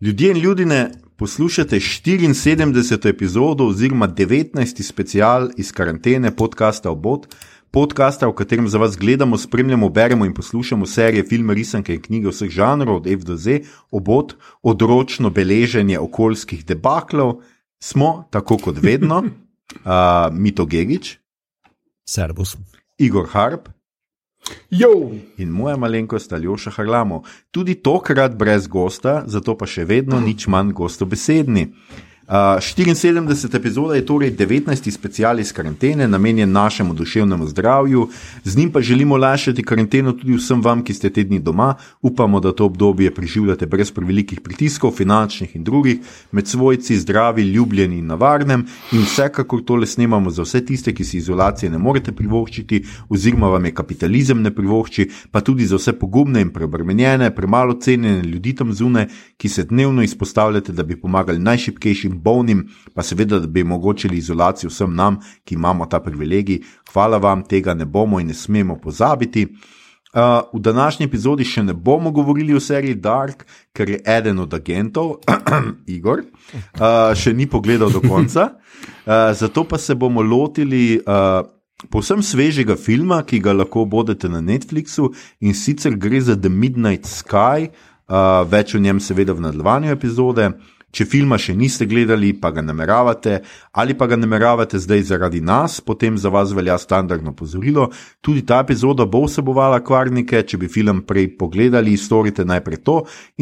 Ljudje 0.00 0.30
in 0.30 0.36
ljudje, 0.36 0.90
poslušate 1.16 1.76
74. 1.76 3.08
epizodo 3.08 3.64
oziroma 3.64 4.08
19. 4.08 4.82
special 4.82 5.48
iz 5.56 5.72
karantene 5.72 6.36
podcasta 6.36 6.90
Obot, 6.90 7.26
podcasta, 7.70 8.26
v 8.28 8.34
katerem 8.34 8.68
za 8.68 8.78
vas 8.78 8.96
gledamo, 8.96 9.38
spremljamo, 9.38 9.88
beremo 9.88 10.26
in 10.26 10.34
poslušamo 10.34 10.86
serije, 10.86 11.24
filme, 11.24 11.54
risanke 11.54 11.94
in 11.94 12.02
knjige 12.02 12.28
vseh 12.28 12.50
žanrov, 12.50 12.96
od 12.96 13.06
F 13.06 13.24
do 13.24 13.36
Z, 13.36 13.60
Obot, 13.90 14.34
odročno 14.62 15.30
beleženje 15.30 15.98
okoljskih 15.98 16.66
debaklov, 16.66 17.40
smo, 17.82 18.28
tako 18.30 18.58
kot 18.58 18.76
vedno, 18.82 19.18
uh, 19.24 20.32
Mito 20.32 20.66
Gigič, 20.66 21.16
Servus. 22.08 22.56
Igor 22.98 23.28
Harp. 23.32 23.68
Jo. 24.70 25.10
In 25.36 25.50
moja 25.50 25.76
malenkost 25.76 26.32
Aljoša 26.32 26.70
Harlamo, 26.76 27.22
tudi 27.50 27.74
tokrat 27.74 28.36
brez 28.36 28.66
gosta, 28.68 29.22
zato 29.26 29.56
pa 29.58 29.66
še 29.66 29.84
vedno 29.84 30.20
nič 30.20 30.46
manj 30.46 30.72
gostobesedni. 30.72 31.68
Uh, 32.28 32.32
74. 32.32 33.56
epizoda 33.56 33.94
je 33.94 34.06
torej 34.06 34.36
19. 34.36 34.90
special 34.90 35.40
iz 35.40 35.52
karantene, 35.52 36.08
namenjen 36.08 36.52
našemu 36.52 36.94
duševnemu 36.94 37.46
zdravju, 37.46 38.08
z 38.44 38.56
njim 38.56 38.72
pa 38.72 38.80
želimo 38.80 39.16
lašati 39.16 39.62
karanteno 39.62 40.12
tudi 40.12 40.34
vsem 40.34 40.62
vam, 40.62 40.82
ki 40.84 40.94
ste 40.94 41.10
te 41.10 41.24
dni 41.24 41.38
doma. 41.38 41.74
Upamo, 42.02 42.40
da 42.40 42.52
to 42.52 42.64
obdobje 42.64 43.14
preživljate 43.14 43.66
brez 43.66 43.92
prevelikih 43.92 44.40
pritiskov, 44.40 44.90
finančnih 44.90 45.56
in 45.56 45.64
drugih, 45.64 45.98
med 46.32 46.48
svojci, 46.48 46.96
zdravi, 46.96 47.42
ljubljeni 47.42 47.98
in 47.98 48.06
na 48.06 48.14
varnem. 48.14 48.66
In 48.92 49.06
vsekakor 49.06 49.62
tole 49.64 49.86
snemamo 49.86 50.30
za 50.30 50.42
vse 50.42 50.64
tiste, 50.64 50.94
ki 50.94 51.04
si 51.04 51.16
izolacije 51.18 51.70
ne 51.70 51.78
morete 51.78 52.12
privoščiti, 52.12 52.82
oziroma 53.08 53.52
vam 53.54 53.64
je 53.64 53.74
kapitalizem 53.74 54.42
ne 54.42 54.54
privošči, 54.54 55.08
pa 55.30 55.40
tudi 55.40 55.66
za 55.66 55.76
vse 55.78 55.92
pogumne 55.92 56.42
in 56.42 56.50
preobremenjene, 56.50 57.30
premalo 57.34 57.78
cenjene 57.80 58.22
ljudi 58.22 58.54
tam 58.54 58.72
zunaj, 58.72 59.06
ki 59.36 59.48
se 59.48 59.64
dnevno 59.64 60.02
izpostavljate, 60.02 60.72
da 60.72 60.82
bi 60.82 61.00
pomagali 61.00 61.38
najšipkejšim 61.38 62.15
bolnim, 62.16 62.66
pa 62.94 63.02
seveda, 63.02 63.38
da 63.40 63.46
bi 63.46 63.62
omogočili 63.62 64.18
izolacijo 64.18 64.70
vsem 64.70 64.94
nam, 64.94 65.20
ki 65.44 65.54
imamo 65.54 65.86
ta 65.86 66.00
privilegij. 66.00 66.62
Hvala 66.92 67.18
vam, 67.18 67.44
tega 67.44 67.74
ne 67.74 67.84
bomo 67.84 68.20
in 68.20 68.26
ne 68.26 68.34
smemo 68.34 68.78
pozabiti. 68.80 69.46
Uh, 70.16 70.22
v 70.52 70.60
današnji 70.64 71.04
epizodi 71.04 71.44
še 71.44 71.62
ne 71.62 71.74
bomo 71.74 72.10
govorili 72.10 72.54
o 72.56 72.60
seriji 72.60 72.94
Dark, 72.94 73.42
ker 73.76 73.90
je 73.90 73.98
eden 74.06 74.38
od 74.40 74.54
agentov, 74.54 75.18
Igor, 75.96 76.22
uh, 76.22 77.12
še 77.12 77.34
ni 77.36 77.46
pogledal 77.46 77.92
do 77.92 78.00
konca. 78.00 78.48
Uh, 79.06 79.30
zato 79.32 79.62
pa 79.64 79.78
se 79.78 79.94
bomo 79.94 80.22
lotili. 80.22 80.98
Uh, 81.06 81.46
Povsem 81.92 82.22
svežega 82.24 82.72
filma, 82.80 83.18
ki 83.22 83.38
ga 83.44 83.52
lahko 83.52 83.84
bodete 83.84 84.30
na 84.32 84.40
Netflixu, 84.40 85.10
in 85.44 85.52
sicer 85.54 85.92
gre 86.00 86.20
za 86.24 86.32
The 86.34 86.48
Midnight 86.48 87.04
Sky, 87.04 87.68
uh, 88.08 88.42
več 88.48 88.72
o 88.74 88.80
njem, 88.80 89.00
seveda, 89.00 89.36
v 89.36 89.44
nadaljevanju 89.44 89.92
epizode. 89.92 90.48
Če 90.96 91.04
filma 91.04 91.36
še 91.36 91.52
niste 91.52 91.84
gledali, 91.84 92.30
pa 92.40 92.48
ga 92.56 92.62
nameravate, 92.64 93.42
ali 93.76 93.92
pa 93.92 94.06
ga 94.08 94.16
nameravate 94.16 94.78
zdaj 94.80 95.02
zaradi 95.10 95.42
nas, 95.44 95.74
potem 95.84 96.16
za 96.16 96.30
vas 96.32 96.54
velja 96.56 96.78
standardno 96.80 97.34
pozorilo. 97.36 97.90
Tudi 98.24 98.46
ta 98.48 98.62
epizoda 98.64 99.04
bo 99.04 99.26
vsebovala 99.26 99.82
kvarnike, 99.84 100.40
če 100.48 100.56
bi 100.62 100.70
film 100.72 101.02
prej 101.04 101.34
pogledali, 101.36 101.98
storite 102.00 102.46
najprej 102.48 102.80
to 102.88 102.94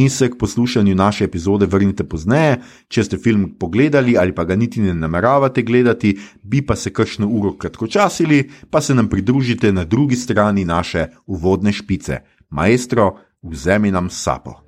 in 0.02 0.10
se 0.10 0.32
k 0.32 0.38
poslušanju 0.41 0.97
naše 0.98 1.28
epizode 1.28 1.69
vrnite 1.70 2.08
pozneje. 2.10 2.56
Če 2.91 3.05
ste 3.06 3.20
film 3.22 3.52
pogledali 3.60 4.16
ali 4.19 4.34
pa 4.34 4.42
ga 4.48 4.56
niti 4.58 4.82
ne 4.82 4.97
nameravate 4.98 5.62
gledati, 5.62 6.16
bi 6.42 6.64
pa 6.66 6.75
se 6.75 6.91
kakšno 6.91 7.28
uro 7.30 7.55
kratkočasili, 7.55 8.48
pa 8.70 8.82
se 8.82 8.98
nam 8.98 9.06
pridružite 9.08 9.70
na 9.72 9.84
drugi 9.84 10.19
strani 10.19 10.66
naše 10.66 11.06
uvodne 11.27 11.70
špice. 11.72 12.19
Maestro, 12.50 13.12
vzemi 13.47 13.94
nam 13.94 14.10
sapo. 14.10 14.58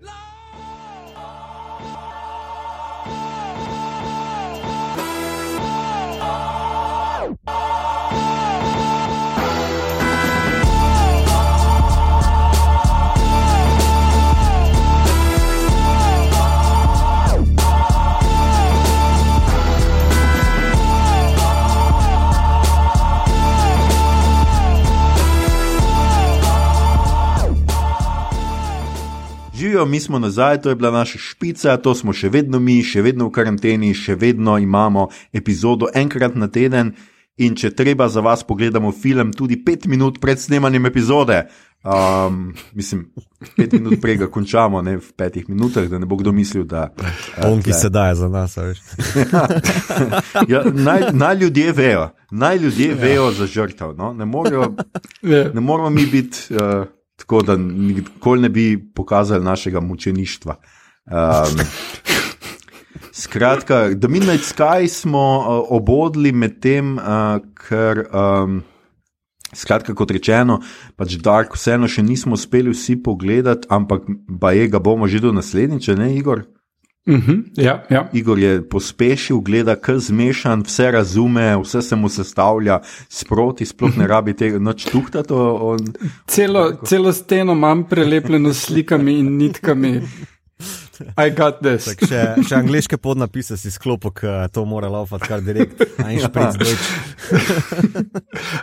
Živijo, 29.56 29.86
mi 29.86 30.00
smo 30.00 30.18
nazaj, 30.18 30.61
to 30.61 30.68
je 30.68 30.74
bila 30.74 30.90
naša 30.90 31.18
špica, 31.18 31.77
to 31.77 31.94
smo 31.94 32.12
še 32.12 32.28
vedno 32.28 32.58
mi, 32.61 32.83
še 32.84 33.00
vedno 33.02 33.30
v 33.30 33.33
karanteni, 33.33 33.94
še 33.96 34.14
vedno 34.20 34.58
imamo 34.61 35.08
epizodo 35.33 35.89
enkrat 35.94 36.36
na 36.36 36.48
teden. 36.52 36.92
In 37.36 37.56
če 37.56 37.70
treba 37.77 38.08
za 38.08 38.20
vas 38.24 38.40
pogledamo 38.44 38.92
film 38.92 39.33
tudi 39.33 39.58
pet 39.64 39.84
minut 39.86 40.20
pred 40.20 40.40
snemanjem 40.40 40.86
epizode, 40.89 41.42
um, 41.84 42.55
mislim, 42.72 43.02
pet 43.56 43.72
minut 43.77 44.00
prej 44.00 44.17
ga 44.22 44.28
končamo, 44.33 44.80
ne 44.83 44.96
v 44.96 45.12
petih 45.17 45.48
minutah, 45.48 45.84
da 45.88 46.00
ne 46.00 46.08
bo 46.08 46.17
kdo 46.17 46.33
mislil, 46.33 46.64
da. 46.64 46.88
On, 47.44 47.61
ki 47.61 47.77
se 47.77 47.92
daje 47.92 48.17
za 48.17 48.28
nas, 48.33 48.56
veš. 48.56 48.80
ja, 50.52 50.64
naj, 50.73 51.11
naj 51.12 51.36
ljudje 51.44 51.77
vejo, 51.77 52.08
naj 52.30 52.56
ljudje 52.64 52.88
ja. 52.88 52.98
vejo 53.05 53.30
za 53.36 53.46
žrtev. 53.46 53.92
No? 53.96 54.12
Ne, 54.17 54.24
morajo, 54.24 54.73
Ja. 55.23 55.48
ne 55.52 55.61
moramo 55.61 55.90
mi 55.90 56.06
biti 56.06 56.55
uh, 56.56 56.88
tako, 57.17 57.43
da 57.43 57.57
nikoli 57.57 58.47
ne 58.47 58.49
bi 58.49 58.93
pokazali 58.95 59.45
našega 59.45 59.81
mučeništva. 59.81 60.57
Um, 61.07 61.61
skratka, 63.13 63.89
The 64.01 64.09
Midnight 64.09 64.45
Sky 64.45 64.89
smo 64.89 65.39
uh, 65.39 65.67
obodli 65.69 66.33
med 66.33 66.61
tem, 66.61 66.97
uh, 66.99 67.39
ker. 67.69 68.07
Um, 68.13 68.63
Skratka, 69.57 69.95
kot 69.95 70.11
rečeno, 70.11 70.59
pač 70.99 71.15
Dark 71.23 71.55
vseeno 71.55 71.87
še 71.89 72.03
nismo 72.05 72.35
uspeli 72.37 72.73
vsi 72.75 72.99
pogledati, 73.01 73.69
ampak 73.73 74.05
baje 74.29 74.67
ga 74.69 74.81
bomo 74.83 75.07
že 75.09 75.23
do 75.23 75.31
naslednjič, 75.33 75.87
ne 75.97 76.11
Igor? 76.19 76.43
Uh 77.06 77.14
-huh. 77.14 77.42
Ja, 77.56 77.84
ja. 77.90 78.08
Igor 78.12 78.39
je 78.39 78.68
pospešil, 78.68 79.40
gleda, 79.40 79.77
kar 79.77 79.98
zmešan, 79.98 80.62
vse 80.62 80.90
razume, 80.90 81.56
vse 81.62 81.83
se 81.83 81.96
mu 81.96 82.08
sestavlja 82.08 82.80
sproti, 83.08 83.67
sploh 83.67 83.96
ne 83.98 84.06
rabi 84.06 84.34
tega 84.34 84.58
noč 84.58 84.84
tuhtati. 84.84 85.33
On... 85.33 85.78
Celo, 86.27 86.72
celo 86.84 87.12
steno 87.12 87.52
imam 87.52 87.84
prelepljeno 87.84 88.55
s 88.55 88.67
slikami 88.67 89.18
in 89.18 89.36
nitkami. 89.36 90.02
I 91.27 91.30
got 91.30 91.61
this. 91.61 91.84
Tak, 91.84 92.08
še, 92.08 92.48
še 92.48 92.55
angliške 92.56 92.96
podnapise 92.96 93.56
si 93.56 93.70
sklopil, 93.70 94.11
ker 94.11 94.48
to 94.48 94.64
mora 94.64 94.88
laufati 94.88 95.28
kar 95.28 95.40
direkt. 95.44 95.83
Aj 96.00 96.18
špric 96.18 96.56
dojč. 96.56 96.78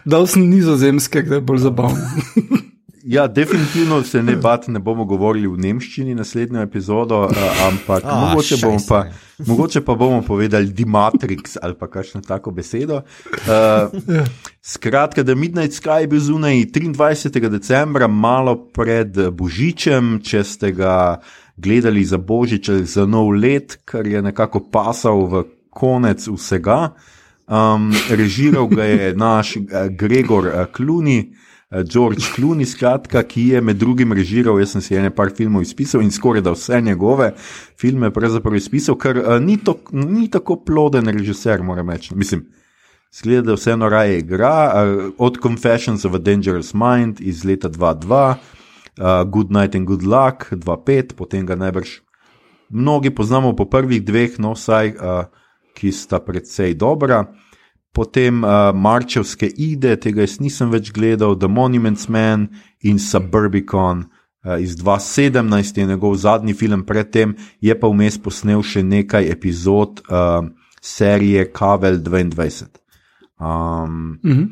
Dal 0.06 0.28
sem 0.28 0.50
nizozemske, 0.50 1.22
da 1.22 1.36
je 1.36 1.42
bolj 1.42 1.58
zabavno. 1.70 2.02
Ja, 3.06 3.28
definitivno 3.28 4.04
se 4.04 4.24
ne 4.24 4.36
bati, 4.36 4.72
ne 4.72 4.80
bomo 4.80 5.06
govorili 5.06 5.48
v 5.48 5.58
nemščini 5.60 6.16
naslednjo 6.16 6.62
epizodo, 6.62 7.18
uh, 7.26 7.38
ampak 7.68 8.04
Ah, 8.06 8.30
mogoče, 8.30 8.56
bomo 8.62 8.80
šajse. 8.80 8.88
pa, 8.90 9.44
mogoče 9.48 9.82
pa 9.82 9.96
bomo 9.96 10.22
povedali 10.22 10.68
Dimatrix 10.72 11.58
ali 11.62 11.76
pa 11.80 11.88
kakšno 11.88 12.22
tako 12.22 12.52
besedo. 12.52 13.02
Uh, 13.28 14.24
skratka, 14.62 15.24
da 15.24 15.36
Midnight 15.36 15.76
Sky 15.76 16.00
je 16.02 16.08
bil 16.08 16.20
zunaj 16.20 16.56
23. 16.56 17.50
decembra, 17.50 18.08
malo 18.08 18.56
pred 18.72 19.12
Božičem, 19.32 20.22
če 20.24 20.44
ste 20.44 20.72
ga 20.72 21.20
gledali 21.58 22.06
za 22.06 22.18
Božič 22.18 22.70
ali 22.70 22.86
za 22.86 23.06
nov 23.06 23.36
let, 23.36 23.82
kar 23.86 24.08
je 24.08 24.22
nekako 24.22 24.64
pasal 24.72 25.28
v 25.28 25.44
konec 25.70 26.24
vsega. 26.28 26.94
Um, 27.48 27.92
režiral 28.10 28.68
ga 28.72 28.84
je 28.88 29.14
naš 29.16 29.58
uh, 29.58 29.92
Gregor 29.92 30.48
uh, 30.48 30.66
Clooney. 30.72 31.34
George 31.82 32.22
Clooney, 32.36 32.66
skratka, 32.66 33.24
ki 33.24 33.48
je 33.48 33.62
med 33.62 33.80
drugim 33.82 34.14
režiral, 34.14 34.60
jaz 34.62 34.76
sem 34.76 34.84
si 34.86 34.98
ene 34.98 35.10
par 35.16 35.32
filmov 35.34 35.64
izpisal 35.66 36.04
in 36.06 36.12
skoraj 36.14 36.44
da 36.46 36.54
vse 36.54 36.82
njegove 36.82 37.32
filme 37.82 38.12
pravzaprav 38.14 38.56
izpisal, 38.56 38.98
ker 39.02 39.18
uh, 39.18 39.38
ni, 39.42 39.58
to, 39.58 39.80
ni 39.92 40.28
tako 40.32 40.60
ploden 40.66 41.10
režiser, 41.10 41.64
moram 41.64 41.90
reči. 41.90 42.14
Mislim, 42.16 42.46
zgleda, 43.14 43.48
da 43.50 43.58
vseeno 43.58 43.90
raje 43.90 44.20
igra, 44.20 44.54
uh, 44.70 45.04
od 45.18 45.40
Confessions 45.42 46.06
of 46.06 46.14
a 46.14 46.22
Dangerous 46.22 46.74
Mind 46.74 47.22
iz 47.22 47.46
leta 47.46 47.70
2002, 47.70 48.34
uh, 48.34 49.30
Good 49.30 49.52
Night 49.52 49.76
and 49.76 49.88
Good 49.88 50.04
Luck 50.04 50.52
2005, 50.52 51.14
potem 51.18 51.46
ga 51.46 51.56
najbrž 51.56 52.00
mnogi 52.70 53.10
poznamo 53.10 53.56
po 53.56 53.66
prvih 53.66 54.04
dveh, 54.06 54.38
no 54.40 54.54
vsaj, 54.54 54.94
uh, 54.94 55.26
ki 55.74 55.92
sta 55.92 56.20
precej 56.20 56.78
dobra. 56.78 57.26
Potem 57.94 58.42
uh, 58.44 58.72
Marčevske 58.74 59.48
ide, 59.48 59.96
tega 60.02 60.26
jaz 60.26 60.40
nisem 60.42 60.72
več 60.74 60.90
gledal, 60.94 61.38
The 61.38 61.48
Monuments 61.48 62.08
Man 62.10 62.48
in 62.82 62.98
Suburbicon 63.00 64.06
uh, 64.08 64.58
iz 64.58 64.76
2017 64.82 65.78
je 65.78 65.86
njegov 65.88 66.16
zadnji 66.18 66.58
film, 66.58 66.84
predtem 66.90 67.36
je 67.62 67.76
pa 67.80 67.92
vmes 67.92 68.18
posnel 68.18 68.66
še 68.66 68.82
nekaj 68.84 69.30
epizod 69.30 70.02
uh, 70.10 70.42
serije 70.82 71.52
Kavel 71.54 72.02
22. 72.02 72.82
Um, 73.44 74.20
Mhm. 74.24 74.44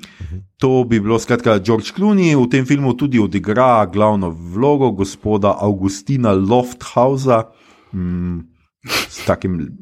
To 0.58 0.84
bi 0.84 1.00
bilo, 1.00 1.20
skratka, 1.20 1.60
George 1.60 1.92
Clooney 1.96 2.36
v 2.36 2.50
tem 2.50 2.66
filmu 2.66 2.94
tudi 2.94 3.20
odigra 3.20 3.86
glavno 3.86 4.30
vlogo 4.30 4.92
gospoda 4.92 5.56
Augustina 5.60 6.32
Lofthausa. 6.34 7.50
Mm, 7.94 8.40
s 8.86 9.26
takim 9.26 9.78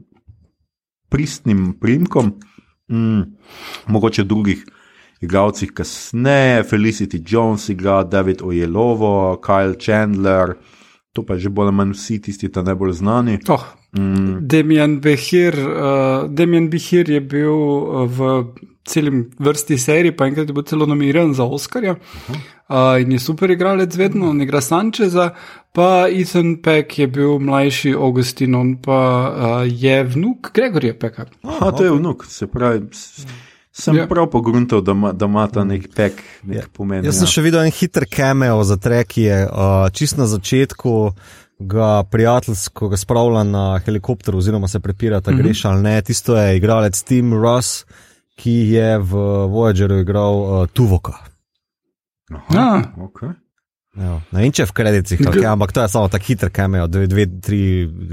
pristnim 1.10 1.74
primkom. 1.80 2.34
Mm, 2.90 3.22
mogoče 3.88 4.24
drugih 4.24 4.66
igralcih 5.22 5.72
kasneje, 5.72 6.64
Felicity 6.64 7.22
Jones 7.26 7.70
igra, 7.70 8.04
David 8.04 8.42
Ojelovo, 8.42 9.42
Kyle 9.46 9.76
Chandler, 9.80 10.56
to 11.14 11.26
pa 11.26 11.38
že 11.38 11.50
bolj 11.50 11.68
ali 11.68 11.76
manj 11.76 11.94
vsi 11.94 12.22
tisti, 12.22 12.48
ki 12.48 12.64
najbolj 12.64 12.94
znani. 13.02 13.40
Oh, 13.50 13.66
mm. 13.98 14.40
Demian 14.48 15.00
Behir, 15.04 15.58
uh, 15.60 16.30
Demian 16.30 16.70
Behir 16.70 17.10
je 17.10 17.20
bil 17.20 17.52
uh, 17.52 18.06
v 18.08 18.30
celem 18.88 19.28
vrsti 19.40 19.78
serij, 19.78 20.16
pa 20.16 20.30
enkrat 20.30 20.48
je 20.48 20.56
bil 20.56 20.64
celo 20.64 20.88
nominiran 20.90 21.34
za 21.34 21.44
Oscarja. 21.44 21.92
Uh 21.92 22.30
-huh. 22.30 22.59
Uh, 22.70 23.02
in 23.02 23.12
je 23.12 23.20
super 23.20 23.50
igralec, 23.50 23.96
vedno, 23.98 24.28
on 24.30 24.42
igra 24.42 24.62
Sančeza, 24.62 25.32
pa 25.74 26.06
Ethan 26.06 26.60
Peck 26.62 27.00
je 27.00 27.08
bil 27.10 27.40
mlajši 27.42 27.96
Augustin, 27.98 28.56
on 28.56 28.76
pa 28.78 29.00
uh, 29.02 29.64
je 29.66 30.04
vnuk 30.04 30.52
Gregorja 30.54 30.94
Peka. 30.94 31.26
Aha, 31.44 31.72
to 31.72 31.88
je 31.88 31.92
vnuk, 31.92 32.26
se 32.30 32.48
pravi. 32.48 32.84
Sem 33.74 33.98
ja. 33.98 34.06
prav 34.08 34.28
pogruntal, 34.30 34.84
da, 34.86 34.94
da 35.18 35.26
ima 35.26 35.48
ta 35.48 35.64
nek 35.66 35.88
pek, 35.96 36.22
nek 36.44 36.58
ja. 36.58 36.66
pomen. 36.74 37.06
Jaz 37.06 37.18
sem 37.18 37.26
ja. 37.26 37.32
še 37.32 37.44
videl 37.46 37.66
en 37.66 37.74
hiter 37.74 38.06
cameo 38.06 38.62
za 38.68 38.78
trek, 38.78 39.10
ki 39.16 39.24
je 39.24 39.40
uh, 39.48 39.88
čist 39.90 40.20
na 40.22 40.28
začetku. 40.30 40.94
Ga 41.60 42.04
prijateljsko 42.08 42.88
ga 42.94 43.00
spravlja 43.02 43.42
na 43.44 43.64
helikopter, 43.84 44.38
oziroma 44.38 44.70
se 44.72 44.80
prepira, 44.80 45.20
da 45.26 45.34
greš 45.36 45.66
ali 45.68 45.84
ne. 45.84 45.96
Tisto 46.06 46.38
je 46.38 46.54
igralec 46.56 47.02
Tim 47.04 47.34
Ross, 47.34 47.82
ki 48.40 48.56
je 48.76 48.94
v 49.02 49.26
Voyageru 49.52 50.00
igral 50.06 50.40
uh, 50.40 50.62
Tuvoka. 50.72 51.18
Aha, 52.30 52.94
okay. 52.98 53.34
Ja, 53.98 54.20
ne 54.32 54.44
vem, 54.44 54.52
če 54.54 54.68
v 54.70 54.76
kreditih, 54.78 55.22
okay, 55.26 55.46
ampak 55.50 55.74
to 55.74 55.82
je 55.82 55.90
samo 55.92 56.12
tako 56.14 56.30
hiter, 56.30 56.52
kaj 56.54 56.70
imajo, 56.70 56.88
dve, 56.88 57.08
dve, 57.10 57.26
tri 57.42 57.62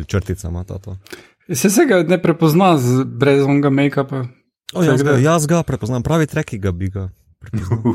črtice 0.09 0.49
ima 0.49 0.65
to. 0.65 0.97
Se 1.53 1.71
se 1.71 1.85
ga 1.87 2.01
ne 2.03 2.19
prepozna 2.23 2.73
brez 3.07 3.45
onega 3.45 3.71
make-upa. 3.71 4.25
Jaz, 4.75 5.05
jaz 5.23 5.47
ga 5.47 5.63
prepoznam, 5.63 6.03
pravi 6.03 6.27
treki 6.27 6.59
ga 6.59 6.73
bi 6.73 6.89
ga. 6.91 7.11
Uh, 7.53 7.87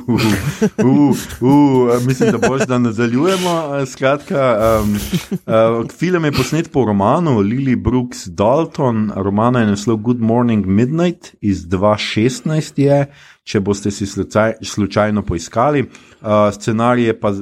uh, 0.86 1.18
uh, 1.42 2.06
mislim, 2.08 2.32
da 2.32 2.48
boš, 2.48 2.62
da 2.68 2.78
nadaljujemo. 2.78 3.86
Skratka, 3.86 4.58
um, 4.84 4.96
uh, 5.32 5.90
film 6.00 6.26
je 6.26 6.32
posnet 6.32 6.72
po 6.72 6.86
romanu 6.86 7.32
Lily 7.32 7.76
Brooks 7.76 8.28
Dalton, 8.28 9.12
romana 9.16 9.60
je 9.60 9.66
naslov 9.68 9.98
Good 9.98 10.22
Morning 10.22 10.66
Midnight 10.66 11.36
iz 11.42 11.66
2016, 11.66 12.82
je, 12.82 13.14
če 13.44 13.60
boste 13.60 13.92
si 13.92 14.06
slučaj, 14.06 14.54
slučajno 14.64 15.22
poiskali. 15.22 15.82
Uh, 15.82 16.28
scenarij 16.54 17.06
je 17.06 17.20
pa 17.20 17.30
uh, 17.30 17.38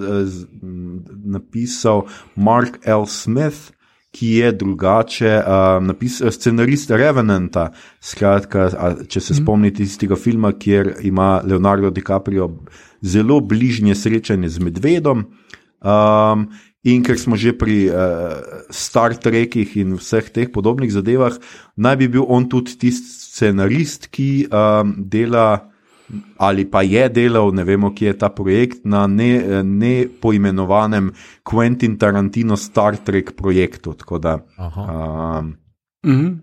napisal 1.25 2.05
Mark 2.35 2.79
L. 2.85 3.05
Smith 3.05 3.78
ki 4.11 4.29
je 4.41 4.51
drugače, 4.57 5.33
uh, 5.37 5.77
napis, 5.85 6.19
scenarist 6.33 6.91
Revenanta. 6.91 7.69
Skratka, 8.01 8.69
če 9.05 9.21
se 9.21 9.33
mm. 9.35 9.41
spomnite 9.41 9.83
tistega 9.83 10.17
filma, 10.17 10.51
kjer 10.57 10.95
ima 11.05 11.39
Leonardo 11.45 11.91
DiCaprio 11.93 12.49
zelo 13.01 13.39
bližnje 13.41 13.95
srečanje 13.95 14.49
z 14.49 14.65
medvedom. 14.65 15.27
Um, 15.79 16.49
in 16.83 17.03
ker 17.03 17.19
smo 17.19 17.37
že 17.39 17.53
pri 17.55 17.85
uh, 17.87 18.65
Star 18.73 19.15
Trekih 19.15 19.77
in 19.79 19.95
vseh 19.99 20.27
teh 20.33 20.49
podobnih 20.51 20.91
zadevah, 20.91 21.37
naj 21.77 21.99
bi 22.01 22.09
bil 22.17 22.25
on 22.27 22.49
tudi 22.49 22.75
tisti 22.81 23.07
scenarist, 23.07 24.09
ki 24.11 24.49
um, 24.49 24.95
dela 25.05 25.68
ali 26.37 26.65
pa 26.71 26.81
je 26.81 27.09
delal, 27.09 27.51
ne 27.53 27.63
vemo, 27.63 27.93
kje 27.95 28.07
je 28.07 28.17
ta 28.17 28.29
projekt, 28.29 28.85
na 28.85 29.07
nepoimenovanem 29.07 31.05
ne 31.05 31.11
Quentin 31.43 31.97
Tarantino 31.97 32.57
Star 32.57 32.97
Trek 32.97 33.31
projektu. 33.37 33.95
Da, 34.19 34.39
um, 34.57 35.55
mm 36.05 36.15
-hmm. 36.15 36.37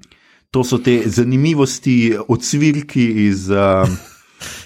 To 0.50 0.64
so 0.64 0.78
te 0.78 1.02
zanimivosti, 1.06 2.16
odsvirki 2.28 3.26
iz. 3.26 3.50
Um, 3.50 3.96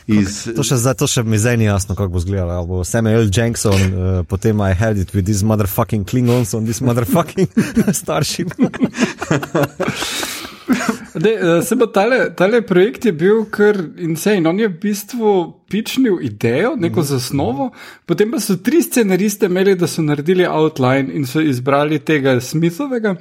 Iz... 0.06 0.48
To, 0.56 0.62
še 0.66 0.76
zdaj, 0.76 0.94
to 0.98 1.06
še 1.06 1.22
mi 1.22 1.38
zdaj 1.38 1.56
ni 1.56 1.64
jasno, 1.64 1.94
kako 1.94 2.08
bo 2.12 2.18
izgledalo. 2.18 2.66
Bo 2.66 2.84
Samuel 2.84 3.30
Jackson, 3.30 3.80
uh, 3.94 4.24
potem 4.26 4.60
I 4.60 4.74
had 4.74 4.98
it 4.98 5.14
with 5.14 5.26
these 5.26 5.46
motherfucking 5.46 6.04
Klingons 6.04 6.54
on 6.54 6.64
this 6.64 6.80
motherfucking 6.80 7.46
starship. 8.02 8.50
Eh, 11.14 11.62
se 11.62 11.76
pa 11.76 11.86
tale, 11.86 12.34
tale 12.34 12.62
projekt 12.62 13.04
je 13.04 13.12
bil 13.12 13.44
kar 13.50 13.76
insane. 13.98 14.48
On 14.48 14.58
je 14.58 14.68
v 14.68 14.78
bistvu 14.82 15.32
pičnil 15.70 16.20
idejo, 16.22 16.76
neko 16.76 17.02
zasnovo, 17.02 17.70
potem 18.06 18.30
pa 18.30 18.40
so 18.40 18.56
tri 18.56 18.82
scenariste 18.82 19.50
imeli, 19.50 19.74
da 19.74 19.86
so 19.90 20.02
naredili 20.02 20.46
outline 20.46 21.10
in 21.14 21.26
so 21.26 21.40
izbrali 21.40 21.98
tega 21.98 22.40
Smithovega. 22.40 23.16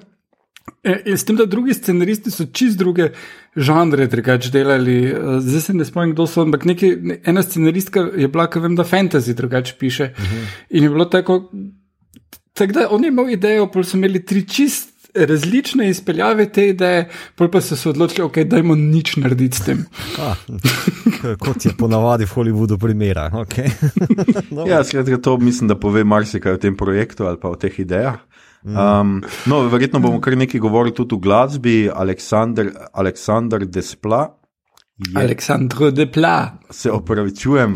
E, 0.83 0.99
in 1.05 1.17
s 1.17 1.25
tem, 1.25 1.35
da 1.35 1.45
drugi 1.49 1.73
scenaristi 1.73 2.31
so 2.31 2.45
čist 2.53 2.77
druge 2.77 3.09
žanre 3.55 4.07
drugače 4.07 4.51
delali. 4.53 4.99
Eh, 5.09 5.39
zdaj 5.41 5.61
se 5.61 5.73
ne 5.73 5.85
spomnim, 5.85 6.13
kdo 6.13 6.27
so, 6.27 6.45
ampak 6.45 6.65
neki, 6.69 6.93
ena 7.25 7.43
scenaristka 7.43 8.05
je 8.17 8.29
bila, 8.29 8.49
ki 8.49 8.61
vem, 8.63 8.77
da 8.77 8.85
fantasy 8.85 9.33
drugače 9.33 9.75
piše. 9.79 10.13
Uh 10.13 10.23
mhm. 10.23 10.35
-huh. 10.35 10.63
In 10.69 10.83
je 10.83 10.89
bilo 10.89 11.05
tako. 11.05 11.51
Tako 12.53 12.73
da 12.73 12.87
on 12.91 13.03
je 13.03 13.07
imel 13.07 13.29
idejo, 13.29 13.71
pa 13.71 13.83
so 13.83 13.97
imeli 13.97 14.25
tri 14.25 14.47
čist 14.47 14.98
različne 15.15 15.89
izpeljave 15.89 16.49
te 16.51 16.67
ideje, 16.69 17.09
pa 17.35 17.61
so 17.61 17.75
se 17.75 17.89
odločili, 17.89 18.27
okay, 18.27 18.43
da 18.43 18.57
jim 18.57 18.73
nič 18.91 19.15
narediti 19.17 19.57
s 19.57 19.65
tem. 19.65 19.85
Ah, 20.19 20.37
kot 21.43 21.65
je 21.65 21.73
ponavadi 21.77 22.25
v 22.25 22.33
Hollywoodu, 22.35 22.77
primera. 22.77 23.29
Okay. 23.33 23.71
ja, 24.69 24.83
skratka, 24.83 25.17
to 25.17 25.37
mislim, 25.37 25.67
da 25.67 25.79
pove 25.79 26.03
marsikaj 26.03 26.53
o 26.53 26.57
tem 26.57 26.77
projektu 26.77 27.25
ali 27.25 27.39
pa 27.39 27.49
o 27.49 27.55
teh 27.55 27.79
idejah. 27.79 28.19
Um, 28.63 29.21
no, 29.47 29.61
verjetno 29.71 30.01
bomo 30.03 30.19
kar 30.21 30.35
nekaj 30.37 30.59
govorili 30.59 30.95
tudi 30.95 31.15
o 31.15 31.17
glasbi. 31.17 31.89
Aleksandr 32.93 33.65
Despla 33.65 34.38
Aleksandr 35.15 35.91
de 35.91 36.05
Pla. 36.11 36.59
Se 36.69 36.91
opravičujem, 36.91 37.75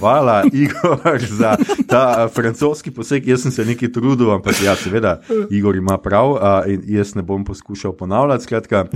hvala, 0.00 0.44
Igor, 0.62 1.20
za 1.22 1.56
ta 1.88 2.28
francoski 2.34 2.90
poseg. 2.90 3.28
Jaz 3.28 3.42
sem 3.46 3.54
se 3.54 3.64
nekaj 3.64 3.92
trudil, 3.94 4.32
ampak 4.34 4.58
ja, 4.64 4.74
seveda, 4.76 5.20
Igor 5.50 5.76
ima 5.76 5.98
prav 6.02 6.36
in 6.68 6.82
jaz 6.96 7.14
ne 7.14 7.22
bom 7.22 7.44
poskušal 7.44 7.94
ponavljati. 7.96 8.44
Skratka, 8.44 8.86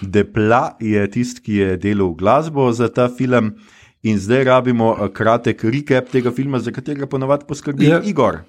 de 0.00 0.24
Pla 0.24 0.76
je 0.80 1.10
tisti, 1.10 1.42
ki 1.44 1.54
je 1.54 1.76
delal 1.76 2.14
glasbo 2.16 2.72
za 2.72 2.88
ta 2.88 3.08
film, 3.08 3.54
in 4.02 4.18
zdaj 4.18 4.44
rabimo 4.44 4.94
kratek 5.14 5.64
recap 5.64 6.08
tega 6.12 6.32
filma, 6.32 6.58
za 6.58 6.72
katerega 6.72 7.06
ponavadi 7.06 7.44
poskrbi 7.48 7.90
ja. 7.92 8.00
Igor. 8.04 8.40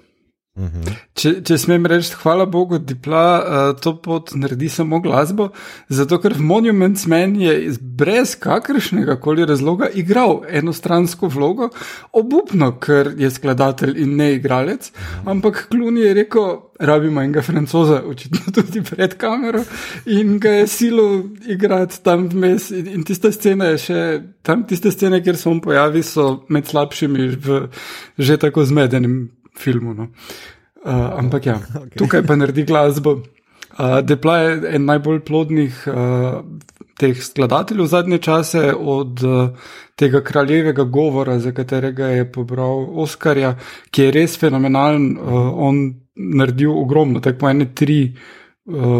Mhm. 0.58 0.82
Če, 1.14 1.30
če 1.46 1.56
smem 1.62 1.84
reči, 1.86 2.10
hvala 2.24 2.42
Bogu, 2.50 2.80
da 2.82 3.26
uh, 3.38 3.58
to 3.78 3.92
pot 4.02 4.32
naredi 4.34 4.66
samo 4.72 4.98
glasbo, 5.00 5.50
zato 5.88 6.18
ker 6.18 6.34
Monuments 6.42 7.06
Man 7.10 7.36
je 7.38 7.76
brez 7.78 8.34
kakršnega 8.40 9.14
koli 9.22 9.46
razloga 9.46 9.86
igral 9.94 10.40
enostransko 10.48 11.30
vlogo, 11.30 11.70
obupno, 12.18 12.72
ker 12.82 13.12
je 13.20 13.30
skladatelj 13.30 13.94
in 14.02 14.18
ne 14.18 14.32
igralec, 14.40 14.90
mhm. 14.90 15.30
ampak 15.36 15.68
Kluni 15.70 16.02
je 16.08 16.18
rekel, 16.18 16.52
rabimo 16.80 17.22
enega 17.22 17.46
francoza, 17.46 18.02
očitno 18.10 18.50
tudi 18.56 18.82
pred 18.82 19.14
kamero, 19.20 19.62
in 20.10 20.38
ga 20.42 20.58
je 20.58 20.66
silo 20.66 21.08
igrati 21.46 22.02
tam 22.02 22.26
vmes. 22.32 22.72
In, 22.74 22.90
in 22.98 23.06
tista 23.06 23.30
scena 23.32 23.70
je 23.70 23.82
še, 23.86 24.04
tam 24.42 24.66
tiste 24.66 24.90
scene, 24.90 25.22
kjer 25.22 25.38
se 25.38 25.48
on 25.48 25.62
pojavi, 25.62 26.02
so 26.02 26.40
med 26.50 26.66
slabšimi 26.66 27.34
v 27.38 27.66
že 28.18 28.36
tako 28.40 28.64
zmedenim 28.66 29.28
filmu. 29.58 29.94
No. 29.94 30.08
Uh, 30.84 31.18
ampak 31.18 31.46
ja, 31.46 31.58
okay. 31.84 31.98
tukaj 31.98 32.24
pa 32.26 32.36
naredi 32.36 32.64
glasbo. 32.64 33.20
Uh, 33.76 34.00
Depla 34.04 34.38
je 34.38 34.74
en 34.76 34.84
najbolj 34.88 35.20
plodnih 35.28 35.84
uh, 35.86 36.40
teh 36.98 37.20
skladateljev 37.22 37.86
zadnje 37.86 38.18
čase, 38.18 38.72
od 38.74 39.22
uh, 39.24 39.68
tega 39.96 40.22
kraljevega 40.24 40.84
govora, 40.84 41.38
za 41.38 41.52
katerega 41.52 42.06
je 42.16 42.26
pobral 42.32 42.86
Oscarja, 43.00 43.54
ki 43.90 44.08
je 44.08 44.10
res 44.16 44.36
fenomenalen. 44.40 45.14
Uh, 45.16 45.52
on 45.68 45.86
naredil 46.16 46.72
ogromno, 46.80 47.20
tako 47.20 47.50
ene 47.52 47.74
tri. 47.74 48.02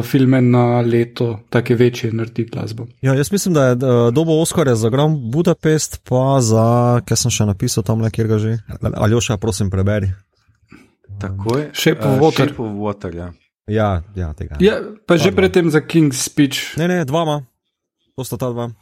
Filme 0.03 0.41
na 0.43 0.81
leto, 0.81 1.45
tako 1.53 1.77
večje, 1.79 2.09
naredi 2.17 2.47
glasbo. 2.49 2.87
Ja, 3.05 3.13
jaz 3.15 3.29
mislim, 3.33 3.55
da 3.55 3.65
je 3.65 3.77
dobo 4.11 4.41
Oscarja 4.41 4.75
za 4.75 4.89
Grand 4.91 5.19
Budapest, 5.33 6.01
pa 6.09 6.41
za, 6.41 6.65
kaj 7.07 7.21
sem 7.21 7.31
še 7.31 7.47
napisal 7.47 7.85
tam, 7.87 8.03
kjer 8.11 8.27
ga 8.27 8.39
že. 8.43 8.57
Aljoša, 8.81 9.37
prosim, 9.39 9.71
preberi. 9.71 10.11
Tako 11.21 11.59
je. 11.59 11.71
Shape 11.75 12.01
of 12.09 12.21
Water. 12.21 12.49
Shape 12.49 12.63
of 12.63 12.73
water 12.81 13.17
ja. 13.17 13.33
Ja, 13.71 14.03
ja, 14.17 14.33
tega. 14.35 14.59
Ja, 14.59 14.83
pa 15.07 15.15
že 15.15 15.31
predtem 15.31 15.71
za 15.71 15.79
King's 15.79 16.27
Speech. 16.27 16.75
Ne, 16.81 16.89
ne, 16.91 17.05
dva 17.07 17.23
ima. 17.23 17.37
To 18.19 18.27
sta 18.27 18.35
ta 18.41 18.51
dva. 18.51 18.75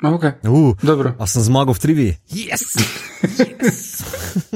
Okay. 0.00 0.40
Uh, 0.44 0.76
Dobro. 0.82 1.14
A 1.20 1.24
sem 1.28 1.44
zmagal 1.44 1.76
v 1.76 1.80
trivi? 1.80 2.08
Yes! 2.28 2.76
yes. 3.24 4.04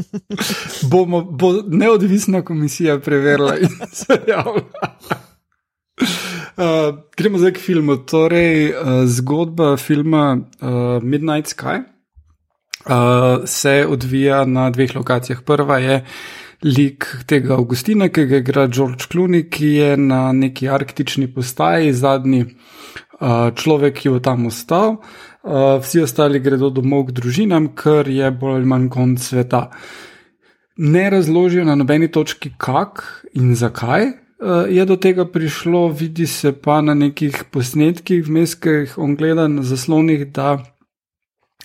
Bomo, 0.90 1.22
bo 1.24 1.62
neodvisna 1.62 2.42
komisija 2.42 2.98
preverila 3.00 3.56
in 3.56 3.72
se 4.00 4.18
javila. 4.28 4.88
Uh, 6.58 7.00
gremo 7.16 7.38
zdaj 7.38 7.54
k 7.54 7.62
filmu. 7.62 7.96
Torej, 8.02 8.72
uh, 8.72 9.06
zgodba 9.06 9.76
filma 9.76 10.36
uh, 10.36 10.98
Midnight 11.02 11.54
Sky 11.54 11.86
uh, 12.88 13.44
se 13.44 13.86
odvija 13.88 14.44
na 14.44 14.70
dveh 14.70 14.96
lokacijah. 14.96 15.42
Prva 15.42 15.78
je 15.78 16.04
lik 16.64 17.06
tega 17.26 17.54
Augustina, 17.54 18.08
ki 18.08 18.26
ga 18.26 18.42
igra 18.42 18.66
George 18.66 19.06
Clooney, 19.10 19.46
ki 19.50 19.72
je 19.78 19.96
na 19.96 20.32
neki 20.32 20.68
arktični 20.68 21.28
postaji, 21.34 21.92
zadnji 21.92 22.44
uh, 22.44 23.50
človek, 23.54 24.00
ki 24.00 24.08
je 24.08 24.22
tam 24.22 24.46
ostal. 24.46 24.98
Uh, 25.42 25.78
vsi 25.82 26.02
ostali 26.02 26.40
gredo 26.40 26.70
domov 26.70 27.08
k 27.08 27.18
družinam, 27.20 27.72
ker 27.78 28.08
je 28.10 28.30
bolj 28.30 28.62
ali 28.62 28.70
manj 28.70 28.88
konc 28.90 29.22
sveta. 29.22 29.68
Ne 30.78 31.10
razložijo 31.10 31.64
na 31.64 31.74
nobeni 31.74 32.10
točki, 32.10 32.52
kako 32.58 33.02
in 33.34 33.54
zakaj 33.58 34.12
je 34.70 34.84
do 34.86 34.96
tega 34.96 35.24
prišlo, 35.26 35.88
vidi 35.88 36.26
se 36.26 36.52
pa 36.52 36.80
na 36.80 36.94
nekih 36.94 37.44
posnetkih, 37.50 38.22
vmes, 38.26 38.54
ki 38.54 38.68
jih 38.68 38.98
on 38.98 39.16
gleda 39.16 39.48
na 39.48 39.62
zaslonih, 39.62 40.28
da 40.32 40.58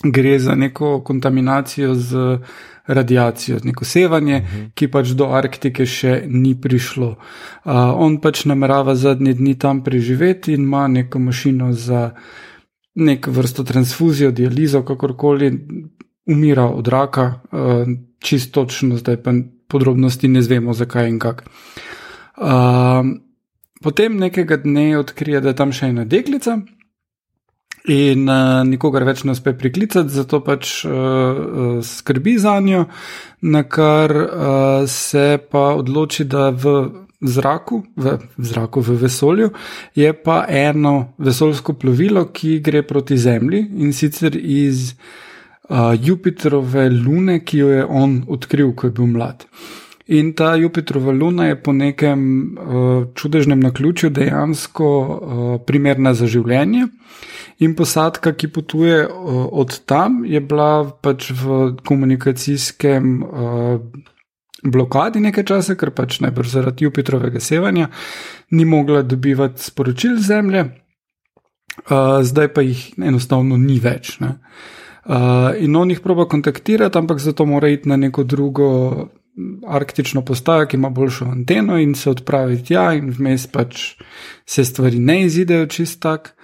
gre 0.02 0.38
za 0.38 0.54
neko 0.54 1.00
kontaminacijo 1.04 1.94
z 1.94 2.38
radiacijo, 2.86 3.58
neko 3.64 3.84
sevanje, 3.84 4.36
uh 4.36 4.54
-huh. 4.54 4.70
ki 4.74 4.88
pač 4.88 5.08
do 5.08 5.28
Arktike 5.32 5.86
še 5.86 6.22
ni 6.26 6.60
prišlo. 6.60 7.08
Uh, 7.08 7.72
on 7.96 8.20
pač 8.20 8.44
namerava 8.44 8.94
zadnji 8.94 9.34
dni 9.34 9.58
tam 9.58 9.84
preživeti 9.84 10.52
in 10.52 10.60
ima 10.60 10.88
neko 10.88 11.18
mašino 11.18 11.72
za 11.72 12.10
neko 12.94 13.30
vrsto 13.30 13.64
transfuzijo, 13.64 14.30
dializo, 14.30 14.82
kakorkoli, 14.82 15.66
umira 16.26 16.64
od 16.64 16.88
raka, 16.88 17.40
uh, 17.52 17.88
čisto 18.20 18.64
točno, 18.64 18.96
zdaj 18.96 19.16
pa 19.16 19.32
podrobnosti 19.68 20.28
ne 20.28 20.42
znemo, 20.42 20.72
zakaj 20.72 21.08
in 21.08 21.18
kako. 21.18 21.44
Uh, 22.36 22.44
potem 23.82 24.16
nekega 24.16 24.56
dne 24.56 24.98
odkrije, 24.98 25.40
da 25.40 25.48
je 25.48 25.56
tam 25.56 25.72
še 25.72 25.86
ena 25.86 26.04
deklica 26.04 26.58
in 27.90 28.28
uh, 28.28 28.62
nikogar 28.64 29.04
več 29.04 29.24
ne 29.24 29.34
uspe 29.36 29.52
priklicati, 29.58 30.12
zato 30.12 30.40
pač 30.44 30.84
uh, 30.88 31.80
skrbi 31.84 32.38
za 32.40 32.56
njo, 32.64 32.86
na 33.44 33.64
kar 33.68 34.14
uh, 34.16 34.86
se 34.88 35.36
pa 35.50 35.74
odloči, 35.76 36.24
da 36.24 36.48
v 36.48 36.74
zraku, 37.24 37.82
v, 37.96 38.16
v 38.36 38.44
zraku, 38.44 38.80
v 38.84 38.96
vesolju, 39.00 39.50
je 39.96 40.12
pa 40.12 40.44
eno 40.48 41.14
vesoljsko 41.18 41.76
plovilo, 41.80 42.26
ki 42.32 42.58
gre 42.64 42.84
proti 42.88 43.18
Zemlji 43.20 43.66
in 43.84 43.92
sicer 43.92 44.36
iz 44.36 44.94
uh, 44.94 45.92
Jupiterove 46.00 46.88
lune, 46.90 47.40
ki 47.44 47.64
jo 47.64 47.72
je 47.72 47.84
on 47.84 48.22
odkril, 48.28 48.72
ko 48.72 48.88
je 48.88 48.96
bil 48.96 49.12
mlad. 49.12 49.44
In 50.06 50.34
ta 50.36 50.54
Jupiterova 50.54 51.12
luna 51.12 51.46
je 51.46 51.62
po 51.62 51.72
nekem 51.72 52.20
uh, 52.58 53.06
čudežnem 53.14 53.60
naključju 53.60 54.10
dejansko 54.10 54.88
uh, 55.00 55.60
primerna 55.66 56.12
za 56.14 56.26
življenje. 56.28 56.88
In 57.64 57.72
posadka, 57.78 58.34
ki 58.36 58.50
potuje 58.52 59.06
uh, 59.06 59.46
od 59.52 59.78
tam, 59.88 60.24
je 60.28 60.40
bila 60.40 60.84
pač 60.84 61.30
v 61.32 61.76
komunikacijskem 61.88 63.22
uh, 63.22 63.80
blokadi 64.64 65.24
nekaj 65.24 65.48
časa, 65.48 65.76
ker 65.76 65.94
pač 65.96 66.20
najbrž 66.20 66.52
zaradi 66.52 66.84
Jupiterovega 66.84 67.40
sevanja 67.40 67.88
ni 68.52 68.68
mogla 68.68 69.02
dobivati 69.02 69.62
sporočil 69.62 70.20
Zemlje, 70.20 70.66
uh, 70.68 72.20
zdaj 72.20 72.52
pa 72.52 72.60
jih 72.60 72.90
enostavno 73.00 73.56
ni 73.56 73.80
več. 73.80 74.18
Ne? 74.20 74.36
Uh, 75.04 75.56
in 75.60 75.76
on 75.76 75.88
jih 75.88 76.04
proba 76.04 76.28
kontaktirati, 76.28 76.98
ampak 76.98 77.24
zato 77.24 77.48
mora 77.48 77.72
iti 77.72 77.88
na 77.88 77.96
neko 77.96 78.24
drugo 78.24 78.68
arktično 79.66 80.22
postajo, 80.24 80.66
ki 80.66 80.76
ima 80.76 80.90
boljšo 80.90 81.24
anteno 81.24 81.78
in 81.78 81.94
se 81.94 82.10
odpravi 82.10 82.62
tja, 82.64 82.92
in 82.94 83.10
vmes 83.10 83.46
pač 83.46 83.94
se 84.46 84.64
stvari 84.64 84.98
ne 84.98 85.24
izidejo 85.24 85.66
čist 85.66 86.00
tak, 86.02 86.34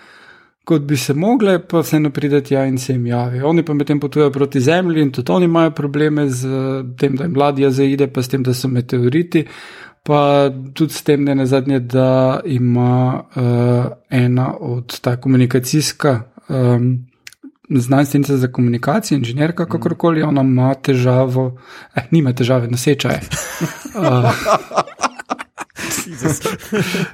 kot 0.64 0.82
bi 0.82 0.96
se 0.96 1.14
mogle, 1.14 1.58
pa 1.66 1.82
vseeno 1.82 2.10
pride 2.10 2.42
tja 2.46 2.64
in 2.66 2.78
se 2.78 2.92
jim 2.92 3.06
javi. 3.06 3.42
Oni 3.42 3.64
pa 3.64 3.74
medtem 3.74 4.00
potujejo 4.00 4.30
proti 4.30 4.60
Zemlji 4.60 5.02
in 5.02 5.12
tudi 5.12 5.32
oni 5.32 5.44
imajo 5.44 5.70
probleme 5.70 6.28
z 6.28 6.48
tem, 6.98 7.16
da 7.16 7.24
jim 7.24 7.36
ladja 7.36 7.70
zaide, 7.70 8.06
pa 8.06 8.22
s 8.22 8.28
tem, 8.28 8.42
da 8.42 8.54
so 8.54 8.68
meteoriti. 8.68 9.44
Pa 10.06 10.50
tudi 10.74 10.92
s 10.92 11.02
tem, 11.02 11.26
je 11.28 11.34
na 11.34 11.46
zadnje, 11.46 11.80
da 11.80 12.40
ima 12.44 13.20
uh, 13.20 13.92
ena 14.10 14.54
od 14.60 15.00
ta 15.00 15.16
komunikacijska 15.16 16.22
um, 16.48 17.09
znanstvenica 17.70 18.36
za 18.36 18.52
komunikacijo, 18.52 19.18
inženirka, 19.18 19.66
kakorkoli, 19.66 20.22
ona 20.22 20.40
ima 20.40 20.74
težavo, 20.74 21.58
eh, 21.94 22.02
nima 22.10 22.32
težave, 22.32 22.68
nosečaje. 22.68 23.20
Uh, 23.94 24.30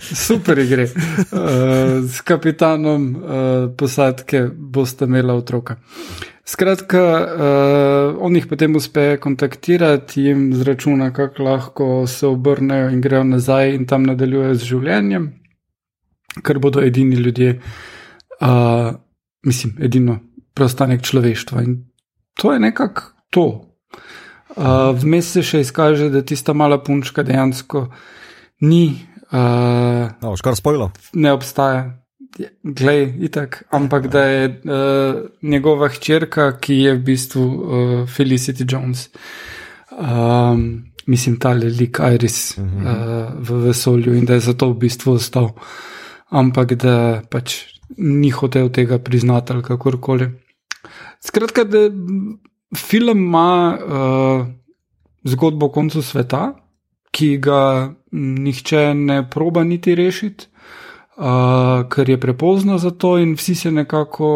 super 0.27 0.59
igre. 0.59 0.83
Uh, 0.85 0.91
s 2.11 2.21
kapitanom 2.21 3.17
uh, 3.17 3.23
posadke 3.77 4.49
boste 4.55 5.05
imeli 5.05 5.33
otroka. 5.33 5.77
Skratka, 6.45 7.03
uh, 7.03 8.23
on 8.23 8.37
jih 8.37 8.47
potem 8.47 8.77
uspe 8.77 9.17
kontaktirati, 9.21 10.23
jim 10.23 10.55
zračuna, 10.55 11.13
kako 11.13 11.43
lahko 11.43 12.07
se 12.07 12.27
obrnejo 12.27 12.91
in 12.91 13.01
grejo 13.01 13.25
nazaj 13.25 13.75
in 13.75 13.87
tam 13.87 14.07
nadaljujejo 14.07 14.55
z 14.55 14.71
življenjem, 14.71 15.27
ker 16.47 16.59
bodo 16.63 16.85
edini 16.87 17.17
ljudje, 17.17 17.59
uh, 18.41 18.95
mislim, 19.43 19.75
edino 19.83 20.21
preostanek 20.57 21.05
človeštva. 21.05 21.63
In 21.63 21.85
to 22.41 22.53
je 22.53 22.63
nekako 22.63 23.13
to. 23.31 23.47
Uh, 24.57 24.97
Vmes 24.97 25.29
se 25.37 25.43
še 25.45 25.61
izkaže, 25.67 26.09
da 26.09 26.25
tista 26.25 26.55
mala 26.57 26.79
punčka 26.81 27.25
dejansko 27.27 27.87
ni. 28.65 28.97
Uh, 29.29 30.09
no, 30.23 30.33
Škar 30.39 30.57
spojilo. 30.57 30.91
Ne 31.13 31.35
obstaja. 31.37 31.91
Glej, 32.61 33.15
itak, 33.25 33.63
ampak 33.73 34.11
da 34.13 34.23
je 34.29 34.49
uh, 34.49 35.21
njegova 35.43 35.89
hčerka, 35.89 36.51
ki 36.61 36.75
je 36.83 36.95
v 36.99 37.01
bistvu 37.05 37.45
uh, 37.45 37.95
Felicity 38.13 38.67
Jones, 38.69 39.07
um, 39.97 40.85
mislim, 41.09 41.39
ta 41.41 41.55
le 41.57 41.71
lik 41.73 42.01
Iris 42.13 42.59
uh 42.59 42.65
-huh. 42.65 42.85
uh, 42.85 43.49
v 43.49 43.63
vesolju 43.67 44.15
in 44.15 44.25
da 44.25 44.35
je 44.35 44.41
zato 44.41 44.69
v 44.71 44.79
bistvu 44.85 45.17
ostal, 45.17 45.55
ampak 46.29 46.75
da 46.75 47.23
pač 47.31 47.57
ni 47.97 48.31
hotel 48.31 48.69
tega 48.69 48.99
priznati 48.99 49.53
ali 49.53 49.63
kakorkoli. 49.63 50.29
Skratka, 51.21 51.65
da 51.65 51.91
film 52.77 53.19
ima 53.19 53.79
uh, 53.79 54.47
zgodbo 55.25 55.67
o 55.67 55.73
koncu 55.73 56.03
sveta, 56.03 56.55
ki 57.11 57.37
ga 57.39 57.95
nihče 58.13 58.95
ne 58.95 59.23
proba 59.31 59.65
niti 59.65 59.95
rešiti, 59.95 60.47
uh, 61.17 61.87
ker 61.91 62.11
je 62.11 62.21
prepozno 62.21 62.79
za 62.79 62.91
to, 62.91 63.17
in 63.19 63.35
vsi 63.35 63.55
se 63.55 63.73
nekako 63.73 64.31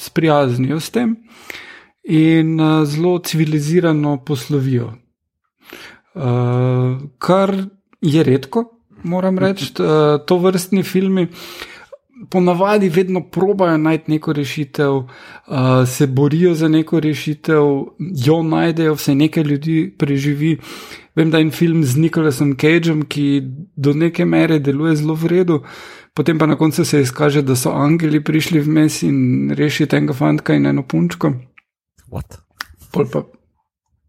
sprijaznijo 0.00 0.80
s 0.80 0.90
tem 0.90 1.16
in 2.04 2.60
uh, 2.60 2.84
zelo 2.84 3.18
civilizirano 3.18 4.16
poslovijo. 4.24 4.92
Uh, 6.14 6.22
kar 7.18 7.54
je 8.00 8.22
redko, 8.22 8.64
moram 9.02 9.38
reči, 9.38 9.72
uh, 9.78 10.20
to 10.26 10.38
vrstni 10.38 10.82
filmi. 10.82 11.22
Uh, 11.22 11.75
ponavadi 12.30 12.88
vedno 12.88 13.20
probajo 13.20 13.76
najti 13.76 14.10
neko 14.10 14.32
rešitev, 14.32 14.92
uh, 14.94 15.06
se 15.86 16.06
borijo 16.06 16.54
za 16.54 16.68
neko 16.68 17.00
rešitev, 17.00 17.62
jo 18.24 18.42
najdejo, 18.42 18.94
vse 18.94 19.14
nekaj 19.14 19.42
ljudi 19.42 19.94
preživi. 19.98 20.58
Vem, 21.16 21.30
da 21.30 21.38
je 21.38 21.42
en 21.42 21.50
film 21.50 21.84
z 21.84 21.96
Nikolasom 21.96 22.56
Cageom, 22.56 23.02
ki 23.08 23.42
do 23.76 23.92
neke 23.92 24.24
mere 24.24 24.58
deluje 24.58 24.96
zelo 24.96 25.14
v 25.14 25.26
redu, 25.32 25.62
potem 26.14 26.38
pa 26.38 26.46
na 26.46 26.56
koncu 26.56 26.84
se 26.84 27.00
izkaže, 27.00 27.42
da 27.42 27.56
so 27.56 27.72
angeli 27.72 28.24
prišli 28.24 28.60
vmes 28.60 29.02
in 29.02 29.50
rešili 29.56 29.88
tega 29.88 30.12
fanta 30.12 30.54
in 30.54 30.66
eno 30.66 30.82
punčko. 30.82 31.32
What? 32.12 32.40
Pol 32.92 33.08
pa. 33.12 33.24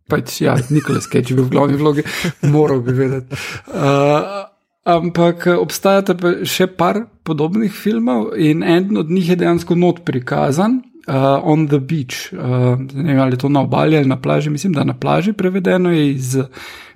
Pač, 0.07 0.41
ja, 0.41 0.55
Nikolas 0.69 1.09
Cage 1.11 1.33
je 1.33 1.35
bil 1.35 1.43
v 1.45 1.51
glavni 1.51 1.75
vlogi, 1.75 2.03
moral 2.47 2.79
bi 2.79 2.93
vedeti. 2.95 3.35
Uh, 3.67 4.46
Ampak 4.87 5.47
eh, 5.47 5.57
obstajata 5.59 6.15
še 6.47 6.69
par 6.79 7.01
podobnih 7.27 7.73
filmov, 7.73 8.31
in 8.39 8.63
en 8.63 8.97
od 8.97 9.11
njih 9.11 9.33
je 9.33 9.39
dejansko 9.43 9.75
not 9.75 10.05
prikazan, 10.07 10.79
uh, 11.07 11.39
On 11.43 11.67
the 11.67 11.79
Beach. 11.79 12.31
Uh, 12.31 12.79
ne 12.79 13.11
vem, 13.11 13.19
ali 13.19 13.35
je 13.35 13.43
to 13.43 13.49
na 13.49 13.65
obali 13.67 13.97
ali 13.97 14.07
na 14.07 14.19
plaži, 14.21 14.49
mislim, 14.49 14.73
da 14.73 14.83
na 14.87 14.95
plaži 14.95 15.33
prevedeno 15.33 15.91
je 15.91 16.11
iz 16.11 16.37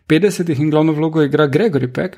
50-ih 0.07 0.59
in 0.59 0.69
glavno 0.71 0.95
vlogo 0.95 1.23
igra 1.23 1.47
Gregory 1.47 1.91
Peck. 1.93 2.17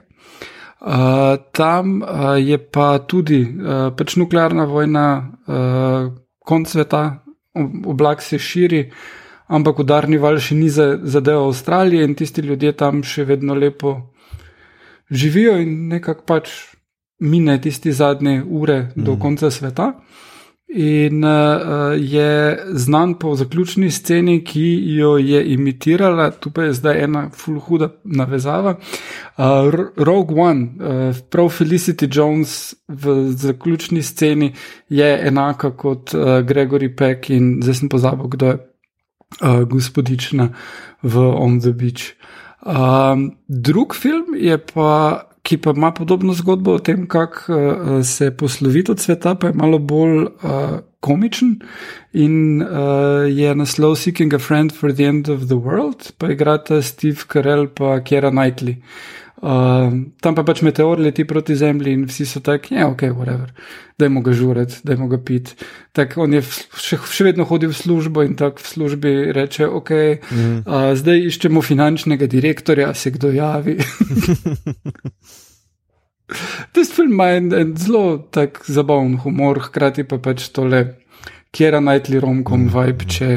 Uh, 0.84 1.42
tam 1.52 2.02
uh, 2.02 2.38
je 2.38 2.58
pa 2.58 2.98
tudi 3.00 3.42
uh, 3.42 3.90
pač 3.98 4.16
nuklearna 4.16 4.66
vojna, 4.70 5.08
uh, 5.48 6.14
konc 6.46 6.70
sveta, 6.70 7.24
oblak 7.86 8.22
se 8.22 8.38
širi, 8.38 8.92
ampak 9.48 9.80
udarni 9.80 10.18
val 10.18 10.38
še 10.38 10.58
ni 10.58 10.70
zadeval 10.70 11.50
Avstralije 11.50 12.04
in 12.06 12.16
tisti 12.20 12.42
ljudje 12.42 12.74
tam 12.78 13.04
še 13.04 13.26
vedno 13.26 13.56
lepo 13.56 14.13
živijo 15.10 15.58
in 15.62 15.88
nekako 15.88 16.24
pač 16.26 16.50
mine 17.20 17.62
tiste 17.62 17.92
zadnje 17.92 18.44
ure 18.44 18.82
mm. 18.96 19.04
do 19.04 19.12
mhm. 19.12 19.22
konca 19.22 19.52
sveta. 19.52 19.94
In 20.76 21.24
uh, 21.24 21.32
je 21.98 22.60
znan 22.72 23.14
po 23.14 23.36
zaključni 23.36 23.92
sceni, 23.92 24.44
ki 24.44 24.96
jo 24.96 25.18
je 25.18 25.54
imitirala, 25.54 26.32
tu 26.32 26.52
pa 26.52 26.64
je 26.64 26.74
zdaj 26.74 27.04
ena 27.04 27.30
fulhuda 27.30 27.90
navezava. 28.04 28.76
Uh, 29.38 29.46
Rogue 29.98 30.42
One, 30.42 30.62
uh, 30.64 31.16
prav 31.30 31.50
Felicity 31.50 32.08
Jones 32.18 32.74
v 32.88 33.32
zaključni 33.32 34.02
sceni 34.04 34.54
je 34.90 35.28
enaka 35.28 35.72
kot 35.78 36.14
uh, 36.14 36.22
Gregory 36.22 36.96
Peck 36.96 37.30
in 37.30 37.60
zdaj 37.62 37.76
sem 37.76 37.90
pozabil, 37.90 38.28
kdo 38.28 38.46
je 38.46 38.58
uh, 38.58 39.62
gospodična 39.70 40.50
v 41.04 41.18
On 41.38 41.60
the 41.60 41.72
Beach. 41.72 42.16
Um, 42.64 43.36
drug 43.48 43.96
film 43.96 44.36
je 44.40 44.58
pa, 44.58 45.24
ki 45.44 45.58
pa 45.58 45.74
ima 45.76 45.92
podobno 45.92 46.34
zgodbo 46.34 46.78
o 46.78 46.80
tem, 46.80 47.08
kako 47.08 47.54
uh, 47.54 48.06
se 48.06 48.32
posloviti 48.32 48.92
od 48.92 49.00
sveta, 49.00 49.36
pa 49.36 49.48
je 49.48 49.54
malo 49.54 49.80
bolj 49.80 50.24
uh, 50.24 50.30
komičen 51.00 51.58
in 52.14 52.62
uh, 52.62 52.70
je 53.28 53.56
naslov 53.56 53.96
Seeking 53.96 54.34
a 54.34 54.40
Friend 54.40 54.72
for 54.72 54.94
the 54.94 55.04
End 55.04 55.30
of 55.30 55.46
the 55.46 55.60
World, 55.60 56.14
pa 56.18 56.32
igrata 56.32 56.82
Steve 56.82 57.28
Carell 57.28 57.68
pa 57.68 58.00
Kera 58.00 58.32
Knightley. 58.32 58.80
Uh, 58.80 59.23
tam 59.44 60.36
pa 60.38 60.44
pač 60.48 60.62
meteor 60.64 61.02
leti 61.04 61.26
proti 61.28 61.56
Zemlji 61.60 61.94
in 61.98 62.06
vsi 62.08 62.26
so 62.30 62.40
taki, 62.40 62.78
ja, 62.78 62.88
ok, 62.88 63.02
whatever, 63.12 63.50
dajmo 64.00 64.22
ga 64.24 64.32
žurati, 64.32 64.80
dajmo 64.88 65.10
ga 65.12 65.20
piti. 65.20 65.58
Tako 65.92 66.24
on 66.24 66.38
je 66.38 66.42
še, 66.48 67.00
še 67.04 67.28
vedno 67.28 67.44
hodil 67.50 67.74
v 67.74 67.78
službo 67.78 68.24
in 68.24 68.38
tako 68.40 68.64
v 68.64 68.72
službi 68.72 69.14
reče, 69.36 69.68
ok, 69.68 69.92
mm. 70.32 70.64
uh, 70.64 70.96
zdaj 70.96 71.28
iščemo 71.28 71.60
finančnega 71.66 72.30
direktorja, 72.32 72.94
se 72.96 73.12
kdo 73.12 73.34
javi. 73.36 73.76
Tisti 76.74 76.96
film 76.96 77.12
ima 77.12 77.28
en, 77.36 77.52
en 77.54 77.76
zelo 77.78 78.18
tak 78.32 78.64
zabaven 78.64 79.20
humor, 79.26 79.60
hkrati 79.68 80.08
pa 80.08 80.24
pač 80.24 80.48
tole, 80.56 80.86
kjer 81.52 81.76
je 81.76 81.84
najtli 81.92 82.24
romkom 82.24 82.70
mm. 82.70 82.74
vibe, 82.80 83.12
če 83.12 83.30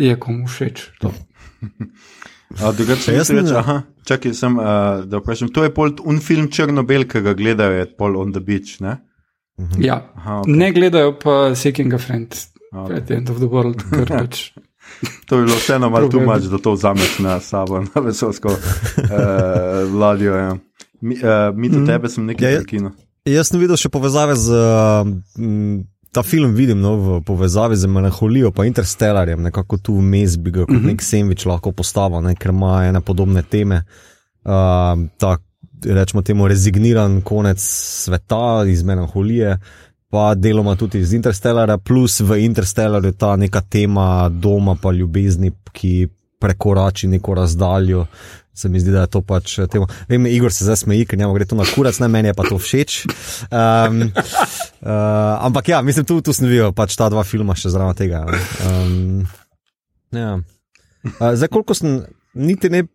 je 0.00 0.16
komu 0.16 0.48
všeč. 0.48 0.88
To. 1.04 1.12
Drugače, 2.50 3.14
jaz 3.14 3.26
sem 3.26 3.40
rekel, 3.40 3.80
čakaj, 4.06 4.34
sem, 4.34 4.58
uh, 4.58 5.02
da 5.04 5.18
vprašam. 5.18 5.50
To 5.54 5.64
je 5.66 5.72
pol 5.74 5.96
un 6.06 6.20
film 6.22 6.46
Črnobel, 6.52 7.06
ki 7.10 7.22
ga 7.24 7.34
gledajo, 7.34 7.80
je 7.80 7.88
pol 7.98 8.16
on 8.20 8.32
the 8.32 8.40
beach. 8.40 8.78
Ne, 8.80 8.98
mhm. 9.60 9.82
ja. 9.82 9.98
Aha, 10.16 10.40
okay. 10.42 10.58
ne 10.62 10.70
gledajo 10.72 11.16
pa 11.22 11.54
Seeking 11.54 11.94
a 11.94 11.98
Friend, 11.98 12.38
okay. 12.72 12.96
at 12.96 13.10
the 13.10 13.18
end 13.18 13.30
of 13.30 13.42
the 13.42 13.50
world. 13.50 13.82
pač. 14.12 14.52
to 15.26 15.40
je 15.40 15.48
bilo 15.48 15.56
vseeno 15.58 15.90
malo 15.90 16.08
tu 16.08 16.20
mač, 16.22 16.46
da 16.46 16.62
to 16.62 16.76
vzameš 16.76 17.18
na 17.18 17.40
sabo, 17.42 17.82
na 17.82 18.00
vesolsko 18.00 18.54
uh, 18.54 19.98
ladjo. 19.98 20.36
Ja. 20.36 20.54
Mi, 21.00 21.18
uh, 21.18 21.50
mi 21.56 21.68
do 21.68 21.82
mm. 21.82 21.86
tebe 21.86 22.08
sem 22.08 22.30
nekaj 22.30 22.52
ja, 22.52 22.62
prekinil. 22.62 22.94
Jaz 23.26 23.50
sem 23.50 23.58
videl 23.60 23.78
še 23.80 23.90
povezave 23.90 24.38
z. 24.38 24.54
Uh, 24.54 25.82
ta 26.16 26.22
film 26.22 26.54
vidim 26.54 26.80
no, 26.80 26.94
v 26.96 27.20
povezavi 27.20 27.76
z 27.76 27.86
Melanholijo, 27.86 28.50
pa 28.50 28.64
Interstellarjem, 28.64 29.42
nekako 29.42 29.76
tu 29.76 29.98
vmes 29.98 30.38
bi 30.40 30.50
ga 30.50 30.64
kot 30.64 30.78
mhm. 30.78 30.86
nek 30.88 31.02
sandvič 31.04 31.44
lahko 31.44 31.74
postavil, 31.76 32.22
ne, 32.24 32.32
ker 32.40 32.54
ima 32.54 32.86
ene 32.88 33.02
podobne 33.04 33.42
teme. 33.44 33.82
Uh, 34.46 35.02
ta, 35.20 35.34
rečemo 35.84 36.22
temu, 36.24 36.48
rezigniran 36.48 37.20
konec 37.20 37.60
sveta 37.60 38.64
iz 38.64 38.80
Melanholije, 38.82 39.58
pa 40.08 40.30
deloma 40.34 40.72
tudi 40.80 41.04
iz 41.04 41.12
Interstellarja, 41.12 41.76
plus 41.84 42.22
v 42.24 42.40
Interstellarju 42.46 43.12
ta 43.12 43.34
neka 43.36 43.60
tema 43.60 44.30
doma, 44.32 44.78
pa 44.80 44.96
ljubezni, 44.96 45.52
ki 45.72 46.08
prekorači 46.40 47.12
neko 47.12 47.34
razdaljo, 47.34 48.06
se 48.56 48.68
mi 48.68 48.80
zdi, 48.80 48.90
da 48.90 49.04
je 49.04 49.12
to 49.12 49.20
pač 49.20 49.58
eh, 49.58 49.68
temo. 49.68 49.86
Vem, 50.08 50.26
Igor 50.26 50.52
se 50.52 50.64
zdaj 50.64 50.80
smeji, 50.86 51.06
ker 51.06 51.20
njemu 51.20 51.36
gre 51.36 51.44
to 51.48 51.58
na 51.58 51.66
kurac, 51.68 51.98
ne 52.00 52.08
meni 52.08 52.32
je 52.32 52.36
pa 52.36 52.48
to 52.48 52.56
všeč. 52.58 52.98
Um, 53.52 54.02
uh, 54.08 55.44
ampak 55.44 55.68
ja, 55.68 55.82
mislim, 55.84 56.08
tu, 56.08 56.18
tu 56.24 56.32
sem 56.32 56.48
videl 56.48 56.72
pač 56.76 56.96
ta 56.96 57.10
dva 57.12 57.24
filma 57.28 57.56
še 57.58 57.74
zraven 57.74 57.98
tega. 57.98 58.24
Um, 58.64 59.26
ja. 60.16 60.38
uh, 60.40 61.30
zdaj, 61.36 61.52
koliko 61.52 61.76
sem 61.76 62.00
niti 62.34 62.72
ne. 62.72 62.86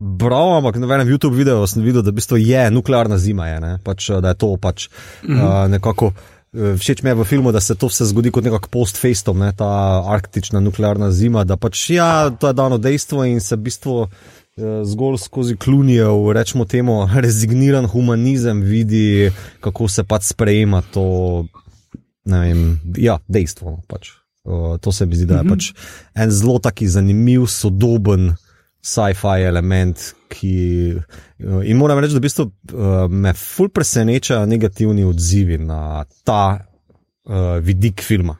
Bral, 0.00 0.54
ampak 0.56 0.78
na 0.80 0.88
enem 0.96 1.10
YouTube 1.12 1.36
videu 1.36 1.66
sem 1.68 1.84
videl, 1.84 2.00
da 2.00 2.08
bistvo 2.16 2.38
je 2.40 2.62
nuklearna 2.72 3.18
zima, 3.20 3.50
je, 3.50 3.74
pač, 3.84 4.06
da 4.24 4.32
je 4.32 4.38
to 4.40 4.54
pač 4.56 4.86
uh, 4.88 5.66
nekako. 5.68 6.14
Všeč 6.50 7.04
mi 7.04 7.12
je 7.12 7.18
v 7.20 7.24
filmu, 7.28 7.52
da 7.52 7.60
se 7.60 7.76
to 7.78 7.86
vse 7.86 8.08
zgodi 8.08 8.32
kot 8.34 8.42
nekako 8.42 8.72
post-factom, 8.72 9.38
ne, 9.38 9.52
ta 9.54 9.68
arktična 10.08 10.58
nuklearna 10.64 11.12
zima, 11.14 11.44
da 11.44 11.60
pač 11.60 11.84
ja, 11.94 12.26
to 12.32 12.48
je 12.48 12.56
dano 12.56 12.80
dejstvo 12.80 13.28
in 13.28 13.44
se 13.44 13.60
v 13.60 13.68
bistvu. 13.68 14.08
Eh, 14.08 14.39
zgolj 14.84 15.18
skozi 15.18 15.56
klunijev, 15.56 16.32
rečemo 16.32 16.64
temu, 16.64 17.02
rezigniran 17.26 17.86
humanizem, 17.86 18.62
vidi, 18.62 19.30
kako 19.60 19.88
se 19.88 20.04
pač 20.04 20.30
sprejema 20.32 20.82
to 20.94 21.06
vem, 22.24 22.80
ja, 22.98 23.18
dejstvo. 23.28 23.70
No, 23.70 23.82
pač. 23.88 24.14
To 24.80 24.92
se 24.92 25.06
mi 25.06 25.16
zdi, 25.16 25.28
da 25.28 25.40
je 25.40 25.44
mhm. 25.44 25.52
pač 25.52 25.72
en 26.16 26.30
zelo 26.32 26.58
taki 26.62 26.88
zanimiv, 26.88 27.46
sodoben 27.50 28.32
sci-fi 28.80 29.44
element. 29.46 30.14
Ki, 30.30 30.94
eh, 30.94 31.62
in 31.66 31.76
moram 31.76 31.98
reči, 31.98 32.14
da 32.14 32.20
v 32.20 32.26
bistvu, 32.28 32.44
uh, 32.46 33.10
me 33.10 33.32
ful 33.34 33.66
presenečajo 33.74 34.46
negativni 34.46 35.02
odzivi 35.04 35.58
na 35.58 36.04
ta 36.24 36.44
uh, 36.54 37.58
vidik 37.58 38.04
filma. 38.06 38.36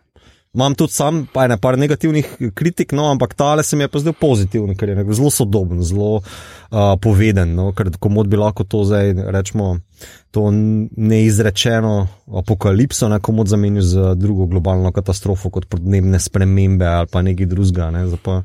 Imam 0.55 0.75
tudi 0.75 0.93
sam 0.93 1.27
pa 1.33 1.47
nekaj 1.47 1.77
negativnih 1.77 2.27
kritik, 2.55 2.93
no, 2.93 3.05
ampak 3.11 3.35
tale 3.35 3.63
se 3.63 3.77
mi 3.77 3.85
je 3.85 3.89
pa 3.89 4.01
zdel 4.03 4.13
pozitiven, 4.19 4.75
ker 4.75 4.89
je 4.89 5.05
zelo 5.15 5.31
sodoben, 5.31 5.83
zelo 5.83 6.17
uh, 6.17 6.25
poveden. 7.03 7.53
No, 7.55 7.69
ker 7.73 7.93
komod 8.03 8.27
bi 8.27 8.39
lahko 8.41 8.65
to 8.67 8.83
zdaj 8.85 9.13
rečemo, 9.31 9.77
to 10.35 10.49
neizrečeno 10.51 12.09
apokalipso, 12.43 13.07
ne 13.09 13.21
komod 13.23 13.47
zamenil 13.47 13.83
z 13.87 14.15
drugo 14.19 14.49
globalno 14.51 14.91
katastrofo, 14.93 15.53
kot 15.55 15.69
podnebne 15.71 16.19
spremembe 16.19 16.87
ali 16.87 17.07
pa 17.13 17.23
nekaj 17.23 17.47
drugega. 17.47 17.91
Ne, 17.95 18.09
pa, 18.19 18.43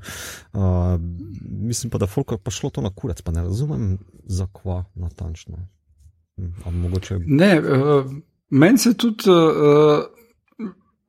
uh, 0.54 1.00
mislim 1.41 1.89
pa, 1.89 1.98
da 1.98 2.08
folk 2.08 2.36
pa 2.38 2.54
šlo 2.54 2.70
to 2.70 2.86
na 2.86 2.94
kurac, 2.94 3.24
pa 3.26 3.34
ne 3.34 3.48
razumem, 3.48 3.96
zakva 4.30 4.84
natančno. 4.94 5.58
Hm, 6.38 6.86
ne, 7.26 7.56
uh, 7.60 8.13
meni 8.50 8.78
se 8.78 8.94
tudi. 8.94 9.26
Uh, 9.26 10.06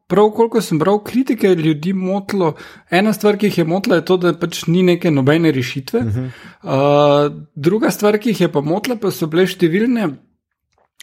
Prav, 0.06 0.28
koliko 0.30 0.60
sem 0.62 0.78
bral 0.78 1.00
kritike, 1.04 1.48
ljudi 1.54 1.92
motilo. 1.92 2.52
Ena 2.90 3.12
stvar, 3.12 3.36
ki 3.36 3.48
jih 3.48 3.58
je 3.58 3.64
motila, 3.64 3.96
je 3.98 4.04
to, 4.06 4.16
da 4.22 4.32
pač 4.38 4.62
ni 4.70 4.84
neke 4.86 5.10
nobene 5.10 5.50
rešitve. 5.52 6.00
Uh 6.00 6.06
-huh. 6.06 6.28
uh, 6.62 7.42
druga 7.54 7.90
stvar, 7.90 8.18
ki 8.18 8.30
jih 8.30 8.40
je 8.40 8.52
pa 8.52 8.60
motila, 8.60 8.96
pa 8.96 9.10
so 9.10 9.26
bile 9.26 9.46
številne, 9.46 10.08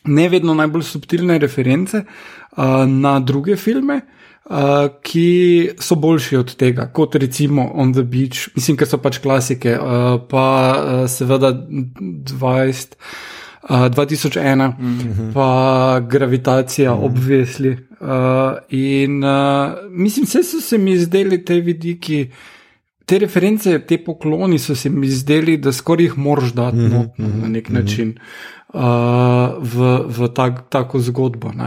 ne 0.05 0.29
vedno 0.29 0.53
najbolj 0.53 0.83
subtilne 0.83 1.37
reference 1.37 1.97
uh, 1.97 2.85
na 2.87 3.19
druge 3.19 3.55
filme. 3.55 4.01
Uh, 4.43 4.87
ki 5.03 5.69
so 5.79 5.95
boljši 5.95 6.37
od 6.37 6.55
tega, 6.55 6.89
kot 6.93 7.15
recimo 7.15 7.71
On 7.73 7.93
the 7.93 8.03
Beach, 8.03 8.49
mislim, 8.55 8.77
ker 8.77 8.87
so 8.87 8.97
pač 8.97 9.17
klasike, 9.23 9.77
uh, 9.79 10.19
pa 10.29 10.47
uh, 10.75 11.07
seveda 11.07 11.53
20, 11.53 12.97
uh, 13.69 13.76
2001, 13.89 14.73
mm 14.80 14.99
-hmm. 14.99 15.34
pa 15.34 15.99
Gravitacija, 15.99 16.93
mm 16.93 16.99
-hmm. 16.99 17.06
obvesli. 17.06 17.69
Uh, 17.69 18.08
in 18.69 19.23
uh, 19.23 19.71
mislim, 19.91 20.26
vse 20.26 20.43
so 20.43 20.62
se 20.62 20.78
mi 20.78 20.97
zdeli 20.97 21.45
te 21.45 21.60
vidiki, 21.60 22.30
te 23.06 23.19
reference, 23.19 23.80
te 23.80 23.97
pokloni 23.97 24.60
so 24.60 24.76
se 24.76 24.89
mi 24.89 25.08
zdeli, 25.08 25.58
da 25.58 25.71
skoraj 25.71 26.06
jih 26.06 26.17
moraš 26.17 26.54
dati 26.54 26.78
mm 26.78 26.86
-hmm, 26.86 26.91
no, 26.93 27.10
-hmm, 27.17 27.41
na 27.41 27.47
nek 27.47 27.69
mm 27.69 27.76
-hmm. 27.76 27.82
način. 27.82 28.17
Uh, 28.73 28.82
v, 29.60 30.06
v 30.08 30.28
tak, 30.34 30.69
tako 30.69 30.99
zgodbo. 30.99 31.47
Uh, 31.47 31.63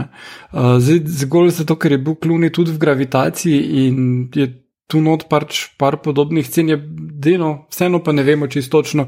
zdaj, 0.79 0.99
zgolj 1.05 1.49
zato, 1.49 1.75
ker 1.75 1.91
je 1.91 1.97
bil 1.97 2.15
kluni 2.15 2.51
tudi 2.51 2.71
v 2.71 2.77
gravitaciji 2.77 3.87
in 3.87 4.29
je 4.35 4.63
tu 4.87 5.01
not 5.01 5.29
pač 5.29 5.65
par 5.77 5.97
podobnih 6.03 6.47
scen, 6.47 6.69
je 6.69 6.77
deno, 7.19 7.67
vseeno 7.69 8.03
pa 8.03 8.11
ne 8.11 8.23
vemo 8.23 8.47
čisto 8.47 8.81
točno, 8.81 9.07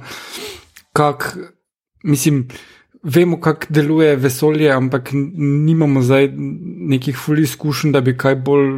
kako, 0.93 1.25
mislim 2.04 2.47
vemo, 3.03 3.39
kako 3.41 3.65
deluje 3.69 4.15
vesolje, 4.15 4.71
ampak 4.71 5.09
nimamo 5.13 6.01
zdaj 6.01 6.29
nekih 6.35 7.17
fully 7.17 7.45
izkušenj, 7.47 7.91
da 7.91 8.01
bi 8.01 8.17
kaj 8.17 8.35
bolj 8.35 8.69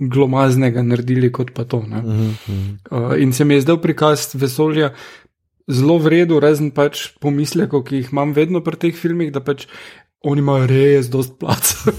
glomaznega 0.00 0.82
naredili 0.82 1.32
kot 1.32 1.50
pa 1.54 1.64
to. 1.64 1.76
Uh 1.76 1.84
-huh. 1.84 2.76
uh, 2.90 3.22
in 3.22 3.32
se 3.32 3.44
mi 3.44 3.54
je 3.54 3.60
zdel 3.60 3.80
prikaz 3.80 4.34
vesolja. 4.34 4.94
Zelo 5.68 5.98
vredno, 5.98 6.40
razen 6.40 6.70
pač 6.70 7.08
pomislekov, 7.20 7.82
ki 7.84 7.96
jih 7.96 8.08
imam 8.12 8.32
vedno 8.32 8.60
pri 8.60 8.76
teh 8.76 8.94
filmih, 8.94 9.32
da 9.32 9.40
pač 9.40 9.66
oni 10.22 10.38
imajo 10.38 10.66
res 10.66 11.10
dost 11.10 11.38
placa. 11.38 11.92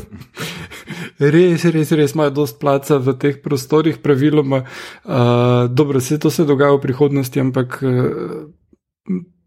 res, 1.33 1.65
res, 1.65 1.91
res 1.91 2.13
imajo 2.13 2.29
dost 2.29 2.59
placa 2.59 2.97
v 2.97 3.13
teh 3.13 3.41
prostorih, 3.43 3.97
praviloma. 3.97 4.63
Uh, 5.03 5.67
dobro, 5.69 5.99
vse 5.99 6.19
to 6.19 6.29
se 6.29 6.45
dogaja 6.45 6.71
v 6.73 6.81
prihodnosti, 6.81 7.39
ampak 7.39 7.83
uh, 7.83 8.47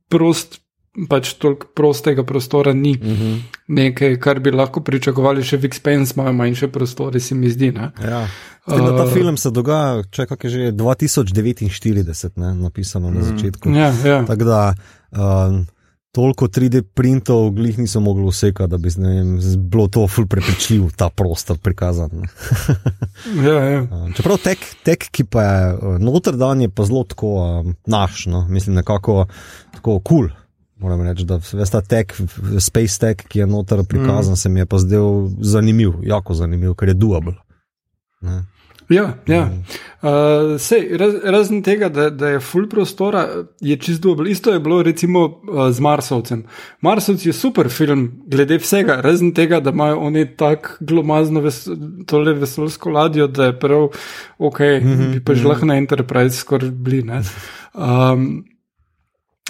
prost 0.08 0.60
pač 1.08 1.32
toliko 1.40 1.70
prostega 1.76 2.24
prostora 2.26 2.72
ni. 2.72 2.96
Uh 3.00 3.06
mhm. 3.06 3.22
-huh. 3.22 3.40
Nekaj, 3.66 4.16
kar 4.20 4.40
bi 4.40 4.50
lahko 4.50 4.80
pričakovali, 4.80 5.42
še 5.42 5.56
v 5.56 5.68
Expense 5.68 6.14
imajo 6.16 6.32
manjše 6.32 6.68
prostore, 6.68 7.20
se 7.20 7.34
mi 7.34 7.50
zdi. 7.50 7.72
Ja. 8.02 8.28
Uh, 8.66 8.96
ta 8.96 9.06
film 9.14 9.36
se 9.36 9.50
dogaja, 9.50 10.02
če 10.10 10.22
je 10.22 10.50
že 10.50 10.72
2049, 10.72 12.30
ne, 12.36 12.54
napisano 12.54 13.10
na 13.10 13.20
mhm. 13.20 13.28
začetku. 13.28 13.70
Ja, 13.70 13.94
ja. 14.04 14.24
Tako 14.26 14.44
da. 14.44 14.74
Um, 15.10 15.66
Toliko 16.10 16.48
3D 16.48 16.82
printov, 16.82 17.52
glih 17.54 17.78
niso 17.78 18.00
mogli 18.00 18.26
vseka, 18.26 18.66
da 18.66 18.78
bi 18.78 18.90
vem, 18.96 19.38
bilo 19.56 19.86
to 19.88 20.08
ful 20.08 20.26
prepričljiv, 20.26 20.88
ta 20.96 21.08
prostor 21.08 21.58
prikazan. 21.58 22.10
ja, 23.46 23.54
ja. 23.54 23.86
Čeprav 24.16 24.38
tek, 24.42 24.58
tek, 24.82 25.06
ki 25.10 25.24
pa 25.24 25.42
je 25.42 25.98
noter 26.02 26.34
dan, 26.34 26.60
je 26.60 26.68
pa 26.68 26.84
zelo 26.84 27.04
tako 27.04 27.30
um, 27.38 27.76
naš, 27.86 28.26
no? 28.26 28.42
mislim, 28.48 28.74
nekako 28.74 29.28
tako 29.70 30.00
kul. 30.00 30.26
Cool. 30.26 30.28
Moram 30.80 31.02
reči, 31.02 31.24
da 31.24 31.40
je 31.52 31.66
ta 31.70 31.80
tek, 31.80 32.14
Space 32.58 32.98
Tech, 32.98 33.26
ki 33.28 33.38
je 33.38 33.46
noter 33.46 33.84
prikazan, 33.88 34.32
mm. 34.32 34.36
se 34.36 34.48
mi 34.48 34.60
je 34.60 34.66
pa 34.66 34.78
zdel 34.78 35.28
zanimiv, 35.40 36.00
jako 36.02 36.34
zanimiv, 36.34 36.74
ker 36.74 36.88
je 36.88 36.94
duable. 36.94 37.34
Ne? 38.20 38.42
Ja, 38.90 39.14
ja. 39.26 39.44
Uh, 40.02 40.56
sej, 40.58 40.88
raz, 40.98 41.14
razen 41.22 41.60
tega, 41.62 41.88
da, 41.94 42.08
da 42.10 42.32
je 42.32 42.40
full 42.42 42.66
prostora, 42.68 43.22
je 43.60 43.76
čisto 43.76 44.08
dobro. 44.08 44.26
Isto 44.26 44.50
je 44.52 44.60
bilo 44.60 44.82
recimo 44.82 45.26
uh, 45.26 45.70
z 45.70 45.80
Marsovcem. 45.80 46.42
Marsovci 46.80 47.28
je 47.28 47.32
super 47.32 47.68
film, 47.70 48.08
glede 48.26 48.58
vsega, 48.58 48.98
razen 49.00 49.30
tega, 49.34 49.60
da 49.60 49.70
imajo 49.70 50.00
oni 50.08 50.26
tako 50.36 50.74
glomazno 50.80 51.40
ves, 51.40 51.68
tole 52.06 52.34
vesolsko 52.34 52.90
ladjo, 52.90 53.28
da 53.28 53.52
je 53.52 53.58
prav 53.58 53.88
ok, 54.38 54.60
mm 54.60 54.90
-hmm, 54.90 55.12
bi 55.12 55.24
pa 55.24 55.34
že 55.34 55.48
lahko 55.48 55.66
na 55.66 55.76
Enterprise 55.76 56.36
skoraj 56.36 56.70
bili. 56.70 57.04
Um, 57.74 58.44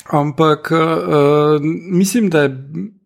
ampak 0.08 0.70
uh, 0.72 1.60
mislim, 1.90 2.30
da 2.30 2.48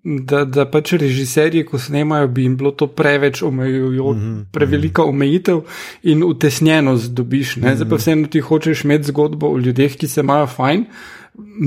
da, 0.05 0.45
da 0.45 0.67
pač 0.69 0.93
režiserji, 1.01 1.65
ko 1.65 1.79
snemajo, 1.81 2.29
bi 2.29 2.45
jim 2.45 2.57
bilo 2.61 2.71
to 2.71 2.87
preveč 2.87 3.43
omejujoče, 3.43 4.21
mm 4.21 4.35
-hmm. 4.35 4.45
prevelika 4.53 5.05
omejitev 5.05 5.61
in 6.03 6.23
utesnjenost 6.23 7.13
dobiš. 7.13 7.57
Mm 7.57 7.63
-hmm. 7.63 7.75
Zdaj 7.75 7.89
pa 7.89 7.97
vseeno 7.97 8.29
ti 8.29 8.41
hočeš 8.41 8.85
imeti 8.85 9.05
zgodbo 9.05 9.47
o 9.47 9.59
ljudeh, 9.59 9.97
ki 9.97 10.09
se 10.09 10.21
imajo 10.21 10.47
fajn, 10.47 10.85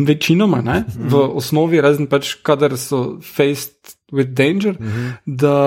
večinoma, 0.08 0.62
ne? 0.62 0.84
v 1.10 1.16
osnovi, 1.16 1.82
razen 1.82 2.08
pač, 2.08 2.34
kadar 2.44 2.78
so 2.78 3.20
faced 3.22 3.74
with 4.12 4.30
danger, 4.34 4.76
mm 4.80 4.88
-hmm. 4.88 5.12
da. 5.26 5.58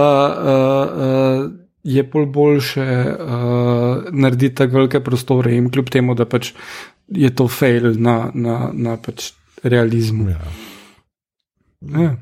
Uh, 1.40 1.46
uh, 1.46 1.52
Je 1.84 2.10
pol 2.10 2.26
boljše 2.26 2.80
uh, 2.80 4.04
narediti 4.12 4.54
tako 4.54 4.76
velike 4.76 5.00
prostore, 5.00 5.56
in 5.56 5.70
kljub 5.70 5.88
temu, 5.88 6.14
da 6.14 6.24
pač 6.24 6.52
je 7.08 7.30
to 7.34 7.48
fail 7.48 7.94
na, 7.98 8.30
na, 8.34 8.70
na 8.72 8.96
pač 8.96 9.32
realizmu. 9.62 10.28
Ja. 10.28 10.40
Ja. 11.80 12.16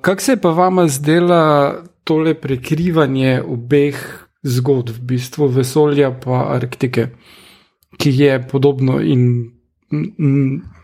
Kako 0.00 0.22
se 0.22 0.32
je 0.32 0.40
pa 0.40 0.50
vama 0.50 0.88
zdela 0.88 1.74
tole 2.04 2.34
prekrivanje 2.34 3.42
obeh 3.42 4.28
zgodb, 4.42 4.96
v 4.96 5.00
bistvu 5.00 5.48
vesolja 5.48 6.10
in 6.24 6.34
Arktike, 6.34 7.08
ki 7.98 8.10
je 8.10 8.48
podobno 8.48 9.00
in 9.00 9.50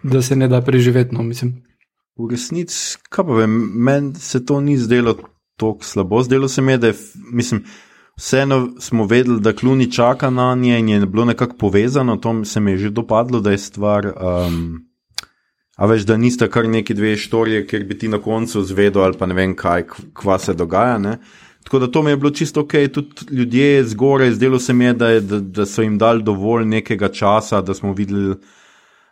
da 0.03 0.23
se 0.23 0.37
ne 0.37 0.49
da 0.49 0.61
preživeti? 0.61 1.15
No, 1.15 1.23
v 2.21 2.31
resnici, 2.31 2.99
kaj 3.09 3.25
pa 3.27 3.39
vem, 3.43 3.55
meni 3.75 4.15
se 4.21 4.45
to 4.45 4.61
ni 4.61 4.77
zdelo 4.79 5.15
tako 5.57 5.85
slabo. 5.85 6.23
Zdelo 6.23 6.49
se 6.49 6.63
mi 6.63 6.73
je, 6.73 6.79
da 6.79 6.87
je, 6.87 6.95
mislim, 7.33 7.65
vseeno 8.17 8.69
smo 8.81 9.07
vedeli, 9.07 9.41
da 9.41 9.57
kluni 9.57 9.93
čaka 9.93 10.31
na 10.31 10.55
nje 10.55 10.79
in 10.79 10.89
je 10.89 11.07
bilo 11.07 11.25
nekako 11.25 11.57
povezano, 11.57 12.17
to 12.17 12.45
se 12.45 12.61
mi 12.61 12.71
je 12.71 12.79
že 12.79 12.91
dopadlo, 12.91 13.41
da 13.41 13.51
je 13.51 13.59
stvar. 13.59 14.07
Um, 14.07 14.90
A 15.81 15.87
veš, 15.89 16.03
da 16.05 16.17
nista 16.21 16.45
kar 16.53 16.69
neki 16.69 16.95
dve 16.95 17.15
štorije, 17.17 17.63
ker 17.67 17.85
bi 17.89 17.97
ti 17.99 18.09
na 18.09 18.19
koncu 18.21 18.61
zvedel 18.69 19.03
ali 19.03 19.17
pa 19.17 19.27
ne 19.27 19.35
vem 19.35 19.55
kaj, 19.57 19.87
kva 20.13 20.37
se 20.39 20.53
dogaja. 20.55 20.99
Ne? 21.01 21.15
Tako 21.65 21.79
da 21.79 21.87
to 21.89 22.03
mi 22.03 22.11
je 22.11 22.17
bilo 22.17 22.31
čisto 22.31 22.61
ok, 22.61 22.75
tudi 22.93 23.09
ljudje 23.31 23.85
zgoraj, 23.85 24.35
zdelo 24.37 24.59
se 24.59 24.73
mi 24.73 24.85
je, 24.85 24.93
da, 24.93 25.09
je, 25.09 25.21
da, 25.21 25.39
da 25.41 25.67
so 25.67 25.83
jim 25.83 25.97
dali 25.99 26.23
dovolj 26.23 26.67
nekega 26.69 27.09
časa, 27.09 27.63
da 27.65 27.75
smo 27.75 27.95
videli 27.97 28.35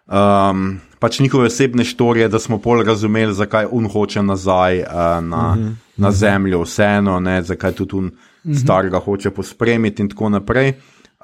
um, 0.07 0.81
pač 0.99 1.21
njihove 1.21 1.47
osebne 1.47 1.85
štorije, 1.85 2.29
da 2.29 2.39
smo 2.39 2.59
pol 2.59 2.85
razumeli, 2.85 3.35
zakaj 3.35 3.67
on 3.71 3.89
hoče 3.89 4.23
nazaj 4.23 4.81
uh, 4.81 4.93
na, 5.25 5.55
mm 5.57 5.59
-hmm. 5.59 5.73
na 5.97 6.13
zemljo, 6.13 6.63
vseeno, 6.63 7.21
ne, 7.21 7.43
zakaj 7.43 7.73
tudi 7.73 7.97
on 7.97 8.05
mm 8.05 8.13
-hmm. 8.45 8.63
starega 8.65 8.99
hoče 8.99 9.31
pospremiti 9.31 10.03
in 10.03 10.09
tako 10.09 10.29
naprej. 10.29 10.73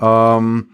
Um, 0.01 0.74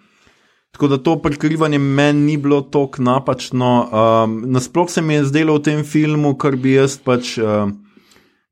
Tako 0.71 0.89
da 0.89 0.99
to 0.99 1.19
prikrivanje 1.23 1.79
meni 1.79 2.21
ni 2.21 2.37
bilo 2.37 2.61
tako 2.61 3.03
napačno. 3.03 3.89
Um, 4.25 4.45
Nasplošno 4.47 4.89
se 4.89 5.03
mi 5.03 5.15
je 5.15 5.25
zdelo 5.25 5.55
v 5.55 5.63
tem 5.63 5.85
filmu, 5.85 6.35
kar 6.39 6.57
bi 6.57 6.73
jaz 6.73 6.99
pač, 6.99 7.39
um, 7.39 7.75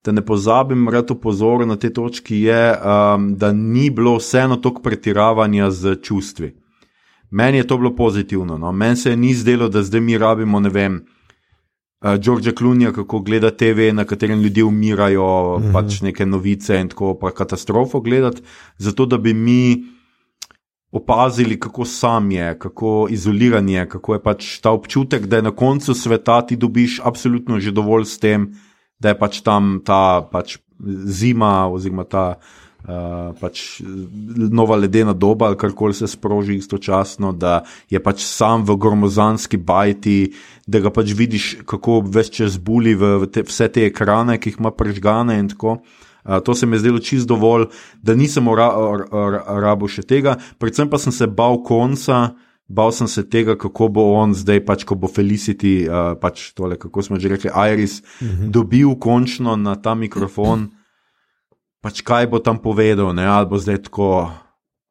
da 0.05 0.13
ne 0.13 0.25
pozabim, 0.27 0.89
rad 0.89 1.11
opozoril 1.11 1.69
na 1.69 1.77
te 1.77 1.93
točki, 1.93 2.41
je, 2.43 2.73
um, 2.75 3.35
da 3.37 3.53
ni 3.53 3.91
bilo 3.91 4.17
vseeno 4.19 4.57
toliko 4.57 4.83
pretiravanja 4.83 5.71
z 5.71 5.95
čustvi. 6.03 6.55
Meni 7.31 7.59
je 7.59 7.67
to 7.67 7.79
bilo 7.79 7.95
pozitivno. 7.97 8.59
No? 8.59 8.73
Meni 8.73 8.97
se 8.97 9.11
je 9.11 9.17
ni 9.17 9.35
zdelo, 9.35 9.69
da 9.69 9.83
zdaj 9.83 10.01
mi 10.01 10.19
rabimo, 10.19 10.61
ne 10.61 10.69
vem. 10.69 11.05
Uh, 12.01 12.17
George 12.17 12.51
Clooney, 12.51 12.93
kako 12.95 13.21
gleda 13.21 13.51
TV, 13.51 13.93
na 13.93 14.05
katerem 14.05 14.41
ljudje 14.41 14.65
umirajo, 14.65 15.55
uh 15.55 15.61
mhm. 15.61 15.69
-huh. 15.69 15.73
pač 15.73 16.01
neke 16.01 16.27
novice 16.27 16.81
in 16.81 16.89
tako, 16.89 17.15
pa 17.15 17.31
katastrofo 17.31 18.01
gledati, 18.01 18.43
zato 18.79 19.07
da 19.07 19.19
bi 19.19 19.35
mi 19.35 19.85
opazili, 20.93 21.61
kako 21.61 21.85
sam 21.85 22.31
je, 22.31 22.59
kako 22.59 23.07
izoliran 23.11 23.69
je, 23.69 23.89
kako 23.89 24.15
je 24.15 24.23
pač 24.23 24.61
ta 24.61 24.71
občutek, 24.71 25.27
da 25.27 25.37
je 25.37 25.43
na 25.43 25.51
koncu 25.51 25.95
sveta 25.95 26.41
ti 26.47 26.57
dobiš 26.57 27.01
absolutno 27.05 27.61
že 27.61 27.73
dovolj 27.73 28.05
s 28.05 28.19
tem, 28.19 28.55
da 28.99 29.09
je 29.09 29.19
pač 29.19 29.41
tam 29.41 29.81
ta 29.85 30.29
pač 30.33 30.59
zima 31.05 31.69
oziroma 31.69 32.05
ta. 32.05 32.39
Uh, 32.79 33.35
pač 33.41 33.83
nova 34.55 34.77
ledena 34.79 35.13
doba, 35.13 35.49
ali 35.51 35.59
kar 35.59 35.73
koli 35.77 35.93
se 35.99 36.07
sproži 36.07 36.55
istočasno, 36.57 37.33
da 37.35 37.65
je 37.91 37.99
pač 38.01 38.23
sam 38.23 38.63
v 38.65 38.77
gromozanski 38.79 39.59
bajti, 39.59 40.33
da 40.67 40.81
ga 40.81 40.93
pač 40.95 41.11
vidiš, 41.13 41.49
kako 41.67 41.99
več 42.07 42.31
čez 42.39 42.57
buli 42.57 42.95
v, 42.95 43.27
te, 43.35 43.43
vse 43.43 43.67
te 43.75 43.85
ekrane, 43.91 44.39
ki 44.39 44.55
jih 44.55 44.61
ima 44.63 44.71
prežgane 44.71 45.37
in 45.43 45.51
tako 45.51 45.81
naprej 45.83 46.08
to 46.45 46.55
se 46.55 46.67
mi 46.67 46.77
je 46.77 46.85
zdelo 46.85 46.99
čist 46.99 47.29
dovolj, 47.29 47.69
da 48.03 48.15
nisem 48.15 48.49
ra 48.49 48.69
ra 49.11 49.61
rabo 49.61 49.89
še 49.89 50.03
tega. 50.03 50.37
Predvsem 50.59 50.91
pa 50.91 50.99
sem 50.99 51.13
se 51.13 51.27
bal 51.27 51.63
konca, 51.65 52.35
bal 52.69 52.93
sem 52.93 53.09
se 53.09 53.25
tega, 53.25 53.57
kako 53.57 53.89
bo 53.89 54.05
on 54.21 54.35
zdaj, 54.37 54.61
pač, 54.69 54.85
ko 54.85 54.95
bo 54.95 55.09
Felicity, 55.09 55.89
uh, 55.89 56.13
pač 56.21 56.53
tole, 56.53 56.77
kako 56.77 57.03
smo 57.03 57.21
že 57.21 57.33
rekli, 57.33 57.51
Iris, 57.51 58.01
uh 58.01 58.27
mhm. 58.27 58.35
-huh. 58.37 58.51
dobil 58.51 58.95
končno 58.95 59.57
na 59.57 59.77
ta 59.77 59.95
mikrofon. 59.95 60.69
Pač 61.81 62.03
kaj 62.03 62.27
bo 62.27 62.39
tam 62.39 62.59
povedal, 62.59 63.15
ne? 63.15 63.27
ali 63.27 63.47
bo 63.47 63.59
zdaj 63.59 63.83
tako, 63.83 64.31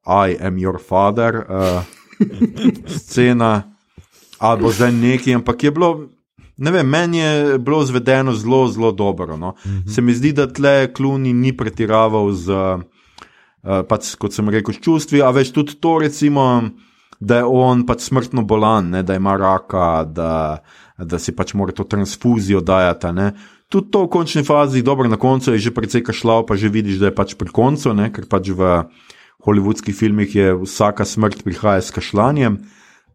I 0.08 0.38
am 0.39 0.56
your 0.56 0.80
father, 0.80 1.43
uh, 1.52 1.84
scena, 3.04 3.76
ali 4.39 4.62
bo 4.62 4.71
zdaj 4.71 4.91
neki, 4.91 5.36
ampak 5.36 5.63
je 5.63 5.71
bilo, 5.71 6.08
Ne 6.57 6.71
vem, 6.71 6.87
meni 6.89 7.17
je 7.17 7.57
bilo 7.59 7.81
izvedeno 7.83 8.33
zelo, 8.33 8.67
zelo 8.67 8.91
dobro. 8.91 9.37
No. 9.37 9.55
Mm 9.65 9.69
-hmm. 9.69 9.95
Se 9.95 10.01
mi 10.01 10.13
zdi, 10.13 10.33
da 10.33 10.47
tle 10.53 10.93
Kluni 10.93 11.33
ni 11.33 11.57
pretiraval 11.57 12.31
z, 12.31 12.51
uh, 12.51 12.81
pač, 13.89 14.15
kot 14.15 14.33
sem 14.33 14.49
rekel, 14.49 14.73
s 14.73 14.79
čustvi, 14.79 15.21
a 15.21 15.31
več 15.31 15.51
tudi 15.51 15.75
to, 15.75 15.97
recimo, 15.99 16.69
da 17.19 17.37
je 17.37 17.43
on 17.43 17.85
pač 17.85 18.01
smrtno 18.01 18.41
bolan, 18.41 18.89
ne, 18.89 19.03
da 19.03 19.15
ima 19.15 19.37
raka, 19.37 20.03
da, 20.03 20.57
da 20.97 21.19
si 21.19 21.35
pač 21.35 21.53
mora 21.53 21.71
to 21.71 21.83
transfuzijo 21.83 22.61
dajati. 22.61 23.13
Ne. 23.13 23.31
Tudi 23.69 23.91
to 23.91 24.03
v 24.05 24.09
končni 24.09 24.43
fazi, 24.43 24.81
dobro, 24.81 25.09
na 25.09 25.17
koncu 25.17 25.51
je 25.51 25.59
že 25.59 25.71
precej 25.71 26.03
kašljal, 26.03 26.45
pa 26.45 26.55
že 26.55 26.69
vidiš, 26.69 26.97
da 26.97 27.05
je 27.05 27.15
pač 27.15 27.35
pri 27.35 27.49
koncu, 27.49 27.93
ne, 27.93 28.11
ker 28.13 28.25
pač 28.29 28.49
v 28.49 28.83
holivudskih 29.45 29.95
filmih 29.95 30.35
je 30.35 30.53
vsaka 30.63 31.05
smrt 31.05 31.43
prihaja 31.43 31.81
s 31.81 31.91
kašljanjem. 31.91 32.57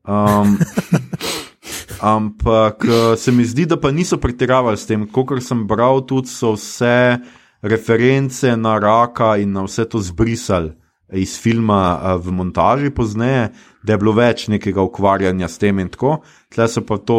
Um, 0.04 0.58
Ampak 2.00 2.84
eh, 2.84 3.16
se 3.16 3.32
mi 3.32 3.44
zdi, 3.44 3.66
da 3.66 3.76
pa 3.80 3.90
niso 3.90 4.18
pretiravali 4.18 4.76
s 4.76 4.86
tem. 4.86 5.06
Kot 5.06 5.42
sem 5.42 5.66
bral, 5.66 6.02
tudi 6.06 6.28
so 6.28 6.54
vse 6.56 7.18
reference 7.62 8.56
na 8.56 8.78
raka 8.78 9.36
in 9.38 9.52
na 9.52 9.62
vse 9.66 9.86
to 9.88 10.02
zbrisali 10.02 10.72
iz 11.12 11.36
filma 11.40 11.80
eh, 11.94 12.16
v 12.18 12.32
montaži 12.32 12.90
pozneje, 12.90 13.52
da 13.82 13.92
je 13.92 13.98
bilo 13.98 14.12
več 14.16 14.48
nekega 14.48 14.82
ukvarjanja 14.82 15.48
s 15.48 15.58
tem 15.58 15.78
in 15.78 15.90
tako. 15.92 16.20
Tle 16.52 16.68
so 16.68 16.84
pa 16.86 16.98
to 16.98 17.18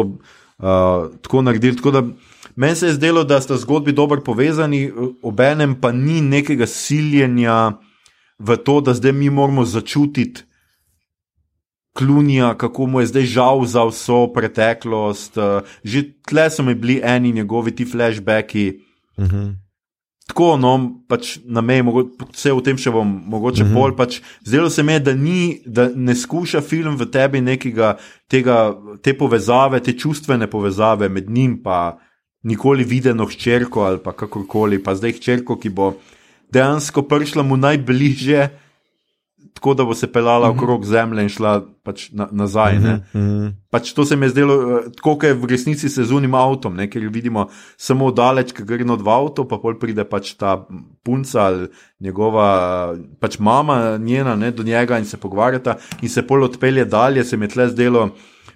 uh, 0.58 1.10
tako 1.22 1.42
naredili. 1.42 1.76
Tako 1.76 1.90
da 1.90 2.02
meni 2.56 2.76
se 2.76 2.86
je 2.86 2.94
zdelo, 2.98 3.24
da 3.24 3.40
sta 3.40 3.56
zgodbi 3.60 3.92
dobro 3.92 4.20
povezani, 4.20 4.88
obenem 5.22 5.76
pa 5.80 5.92
ni 5.92 6.20
nekega 6.20 6.66
siljenja 6.66 7.76
v 8.38 8.56
to, 8.56 8.80
da 8.80 8.94
zdaj 8.94 9.12
mi 9.12 9.30
moramo 9.30 9.64
začutiti. 9.64 10.44
Klunija, 11.94 12.54
kako 12.58 12.86
mu 12.86 13.00
je 13.00 13.06
zdaj 13.06 13.22
žal 13.22 13.64
za 13.64 13.84
vso 13.86 14.26
preteklost. 14.34 15.36
Uh, 15.36 15.62
že 15.84 16.02
tle 16.26 16.50
so 16.50 16.62
mi 16.62 16.74
bili 16.74 17.00
eni 17.04 17.32
njegovi 17.32 17.76
ti 17.76 17.84
flashbacki. 17.84 18.80
Uh 19.16 19.24
mhm. 19.24 19.36
-huh. 19.36 19.54
Tako, 20.26 20.56
no, 20.56 21.02
pač 21.08 21.38
na 21.44 21.60
meji, 21.60 21.84
vse 22.32 22.52
v 22.52 22.62
tem 22.64 22.78
še 22.80 22.90
bom, 22.90 23.22
mogoče 23.26 23.62
uh 23.62 23.68
mhm. 23.68 23.76
-huh. 23.76 23.80
bolj. 23.80 23.96
Pač, 23.96 24.20
zdelo 24.44 24.70
se 24.70 24.82
mi 24.82 24.92
je, 24.92 25.00
da, 25.00 25.14
ni, 25.14 25.60
da 25.66 25.88
ne 25.94 26.14
skuša 26.14 26.60
film 26.60 26.96
v 26.96 27.06
tebi 27.06 27.40
nekega 27.40 27.96
tega, 28.28 28.74
te 29.02 29.14
povezave, 29.18 29.80
te 29.80 29.92
čustvene 29.92 30.46
povezave 30.46 31.08
med 31.08 31.30
njim 31.30 31.52
in 31.52 31.92
nikoli 32.42 32.84
videno 32.84 33.26
hčerko 33.26 33.80
ali 33.80 33.98
pa 33.98 34.12
kakorkoli, 34.12 34.82
pa 34.82 34.94
zdaj 34.94 35.12
hčerko, 35.12 35.56
ki 35.56 35.70
bo 35.70 35.94
dejansko 36.52 37.02
prišla 37.02 37.42
mu 37.42 37.56
najbližje 37.56 38.48
tako, 39.54 39.74
da 39.74 39.84
bo 39.84 39.94
se 39.94 40.12
pelala 40.12 40.48
mm 40.48 40.52
-hmm. 40.52 40.62
okrog 40.62 40.84
zemlje 40.84 41.22
in 41.22 41.28
šla 41.28 41.62
pač 41.82 42.10
na, 42.12 42.28
nazaj. 42.32 42.78
Mm 42.78 43.02
-hmm. 43.12 43.52
pač 43.70 43.92
to 43.92 44.04
se 44.04 44.16
mi 44.16 44.26
je 44.26 44.30
zdelo, 44.30 44.54
eh, 44.54 44.90
tako 44.96 45.14
kot 45.14 45.22
je 45.22 45.34
v 45.34 45.44
resnici 45.44 45.88
se 45.88 46.04
z 46.04 46.12
unim 46.12 46.34
avtom, 46.34 46.76
ne? 46.76 46.90
ker 46.90 47.08
vidimo 47.08 47.48
samo 47.76 48.10
daleč, 48.10 48.52
ki 48.52 48.64
gre 48.64 48.84
dva 48.84 49.12
avto, 49.12 49.48
pa 49.48 49.58
pol 49.58 49.78
pride 49.78 50.04
pač 50.04 50.34
ta 50.34 50.66
punca 51.02 51.40
ali 51.40 51.68
njegova 52.00 52.96
pač 53.20 53.38
mama, 53.38 53.98
njena, 53.98 54.36
ne, 54.36 54.50
do 54.50 54.62
njega 54.62 54.98
in 54.98 55.04
se 55.04 55.16
pogovarjata, 55.16 55.76
in 56.02 56.08
se 56.08 56.26
pol 56.26 56.42
odpelje 56.42 56.84
dalje, 56.84 57.24
se 57.24 57.36
mi 57.36 57.44
je 57.44 57.48
tle 57.48 57.68
zdelo. 57.68 58.10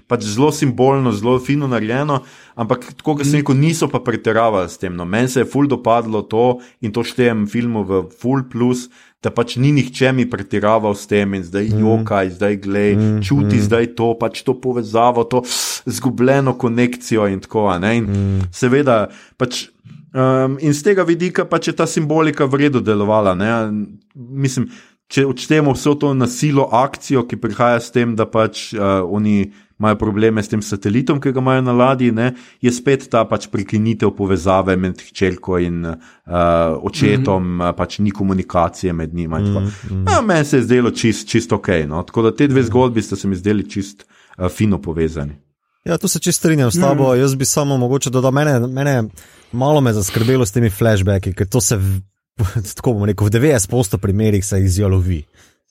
Pač 0.09 0.23
zelo 0.25 0.53
simbolno, 0.53 1.13
zelo 1.13 1.39
fino 1.39 1.67
narejeno, 1.67 2.23
ampak 2.57 2.95
tako, 2.97 3.17
kot 3.17 3.27
sem 3.27 3.41
rekel, 3.41 3.57
niso 3.57 3.89
pa 3.89 4.01
pretiravali 4.01 4.69
s 4.69 4.79
tem. 4.79 4.97
No. 4.97 5.05
Meni 5.05 5.29
se 5.29 5.41
je 5.41 5.45
ful 5.45 5.69
dopadlo 5.69 6.23
to 6.23 6.59
in 6.81 6.93
to 6.93 7.05
štejem 7.05 7.47
filmu 7.47 7.85
v 7.85 8.09
full 8.21 8.49
plus, 8.49 8.89
da 9.22 9.31
pač 9.35 9.57
ni 9.59 9.72
nihče 9.74 10.12
mi 10.14 10.28
pretiraval 10.31 10.94
s 10.94 11.09
tem 11.11 11.35
in 11.35 11.42
zdaj 11.42 11.72
mm. 11.72 11.81
jokaj, 11.83 12.31
zdaj 12.37 12.57
glej, 12.62 12.92
mm. 12.96 13.22
čuti 13.26 13.59
mm. 13.59 13.64
zdaj 13.66 13.87
to, 13.98 14.12
pač 14.18 14.42
to 14.46 14.54
povezavo, 14.61 15.24
to 15.26 15.42
zgubljeno 15.87 16.54
konekcijo 16.59 17.26
in 17.26 17.40
tako 17.42 17.66
naprej. 17.66 18.04
Mm. 18.07 18.46
Seveda, 18.54 19.09
pač, 19.37 19.66
um, 20.14 20.59
in 20.62 20.74
z 20.74 20.87
tega 20.87 21.02
vidika 21.02 21.48
pač 21.50 21.72
je 21.72 21.74
ta 21.74 21.87
simbolika 21.90 22.46
vredno 22.46 22.81
delovala. 22.81 23.35
Ne? 23.35 23.50
Mislim, 24.14 24.70
če 25.11 25.26
odštejemo 25.26 25.74
vso 25.74 25.96
to 25.98 26.14
nasilo, 26.14 26.68
akcijo, 26.70 27.26
ki 27.26 27.40
prihaja 27.42 27.83
s 27.83 27.90
tem, 27.90 28.14
da 28.14 28.28
pač 28.28 28.70
uh, 28.76 29.02
oni 29.02 29.50
imajo 29.79 29.97
probleme 29.97 30.43
s 30.43 30.49
tem 30.49 30.62
satelitom, 30.62 31.21
ki 31.21 31.33
ga 31.33 31.41
imajo 31.41 31.62
na 31.62 31.73
ladji, 31.73 32.12
ne, 32.12 32.33
je 32.61 32.73
spet 32.73 33.09
ta 33.11 33.25
pač 33.29 33.47
prekinitev 33.53 34.11
povezave 34.17 34.77
med 34.77 35.01
hčerko 35.11 35.59
in 35.62 35.85
uh, 35.87 35.97
očetom, 36.83 37.43
mm 37.43 37.61
-hmm. 37.61 37.77
pač 37.77 37.99
ni 37.99 38.11
komunikacije 38.11 38.93
med 38.93 39.14
njima. 39.14 39.38
Mm 39.38 39.45
-hmm. 39.45 40.11
ja, 40.11 40.21
meni 40.23 40.45
se 40.45 40.57
je 40.57 40.62
zdelo 40.62 40.91
čist, 40.91 41.29
čist 41.29 41.53
ok. 41.53 41.69
No? 41.88 42.03
Tako 42.03 42.23
da 42.23 42.37
te 42.37 42.47
dve 42.47 42.62
zgodbi 42.62 43.03
sta 43.03 43.17
se 43.17 43.29
mi 43.29 43.37
zdeli 43.37 43.71
čist 43.71 44.07
uh, 44.38 44.49
fino 44.49 44.83
povezani. 44.83 45.49
Ja, 45.85 45.99
tu 45.99 46.09
se 46.09 46.19
čist 46.19 46.38
strinjam 46.38 46.71
s 46.71 46.81
tabo. 46.81 47.14
Mm. 47.14 47.21
Jaz 47.21 47.35
bi 47.35 47.45
samo 47.45 47.77
mogoče 47.77 48.11
dodal, 48.11 48.31
mene, 48.31 48.61
mene 48.61 49.05
malo 49.53 49.81
me 49.81 49.93
zaskrbelo 49.93 50.47
s 50.47 50.53
temi 50.53 50.71
flashbacki, 50.71 51.33
ker 51.35 51.47
to 51.49 51.61
se, 51.61 51.77
v, 51.77 52.01
tako 52.77 52.93
bom 52.93 53.05
rekel, 53.05 53.27
v 53.27 53.31
90% 53.31 53.99
primerih 53.99 54.45
se 54.47 54.61
izjalovi. 54.61 55.23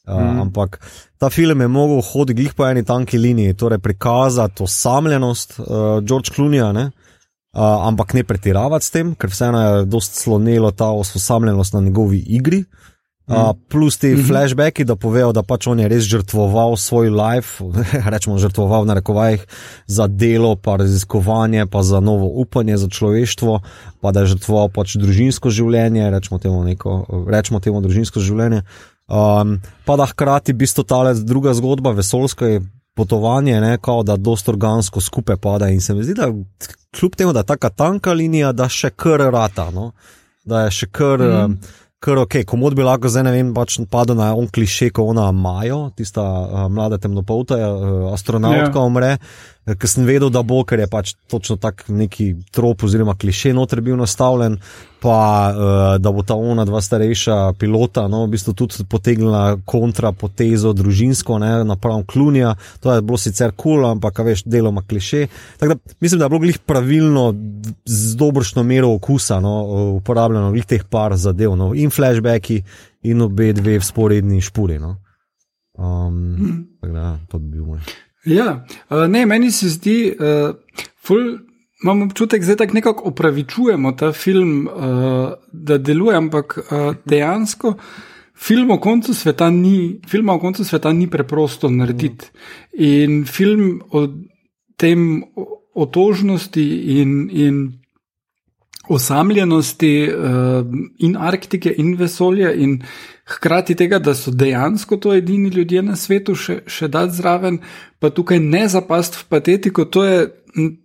Mm. 0.08 0.42
Ampak 0.42 0.80
ta 1.18 1.30
film 1.30 1.62
je 1.62 1.68
mogel 1.68 2.02
hoditi 2.02 2.50
po 2.56 2.66
eni 2.66 2.86
tanki 2.86 3.18
liniji, 3.18 3.54
torej 3.54 3.80
prikazati 3.80 4.64
osamljenost 4.64 5.60
uh, 5.60 5.66
George 6.04 6.32
Clooneyja, 6.36 6.72
uh, 6.72 7.88
ampak 7.88 8.14
ne 8.14 8.24
pretiravati 8.24 8.86
s 8.86 8.92
tem, 8.92 9.16
ker 9.16 9.30
vseeno 9.30 9.62
je 9.62 9.86
dosti 9.86 10.24
slonilo 10.24 10.72
ta 10.72 10.92
osamljenost 10.92 11.74
na 11.74 11.82
njegovi 11.82 12.24
igri. 12.28 12.64
Uh, 13.28 13.52
plus 13.70 13.98
ti 13.98 14.08
mm 14.08 14.16
-hmm. 14.16 14.28
flashbacki, 14.28 14.84
da 14.84 14.96
povejo, 14.96 15.32
da 15.32 15.44
pač 15.44 15.68
on 15.68 15.80
je 15.80 15.88
res 15.88 16.04
žrtvoval 16.04 16.78
svoj 16.78 17.10
life, 17.10 17.64
rečemo 18.14 18.38
žrtvoval 18.38 18.86
na 18.86 18.94
rekovajih 18.94 19.46
za 19.88 20.08
delo, 20.08 20.56
pa 20.56 20.76
raziskovanje, 20.76 21.66
pa 21.66 21.84
za 21.84 22.00
novo 22.00 22.26
upanje 22.26 22.78
za 22.78 22.88
človeštvo, 22.88 23.60
pa 24.02 24.12
da 24.12 24.20
je 24.20 24.26
žrtvoval 24.26 24.70
pač 24.70 24.96
družinsko 24.96 25.50
življenje, 25.50 26.10
rečemo 26.10 26.40
temu, 26.40 26.64
neko, 26.64 27.06
rečemo 27.28 27.60
temu 27.60 27.82
družinsko 27.82 28.20
življenje. 28.20 28.62
Um, 29.08 29.60
pa 29.86 29.96
da 29.96 30.06
hkrati 30.06 30.54
bistvo 30.54 30.84
ta 30.84 31.14
druga 31.14 31.54
zgodba, 31.54 31.92
vesolsko 31.96 32.60
potovanje, 32.98 33.62
ne, 33.62 33.78
kao, 33.82 34.04
da 34.04 34.18
dosta 34.18 34.52
organsko 34.52 35.02
skupaj 35.02 35.38
pada. 35.38 35.70
In 35.70 35.82
se 35.82 35.94
mi 35.94 36.04
zdi, 36.04 36.14
da 36.18 36.32
kljub 37.00 37.16
temu, 37.16 37.34
da 37.34 37.40
je 37.40 37.52
tako 37.54 37.70
tanka 37.70 38.14
linija, 38.14 38.52
da 38.52 38.70
še 38.70 38.90
kar 38.90 39.22
rata, 39.32 39.70
no? 39.72 39.92
da 40.48 40.66
je 40.68 40.80
še 40.82 40.90
kar. 40.92 41.22
Mm. 41.22 41.44
Um, 41.44 41.60
Ker, 41.98 42.20
ok, 42.22 42.36
komod 42.46 42.76
bi 42.78 42.84
lahko 42.86 43.10
zdaj, 43.10 43.24
ne 43.26 43.32
vem, 43.34 43.48
pač 43.58 43.80
padel 43.90 44.20
na 44.20 44.28
on 44.38 44.46
kliše, 44.54 44.92
ko 44.94 45.08
ona 45.10 45.32
Majo, 45.34 45.88
tista 45.98 46.22
uh, 46.22 46.68
mlada 46.70 47.00
temnopolta 47.02 47.58
uh, 47.58 48.12
astronautka, 48.14 48.68
yeah. 48.70 48.76
Ja. 48.78 48.84
umre, 48.86 49.10
ker 49.68 49.90
sem 49.90 50.06
vedel, 50.08 50.30
da 50.32 50.44
bo, 50.48 50.62
ker 50.64 50.80
je 50.80 50.88
pač 50.88 51.14
točno 51.28 51.58
tak 51.60 51.84
neki 51.92 52.34
trop 52.56 52.84
oziroma 52.84 53.18
kliše 53.20 53.54
noter 53.54 53.82
bil 53.84 53.98
nastavljen 54.00 54.60
pa 55.00 55.54
uh, 55.54 56.02
da 56.02 56.12
bo 56.12 56.24
ta 56.24 56.36
ona 56.36 56.66
dva 56.66 56.82
starejša 56.82 57.54
pilota, 57.60 58.08
no, 58.10 58.26
v 58.26 58.34
bistvu 58.34 58.54
tudi 58.58 58.86
potegnila 58.90 59.58
kontra 59.66 60.12
potezo 60.12 60.74
družinsko, 60.74 61.38
ne, 61.42 61.52
napram 61.68 62.04
klunja. 62.08 62.56
To 62.82 62.94
je 62.94 63.04
bilo 63.06 63.20
sicer 63.22 63.54
kul, 63.54 63.78
cool, 63.78 63.90
ampak, 63.92 64.24
veš, 64.26 64.44
deloma 64.50 64.82
kliše. 64.82 65.28
Tako 65.62 65.76
da 65.76 65.96
mislim, 66.00 66.20
da 66.20 66.26
je 66.26 66.30
bilo 66.30 66.42
glih 66.42 66.60
pravilno, 66.60 67.28
z 67.86 68.16
dobrošno 68.18 68.64
mero 68.64 68.92
okusa, 68.98 69.40
no, 69.44 69.54
uporabljeno 70.00 70.52
glih 70.56 70.66
teh 70.66 70.86
par 70.90 71.18
zadev, 71.18 71.56
no, 71.60 71.74
in 71.76 71.94
flashbacki, 71.94 72.64
in 73.08 73.22
obe 73.22 73.54
dve 73.54 73.78
sporedni 73.82 74.42
špuri. 74.42 74.80
No. 74.82 74.98
Um, 75.78 76.18
mm. 76.42 76.94
da, 76.94 77.20
to 77.30 77.40
bi 77.40 77.58
bil 77.60 77.70
moj. 77.70 78.07
Ja, 78.28 78.66
uh, 78.90 79.06
ne, 79.08 79.26
meni 79.26 79.52
se 79.52 79.70
zdi, 79.72 79.98
uh, 80.12 80.56
ful 81.04 81.38
imam 81.84 82.02
občutek, 82.08 82.44
da 82.44 82.56
tako 82.60 82.74
nekako 82.74 83.10
upravičujemo 83.12 83.92
ta 83.92 84.12
film, 84.12 84.68
uh, 84.68 85.32
da 85.52 85.78
deluje, 85.78 86.16
ampak 86.18 86.58
uh, 86.58 86.96
dejansko 87.06 87.76
film 88.38 88.72
o 88.72 88.80
koncu 88.80 89.14
sveta 89.14 89.50
ni, 89.50 90.00
filma 90.08 90.34
o 90.34 90.40
koncu 90.40 90.66
sveta 90.66 90.94
ni 90.94 91.10
preprosto 91.10 91.70
narediti. 91.70 92.30
In 92.74 93.26
film 93.26 93.82
o 93.92 94.08
tem 94.78 95.24
otožnosti 95.76 96.70
in. 97.02 97.30
in 97.32 97.68
Osamljenosti 98.90 100.08
uh, 100.08 100.66
in 100.98 101.18
Arktike 101.18 101.74
in 101.78 101.98
vesolja, 102.00 102.54
in 102.54 102.84
hkrati 103.28 103.76
tega, 103.76 104.00
da 104.00 104.16
so 104.16 104.32
dejansko 104.32 104.98
to 104.98 105.14
edini 105.14 105.50
ljudje 105.50 105.82
na 105.84 105.96
svetu, 105.96 106.36
še, 106.36 106.62
še 106.68 106.88
dati 106.88 107.16
zraven, 107.16 107.60
pa 108.00 108.10
tukaj 108.10 108.40
ne 108.40 108.68
zapasti 108.72 109.20
v 109.22 109.28
patetiko, 109.30 109.86
to 109.86 110.06
je 110.06 110.22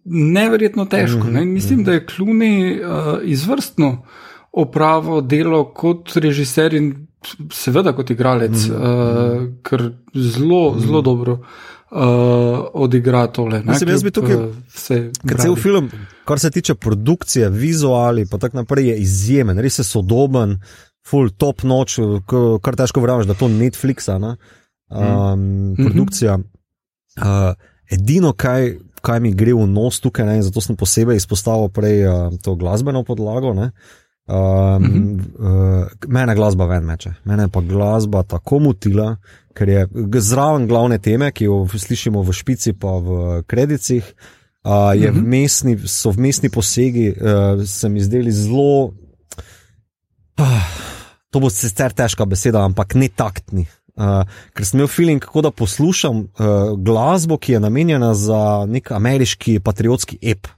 neverjetno 0.04 0.86
težko. 0.90 1.30
Ne? 1.30 1.40
Mhm, 1.40 1.52
Mislim, 1.52 1.78
mhm. 1.78 1.86
da 1.86 1.92
je 1.92 2.06
Kluni 2.06 2.54
uh, 2.80 3.12
izvrstno 3.22 4.02
opravo 4.52 5.20
delo 5.20 5.64
kot 5.74 6.16
režiser 6.16 6.74
in 6.74 6.92
seveda 7.54 7.94
kot 7.96 8.10
igralec, 8.10 8.66
uh, 8.68 9.46
ker 9.64 9.92
zelo, 10.14 10.64
zelo 10.78 11.02
dobro. 11.02 11.42
Uh, 11.92 11.98
odigra 12.72 13.26
tole. 13.28 13.58
Mislim, 13.68 13.90
jaz 13.92 14.02
bi 14.02 14.10
tukaj 14.16 14.36
vse. 14.72 14.96
Cel 15.42 15.56
film, 15.60 15.90
kar 16.24 16.40
se 16.40 16.50
tiče 16.50 16.74
produkcije, 16.74 17.50
vizuali, 17.52 18.24
pa 18.30 18.38
tako 18.40 18.62
naprej, 18.62 18.88
je 18.88 18.96
izjemen, 18.98 19.58
res 19.60 19.76
je 19.78 19.84
sodoben, 19.84 20.56
full 21.06 21.30
top 21.30 21.62
noč, 21.66 21.98
kar 22.62 22.78
težko 22.78 23.02
verjamem, 23.02 23.26
da 23.26 23.34
to 23.34 23.48
ni 23.50 23.66
Netflix, 23.66 24.08
um, 24.08 24.30
mm. 24.92 25.74
produkcija. 25.80 26.38
Uh, 27.18 27.52
edino, 27.92 28.32
kaj, 28.32 28.74
kaj 29.04 29.20
mi 29.20 29.34
gre 29.36 29.54
v 29.56 29.66
nos 29.68 30.00
tukaj, 30.00 30.26
ne, 30.26 30.38
zato 30.42 30.62
sem 30.64 30.78
posebej 30.78 31.20
izpostavil 31.20 31.68
prej 31.74 32.06
uh, 32.06 32.38
to 32.42 32.54
glasbeno 32.56 33.04
podlago. 33.04 33.52
Ne. 33.54 33.72
Um, 34.26 34.36
mm 34.36 34.86
-hmm. 34.86 35.82
uh, 35.82 35.86
mene 36.08 36.34
glasba 36.34 36.66
ven 36.66 36.84
meče, 36.84 37.14
mene 37.24 37.48
pa 37.48 37.60
glasba 37.60 38.22
tako 38.22 38.58
mutila, 38.58 39.16
ker 39.54 39.68
je 39.68 39.88
zraven 40.18 40.66
glavne 40.66 40.98
teme, 40.98 41.32
ki 41.32 41.44
jo 41.44 41.66
slišimo 41.68 42.22
v 42.22 42.32
špici, 42.32 42.72
pa 42.72 42.88
v 42.88 43.42
kredicih, 43.46 44.14
uh, 44.64 44.70
mm 44.70 45.02
-hmm. 45.02 45.20
vmesni, 45.20 45.78
so 45.88 46.10
vmesni 46.10 46.48
posegi, 46.48 47.10
uh, 47.10 47.64
se 47.66 47.88
mi 47.88 48.00
zdeli 48.00 48.32
zelo. 48.32 48.92
Uh, 50.40 50.64
to 51.30 51.40
bo 51.40 51.50
sicer 51.52 51.92
težka 51.96 52.26
beseda, 52.28 52.64
ampak 52.64 52.94
ne 52.94 53.08
taktni. 53.08 53.66
Uh, 53.92 54.24
ker 54.56 54.64
sem 54.64 54.80
imel 54.80 54.88
feeling, 54.88 55.20
kako 55.20 55.42
da 55.44 55.50
poslušam 55.52 56.24
uh, 56.24 56.72
glasbo, 56.80 57.36
ki 57.36 57.58
je 57.58 57.60
namenjena 57.60 58.14
za 58.16 58.64
nek 58.68 58.92
ameriški 58.96 59.58
patriotski 59.60 60.16
ep. 60.22 60.48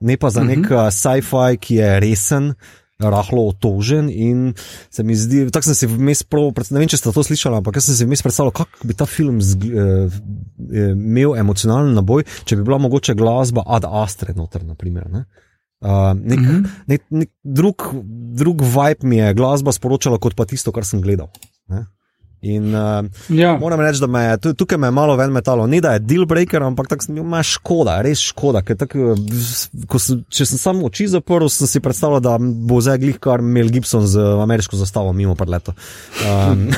Ne 0.00 0.16
pa 0.16 0.30
za 0.30 0.40
uh 0.40 0.46
-huh. 0.46 0.56
nek 0.56 0.70
uh, 0.70 0.88
sci-fi, 0.88 1.56
ki 1.60 1.74
je 1.74 2.00
resen, 2.00 2.54
rahlo 2.98 3.48
otožen. 3.48 4.10
In 4.10 4.54
se 4.90 5.02
mi 5.02 5.16
zdi, 5.16 5.50
tako 5.50 5.64
sem 5.64 5.74
si 5.74 5.86
vmes 5.86 6.22
prav, 6.22 6.52
ne 6.70 6.78
vem, 6.78 6.88
če 6.88 6.96
ste 6.96 7.12
to 7.12 7.22
slišali, 7.22 7.56
ampak 7.56 7.76
jaz 7.76 7.84
sem 7.84 7.94
si 7.94 8.04
vmes 8.04 8.22
predstavljal, 8.22 8.52
kako 8.52 8.88
bi 8.88 8.94
ta 8.94 9.06
film 9.06 9.42
zg, 9.42 9.64
uh, 9.64 10.12
imel 10.72 11.36
emocionalen 11.36 11.94
naboj, 11.94 12.24
če 12.44 12.56
bi 12.56 12.62
bila 12.62 12.78
mogoče 12.78 13.14
glasba 13.14 13.62
ad 13.66 13.84
astre 13.84 14.34
noter, 14.34 14.64
naprimer. 14.64 15.10
Ne? 15.10 15.24
Uh, 15.84 16.14
nek, 16.16 16.38
mm 16.38 16.44
-hmm. 16.44 16.68
nek, 16.86 17.02
nek 17.10 17.30
drug, 17.42 17.82
drug 18.40 18.62
vibe 18.62 19.04
mi 19.04 19.16
je 19.16 19.34
glasba 19.34 19.72
sporočala, 19.72 20.18
kot 20.18 20.34
pa 20.34 20.44
tisto, 20.44 20.72
kar 20.72 20.84
sem 20.84 21.00
gledal. 21.00 21.28
Ne? 21.68 21.84
In 22.44 22.74
uh, 22.74 23.04
ja. 23.28 23.56
moram 23.56 23.80
reči, 23.80 24.00
da 24.00 24.06
me 24.06 24.22
je 24.22 24.54
tukaj 24.54 24.78
me 24.78 24.90
malo 24.90 25.16
ven 25.16 25.32
metalo. 25.32 25.66
Ni 25.66 25.80
da 25.80 25.92
je 25.92 25.98
deal 25.98 26.26
breaker, 26.26 26.62
ampak 26.62 26.88
tako 26.88 27.12
mi 27.12 27.36
je 27.36 27.42
škoda, 27.42 28.00
res 28.04 28.20
škoda. 28.20 28.60
Tak, 28.62 28.96
sem, 29.98 30.24
če 30.28 30.46
sem 30.46 30.58
samo 30.58 30.86
oči 30.86 31.08
zaprl, 31.08 31.48
sem 31.48 31.66
si 31.66 31.80
predstavljal, 31.80 32.20
da 32.20 32.36
bo 32.40 32.80
zdaj 32.80 32.98
glih 32.98 33.18
kar 33.18 33.40
Mel 33.40 33.68
Gibson 33.72 34.06
z 34.06 34.20
ameriško 34.44 34.76
zastavo 34.76 35.12
mimo 35.12 35.34
pred 35.34 35.48
leto. 35.48 35.72
Um, 36.24 36.68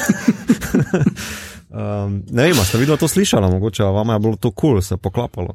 um, 1.71 2.23
ne 2.31 2.43
vem, 2.43 2.63
ste 2.63 2.79
videli 2.79 2.99
to 2.99 3.09
slišali, 3.09 3.51
mogoče 3.59 3.83
vam 3.83 4.15
je 4.15 4.19
bilo 4.19 4.37
to 4.37 4.51
kul, 4.51 4.77
cool, 4.79 4.83
se 4.83 4.97
poklapalo. 4.97 5.55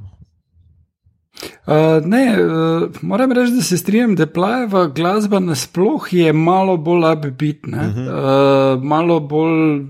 Uh, 1.66 2.06
ne, 2.06 2.38
uh, 2.44 2.90
moram 3.02 3.32
reči, 3.32 3.52
da 3.52 3.62
se 3.62 3.78
strinjam, 3.78 4.16
da 4.16 4.26
plajeva 4.26 4.88
glasba 4.88 5.40
nasplošno 5.40 6.20
je 6.20 6.34
malo 6.34 6.78
bolj 6.78 7.04
upbeatna, 7.14 7.78
uh 7.78 7.96
-huh. 7.96 8.78
uh, 8.78 8.84
malo 8.84 9.20
bolj 9.20 9.86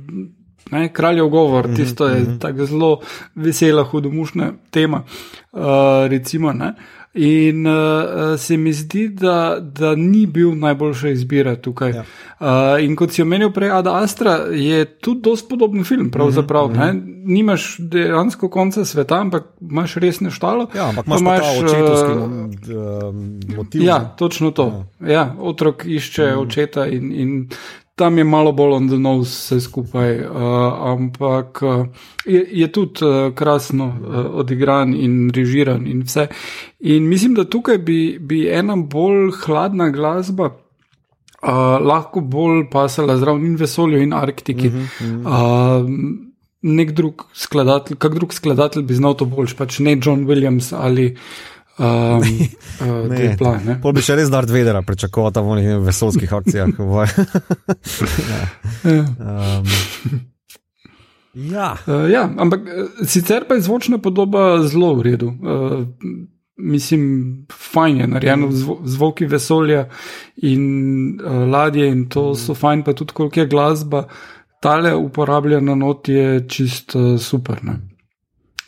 ne, 0.71 0.93
kraljev 0.93 1.27
govor, 1.27 1.65
uh 1.65 1.71
-huh, 1.71 1.75
tisto 1.75 2.07
je 2.07 2.21
uh 2.21 2.27
-huh. 2.27 2.39
tako 2.39 2.65
zelo 2.65 2.99
vesela, 3.35 3.83
hudomušna 3.83 4.51
tema. 4.71 5.03
Uh, 5.51 5.61
recimo, 6.09 6.53
ne. 6.53 6.73
In 7.13 7.67
uh, 7.67 8.39
se 8.39 8.57
mi 8.57 8.73
zdi, 8.73 9.09
da, 9.09 9.57
da 9.59 9.95
ni 9.95 10.25
bil 10.25 10.55
najboljša 10.55 11.09
izbira 11.09 11.55
tukaj. 11.55 11.91
Ja. 11.91 12.03
Uh, 12.39 12.47
in 12.83 12.95
kot 12.95 13.11
si 13.11 13.21
omenil 13.21 13.51
prej, 13.51 13.71
Ada 13.71 13.97
Astra 13.99 14.35
je 14.51 14.85
tudi 14.85 15.21
dosti 15.21 15.49
podoben 15.49 15.83
film, 15.83 16.11
pravzaprav. 16.11 16.69
Mm 16.69 16.75
-hmm. 16.75 17.01
Nimaš 17.25 17.75
dejansko 17.79 18.49
konca 18.49 18.85
sveta, 18.85 19.19
ampak 19.19 19.43
imaš 19.61 19.95
res 19.95 20.19
neštalo. 20.19 20.67
Ja, 20.75 20.89
ampak 20.89 21.05
imaš, 21.05 21.21
imaš 21.21 21.43
očetovski 21.63 22.11
uh, 22.11 23.57
motiv. 23.57 23.81
Ja, 23.81 24.15
točno 24.17 24.51
to. 24.51 24.85
Ja. 25.01 25.11
Ja, 25.11 25.35
otrok 25.39 25.83
išče 25.85 26.25
mm 26.25 26.29
-hmm. 26.29 26.47
očeta 26.47 26.85
in, 26.87 27.11
in 27.11 27.49
tam 28.01 28.17
je 28.17 28.23
malo 28.25 28.51
bolj 28.51 28.73
on 28.73 28.87
the 28.89 28.97
nose 28.97 29.29
vse 29.29 29.59
skupaj, 29.61 30.15
uh, 30.25 30.37
ampak 30.89 31.61
uh, 31.61 31.85
je, 32.25 32.41
je 32.61 32.67
tudi 32.73 33.05
uh, 33.05 33.29
krasno 33.37 33.85
uh, 33.85 34.25
odigran 34.41 34.95
in 34.97 35.29
režiran 35.35 35.85
in 35.87 36.01
vse. 36.01 36.25
In 36.79 37.05
mislim, 37.09 37.37
da 37.37 37.45
tukaj 37.45 37.77
bi, 37.77 38.17
bi 38.19 38.47
ena 38.49 38.75
bolj 38.75 39.29
hladna 39.43 39.91
glasba. 39.93 40.49
Uh, 41.41 41.77
lahko 41.81 42.21
bolj 42.21 42.67
pasala 42.73 43.17
zraven 43.17 43.45
in 43.45 43.55
vesolju 43.57 44.01
in 44.01 44.13
Arktiki. 44.13 44.67
Uh 44.67 44.73
-huh, 44.73 44.81
uh 44.81 45.25
-huh. 45.25 45.85
uh, 45.85 45.89
nek 46.61 46.91
drug 46.91 47.25
skladatelj, 47.33 47.97
kak 47.97 48.15
drug 48.15 48.33
skladatelj 48.33 48.83
bi 48.83 48.93
znal 48.93 49.13
to 49.17 49.25
boljš, 49.25 49.53
pač 49.57 49.79
ne 49.79 49.97
John 50.01 50.25
Williams 50.25 50.73
ali 50.77 51.15
um, 51.79 52.21
uh, 52.81 53.37
Pla. 53.37 53.59
Pol 53.81 53.93
bi 53.95 54.03
še 54.03 54.17
res 54.19 54.31
Darth 54.31 54.51
Vader 54.53 54.81
pričakoval 54.85 55.31
tam 55.35 55.47
v 55.51 55.61
nekih 55.61 55.85
vesolskih 55.85 56.33
akcijah. 56.33 56.67
ja. 58.31 58.41
Um, 58.83 59.71
ja. 61.33 61.69
Uh, 61.87 62.09
ja, 62.11 62.25
ampak 62.27 62.67
uh, 62.67 62.91
sicer 63.07 63.47
pa 63.47 63.57
je 63.57 63.65
zvočna 63.67 64.01
podoba 64.03 64.63
zelo 64.67 64.95
v 64.99 65.09
redu. 65.11 65.33
Uh, 65.39 65.87
Mislim, 66.61 67.47
fajn 67.49 68.03
je 68.03 68.07
narejeno, 68.07 68.51
zvo, 68.53 68.75
zvoki 68.85 69.25
vesolja 69.25 69.87
in 70.45 70.65
uh, 71.17 71.47
ladje, 71.49 71.87
in 71.89 72.03
to 72.05 72.35
so 72.37 72.53
fajn, 72.53 72.83
pa 72.85 72.93
tudi 72.93 73.15
koliko 73.17 73.39
je 73.39 73.47
glasba. 73.49 74.03
Tale 74.61 74.91
uporabljena 74.93 75.73
not 75.75 76.11
je 76.11 76.43
čist 76.45 76.93
uh, 76.95 77.15
super. 77.17 77.63
Ne? 77.65 77.79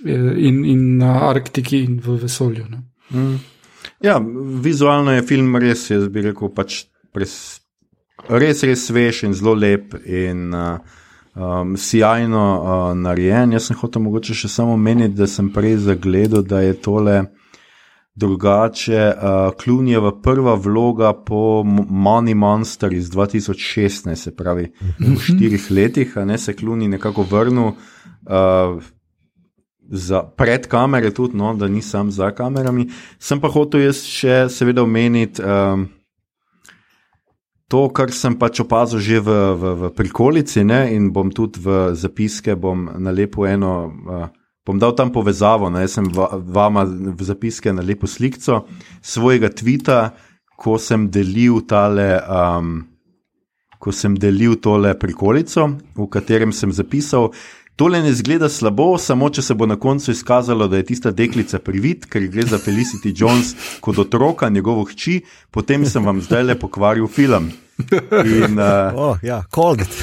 In, 0.09 0.65
in 0.65 0.97
na 0.97 1.29
Arktiki, 1.29 1.83
in 1.85 1.99
v 2.01 2.17
vesolju. 2.23 2.65
Mm. 3.13 3.35
Ja, 4.03 4.17
vizualno 4.61 5.11
je 5.11 5.23
film 5.27 5.55
res, 5.55 5.89
jaz 5.91 6.07
bi 6.11 6.25
rekel, 6.25 6.49
pač 6.55 6.83
pres, 7.15 7.35
res, 8.29 8.63
res 8.63 8.87
svež 8.89 9.23
in 9.27 9.35
zelo 9.37 9.53
lep 9.55 9.95
in 10.03 10.49
uh, 10.55 10.79
um, 11.35 11.77
sjajno 11.77 12.43
uh, 12.43 12.81
narejen. 12.97 13.55
Jaz 13.55 13.69
sem 13.69 13.79
hotel 13.79 14.03
mogoče 14.07 14.35
še 14.37 14.51
samo 14.51 14.77
meniti, 14.77 15.15
da 15.19 15.27
sem 15.29 15.51
prej 15.53 15.77
zagledal, 15.87 16.43
da 16.47 16.63
je 16.65 16.75
tole 16.83 17.17
drugače. 18.15 19.03
Uh, 19.13 19.53
Klunjeva 19.59 20.13
prva 20.21 20.55
vloga 20.55 21.13
po 21.13 21.63
Money 21.63 22.35
Monster 22.35 22.93
iz 22.93 23.09
2016, 23.13 24.15
se 24.15 24.35
pravi, 24.35 24.69
v 24.99 25.15
štirih 25.19 25.71
letih, 25.71 26.17
ne 26.25 26.37
se 26.37 26.55
Kluni 26.57 26.91
nekako 26.91 27.25
vrnil. 27.29 27.73
Uh, 28.23 28.83
Za 29.89 30.23
pred 30.23 30.67
kamere, 30.71 31.11
tudi, 31.11 31.37
no, 31.37 31.51
da 31.59 31.67
nisem 31.67 32.11
za 32.11 32.31
kamerami. 32.31 32.87
Sem 33.19 33.41
pa 33.43 33.51
hotel 33.51 33.83
jaz 33.87 34.05
še, 34.07 34.45
seveda, 34.49 34.85
omeniti 34.85 35.43
um, 35.43 35.89
to, 37.67 37.87
kar 37.89 38.13
sem 38.15 38.37
pač 38.39 38.61
opazil 38.63 39.01
že 39.03 39.19
v, 39.19 39.35
v, 39.59 39.73
v 39.81 39.91
prikolici, 39.97 40.63
ne, 40.63 40.85
in 40.95 41.11
bom 41.11 41.33
tudi 41.33 41.59
v 41.63 41.91
zapiske 41.97 42.55
nalepil 42.55 43.49
eno 43.49 43.73
uh, 43.89 44.29
bom 44.65 44.79
dal 44.79 44.95
tam 44.95 45.11
povezavo. 45.11 45.69
Ne? 45.69 45.83
Jaz 45.83 45.99
sem 45.99 46.07
vama 46.13 46.85
v 46.87 47.21
zapiske 47.23 47.73
na 47.73 47.83
lepo 47.83 48.07
sliko 48.07 48.63
svojega 49.01 49.51
tvita, 49.51 50.15
ko 50.55 50.79
sem 50.79 51.09
delil 51.11 51.61
tale. 51.67 52.17
Um, 52.23 52.89
Ko 53.83 53.91
sem 53.91 54.13
delil 54.15 54.53
tole 54.63 54.93
prikolico, 54.95 55.65
v 55.75 56.05
katerem 56.07 56.53
sem 56.55 56.71
zapisal, 56.71 57.33
tole 57.75 58.01
ne 58.01 58.13
zgleda 58.13 58.49
slabo, 58.49 58.97
samo 58.97 59.29
če 59.29 59.41
se 59.41 59.55
bo 59.57 59.65
na 59.65 59.75
koncu 59.79 60.11
izkazalo, 60.11 60.67
da 60.67 60.77
je 60.77 60.87
tista 60.91 61.11
deklica 61.11 61.59
privid, 61.59 62.05
ker 62.09 62.27
gre 62.31 62.45
za 62.47 62.59
Felicity 62.61 63.13
Jones 63.15 63.55
kot 63.81 63.99
otroka, 63.99 64.49
njegovo 64.49 64.85
hči, 64.89 65.21
potem 65.51 65.85
sem 65.85 66.05
vam 66.05 66.21
zdaj 66.21 66.43
le 66.43 66.59
pokvaril 66.59 67.07
film. 67.07 67.51
In, 67.81 68.59
uh, 68.59 68.93
oh, 68.95 69.23
ja, 69.25 69.41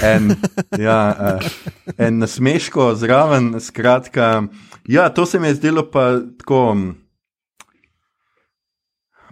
en, 0.03 0.33
ja, 0.79 0.99
uh, 1.15 1.51
en 1.99 2.19
nasmeško 2.19 2.95
zraven, 2.99 3.55
skratka. 3.61 4.43
Ja, 4.91 5.09
to 5.15 5.27
se 5.27 5.41
mi 5.41 5.47
je 5.47 5.55
zdelo 5.55 5.87
pa 5.91 6.19
tako. 6.39 6.75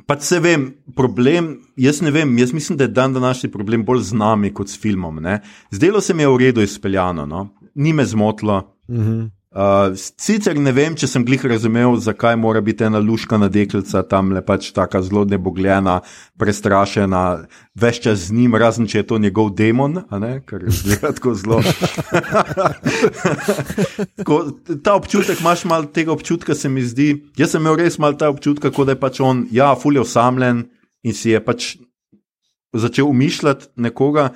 Pač 0.08 0.22
se 0.24 0.38
vem, 0.40 0.70
problem, 0.96 1.50
jaz 1.76 1.98
ne 2.00 2.08
vem, 2.14 2.30
jaz 2.40 2.54
mislim, 2.56 2.78
da 2.80 2.86
je 2.86 2.94
dan 2.96 3.12
današnji 3.12 3.50
problem 3.52 3.82
bolj 3.84 4.06
z 4.08 4.16
nami 4.16 4.48
kot 4.56 4.70
s 4.72 4.78
filmom. 4.80 5.18
Ne? 5.20 5.42
Zdelo 5.70 6.00
se 6.00 6.14
mi 6.14 6.22
je 6.22 6.30
v 6.32 6.38
redu 6.40 6.64
izpeljano, 6.64 7.26
no? 7.26 7.42
Ni 7.78 7.94
me 7.94 8.04
zmotilo. 8.04 8.62
Uh 8.88 8.96
mhm. 8.96 9.10
-huh. 9.10 9.26
Uh, 9.48 9.94
sicer 9.96 10.58
ne 10.60 10.74
vem, 10.76 10.92
če 10.92 11.08
sem 11.08 11.22
glih 11.24 11.40
razumel, 11.48 11.94
zakaj 12.04 12.34
mora 12.36 12.60
biti 12.60 12.84
ena 12.84 13.00
luškana 13.00 13.46
deklica 13.48 14.02
tam 14.04 14.28
le 14.36 14.42
pač 14.44 14.68
tako 14.76 15.00
zelo 15.02 15.22
nebogljena, 15.24 15.94
prestrašena, 16.36 17.22
več 17.72 18.02
čas 18.04 18.26
z 18.28 18.36
njim, 18.36 18.58
razen 18.60 18.84
če 18.86 19.00
je 19.00 19.06
to 19.08 19.18
njegov 19.18 19.54
demon, 19.56 20.02
ker 20.46 20.68
je 20.68 20.98
tako 21.00 21.32
zelo. 21.32 21.62
Ko, 24.28 24.38
ta 24.84 24.98
občutek, 25.00 25.40
imaš 25.40 25.64
malo 25.64 25.88
tega 25.96 26.12
občutka, 26.12 26.52
se 26.54 26.68
mi 26.68 26.84
zdi. 26.84 27.14
Jaz 27.40 27.56
sem 27.56 27.64
imel 27.64 27.80
res 27.80 27.96
malo 27.96 28.20
ta 28.20 28.28
občutek, 28.28 28.68
kot 28.68 28.92
da 28.92 28.98
je 28.98 29.00
pač 29.00 29.22
on, 29.24 29.46
ja, 29.50 29.72
fulje 29.80 30.04
osamljen 30.04 30.66
in 31.08 31.16
si 31.16 31.32
je 31.32 31.40
pač 31.40 31.78
začel 32.76 33.08
umišljati 33.08 33.72
nekoga 33.80 34.28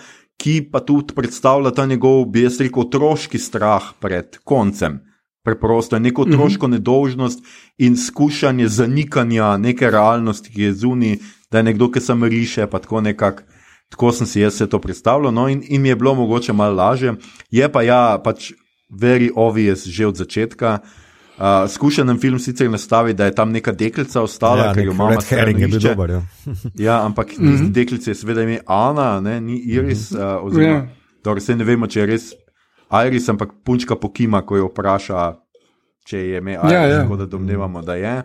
ki 0.43 0.69
pa 0.73 0.81
tudi 0.83 1.15
predstavlja 1.15 1.71
ta 1.71 1.87
njegov, 1.87 2.25
bi 2.35 2.43
jaz 2.43 2.59
rekel, 2.61 2.83
otroški 2.83 3.39
strah 3.39 3.93
pred 4.03 4.39
koncem. 4.45 4.99
Preprosto 5.47 5.97
je 5.97 6.01
neko 6.01 6.23
mhm. 6.23 6.35
otroško 6.35 6.69
nedožnost 6.69 7.45
in 7.79 7.97
skušanje 7.97 8.69
zanikanja 8.69 9.57
neke 9.57 9.91
realnosti, 9.91 10.51
ki 10.51 10.63
je 10.63 10.73
zunaj, 10.73 11.17
da 11.51 11.59
je 11.59 11.69
nekdo, 11.71 11.91
ki 11.91 12.01
se 12.01 12.15
riše. 12.31 12.67
Tako, 12.71 13.01
nekak, 13.01 13.45
tako 13.91 14.13
sem 14.13 14.27
si 14.27 14.41
jaz 14.41 14.63
to 14.71 14.79
predstavljal. 14.79 15.35
No, 15.35 15.49
in, 15.49 15.63
in 15.69 15.83
mi 15.83 15.89
je 15.89 15.97
bilo 15.97 16.15
mogoče 16.15 16.53
malo 16.53 16.75
lažje. 16.75 17.15
Je 17.51 17.69
pa 17.73 17.83
ja, 17.83 18.19
pač 18.25 18.53
very 18.91 19.31
obvious 19.35 19.87
že 19.87 20.07
od 20.07 20.17
začetka. 20.17 20.79
Uh, 20.83 21.02
skušal 21.69 22.07
sem 22.07 22.19
film 22.21 22.39
sicer 22.39 22.71
nastaviti, 22.71 23.17
da 23.17 23.25
je 23.25 23.35
tam 23.35 23.53
neka 23.53 23.73
deklica 23.73 24.23
ostala, 24.23 24.65
ja, 24.65 24.75
ker 24.75 24.85
jo 24.85 24.95
je 25.59 25.69
bil 25.69 25.81
dober. 25.81 26.11
Ja, 26.11 26.23
ja 26.87 27.05
ampak 27.05 27.39
mm 27.39 27.49
-hmm. 27.49 27.73
deklica 27.73 28.11
je 28.11 28.15
seveda 28.15 28.43
ime 28.43 28.59
Ana, 28.67 29.21
ne, 29.21 29.41
ni 29.41 29.59
Iris. 29.59 30.11
Mm 30.11 30.19
-hmm. 30.19 30.39
uh, 30.39 30.47
oziroma, 30.47 30.73
yeah. 30.73 30.83
Ja. 30.83 30.89
dobro, 31.25 31.43
ne 31.57 31.65
vemo, 31.65 31.87
če 31.87 32.01
je 32.01 32.07
res 32.07 32.33
Iris, 33.07 33.29
ampak 33.29 33.51
punčka 33.65 33.97
pokima, 33.97 34.43
ko 34.43 34.57
jo 34.57 34.67
vpraša, 34.67 35.35
če 36.07 36.19
je 36.19 36.39
ime 36.39 36.53
Iris, 36.53 36.73
ja, 36.73 36.83
ja. 36.83 37.03
tako 37.03 37.17
da 37.17 37.27
domnevamo, 37.27 37.83
da 37.83 37.95
je. 37.95 38.23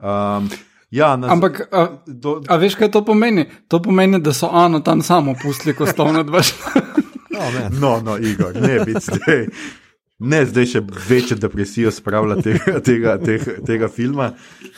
Um, 0.00 0.48
Ja, 0.90 1.16
nas, 1.16 1.30
Ampak, 1.30 1.68
a, 1.72 1.88
do, 2.06 2.40
a 2.48 2.56
veš, 2.56 2.74
kaj 2.74 2.90
to 2.90 3.04
pomeni? 3.04 3.48
To 3.68 3.82
pomeni, 3.82 4.20
da 4.20 4.32
so 4.32 4.48
Ano 4.52 4.80
tam 4.80 5.02
samo 5.02 5.34
pustili, 5.42 5.74
ko 5.74 5.86
sta 5.86 6.02
ona 6.02 6.22
dva. 6.22 6.40
no, 7.34 7.50
no, 7.80 8.00
no, 8.00 8.18
Igor, 8.18 8.54
ne 8.54 8.84
bi 8.84 8.94
zdaj. 9.00 9.46
Ne, 10.18 10.46
zdaj 10.48 10.68
še 10.70 10.80
večjo 11.08 11.36
depresijo 11.36 11.90
spravlja 11.92 12.38
tega, 12.40 12.78
tega, 12.86 13.16
tega, 13.20 13.58
tega 13.66 13.88
filma. 13.92 14.30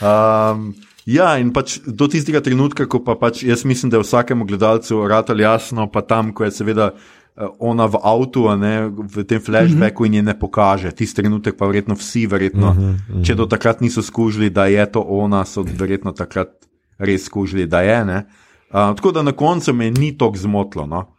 Um, 0.03 0.73
ja, 1.07 1.37
in 1.39 1.53
pač 1.55 1.77
do 1.87 2.09
tistega 2.11 2.43
trenutka, 2.43 2.89
ko 2.91 3.01
pa 3.07 3.15
pač 3.21 3.45
jaz 3.47 3.63
mislim, 3.69 3.93
da 3.93 4.01
je 4.01 4.07
vsakemu 4.07 4.49
gledalcu 4.49 5.05
rado 5.07 5.37
jasno, 5.39 5.87
pa 5.93 6.03
tam, 6.03 6.33
ko 6.35 6.49
je 6.49 6.57
seveda 6.57 6.89
eh, 6.91 7.47
ona 7.63 7.87
v 7.87 8.01
avtu, 8.03 8.49
ne, 8.59 8.73
v 8.91 9.25
tem 9.31 9.39
flashbacku 9.39 10.03
uh 10.03 10.07
-huh. 10.07 10.11
in 10.11 10.15
je 10.15 10.23
ne 10.23 10.35
pokaže. 10.39 10.91
Tisti 10.91 11.23
trenutek 11.23 11.57
pa 11.57 11.67
verjetno 11.67 11.95
vsi, 11.95 12.27
verjetno, 12.27 12.71
uh 12.71 12.77
-huh, 12.77 12.91
uh 12.91 13.17
-huh. 13.17 13.27
če 13.27 13.35
do 13.35 13.47
takrat 13.47 13.81
niso 13.81 14.03
skužili, 14.03 14.51
da 14.51 14.67
je 14.67 14.93
to 14.93 15.01
ona, 15.01 15.45
so 15.45 15.63
verjetno 15.63 16.13
takrat 16.13 16.51
res 16.99 17.25
skužili, 17.25 17.67
da 17.67 17.81
je. 17.81 18.03
Uh, 18.03 18.97
tako 18.97 19.13
da 19.13 19.23
na 19.23 19.33
koncu 19.33 19.73
me 19.73 19.91
ni 19.91 20.19
tako 20.19 20.37
zmotlo. 20.37 20.87
No. 20.87 21.15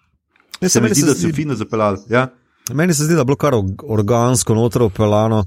Se 0.68 0.82
mi 0.82 0.90
zdi, 0.90 1.06
da 1.06 1.14
si 1.16 1.32
fino 1.32 1.56
zapeljal. 1.56 1.98
Ja? 2.10 2.28
Meni 2.74 2.94
se 2.94 3.06
zdi, 3.06 3.16
da 3.18 3.22
je 3.22 3.30
bilo 3.30 3.38
kar 3.40 3.56
organsko 3.84 4.56
notro 4.56 4.90
upeljano, 4.90 5.44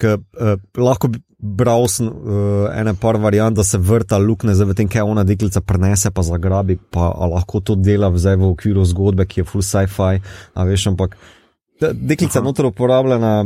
ker 0.00 0.18
eh, 0.18 0.56
lahko 0.76 1.08
bi 1.08 1.20
bral 1.38 1.86
sem 1.88 2.08
eh, 2.08 2.80
ene 2.80 2.94
par 3.00 3.18
variant, 3.20 3.56
da 3.56 3.64
se 3.64 3.78
vrta 3.78 4.18
lukne, 4.18 4.54
zdaj 4.54 4.70
v 4.70 4.76
tem, 4.80 4.88
kaj 4.88 5.04
ona 5.04 5.24
deklica 5.24 5.60
prenese, 5.60 6.10
pa 6.10 6.24
zagrabi, 6.26 6.78
pa 6.90 7.10
lahko 7.32 7.60
to 7.60 7.76
dela 7.76 8.10
zdaj 8.14 8.38
v 8.40 8.50
okviru 8.50 8.84
zgodbe, 8.88 9.28
ki 9.28 9.42
je 9.42 9.48
full 9.48 9.64
sci-fi, 9.64 10.22
a 10.54 10.66
veš, 10.68 10.88
ampak 10.92 11.16
deklica 11.80 12.40
notro 12.40 12.72
uporabljena. 12.72 13.44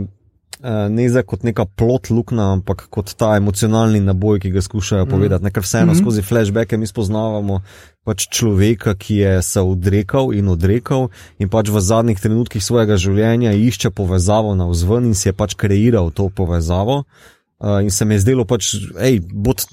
Eh, 0.62 0.88
ne 0.90 1.08
za 1.08 1.22
kot 1.22 1.42
neka 1.42 1.64
plot 1.64 2.10
luknja, 2.10 2.50
ampak 2.52 2.82
kot 2.92 3.14
ta 3.16 3.30
emocionalni 3.40 4.00
naboj, 4.04 4.42
ki 4.44 4.50
ga 4.52 4.60
skušajo 4.60 5.06
mm. 5.06 5.10
povedati. 5.10 5.44
Nekaj 5.44 5.62
vseeno 5.62 5.86
mm 5.86 5.94
-hmm. 5.94 6.00
skozi 6.00 6.22
flashbacke 6.22 6.76
mi 6.76 6.86
spoznavamo 6.86 7.60
pač 8.04 8.28
človeka, 8.28 8.94
ki 8.94 9.16
je 9.16 9.42
se 9.42 9.60
odrekal 9.60 10.34
in 10.34 10.48
odrekal 10.48 11.08
in 11.38 11.48
pač 11.48 11.68
v 11.68 11.80
zadnjih 11.80 12.20
trenutkih 12.20 12.64
svojega 12.64 12.96
življenja 12.96 13.52
išče 13.52 13.90
povezavo 13.90 14.54
na 14.54 14.66
vzven 14.66 15.04
in 15.04 15.14
si 15.14 15.28
je 15.28 15.32
pač 15.32 15.54
kreiral 15.54 16.10
to 16.10 16.28
povezavo. 16.28 17.04
Uh, 17.58 17.82
in 17.82 17.90
se 17.90 18.04
mi 18.04 18.14
je 18.14 18.18
zdelo 18.18 18.44
pač, 18.44 18.74
hej, 19.00 19.20
bod 19.32 19.64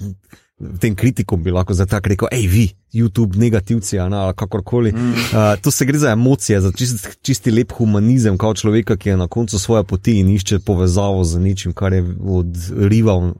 tem 0.80 0.94
kritikom 0.96 1.42
bi 1.42 1.52
lahko 1.54 1.74
zdaj 1.74 1.86
tako 1.86 2.10
rekel, 2.12 2.28
hej, 2.32 2.46
vi, 2.50 2.64
YouTube, 2.92 3.38
negativci, 3.38 3.98
ali 3.98 4.34
kakorkoli. 4.36 4.92
Mm. 4.92 5.10
Uh, 5.10 5.60
tu 5.62 5.70
se 5.70 5.86
gre 5.86 5.98
za 5.98 6.10
emocije, 6.10 6.60
za 6.60 6.72
čist, 6.72 7.08
čisti 7.22 7.50
lep 7.50 7.72
humanizem, 7.72 8.38
kot 8.38 8.58
človeka, 8.58 8.96
ki 8.96 9.08
je 9.08 9.16
na 9.16 9.28
koncu 9.28 9.58
svoje 9.58 9.84
poti 9.84 10.18
in 10.18 10.30
išče 10.34 10.58
povezavo 10.58 11.24
z 11.24 11.38
nečim, 11.38 11.72
kar 11.72 11.92
je 11.92 12.02
odrival 12.24 13.28
uh, 13.28 13.36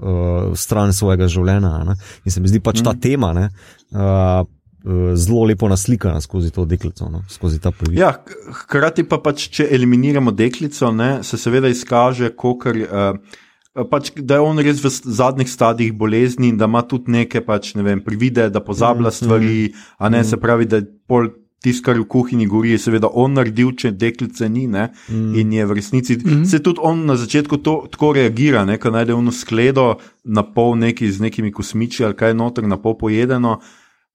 stran 0.55 0.93
svojega 0.93 1.29
življenja. 1.29 1.73
Ne? 1.89 1.99
In 2.25 2.33
se 2.33 2.41
mi 2.41 2.49
zdi 2.49 2.61
pač 2.61 2.81
mm. 2.81 2.85
ta 2.85 2.95
tema. 2.95 3.33
Uh, 3.35 4.47
uh, 4.85 5.11
zelo 5.19 5.45
lepo 5.45 5.69
naslikana 5.69 6.21
skozi 6.21 6.53
to 6.55 6.65
deklico, 6.65 7.09
no, 7.11 7.25
skozi 7.29 7.59
ta 7.59 7.71
prvi. 7.75 7.99
Ja, 7.99 8.15
hkrati 8.63 9.09
pa 9.09 9.19
pač, 9.19 9.49
če 9.59 9.69
eliminiramo 9.75 10.31
deklico, 10.31 10.93
ne, 10.95 11.19
se 11.27 11.39
seveda 11.41 11.73
izkaže, 11.73 12.31
kokr, 12.37 12.83
uh, 12.87 13.39
pač, 13.75 14.13
da 14.17 14.39
je 14.39 14.45
on 14.45 14.61
res 14.65 14.81
v 14.83 14.91
zadnjih 14.91 15.51
stadijih 15.51 15.93
bolezni 15.97 16.53
in 16.53 16.57
da 16.59 16.69
ima 16.71 16.83
tudi 16.83 17.13
neke 17.15 17.43
pač, 17.45 17.75
ne 17.79 17.85
vem, 17.87 18.01
privide, 18.05 18.49
da 18.51 18.63
pozablja 18.65 19.13
stvari, 19.15 19.73
a 19.99 20.09
ne 20.09 20.25
se 20.25 20.41
pravi, 20.41 20.67
da 20.67 20.83
je 20.83 20.89
pol. 21.07 21.31
Tisto, 21.59 21.89
kar 21.89 21.99
v 21.99 22.05
kuhinji 22.07 22.45
gori, 22.47 22.71
je 22.71 22.79
seveda 22.79 23.09
on 23.19 23.33
naredil, 23.35 23.73
če 23.75 23.91
deklice 23.99 24.47
ni. 24.47 24.69
Mm. 24.71 25.33
In 25.41 25.57
je 25.57 25.65
v 25.67 25.75
resnici, 25.75 26.15
mm. 26.15 26.45
se 26.47 26.61
tudi 26.63 26.79
on 26.87 27.01
na 27.09 27.17
začetku 27.19 27.59
to, 27.67 27.73
tako 27.91 28.13
reagira, 28.15 28.63
ko 28.79 28.93
najde 28.95 29.17
eno 29.17 29.35
skledo, 29.35 29.89
na 30.23 30.45
pol 30.47 30.77
neki 30.79 31.11
z 31.11 31.19
nekimi 31.19 31.51
kosmiči 31.51 32.07
ali 32.07 32.15
kaj 32.15 32.37
noter, 32.39 32.63
na 32.63 32.79
pol 32.79 32.95
pojedeno 32.95 33.57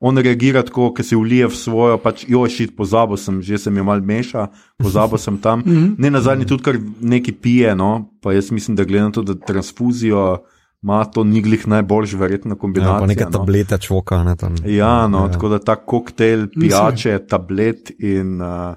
on 0.04 0.18
reagira 0.20 0.64
tako, 0.68 0.90
ker 0.92 1.06
se 1.08 1.16
ulije 1.16 1.48
v 1.48 1.56
svojo, 1.56 1.98
pač 2.04 2.26
jo 2.28 2.44
šit, 2.52 2.74
pozabil 2.76 3.18
sem, 3.18 3.38
že 3.40 3.56
sem 3.66 3.78
jo 3.80 3.86
mal 3.88 4.02
meša, 4.04 4.50
pozabil 4.82 5.22
sem 5.22 5.38
tam. 5.40 5.64
Mhm. 5.74 5.96
ne 5.98 6.10
na 6.12 6.20
zadnji 6.22 6.46
tudi, 6.50 6.64
kar 6.64 6.78
neki 7.00 7.32
pije, 7.32 7.72
no, 7.76 8.10
pa 8.22 8.34
jaz 8.36 8.52
mislim, 8.52 8.76
da 8.76 8.84
glede 8.84 9.06
na 9.08 9.12
to, 9.16 9.24
da 9.24 9.36
transfuzijo. 9.36 10.44
Ma 10.84 11.06
to 11.08 11.24
ni 11.24 11.40
glih 11.40 11.62
najboljši, 11.64 12.18
verjetno 12.20 12.58
kombinacija. 12.60 12.94
Ja, 12.94 13.00
pa 13.00 13.08
neke 13.08 13.24
no. 13.24 13.32
tablete 13.32 13.78
čvoka. 13.80 14.18
Ne, 14.28 14.34
tam. 14.36 14.58
Ja, 14.68 15.08
no, 15.08 15.22
ja. 15.26 15.32
tako 15.32 15.54
da 15.54 15.60
ta 15.64 15.78
koktejl 15.80 16.50
pijače, 16.52 17.22
tablet 17.24 17.94
in 18.04 18.42
uh, 18.44 18.76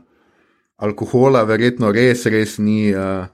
alkohola, 0.78 1.42
verjetno 1.42 1.90
res, 1.90 2.22
res 2.30 2.60
ni 2.62 2.92
uh, 2.94 3.26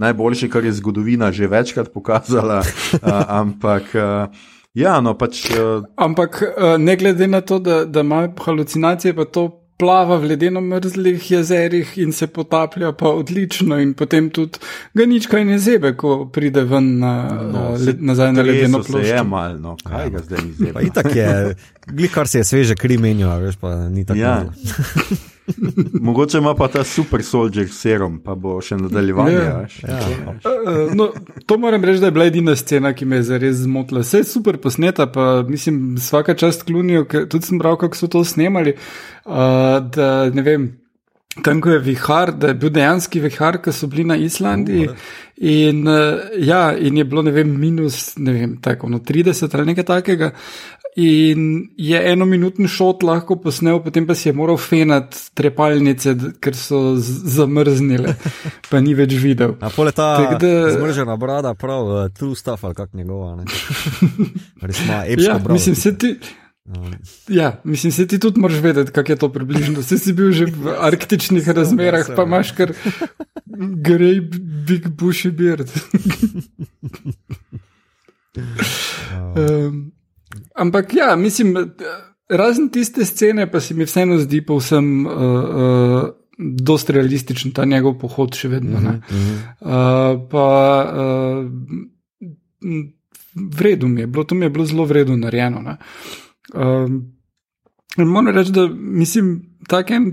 najboljši, 0.00 0.48
kar 0.48 0.64
je 0.64 0.72
zgodovina 0.72 1.28
že 1.36 1.52
večkrat 1.52 1.92
pokazala. 1.92 2.62
Uh, 2.64 3.12
ampak. 3.42 3.92
Uh, 3.92 4.53
Ja, 4.74 4.98
no, 5.00 5.14
pač, 5.14 5.44
uh... 5.54 5.84
Ampak 5.96 6.40
uh, 6.42 6.74
ne 6.82 6.96
glede 6.98 7.28
na 7.30 7.40
to, 7.46 7.60
da, 7.62 7.84
da 7.84 8.02
ima 8.02 8.26
halucinacije, 8.44 9.14
pa 9.14 9.24
to 9.24 9.48
plava 9.78 10.16
v 10.22 10.30
ledeno 10.32 10.60
mrzlih 10.60 11.30
jezerih 11.30 11.92
in 11.98 12.12
se 12.12 12.26
potaplja, 12.26 12.92
pa 12.92 13.10
odlično, 13.10 13.78
in 13.82 13.94
potem 13.94 14.30
tudi 14.30 14.58
ga 14.94 15.06
nič 15.06 15.26
kaj 15.30 15.44
ne 15.46 15.58
zebe, 15.58 15.94
ko 15.98 16.24
pride 16.32 16.62
ven 16.70 16.88
na, 17.02 17.14
no, 17.50 17.64
le, 17.78 17.96
nazaj 17.98 18.32
na 18.34 18.46
ledeno 18.46 18.82
ploščo. 18.82 19.06
Je 19.08 19.22
malo, 19.26 19.58
no, 19.58 19.76
kaj 19.82 20.10
ga 20.14 20.24
zdaj 20.26 20.42
ni 20.46 20.52
zebe. 20.58 20.86
Itak 20.90 21.10
je, 21.16 21.30
glikar 21.90 22.30
se 22.30 22.42
je 22.42 22.48
sveže 22.50 22.78
kri 22.78 22.98
menil, 22.98 23.30
veš 23.42 23.58
pa 23.62 23.76
ni 23.88 24.06
tako. 24.06 24.20
Ja. 24.20 24.42
Mogoče 26.00 26.38
ima 26.38 26.54
pa 26.54 26.68
ta 26.68 26.84
super 26.84 27.22
soldier 27.22 27.68
serum, 27.68 28.18
pa 28.24 28.34
bo 28.34 28.56
še 28.64 28.78
nadaljevanje. 28.80 29.34
Ja. 29.36 29.66
Ja. 29.88 29.98
Uh, 30.32 30.94
no, 30.96 31.10
to 31.46 31.58
moram 31.58 31.84
reči, 31.84 32.00
da 32.00 32.08
je 32.08 32.16
bila 32.16 32.28
edina 32.30 32.56
scena, 32.56 32.94
ki 32.96 33.04
me 33.04 33.20
je 33.20 33.26
zares 33.28 33.60
zmotila. 33.64 34.00
Vse 34.04 34.22
je 34.22 34.30
super 34.30 34.56
posneta, 34.60 35.06
pa 35.06 35.42
mislim, 35.48 35.98
vsaka 36.00 36.34
čast 36.34 36.64
klunijo, 36.68 37.04
tudi 37.04 37.44
sem 37.44 37.60
bral, 37.60 37.76
kako 37.80 37.96
so 37.96 38.08
to 38.08 38.24
snemali. 38.24 38.76
Uh, 39.24 39.80
da, 39.94 40.30
ne 40.32 40.42
vem, 40.42 40.70
tam, 41.42 41.60
ko 41.60 41.70
je 41.74 41.82
vihar, 41.82 42.32
da 42.32 42.52
je 42.52 42.54
bil 42.54 42.70
dejanski 42.70 43.20
vihar, 43.20 43.58
ki 43.62 43.72
so 43.72 43.88
bili 43.90 44.04
na 44.04 44.16
Islandiji. 44.16 44.88
In, 45.34 45.82
uh, 45.88 46.30
ja, 46.38 46.76
in 46.78 46.96
je 46.96 47.04
bilo, 47.04 47.24
ne 47.26 47.32
vem, 47.34 47.48
minus 47.58 48.12
ne 48.22 48.32
vem, 48.32 48.56
tako, 48.62 48.88
no, 48.88 49.00
30 49.02 49.56
ali 49.58 49.72
nekaj 49.72 49.88
takega 49.88 50.30
in 50.96 51.68
je 51.76 52.12
eno 52.12 52.24
minutni 52.24 52.68
šot 52.68 53.02
lahko 53.02 53.36
posnel, 53.42 53.80
potem 53.82 54.06
pa 54.06 54.14
si 54.14 54.28
je 54.28 54.32
moral 54.32 54.56
fenati 54.56 55.18
trepalnice, 55.34 56.14
ker 56.40 56.54
so 56.54 56.94
zamrznile, 56.98 58.14
pa 58.70 58.80
ni 58.80 58.94
več 58.94 59.16
videl. 59.18 59.56
A 59.60 59.72
pole 59.74 59.92
ta 59.92 60.36
da... 60.38 60.54
zmržena 60.70 61.16
brada, 61.18 61.54
prav, 61.58 61.90
uh, 61.90 62.06
true 62.14 62.38
stuff 62.38 62.64
ali 62.64 62.78
kak 62.78 62.94
njegova. 62.94 63.42
Res 64.62 64.84
ima 64.86 65.02
epsko 65.06 65.30
ja, 65.30 65.38
brado. 65.38 65.58
Mislim, 65.58 65.74
se 65.74 65.96
ti. 65.98 66.14
Ja, 67.28 67.60
mislim, 67.64 67.92
se 67.92 68.06
ti 68.06 68.18
tudi 68.18 68.40
moraš 68.40 68.58
vedeti, 68.58 68.92
kako 68.92 69.12
je 69.12 69.16
to 69.16 69.28
približno. 69.28 69.82
Si, 69.82 69.98
si 69.98 70.12
bil 70.12 70.32
že 70.32 70.46
v 70.46 70.72
arktičnih 70.88 71.48
razmerah, 71.48 72.06
pa 72.16 72.24
imaš 72.24 72.54
kar 72.56 72.72
grej, 73.84 74.20
big 74.66 74.88
bushy 74.88 75.30
beard. 75.30 75.68
um, 79.36 79.92
Ampak 80.64 80.94
ja, 80.94 81.16
mislim, 81.16 81.54
razen 82.28 82.68
tiste 82.68 83.04
scene, 83.04 83.50
pa 83.50 83.60
se 83.60 83.74
mi 83.74 83.84
vseeno 83.84 84.18
zdi 84.18 84.42
povsem. 84.46 85.06
Uh, 85.06 85.12
uh, 85.12 86.10
Dost 86.38 86.90
realističen 86.90 87.52
ta 87.54 87.62
njegov 87.64 87.92
pohod, 87.98 88.34
še 88.34 88.48
vedno. 88.48 88.78
-huh. 88.80 88.96
uh, 89.60 90.28
pa 90.30 90.46
uh, 90.90 91.46
vredno 93.34 93.88
mi 93.88 94.00
je 94.00 94.06
bilo, 94.06 94.24
to 94.24 94.34
mi 94.34 94.46
je 94.46 94.50
bilo 94.50 94.66
zelo 94.66 94.84
vredno 94.84 95.16
narejeno. 95.16 95.60
Uh, 95.60 95.74
moram 97.96 98.34
reči, 98.34 98.52
da 98.52 98.68
mislim, 98.72 99.42
tak 99.68 99.90
en 99.90 100.12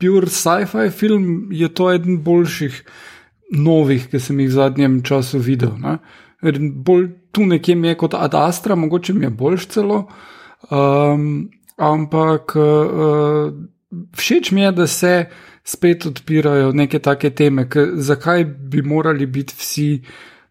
pure 0.00 0.26
sci-fi 0.26 0.90
film 0.90 1.48
je 1.52 1.68
to 1.68 1.92
eden 1.92 2.22
boljših 2.24 2.82
novih, 3.52 4.08
ki 4.10 4.20
sem 4.20 4.40
jih 4.40 4.48
v 4.48 4.52
zadnjem 4.52 5.02
času 5.02 5.38
videl. 5.38 5.76
Ne? 5.80 5.98
bolj 6.72 7.08
tu 7.32 7.46
nekje 7.46 7.74
mi 7.74 7.88
je 7.88 7.94
kot 7.94 8.14
Ad 8.14 8.34
Astra, 8.34 8.74
mogoče 8.74 9.12
mi 9.12 9.24
je 9.24 9.30
boljš 9.30 9.66
celo. 9.66 10.06
Um, 10.70 11.50
ampak 11.76 12.56
uh, 12.56 13.52
všeč 14.16 14.50
mi 14.50 14.60
je, 14.60 14.72
da 14.72 14.86
se 14.86 15.26
spet 15.64 16.06
odpirajo 16.06 16.72
neke 16.72 16.98
take 16.98 17.30
teme, 17.30 17.68
zakaj 17.94 18.44
bi 18.44 18.82
morali 18.82 19.26
biti 19.26 19.54
vsi 19.58 20.02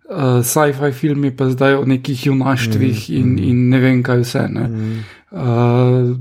uh, 0.09 0.43
sci-fi 0.43 0.91
filmi 0.91 1.35
pa 1.35 1.49
zdaj 1.49 1.73
o 1.73 1.85
nekih 1.85 2.25
junaštvih 2.25 3.09
mm, 3.09 3.15
in, 3.15 3.33
mm. 3.33 3.43
in 3.49 3.69
ne 3.69 3.79
vem 3.79 4.03
kaj 4.03 4.23
vse. 4.23 4.47
Mm. 4.47 5.03
Uh, 5.31 6.17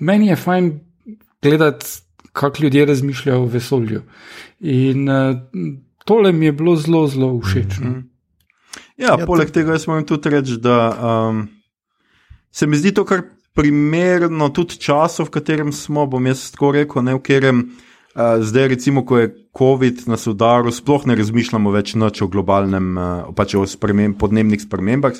meni 0.00 0.26
je 0.26 0.36
fajn 0.36 0.80
gledati, 1.42 1.86
kako 2.32 2.62
ljudje 2.62 2.84
razmišljajo 2.86 3.42
o 3.42 3.46
vesolju. 3.46 4.02
In 4.60 5.08
uh, 5.08 5.36
tole 6.04 6.32
mi 6.32 6.46
je 6.46 6.52
bilo 6.52 6.76
zelo, 6.76 7.06
zelo 7.06 7.40
všeč. 7.40 7.78
Mm 7.78 7.84
-hmm. 7.84 8.02
Ja, 8.96 9.16
ja, 9.18 9.26
poleg 9.26 9.50
tega 9.50 9.72
jaz 9.72 9.86
moram 9.86 10.06
tudi 10.06 10.30
reči, 10.30 10.56
da 10.60 10.76
um, 11.30 11.48
se 12.52 12.66
mi 12.66 12.76
zdi 12.76 12.92
to 12.94 13.04
kar 13.04 13.22
primerno 13.54 14.48
tudi 14.48 14.76
času, 14.76 15.24
v 15.24 15.30
katerem 15.30 15.72
smo, 15.72 16.06
bom 16.06 16.26
jaz 16.26 16.50
tako 16.50 16.72
rekel, 16.72 17.02
ne 17.02 17.14
v 17.14 17.22
katerem. 17.22 17.64
Uh, 18.10 18.42
zdaj, 18.42 18.68
recimo, 18.68 19.04
ko 19.06 19.18
je 19.18 19.28
COVID 19.58 20.08
nas 20.10 20.26
udaril, 20.26 20.72
sploh 20.74 21.04
ne 21.06 21.14
razmišljamo 21.14 21.70
več 21.70 21.94
o 21.94 22.26
globalnem, 22.26 22.96
uh, 22.98 23.30
pač 23.38 23.54
o 23.54 23.62
sprememb, 23.66 24.16
podnebnih 24.18 24.60
spremembah. 24.60 25.14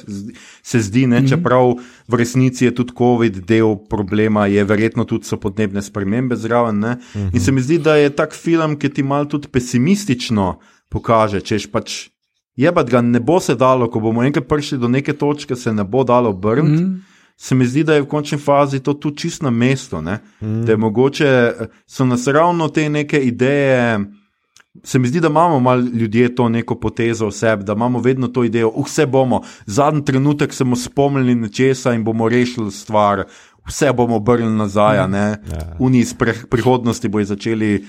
Se 0.63 0.81
zdi, 0.83 1.07
ne, 1.07 1.21
-hmm. 1.21 1.29
čeprav 1.29 1.79
v 2.09 2.15
resnici 2.19 2.65
je 2.65 2.75
tudi 2.75 2.93
COVID 2.99 3.47
del 3.47 3.77
problema, 3.89 4.47
je 4.47 4.65
verjetno 4.65 5.05
tudi 5.05 5.25
so 5.25 5.37
podnebne 5.37 5.83
spremembe 5.83 6.37
zraven. 6.37 6.83
-hmm. 6.83 7.31
In 7.35 7.41
se 7.41 7.53
mi 7.53 7.63
zdi, 7.63 7.79
da 7.79 7.97
je 7.97 8.11
tak 8.11 8.35
film, 8.35 8.77
ki 8.77 8.89
ti 8.89 9.03
malo 9.03 9.25
tudi 9.25 9.49
pesimistično 9.49 10.59
pokaže, 10.89 11.41
češ 11.41 11.71
pač 11.71 12.11
je 12.57 12.73
pa 12.75 12.83
ga 12.83 13.01
ne 13.01 13.21
bo 13.21 13.41
se 13.41 13.55
dalo, 13.55 13.89
ko 13.91 14.01
bomo 14.01 14.23
enkrat 14.23 14.49
prišli 14.49 14.79
do 14.79 14.89
neke 14.89 15.13
točke, 15.13 15.57
se 15.57 15.73
ne 15.73 15.85
bo 15.85 16.05
dalo 16.05 16.31
obrniti. 16.31 16.83
Mm. 16.83 17.10
Se 17.41 17.55
mi 17.55 17.67
zdi, 17.67 17.85
da 17.85 17.95
je 17.95 18.03
v 18.03 18.09
končni 18.09 18.39
fazi 18.39 18.83
to 18.85 18.93
tudi 18.95 19.17
čisto 19.17 19.45
na 19.45 19.51
mestu. 19.51 20.01
Mm. 20.01 20.65
Da 20.65 20.73
je 20.73 20.77
mogoče, 20.77 21.53
so 21.87 22.05
nas 22.05 22.27
ravno 22.27 22.69
te 22.69 22.89
neke 22.89 23.19
ideje. 23.19 24.01
Se 24.85 24.99
mi 24.99 25.09
zdi, 25.09 25.21
da 25.21 25.29
imamo 25.29 25.61
malo 25.61 25.81
ljudje 25.81 26.35
to 26.35 26.49
neko 26.49 26.75
potezo 26.75 27.27
v 27.27 27.33
sebi, 27.33 27.65
da 27.65 27.73
imamo 27.73 27.99
vedno 28.01 28.29
to 28.29 28.45
idejo, 28.45 28.69
uh, 28.69 28.87
vse 28.87 29.07
bomo, 29.07 29.41
zadnji 29.67 30.05
trenutek 30.05 30.53
se 30.53 30.65
bomo 30.65 30.77
spomnili 30.77 31.35
nečesa 31.35 31.93
in 31.93 32.05
bomo 32.05 32.29
rešili 32.29 32.71
stvar, 32.71 33.25
vse 33.67 33.93
bomo 33.93 34.17
obrnili 34.17 34.57
nazaj. 34.57 35.09
Mm. 35.09 35.15
Ja. 35.15 35.77
Oni 35.79 35.99
iz 35.99 36.15
prihodnosti 36.51 37.09
bodo 37.09 37.25
začeli 37.25 37.87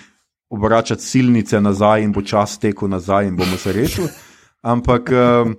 obračati 0.50 1.04
silnice 1.04 1.62
nazaj 1.62 2.04
in 2.04 2.12
bo 2.12 2.22
čas 2.22 2.60
tekel 2.60 2.90
nazaj 2.90 3.28
in 3.28 3.36
bomo 3.36 3.58
se 3.58 3.74
rešili 3.74 4.10
ampak 4.62 5.10
um, 5.12 5.56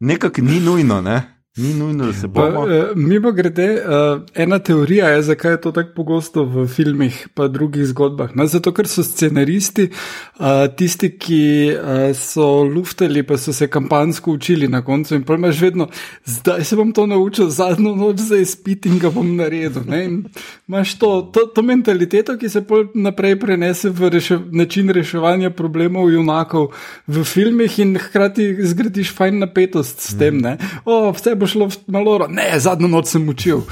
nekako 0.00 0.42
ni 0.42 0.60
nujno. 0.60 1.00
Ne? 1.00 1.31
Ni 1.56 1.74
nujno, 1.74 2.06
da 2.06 2.12
se 2.12 2.26
bo. 2.26 2.40
Uh, 2.40 2.66
Mimo 2.94 3.32
grede, 3.32 3.74
uh, 3.74 4.22
ena 4.34 4.58
teorija 4.58 5.08
je, 5.08 5.22
zakaj 5.22 5.52
je 5.52 5.60
to 5.60 5.72
tako 5.72 5.90
pogosto 5.96 6.44
v 6.44 6.66
filmih 6.66 7.26
in 7.38 7.48
drugih 7.48 7.84
zgodbah. 7.86 8.30
No, 8.34 8.46
zato, 8.46 8.72
ker 8.72 8.88
so 8.88 9.02
scenaristi 9.04 9.90
uh, 9.90 10.64
tisti, 10.76 11.10
ki 11.18 11.42
uh, 11.76 12.16
so 12.16 12.62
luftali, 12.64 13.20
pa 13.22 13.36
so 13.36 13.52
se 13.52 13.68
kampansko 13.68 14.32
učili 14.32 14.68
na 14.68 14.80
koncu. 14.84 15.14
In 15.14 15.24
imaš 15.28 15.60
vedno, 15.60 15.88
zdaj 16.24 16.64
se 16.64 16.76
bom 16.76 16.92
to 16.92 17.04
naučil, 17.06 17.50
zadnjo 17.50 17.92
noč 17.96 18.24
za 18.30 18.40
izpit 18.40 18.86
in 18.86 18.96
ga 18.98 19.10
bom 19.10 19.36
naredil. 19.36 19.84
Imáš 20.68 20.94
to, 20.98 21.30
to, 21.34 21.44
to 21.52 21.62
mentaliteto, 21.62 22.38
ki 22.38 22.48
se 22.48 22.64
naprej 22.94 23.36
prenese 23.40 23.90
v 23.90 24.08
reše, 24.08 24.38
način 24.50 24.88
reševanja 24.88 25.50
problemov 25.50 26.08
junakov 26.12 26.72
v 27.06 27.24
filmih 27.24 27.78
in 27.78 27.98
hkrati 28.00 28.56
zgradiš 28.72 29.12
fajn 29.12 29.44
napetost 29.44 30.00
s 30.00 30.16
tem. 30.16 30.40
Mm 30.40 31.41
bo 31.42 31.50
šlo 31.50 31.68
malo, 31.90 32.16
ne, 32.30 32.48
zadnjo 32.62 32.88
noč 32.88 33.12
sem 33.12 33.28
učil. 33.28 33.62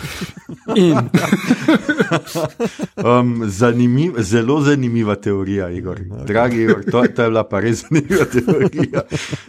um, 3.08 3.42
zanimiv, 3.46 4.18
zelo 4.26 4.60
zanimiva 4.66 5.14
teorija, 5.14 5.70
Igor. 5.70 6.00
Dragi 6.26 6.62
Igor, 6.62 6.84
to, 6.90 7.04
to 7.16 7.22
je 7.22 7.28
bila 7.30 7.44
pa 7.48 7.60
res 7.62 7.84
zanimiva 7.86 8.26
teorija. 8.30 9.06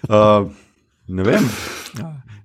Uh, 0.10 0.52
ne 1.08 1.24
vem. 1.24 1.50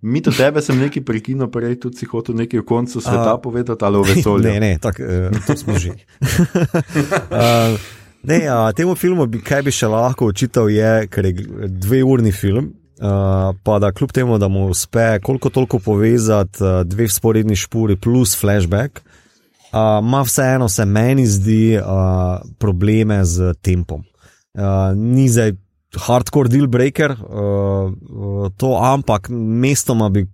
Mi 0.06 0.22
to 0.22 0.30
tebe 0.30 0.62
sem 0.62 0.78
nekaj 0.78 1.02
prekinil, 1.04 1.48
prej 1.50 1.80
tudi 1.82 1.98
si 1.98 2.06
hotel 2.06 2.36
nekaj 2.38 2.60
o 2.60 2.64
koncu 2.64 3.00
sveta 3.00 3.34
uh, 3.34 3.42
povedati 3.42 3.84
ali 3.84 3.96
o 3.96 4.02
vesolju. 4.14 4.44
Ne, 4.44 4.60
ne, 4.60 4.78
tako 4.78 5.02
uh, 5.02 5.56
smo 5.56 5.78
že. 5.78 5.90
uh, 5.90 7.80
ne, 8.30 8.40
uh, 8.46 8.72
temu 8.76 8.94
filmu, 8.94 9.26
bi, 9.26 9.40
kaj 9.42 9.62
bi 9.66 9.74
še 9.74 9.90
lahko 9.90 10.30
očital, 10.30 10.70
je, 10.70 11.08
ker 11.10 11.26
je 11.26 11.46
dveurni 11.68 12.32
film. 12.32 12.72
Uh, 12.96 13.56
pa 13.62 13.78
da 13.78 13.92
kljub 13.92 14.12
temu, 14.12 14.38
da 14.38 14.48
mu 14.48 14.68
uspe 14.68 15.18
koliko 15.22 15.50
toliko 15.50 15.78
povezati 15.78 16.64
uh, 16.64 16.80
dve 16.86 17.08
sporedni 17.08 17.56
špuri 17.56 17.96
plus 17.96 18.40
flashback, 18.40 19.00
ima 19.72 20.20
uh, 20.20 20.26
vseeno 20.26 20.68
se 20.68 20.84
meni 20.84 21.26
zdi 21.26 21.78
uh, 21.78 21.84
probleme 22.58 23.24
z 23.24 23.54
tempom. 23.54 24.04
Uh, 24.54 24.62
ni 24.96 25.28
zdaj 25.28 25.52
hardcore 25.96 26.48
deal 26.48 26.66
breaker, 26.66 27.10
uh, 27.12 28.50
to, 28.56 28.72
ampak 28.82 29.28
mestoma 29.30 30.08
bi 30.10 30.26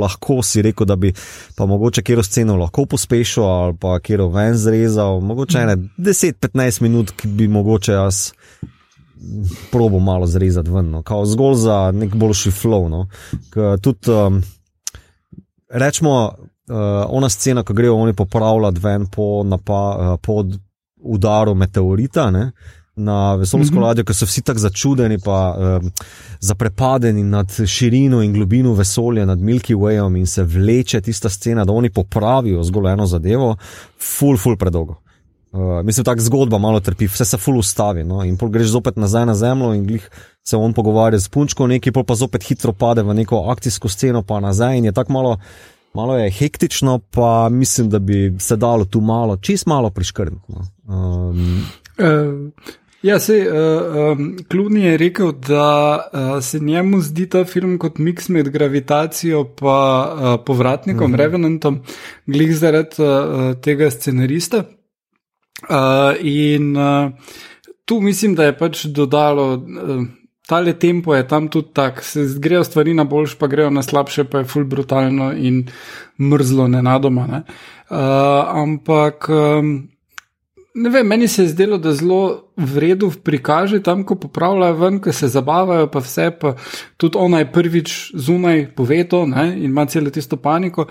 lahko 0.00 0.42
si 0.44 0.62
rekel, 0.62 0.86
da 0.86 0.96
bi 0.96 1.12
pa 1.56 1.66
mogoče 1.66 2.02
kjer 2.02 2.24
sceno 2.24 2.56
lahko 2.56 2.86
pospešil 2.86 3.44
ali 3.44 3.76
pa 3.80 3.98
kjer 4.00 4.26
ven 4.32 4.56
zrezal, 4.56 5.20
mogoče 5.20 5.58
ene 5.58 5.76
10-15 5.98 6.82
minut, 6.82 7.12
ki 7.16 7.28
bi 7.28 7.48
mogoče 7.48 7.92
jaz. 7.92 8.30
Probo 9.72 9.98
malo 9.98 10.26
zrezati 10.26 10.70
ven, 10.70 10.90
no. 10.90 11.02
zgolj 11.24 11.54
za 11.54 11.90
nek 11.92 12.14
boljši 12.14 12.50
flow. 12.50 12.88
No. 12.88 13.06
Tudi, 13.82 14.10
um, 14.10 14.42
rečemo, 15.70 16.32
uh, 16.68 16.76
ona 17.08 17.28
scena, 17.28 17.62
ko 17.62 17.74
grejo 17.74 17.96
oni 17.96 18.12
popravljati 18.12 18.80
ven 18.80 19.06
po, 19.06 19.42
napa, 19.44 19.96
uh, 19.98 20.18
po 20.22 20.44
udaru 20.96 21.54
meteorita, 21.54 22.30
ne, 22.30 22.50
na 22.96 23.34
vesoljsko 23.34 23.74
mm 23.74 23.78
-hmm. 23.78 23.86
ladjo, 23.86 24.04
ker 24.04 24.14
so 24.14 24.26
vsi 24.26 24.42
tako 24.42 24.58
začudeni, 24.58 25.18
pa 25.18 25.56
um, 25.58 25.90
zaprepadeni 26.40 27.22
nad 27.22 27.52
širino 27.66 28.22
in 28.22 28.32
globino 28.32 28.72
vesolja, 28.74 29.24
nad 29.24 29.38
Milky 29.38 29.74
Wayom 29.74 30.18
in 30.18 30.26
se 30.26 30.42
vleče 30.42 31.00
tista 31.00 31.28
scena, 31.28 31.64
da 31.64 31.72
oni 31.72 31.90
popravijo 31.90 32.62
zgolj 32.62 32.92
eno 32.92 33.06
zadevo, 33.06 33.56
full, 34.18 34.36
full 34.36 34.56
predolgo. 34.56 35.05
Uh, 35.56 35.84
mislim, 35.84 36.04
da 36.04 36.14
ta 36.14 36.20
zgodba 36.22 36.58
malo 36.58 36.80
trpi, 36.80 37.06
vse 37.06 37.24
se 37.24 37.36
full 37.36 37.58
ustavi. 37.58 38.04
No? 38.04 38.24
In 38.24 38.36
pol 38.36 38.48
greš 38.52 38.74
zopet 38.74 38.96
nazaj 38.96 39.26
na 39.26 39.34
zemljo 39.34 39.72
in 39.74 39.86
glih 39.86 40.10
se 40.44 40.56
on 40.56 40.72
pogovarja 40.72 41.20
s 41.20 41.28
punčko, 41.28 41.66
nekaj 41.66 41.92
pa 41.92 42.14
zopet 42.14 42.44
hitro 42.44 42.72
pade 42.72 43.02
v 43.02 43.14
neko 43.14 43.46
akcijsko 43.50 43.88
sceno, 43.88 44.22
pa 44.22 44.40
nazaj 44.40 44.78
in 44.78 44.84
je 44.84 44.92
tako 44.92 45.12
malo, 45.12 45.38
malo 45.94 46.18
je 46.18 46.30
hektično, 46.30 46.98
pa 47.10 47.48
mislim, 47.48 47.88
da 47.90 47.98
bi 47.98 48.34
se 48.38 48.56
dalo 48.56 48.84
tu 48.84 49.00
malo, 49.00 49.36
čist 49.36 49.66
malo 49.66 49.90
priškrniti. 49.90 50.44
No? 50.48 50.66
Um, 50.94 51.66
uh, 51.98 52.52
Ja, 53.02 53.18
se 53.20 53.46
uh, 53.46 54.18
um, 54.18 54.36
Kluni 54.50 54.82
je 54.82 54.96
rekel, 54.96 55.32
da 55.32 55.98
uh, 56.12 56.44
se 56.44 56.58
njemu 56.58 57.00
zdi 57.00 57.28
ta 57.30 57.44
film 57.44 57.78
kot 57.78 57.98
miks 57.98 58.28
med 58.28 58.48
gravitacijo 58.48 59.40
in 59.40 59.66
uh, 59.66 60.44
povratnikom, 60.46 61.04
uh 61.04 61.08
mhm. 61.08 61.14
-huh. 61.14 61.18
Revenantom, 61.18 61.80
glih 62.26 62.56
zaradi 62.56 62.96
uh, 62.98 63.60
tega 63.60 63.90
scenarista. 63.90 64.64
Uh, 65.64 66.14
in 66.20 66.76
uh, 66.76 67.10
tu 67.84 68.00
mislim, 68.00 68.34
da 68.34 68.44
je 68.44 68.58
pač 68.58 68.84
dodalo, 68.84 69.54
uh, 69.54 70.04
tale 70.46 70.76
tempo 70.78 71.14
je 71.14 71.28
tam 71.28 71.48
tudi 71.48 71.72
tak, 71.72 72.04
se 72.04 72.26
grejo 72.38 72.64
stvari 72.64 72.94
na 72.94 73.04
boljš, 73.04 73.38
pa 73.38 73.46
grejo 73.46 73.70
na 73.70 73.82
slabše, 73.82 74.24
pa 74.24 74.44
je 74.44 74.50
ful 74.52 74.64
brutalno 74.64 75.32
in 75.32 75.64
mrzlo 76.20 76.68
nenadoma. 76.68 77.26
Ne? 77.26 77.42
Uh, 77.90 77.98
ampak. 78.62 79.28
Um, 79.28 79.95
Ne 80.76 80.90
vem, 80.92 81.06
meni 81.06 81.28
se 81.28 81.42
je 81.42 81.48
zdelo, 81.48 81.78
da 81.78 81.92
zelo 81.96 82.52
vredno 82.56 83.08
prikaže 83.24 83.78
tam, 83.82 84.02
ko 84.04 84.14
popravljajo 84.20 84.74
ven, 84.76 84.98
ko 85.00 85.12
se 85.12 85.28
zabavajo, 85.32 85.86
pa 85.88 86.02
vse, 86.04 86.30
pa 86.40 86.52
tudi 87.00 87.16
ona 87.18 87.38
je 87.38 87.52
prvič 87.52 87.94
zunaj 88.14 88.66
povedo 88.76 89.22
in 89.24 89.64
ima 89.64 89.86
celo 89.86 90.10
tisto 90.10 90.36
paniko. 90.36 90.86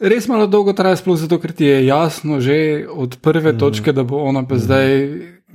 Res 0.00 0.28
malo 0.28 0.46
dolgo 0.46 0.72
traja, 0.72 0.96
sploh 1.00 1.16
zato, 1.16 1.38
ker 1.40 1.52
ti 1.52 1.64
je 1.64 1.86
jasno 1.86 2.40
že 2.40 2.86
od 2.92 3.16
prve 3.20 3.52
mm. 3.52 3.58
točke, 3.58 3.92
da 3.92 4.04
bo 4.04 4.20
ona 4.24 4.44
pa 4.44 4.54
mm. 4.54 4.58
zdaj. 4.58 5.08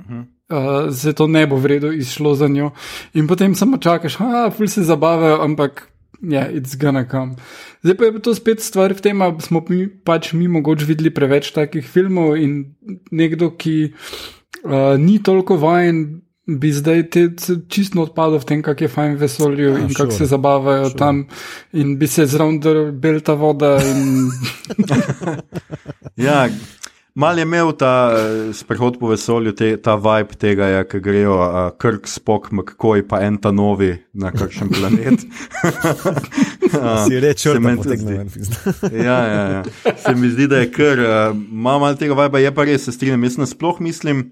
Mm. 0.08 0.24
Uh, 0.46 0.94
se 0.94 1.12
to 1.12 1.26
ne 1.26 1.46
bo 1.46 1.56
vredno 1.56 1.90
izšlo 1.92 2.34
za 2.34 2.46
njo, 2.48 2.70
in 3.14 3.26
potem 3.26 3.54
samo 3.54 3.78
čakaš, 3.78 4.18
da 4.18 4.66
se 4.66 4.82
zabavajo, 4.82 5.42
ampak 5.42 5.88
yeah, 6.22 6.48
it's 6.48 6.74
gonna 6.74 7.04
come. 7.04 7.36
Zdaj 7.82 7.96
pa 7.96 8.04
je 8.04 8.22
to 8.22 8.34
spet 8.34 8.62
stvar 8.62 8.94
v 8.94 9.00
tem, 9.00 9.18
da 9.18 9.40
smo 9.40 9.62
mi 9.68 9.86
pač 9.88 10.32
mi 10.32 10.48
mogoče 10.48 10.86
videli 10.88 11.14
preveč 11.14 11.52
takih 11.52 11.86
filmov 11.86 12.36
in 12.36 12.76
nekdo, 13.10 13.52
ki 13.56 13.92
uh, 14.64 14.96
ni 14.98 15.18
toliko 15.22 15.56
vajen, 15.60 16.22
bi 16.46 16.70
zdaj 16.70 17.02
te 17.10 17.22
čisto 17.68 18.02
odpadel 18.06 18.38
v 18.38 18.46
tem, 18.46 18.62
kako 18.62 18.84
je 18.84 18.88
fajn 18.88 19.16
vesolju 19.18 19.70
ja, 19.72 19.78
in 19.82 19.94
kako 19.94 20.14
se 20.14 20.28
zabavajo 20.30 20.84
sure. 20.92 20.98
tam 20.98 21.24
in 21.72 21.96
bi 21.98 22.06
se 22.06 22.26
zraven 22.26 22.60
bel 23.00 23.20
ta 23.20 23.34
voda. 23.34 23.76
In... 23.82 24.30
ja. 26.28 26.46
Mal 27.16 27.38
je 27.38 27.44
imel 27.46 27.70
ta 27.72 28.12
uh, 28.12 28.54
sprehod 28.54 28.98
po 29.00 29.08
vesolju, 29.08 29.54
te, 29.56 29.70
ta 29.80 29.94
vibe 29.96 30.36
tega, 30.36 30.66
ja, 30.68 30.82
ki 30.84 30.98
grejo 31.00 31.38
uh, 31.40 31.54
Krk, 31.80 32.04
Spok, 32.12 32.50
McCoy, 32.52 33.00
pa 33.08 33.22
en 33.24 33.38
ta 33.40 33.54
novi 33.56 33.94
na 34.12 34.34
kakšen 34.34 34.68
planet. 34.74 35.24
uh, 36.76 37.00
si 37.08 37.20
reče, 37.24 37.54
da 37.56 37.72
je 37.72 37.78
to 37.80 37.94
nekaj. 37.94 39.00
Ja, 39.00 39.16
ja, 39.16 39.40
ja. 39.54 39.62
Se 40.04 40.12
mi 40.12 40.28
zdi, 40.28 40.44
da 40.52 40.60
je 40.60 40.68
kar, 40.74 41.00
uh, 41.00 41.32
malo 41.32 41.86
mal 41.86 41.96
tega 41.96 42.18
vibe, 42.20 42.44
je 42.44 42.52
pa 42.52 42.68
res, 42.68 42.84
se 42.84 42.92
strinjam. 42.92 43.24
Jaz 43.24 43.40
nasploh 43.40 43.80
mislim, 43.80 44.26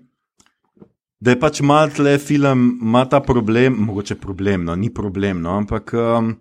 da 1.24 1.32
je 1.32 1.40
pač 1.40 1.64
mal 1.64 1.88
tle 1.88 2.18
film, 2.20 2.68
ima 2.84 3.06
ta 3.08 3.24
problem, 3.24 3.80
mogoče 3.88 4.20
problem, 4.20 4.68
no, 4.68 4.76
ni 4.76 4.92
problem, 4.92 5.40
no, 5.40 5.56
ampak. 5.62 5.96
Um, 5.96 6.34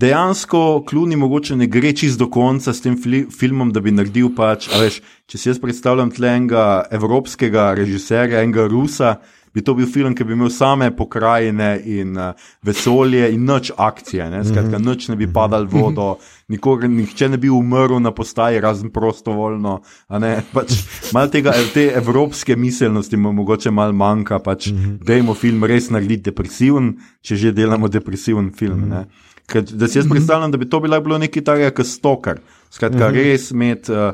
dejansko 0.00 0.84
kluni 0.88 1.16
mogoče 1.16 1.56
ne 1.56 1.66
gre 1.66 1.92
čist 1.96 2.18
do 2.18 2.30
konca 2.30 2.72
s 2.72 2.84
tem 2.84 2.96
filmom, 3.40 3.72
da 3.72 3.82
bi 3.84 3.92
naredil 3.92 4.32
pač, 4.36 4.70
veš, 4.72 5.00
če 5.28 5.38
si 5.38 5.50
jaz 5.50 5.60
predstavljam 5.60 6.12
tle 6.14 6.32
enega 6.38 6.86
evropskega 6.96 7.72
režiserja, 7.78 8.40
enega 8.44 8.68
Rusa, 8.70 9.18
bi 9.54 9.64
to 9.66 9.74
bil 9.74 9.88
film, 9.90 10.14
ki 10.14 10.24
bi 10.24 10.36
imel 10.36 10.50
same 10.54 10.92
pokrajine 10.94 11.72
in 11.90 12.14
uh, 12.14 12.50
vesolje 12.66 13.32
in 13.34 13.44
noč 13.44 13.72
akcije, 13.76 14.28
ne? 14.30 14.44
skratka, 14.46 14.78
mhm. 14.78 14.86
noč 14.86 15.08
ne 15.10 15.16
bi 15.18 15.26
padal 15.32 15.66
vodo, 15.70 16.12
nikor, 16.54 16.86
nihče 16.88 17.32
ne 17.32 17.40
bi 17.42 17.50
umrl 17.50 17.98
na 18.00 18.14
postaji, 18.14 18.60
razen 18.62 18.92
prostovoljno. 18.94 19.80
Pač, 20.54 20.76
mal 21.16 21.32
tega, 21.34 21.54
te 21.74 21.88
evropske 21.98 22.56
miselnosti 22.56 23.18
mu 23.18 23.34
mogoče 23.40 23.74
mal 23.74 23.92
manjka, 23.92 24.38
pač, 24.38 24.70
mhm. 24.70 25.00
dajmo 25.06 25.34
film 25.34 25.66
res 25.66 25.90
narediti 25.90 26.30
depresiven, 26.30 26.94
če 27.26 27.36
že 27.42 27.52
delamo 27.56 27.90
depresiven 27.90 28.54
film. 28.54 28.86
Ne? 28.94 29.08
Ker, 29.50 29.64
da 29.66 29.88
si 29.88 29.98
jaz 29.98 30.06
mhm. 30.06 30.14
predstavljam, 30.14 30.50
da 30.50 30.58
bi 30.58 30.68
to 30.70 30.80
bilo 30.80 31.18
nekaj 31.18 31.44
takega, 31.44 31.70
kot 31.74 31.86
stoker. 31.86 32.40
Skratka, 32.70 33.08
mhm. 33.08 33.16
-huh. 33.16 33.24
res 33.24 33.50
imeti 33.50 33.92
uh, 33.92 34.12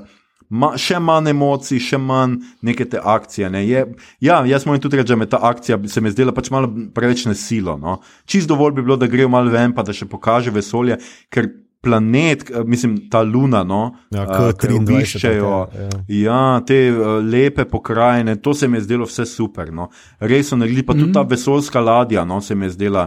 ma, 0.48 0.72
še 0.78 0.98
manj 1.02 1.30
emocij, 1.32 1.80
še 1.82 1.98
manj 2.00 2.38
neke 2.66 2.86
te 2.90 3.00
akcije. 3.02 3.50
Ne. 3.52 3.64
Je, 3.66 3.84
ja, 4.24 4.40
jaz 4.46 4.66
moram 4.66 4.82
tudi 4.82 5.00
reči, 5.00 5.12
da 5.12 5.20
me 5.20 5.28
ta 5.30 5.40
akcija 5.42 5.78
se 5.90 6.00
mi 6.00 6.10
zdela 6.14 6.34
pač 6.36 6.50
malo 6.54 6.70
preveč 6.94 7.26
nesilo. 7.26 7.76
No. 7.80 8.00
Čist 8.26 8.48
dovolj 8.48 8.78
bi 8.78 8.86
bilo, 8.86 8.96
da 8.96 9.10
grejo 9.10 9.28
malo 9.32 9.50
ven, 9.50 9.74
pa 9.74 9.82
da 9.86 9.94
še 9.96 10.08
pokaže 10.10 10.54
vesolje. 10.54 10.98
Ker 11.30 11.50
planet, 11.86 12.48
eh, 12.50 12.64
mislim, 12.66 12.96
ta 13.10 13.20
luna, 13.22 13.62
no, 13.62 13.94
ja, 14.10 14.24
ki 14.58 14.72
jo 14.72 14.80
obiščejo, 14.80 15.52
ja. 15.70 15.90
ja, 16.10 16.40
te 16.66 16.80
uh, 16.90 17.20
lepe 17.22 17.66
pokrajine, 17.70 18.40
to 18.42 18.56
se 18.58 18.66
mi 18.66 18.80
je 18.80 18.88
zdelo 18.88 19.06
vse 19.06 19.26
super. 19.28 19.70
No. 19.74 19.90
Res 20.18 20.50
so 20.50 20.58
naredili, 20.58 20.82
pa 20.82 20.96
tudi 20.96 21.04
mm 21.04 21.12
-hmm. 21.12 21.20
ta 21.20 21.22
vesoljska 21.34 21.80
ladja, 21.80 22.24
no, 22.24 22.40
se 22.40 22.54
mi 22.54 22.66
je 22.66 22.74
zdela 22.74 23.06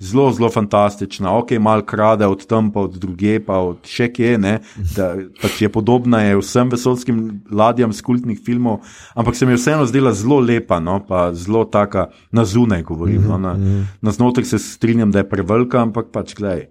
zelo, 0.00 0.32
zelo 0.32 0.50
fantastična, 0.50 1.36
ok, 1.38 1.50
malo 1.60 1.82
krade 1.82 2.26
od 2.26 2.46
tam, 2.46 2.72
pa 2.72 2.80
od 2.80 2.96
druge, 2.98 3.36
pa 3.44 3.58
od 3.60 3.84
še 3.84 4.08
kje, 4.12 4.38
ne, 4.40 4.54
da 4.96 5.12
pač 5.42 5.60
je 5.62 5.68
podobna 5.72 6.22
je 6.24 6.38
vsem 6.40 6.70
vesolskim 6.72 7.18
ladjam 7.52 7.92
z 7.92 8.04
kultnih 8.06 8.40
filmov, 8.44 8.80
ampak 9.14 9.36
se 9.36 9.46
mi 9.46 9.52
je 9.52 9.60
vseeno 9.60 9.86
zdela 9.86 10.14
zelo 10.16 10.40
lepa, 10.40 10.80
no, 10.80 10.98
pa 11.04 11.28
zelo 11.36 11.66
taka 11.68 12.08
na 12.32 12.44
zunaj, 12.48 12.82
govorim. 12.88 13.28
No, 13.28 13.36
na, 13.38 13.54
na 14.00 14.12
znotraj 14.16 14.48
se 14.48 14.58
strinjam, 14.58 15.12
da 15.12 15.20
je 15.20 15.28
prevelika, 15.28 15.84
ampak 15.84 16.08
pač 16.14 16.34
gledaj. 16.38 16.70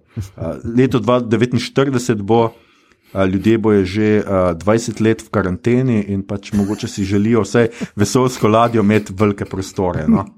Leto 0.64 1.00
2049 1.00 2.22
bo. 2.22 2.50
Ljudje 3.10 3.58
bojo 3.58 3.82
že 3.84 4.22
uh, 4.22 4.54
20 4.54 5.00
let 5.02 5.18
v 5.18 5.32
karanteni 5.34 5.96
in 6.14 6.20
pač 6.22 6.52
mogoče 6.54 6.86
si 6.86 7.02
želijo 7.02 7.42
vse 7.42 7.64
vesoljsko 7.98 8.46
ladjo 8.48 8.84
imeti 8.86 9.10
velike 9.18 9.48
prostore. 9.50 10.04
No? 10.06 10.28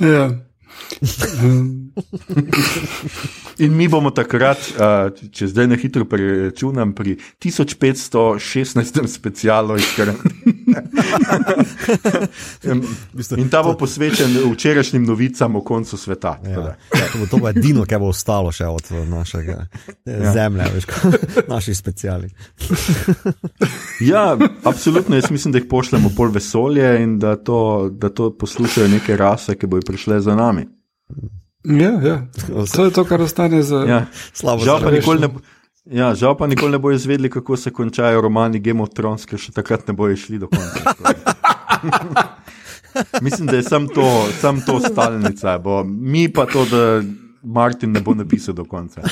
ja. 0.00 0.26
嗯 1.40 1.80
In 3.58 3.76
mi 3.76 3.88
bomo 3.88 4.10
takrat, 4.10 4.58
če 5.32 5.48
zdaj 5.50 5.68
na 5.70 5.78
hitro 5.78 6.04
preračunam, 6.10 6.94
pri 6.94 7.16
1516. 7.42 9.06
specialu 9.08 9.78
iz 9.78 9.94
Karantene. 9.96 10.54
In 13.36 13.48
ta 13.50 13.62
bo 13.62 13.74
posvečen 13.78 14.36
včerajšnjim 14.52 15.04
novicam 15.04 15.56
o 15.56 15.60
koncu 15.60 15.96
sveta. 15.96 16.40
Ja, 16.44 16.50
ja, 16.50 16.76
to 17.12 17.18
bo 17.18 17.26
to 17.30 17.48
edino, 17.48 17.84
kar 17.88 18.00
bo 18.02 18.08
ostalo 18.12 18.52
še 18.54 18.66
od 18.66 18.90
našega 19.08 19.66
ja. 20.04 20.32
zemlje, 20.32 20.64
veš, 20.74 20.84
naših 21.54 21.78
specialij. 21.78 22.30
ja, 24.12 24.36
absolutno. 24.64 25.16
Jaz 25.16 25.30
mislim, 25.30 25.52
da 25.52 25.62
jih 25.62 25.68
pošljemo 25.70 26.10
pol 26.16 26.34
vesolje 26.34 27.02
in 27.02 27.18
da 27.18 27.36
to, 27.36 27.88
da 27.92 28.08
to 28.08 28.32
poslušajo 28.38 28.88
neke 28.88 29.16
rase, 29.16 29.58
ki 29.58 29.70
bojo 29.70 29.82
prišle 29.86 30.20
za 30.20 30.34
nami. 30.34 30.66
Ja, 31.64 31.98
ja. 31.98 32.26
To 32.68 32.84
je 32.84 32.90
to, 32.90 33.04
kar 33.04 33.20
ostane 33.20 33.62
za 33.62 33.78
Ja. 33.78 34.06
Slabo 34.32 34.64
Žal 34.64 34.80
pa, 34.80 34.90
nikoli 34.90 35.20
ne, 35.20 35.28
bo- 35.28 35.40
ja, 35.86 36.14
žal 36.14 36.36
pa 36.36 36.46
nikoli 36.46 36.70
ne 36.70 36.78
bojo 36.78 36.94
izvedeli, 36.94 37.30
kako 37.30 37.56
se 37.56 37.70
končajo 37.70 38.20
romani 38.20 38.58
Game 38.58 38.82
of 38.82 38.90
Thrones, 38.90 39.24
ker 39.24 39.38
še 39.38 39.52
takrat 39.52 39.88
ne 39.88 39.94
bojo 39.94 40.16
šli 40.16 40.38
do 40.38 40.46
konca. 40.46 40.94
Mislim, 43.20 43.46
da 43.46 43.56
je 43.56 43.62
sam 43.62 43.88
to, 43.88 44.32
sam 44.34 44.60
to 44.60 44.80
stalnica. 44.80 45.58
Bo. 45.58 45.84
Mi 45.84 46.28
pa 46.28 46.46
to, 46.46 46.64
da 46.64 47.02
Martin 47.42 47.92
ne 47.92 48.00
bo 48.00 48.14
napisal 48.14 48.54
do 48.54 48.64
konca. 48.64 49.00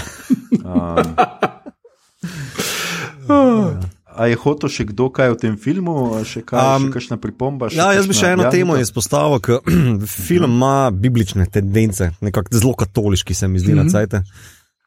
Um, 3.24 3.80
a 4.16 4.26
je 4.26 4.36
hotel 4.36 4.68
še 4.68 4.84
kdo 4.90 5.08
kaj 5.10 5.32
v 5.32 5.38
tem 5.40 5.54
filmu, 5.56 5.94
še 6.24 6.42
kaj, 6.44 6.60
um, 6.76 6.86
še 6.86 6.92
kakšna 6.94 7.16
pripomba? 7.16 7.70
Še 7.72 7.76
Ja, 7.76 7.92
jaz 7.96 8.06
bi 8.06 8.14
še 8.14 8.32
eno 8.34 8.44
ja, 8.46 8.50
temo 8.50 8.76
izpostavil, 8.76 9.40
ker 9.40 9.60
film 10.28 10.52
ima 10.52 10.90
biblične 10.90 11.46
tendence, 11.46 12.12
nekako 12.20 12.52
zelo 12.52 12.74
katoliški 12.74 13.34
se 13.34 13.48
mi 13.48 13.58
zdi 13.58 13.74
na 13.74 13.88
cajte. 13.88 14.22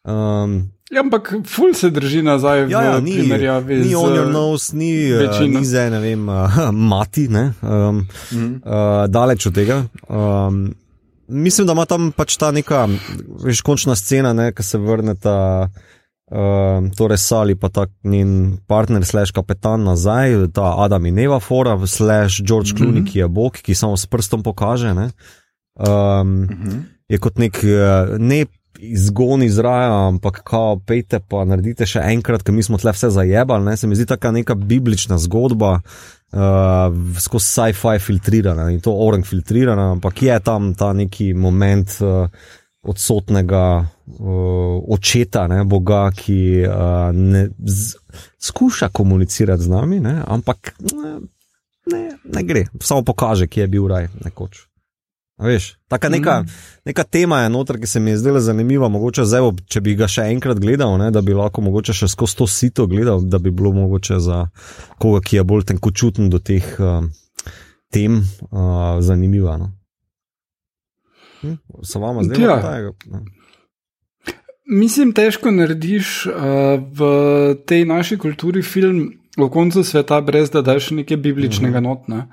Um, 0.04 0.72
Ja, 0.94 1.02
ampak 1.02 1.32
ful 1.50 1.74
se 1.74 1.90
drži 1.90 2.22
nazaj 2.22 2.70
ja, 2.70 2.82
ja, 2.86 3.00
ni, 3.02 3.16
primerjavi 3.18 3.80
ni 3.82 3.90
z 3.90 3.96
on 3.98 4.14
your 4.14 4.28
nose, 4.30 4.70
ni, 4.78 4.92
uh, 5.10 5.18
večino. 5.18 5.58
ni 5.58 5.66
zdaj, 5.66 5.90
ne 5.90 6.00
vem, 6.00 6.28
uh, 6.30 6.60
mati, 6.94 7.26
ne, 7.28 7.54
um, 7.66 8.04
Mhm. 8.32 8.62
uh, 8.62 9.08
daleč 9.10 9.48
od 9.50 9.56
tega. 9.56 9.80
Um, 10.06 10.76
mislim, 11.28 11.66
da 11.66 11.74
ima 11.74 11.88
tam 11.90 12.12
pač 12.14 12.38
ta 12.38 12.52
neka, 12.54 12.86
veš, 13.42 13.64
končna 13.66 13.98
scena, 13.98 14.34
ne, 14.34 14.52
ki 14.54 14.62
se 14.64 14.78
vrneta. 14.78 15.36
Uh, 15.66 15.95
torej, 16.98 17.18
Sali 17.18 17.56
pa 17.56 17.70
ta 17.70 17.86
njen 18.04 18.58
partner, 18.68 19.06
slash 19.06 19.32
kapetan 19.32 19.84
nazaj, 19.86 20.50
ta 20.54 20.74
Adam 20.82 21.06
in 21.06 21.20
Eva, 21.20 21.40
fora, 21.40 21.78
slash 21.88 22.42
George 22.42 22.74
Clooney, 22.74 23.00
mm 23.00 23.06
-hmm. 23.06 23.12
ki 23.12 23.20
je 23.20 23.28
bog, 23.28 23.54
ki 23.54 23.76
samo 23.76 23.98
s 23.98 24.06
prstom 24.06 24.44
pokaže. 24.44 24.94
Ne, 24.94 25.10
um, 25.76 26.42
Mhm. 26.42 26.80
je 27.10 27.18
kot 27.18 27.38
nek 27.38 27.64
eh, 27.64 28.18
ne 28.18 28.46
izgon 28.80 29.44
iz 29.44 29.60
raja, 29.60 30.08
ampak 30.08 30.42
kao 30.44 30.80
pejte 30.80 31.20
pa 31.20 31.46
naredite 31.46 31.86
še 31.86 32.00
enkrat, 32.00 32.44
ker 32.44 32.54
mi 32.54 32.64
smo 32.64 32.78
tle 32.78 32.92
vse 32.92 33.10
zajebali. 33.10 33.66
Ne? 33.66 33.78
Se 33.78 33.88
mi 33.88 33.96
zdi 33.96 34.06
taka 34.06 34.32
neka 34.32 34.56
biblična 34.56 35.18
zgodba. 35.18 35.80
Uh, 36.36 36.92
skozi 37.20 37.46
sci-fi 37.46 38.00
filtrirana 38.00 38.66
in 38.72 38.82
to 38.82 38.92
orang 38.92 39.24
filtrirana, 39.24 39.92
ampak 39.92 40.22
je 40.22 40.40
tam 40.44 40.74
ta 40.76 40.90
neki 40.94 41.34
moment 41.34 41.94
uh, 42.02 42.28
odsotnega 42.86 43.66
uh, 43.82 44.84
očeta, 44.94 45.48
ne, 45.48 45.64
Boga, 45.64 46.10
ki 46.16 46.66
uh, 46.68 47.10
ne 47.14 47.48
z, 47.60 47.98
skuša 48.40 48.90
komunicirati 48.94 49.64
z 49.64 49.74
nami, 49.74 50.00
ne, 50.00 50.22
ampak 50.28 50.76
ne, 50.94 51.18
ne, 51.92 52.06
ne 52.24 52.44
gre, 52.44 52.66
samo 52.82 53.04
pokaže, 53.04 53.48
kje 53.48 53.66
je 53.66 53.74
bil 53.74 53.90
raj 53.92 54.10
nekoč. 54.26 54.66
A 55.38 55.48
Veš, 55.52 55.76
taka 55.88 56.10
neka, 56.10 56.42
mm. 56.42 56.48
neka 56.86 57.04
tema 57.04 57.42
je 57.42 57.50
noter, 57.50 57.80
ki 57.80 57.88
se 57.88 58.00
mi 58.00 58.12
je 58.12 58.18
zdela 58.18 58.40
zanimiva. 58.40 58.88
Mogoče 58.88 59.26
zdaj, 59.28 59.50
če 59.68 59.82
bi 59.84 59.96
ga 60.00 60.08
še 60.08 60.30
enkrat 60.32 60.62
gledal, 60.64 60.96
ne, 60.98 61.10
da 61.12 61.20
bi 61.22 61.36
lahko 61.36 61.60
mogoče 61.66 61.92
še 61.94 62.08
skozi 62.08 62.40
to 62.40 62.48
sito 62.48 62.88
gledal, 62.88 63.20
da 63.20 63.40
bi 63.40 63.52
bilo 63.52 63.74
mogoče 63.76 64.20
za 64.24 64.46
koga, 64.96 65.20
ki 65.20 65.42
je 65.42 65.44
bolj 65.44 65.66
tenkočuten 65.74 66.32
do 66.32 66.40
teh 66.40 66.64
uh, 66.80 67.04
tem, 67.92 68.22
uh, 68.48 69.04
zanimiva. 69.04 69.58
No. 69.60 69.75
Hm? 71.46 71.54
Se 71.84 72.00
vama 72.00 72.24
zdaj 72.24 72.42
Ja. 72.42 72.58
ja. 72.58 72.92
Mislim, 74.68 75.12
težko 75.14 75.52
narediš 75.52 76.26
uh, 76.26 76.34
v 76.92 77.00
tej 77.66 77.86
naši 77.86 78.18
kulturi 78.18 78.62
film 78.62 79.04
o 79.38 79.50
koncu 79.50 79.84
sveta, 79.84 80.22
brez 80.22 80.50
da 80.50 80.62
daš 80.62 80.92
nekaj 80.92 81.18
bibličnega 81.18 81.78
Mhm. 81.78 81.84
notna. 81.84 82.28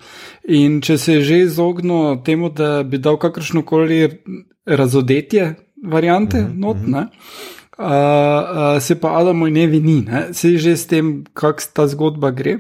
In 0.44 0.80
če 0.80 0.98
se 0.98 1.20
že 1.20 1.38
izognil 1.40 2.22
temu, 2.22 2.48
da 2.48 2.82
bi 2.82 2.98
dal 2.98 3.16
kakršno 3.16 3.62
koli 3.62 4.08
razodetje 4.66 5.54
variante 5.84 6.40
Mhm, 6.40 6.60
notna. 6.60 7.08
Uh, 7.78 7.84
uh, 7.84 8.82
se 8.82 9.00
pa 9.00 9.18
Adamo 9.18 9.46
in 9.46 9.56
Evi 9.56 9.80
ni, 9.80 10.00
ne? 10.02 10.28
se 10.32 10.56
že 10.56 10.76
s 10.76 10.86
tem, 10.86 11.24
kako 11.34 11.60
ta 11.74 11.86
zgodba 11.86 12.30
gre, 12.30 12.58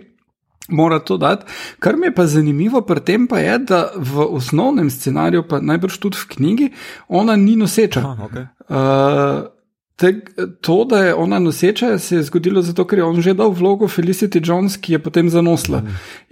mora 0.68 0.98
to 0.98 1.16
dati. 1.16 1.44
Kar 1.78 1.96
mi 1.96 2.06
je 2.06 2.14
pa 2.14 2.26
zanimivo 2.26 2.80
pri 2.80 3.00
tem, 3.00 3.26
pa 3.26 3.38
je, 3.38 3.58
da 3.58 3.80
v 3.96 4.26
osnovnem 4.30 4.90
scenariju, 4.90 5.46
pa 5.48 5.60
najbrž 5.60 5.98
tudi 5.98 6.16
v 6.16 6.28
knjigi, 6.36 6.70
ona 7.08 7.36
ni 7.36 7.56
noseča. 7.56 8.00
Aha, 8.00 8.28
okay. 8.28 8.46
Uh, 8.68 9.50
tek, 9.96 10.30
to, 10.60 10.84
da 10.84 11.04
je 11.04 11.14
ona 11.14 11.38
noseča, 11.38 11.98
se 11.98 12.16
je 12.16 12.22
zgodilo 12.22 12.62
zato, 12.62 12.86
ker 12.86 12.98
je 12.98 13.04
on 13.04 13.20
že 13.22 13.34
dal 13.34 13.50
vlogo 13.50 13.88
Felicity 13.88 14.40
Jones, 14.44 14.76
ki 14.76 14.92
je 14.92 15.02
potem 15.02 15.30
zanosla. 15.30 15.82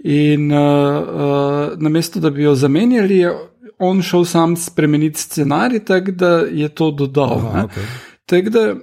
In 0.03 0.51
uh, 0.51 0.59
uh, 0.59 1.79
namesto 1.79 2.19
da 2.19 2.29
bi 2.29 2.43
jo 2.43 2.55
zamenjali, 2.55 3.17
je 3.17 3.33
on 3.81 4.01
šel 4.01 4.25
sam 4.25 4.55
spremeniti 4.55 5.19
scenarij, 5.19 5.85
tako 5.85 6.11
da 6.11 6.31
je 6.51 6.69
to 6.69 6.91
dodal. 6.91 7.37
Aha, 7.37 7.67
okay. 7.67 7.85
Tako 8.25 8.49
da, 8.49 8.75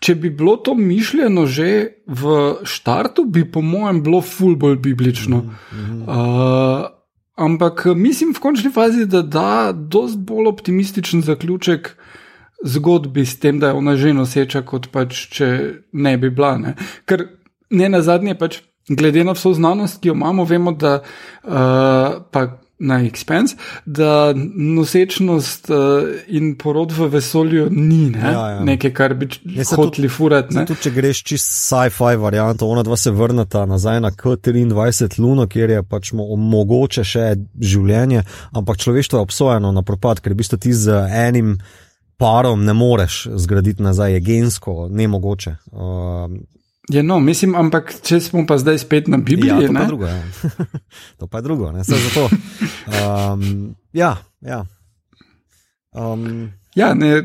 če 0.00 0.14
bi 0.14 0.30
bilo 0.30 0.56
to 0.56 0.74
mišljeno 0.74 1.46
že 1.46 1.70
v 2.06 2.36
štartu, 2.62 3.24
bi 3.24 3.44
po 3.50 3.62
mojem 3.62 4.02
bilo 4.02 4.20
ful 4.22 4.56
bolj 4.56 4.78
biblično. 4.84 5.42
Uh, 5.42 6.86
ampak 7.36 7.86
mislim 7.94 8.34
v 8.34 8.42
končni 8.42 8.72
fazi, 8.74 9.06
da 9.06 9.22
da 9.22 9.72
dosti 9.72 10.22
bolj 10.28 10.52
optimističen 10.52 11.22
zaključek 11.22 11.96
zgodbi 12.64 13.26
s 13.26 13.38
tem, 13.38 13.58
da 13.58 13.68
je 13.68 13.78
ona 13.78 13.96
že 13.96 14.14
noseča, 14.14 14.62
kot 14.66 14.90
pač 14.94 15.26
če 15.34 15.48
ne 15.92 16.16
bi 16.18 16.30
bila. 16.30 16.56
Ne? 16.58 16.74
Ker 17.06 17.28
ne 17.70 17.88
na 17.88 18.02
zadnje 18.02 18.38
pač. 18.38 18.62
Glede 18.88 19.20
na 19.20 19.34
vso 19.36 19.50
znanost, 19.52 19.98
ki 20.00 20.08
jo 20.08 20.14
imamo, 20.16 20.46
vemo, 20.48 20.72
da 20.72 21.02
uh, 21.04 22.24
pa 22.32 22.42
na 22.78 23.00
expense, 23.04 23.56
da 23.86 24.32
nosečnost 24.54 25.70
uh, 25.70 25.76
in 26.28 26.54
porod 26.58 26.92
v 26.92 27.08
vesolju 27.10 27.68
ni 27.70 28.10
ne? 28.10 28.32
Ja, 28.32 28.50
ja. 28.50 28.60
nekaj, 28.64 28.92
kar 28.94 29.14
bi 29.14 29.28
Ne, 29.44 29.64
saj 29.64 29.76
hoteli 29.76 30.08
furati. 30.08 30.54
ne. 30.54 30.66
Tudi 30.66 30.82
če 30.86 30.90
greš 30.90 31.22
čist 31.24 31.50
sci-fi 31.50 32.16
varianto, 32.16 32.66
ona 32.66 32.82
dva 32.82 32.96
se 32.96 33.10
vrneta 33.10 33.66
nazaj 33.66 34.00
na 34.00 34.10
K23 34.10 35.20
Luno, 35.20 35.46
kjer 35.46 35.70
je 35.70 35.82
pač 35.82 36.12
mo 36.12 36.36
mogoče 36.36 37.04
še 37.04 37.26
življenje, 37.60 38.22
ampak 38.52 38.78
človeštvo 38.78 39.18
je 39.18 39.26
obsojeno 39.26 39.72
na 39.72 39.82
propad, 39.82 40.20
ker 40.20 40.32
v 40.32 40.42
bistvu 40.42 40.58
ti 40.62 40.72
z 40.72 41.02
enim 41.10 41.58
parom 42.18 42.64
ne 42.64 42.74
moreš 42.74 43.26
zgraditi 43.34 43.82
nazaj, 43.82 44.12
je 44.12 44.20
gensko 44.20 44.88
nemogoče. 44.90 45.56
Um, 45.72 46.40
Je 46.88 47.02
no, 47.02 47.18
mislim, 47.20 47.54
ampak 47.54 47.92
če 48.02 48.20
smo 48.20 48.46
pa 48.48 48.56
zdaj 48.58 48.78
spet 48.80 49.08
na 49.12 49.18
ja, 49.18 49.22
Bibliji, 49.22 49.66
to 49.66 49.72
pa 49.72 49.72
ne? 49.72 49.80
je 49.80 49.86
drugo. 49.86 50.06
Ja. 50.06 50.22
to 51.18 51.26
pa 51.26 51.38
je 51.38 51.42
drugo, 51.42 51.72
zato. 51.82 52.28
Um, 52.88 53.74
ja, 53.92 54.16
ja. 54.40 54.64
Um, 55.92 56.48
Ja, 56.78 56.94
ne, 56.94 57.22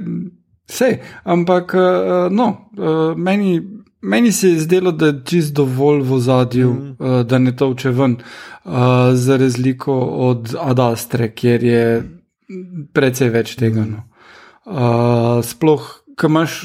vse. 0.69 0.97
Ampak, 1.23 1.73
uh, 1.73 2.31
no, 2.31 2.69
uh, 2.77 3.17
meni, 3.17 3.61
meni 4.01 4.31
se 4.31 4.49
je 4.49 4.59
zdelo, 4.59 4.91
da 4.91 5.05
je 5.05 5.21
čist 5.25 5.53
dovolj 5.53 6.01
v 6.01 6.19
zadju, 6.19 6.73
mm. 6.73 6.95
uh, 6.99 7.21
da 7.27 7.37
ne 7.37 7.55
toče 7.55 7.91
ven, 7.91 8.17
uh, 8.17 8.71
za 9.13 9.37
razliko 9.37 9.99
od 10.29 10.55
Adastre, 10.59 11.31
kjer 11.35 11.63
je 11.63 11.83
precej 12.93 13.29
več 13.29 13.55
tega. 13.59 13.85
No. 13.85 14.03
Uh, 14.65 15.43
sploh, 15.45 15.91
ko 16.17 16.31
imaš. 16.31 16.63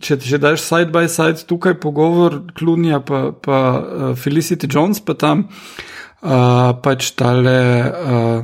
Če 0.00 0.18
ti 0.18 0.26
že 0.26 0.40
daš 0.42 0.62
side 0.64 0.90
by 0.90 1.06
side 1.06 1.46
tukaj 1.46 1.78
pogovor, 1.78 2.40
Klunija 2.58 2.98
pa, 3.06 3.30
pa 3.30 3.58
uh, 3.78 4.04
Felicity 4.18 4.66
Jones, 4.70 4.98
pa 5.04 5.14
tam 5.14 5.46
uh, 5.46 6.74
pač 6.82 7.12
tale 7.14 7.58
uh, 7.84 8.40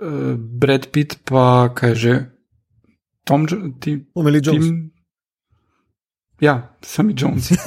uh, 0.00 0.34
Brad 0.36 0.88
Pitt, 0.94 1.20
pa 1.28 1.68
kaj 1.74 1.94
že, 1.94 2.14
Tom, 3.28 3.44
ti, 3.80 3.98
Omeli 4.16 4.40
Jones. 4.40 4.64
Tim, 4.64 4.88
ja, 6.40 6.76
sami 6.80 7.14
Jones. 7.18 7.50
uh, 7.50 7.58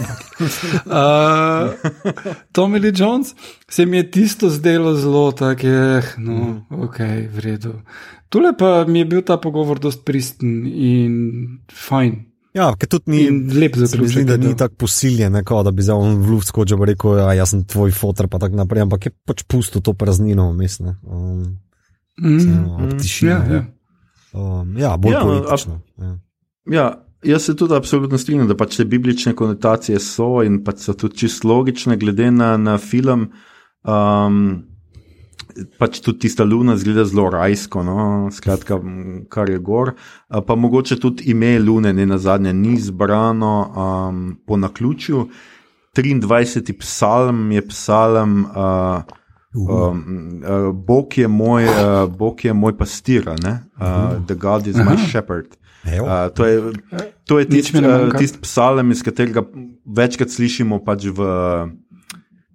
Tommy 2.55 2.79
Lee 2.79 2.93
Jones 2.95 3.35
se 3.69 3.85
mi 3.85 3.97
je 3.97 4.11
tisto 4.11 4.49
zdelo 4.49 4.95
zelo 4.95 5.31
tako, 5.31 5.67
eh, 5.67 6.03
no, 6.17 6.65
ok, 6.69 6.99
v 7.29 7.39
redu. 7.39 7.81
Tule 8.29 8.53
pa 8.57 8.85
mi 8.87 8.99
je 8.99 9.05
bil 9.05 9.21
ta 9.21 9.37
pogovor 9.37 9.79
dost 9.79 10.05
pristen 10.05 10.65
in 10.65 11.59
fajn. 11.67 12.30
Ja, 12.53 12.75
ker 12.75 12.87
tudi 12.87 13.11
ni. 13.11 13.19
Lep 13.55 13.75
Se 13.75 13.79
mi 13.81 13.87
zdi, 13.87 13.97
zaključek. 13.97 14.25
da 14.27 14.37
ni 14.37 14.47
bil. 14.47 14.55
tako 14.57 14.75
posiljen, 14.75 15.43
kao, 15.45 15.63
da 15.63 15.71
bi 15.71 15.81
za 15.81 15.95
on 15.95 16.17
v 16.21 16.31
luft 16.31 16.47
skočil 16.47 16.77
in 16.77 16.83
rekel, 16.83 17.15
da 17.15 17.33
jaz 17.33 17.49
sem 17.49 17.63
tvoj 17.63 17.91
fotor, 17.91 18.27
pa 18.27 18.39
tako 18.39 18.55
naprej, 18.55 18.81
ampak 18.81 19.05
je 19.05 19.11
pač 19.25 19.43
pusto 19.43 19.79
to 19.79 19.93
praznino 19.93 20.49
vmes. 20.51 20.79
ne. 20.79 20.97
Um, 21.03 21.57
Mm, 22.21 22.65
ob 22.83 22.99
tišini, 23.01 23.31
ja, 23.31 23.37
ja. 23.53 23.61
um, 24.33 24.77
ja, 24.77 24.97
bolj 24.97 25.13
Ja, 25.13 25.19
ja, 25.19 25.25
no, 25.25 25.31
politično. 25.31 25.79
Ja. 25.97 26.17
Ja, 26.71 26.85
jaz 27.23 27.41
se 27.47 27.55
tudi 27.55 27.73
absolutno 27.73 28.17
strinjam, 28.17 28.47
da 28.47 28.57
pač 28.57 28.75
te 28.77 28.85
biblične 28.85 29.33
konotacije 29.33 29.99
so 29.99 30.43
in 30.43 30.59
pač 30.63 30.83
so 30.85 30.93
tudi 30.93 31.17
čisto 31.17 31.47
logične, 31.47 31.97
glede 31.97 32.31
na, 32.31 32.57
na 32.57 32.77
film. 32.77 33.31
Um, 33.83 34.67
pač 35.79 35.99
tudi 36.01 36.27
tista 36.27 36.43
luna 36.43 36.77
zgleda 36.77 37.05
zelo 37.05 37.29
rajsko, 37.29 37.83
no? 37.83 37.95
skratka, 38.31 38.79
kar 39.29 39.49
je 39.49 39.59
gor. 39.59 39.93
Pa 40.27 40.55
mogoče 40.55 40.99
tudi 40.99 41.31
ime 41.31 41.57
lune, 41.59 41.93
ne 41.93 42.05
na 42.05 42.17
zadnje, 42.17 42.53
ni 42.53 42.77
zbrano 42.79 43.55
um, 43.69 44.21
po 44.47 44.57
naključju. 44.57 45.25
23. 45.95 46.77
psalm 46.79 47.51
je 47.51 47.67
psalm, 47.67 48.45
uh, 48.45 49.17
Um, 49.53 50.41
uh, 50.47 50.71
Bog, 50.71 51.17
je 51.17 51.27
moj, 51.27 51.65
uh, 51.65 52.07
Bog 52.07 52.45
je 52.45 52.53
moj 52.53 52.77
pastir, 52.77 53.27
uh, 53.27 54.15
the 54.27 54.35
God 54.35 54.67
is 54.67 54.75
my 54.75 54.95
shepherd. 55.11 55.57
Evo. 55.83 56.05
Uh, 56.05 56.29
to 56.33 56.45
je, 56.45 56.73
to 57.25 57.39
je 57.39 57.45
tisti 57.49 57.81
ne 57.81 57.89
uh, 57.89 58.17
tist 58.17 58.41
psalem, 58.41 58.91
iz 58.91 59.03
katerega 59.03 59.43
večkrat 59.85 60.29
slišimo 60.29 60.79
pač 60.85 61.09
v, 61.09 61.27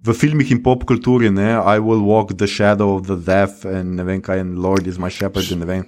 v 0.03 0.13
filmih 0.13 0.51
in 0.51 0.61
popkulturi. 0.63 1.31
ne, 1.31 1.57
I 1.57 1.79
will 1.79 2.03
walk 2.03 2.37
the 2.37 2.47
shadow 2.47 2.95
of 2.95 3.07
the 3.07 3.17
death, 3.17 3.65
in 3.65 3.95
ne 3.95 4.03
vem 4.03 4.21
kaj, 4.21 4.39
in 4.39 4.55
Lord 4.61 4.87
is 4.87 4.97
my 4.97 5.09
shepherd. 5.09 5.51
in 5.51 5.59
ne 5.59 5.65
vem. 5.65 5.85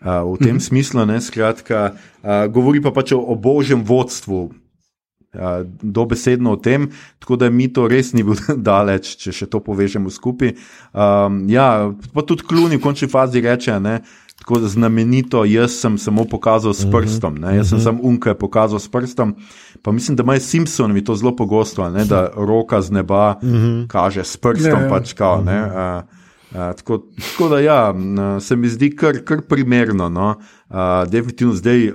Uh, 0.00 0.24
v 0.32 0.38
tem 0.40 0.60
smislu, 0.60 1.04
ne, 1.04 1.20
skratka, 1.20 1.92
uh, 2.24 2.48
govori 2.48 2.80
pa 2.80 2.88
pač 2.88 3.12
o, 3.12 3.20
o 3.20 3.36
božjem 3.36 3.84
vodstvu, 3.84 4.48
uh, 4.48 5.60
dobesedno 5.82 6.56
o 6.56 6.56
tem, 6.56 6.88
tako 7.20 7.36
da 7.36 7.50
mi 7.50 7.68
to 7.68 7.84
res 7.84 8.14
ni 8.16 8.24
bil 8.24 8.38
daleč, 8.70 9.12
če 9.20 9.32
še 9.32 9.50
to 9.52 9.60
povežemo 9.60 10.08
skupaj. 10.08 10.56
Um, 10.96 11.44
ja, 11.52 11.92
pa 12.14 12.24
tudi 12.24 12.48
Kluni 12.48 12.80
v 12.80 12.84
končni 12.84 13.12
fazi 13.12 13.44
reče, 13.44 13.76
ne, 13.76 14.00
tako 14.40 14.58
znamenito, 14.58 15.44
jaz 15.44 15.72
sem 15.80 15.98
samo 15.98 16.24
pokazal 16.24 16.72
s 16.74 16.86
prstom, 16.90 17.34
ne, 17.38 17.56
jaz 17.56 17.68
sem 17.68 17.80
samo 17.80 18.00
unka 18.02 18.34
pokazal 18.34 18.78
s 18.78 18.88
prstom. 18.88 19.34
Pa 19.82 19.92
mislim, 19.92 20.16
da 20.16 20.22
imajo 20.22 20.40
Simpsonovi 20.40 21.04
to 21.04 21.14
zelo 21.14 21.36
pogosto, 21.36 21.90
ne, 21.90 22.04
da 22.04 22.30
roka 22.50 22.80
z 22.82 22.90
neba 22.90 23.40
kaže 23.88 24.24
s 24.24 24.36
prstom. 24.36 24.72
Ja, 24.72 24.80
ja. 24.80 24.88
Pač, 24.88 25.12
kao, 25.12 25.44
ne, 25.44 25.62
uh, 25.64 26.20
Uh, 26.50 26.56
tako, 26.76 26.96
tako 27.30 27.48
da, 27.48 27.60
ja, 27.60 27.94
se 28.40 28.56
mi 28.56 28.68
zdi 28.68 28.90
kar, 28.96 29.20
kar 29.24 29.40
primerno. 29.48 30.08
No? 30.08 30.34
Uh, 30.68 30.76
definitivno 31.10 31.54
zdaj, 31.54 31.92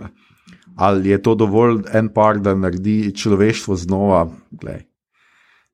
ali 0.75 1.09
je 1.09 1.21
to 1.21 1.35
dovolj 1.35 1.81
en 1.93 2.07
par, 2.07 2.39
da 2.39 2.55
naredi 2.55 3.11
človeštvo 3.15 3.75
znova. 3.75 4.29
Glej. 4.51 4.85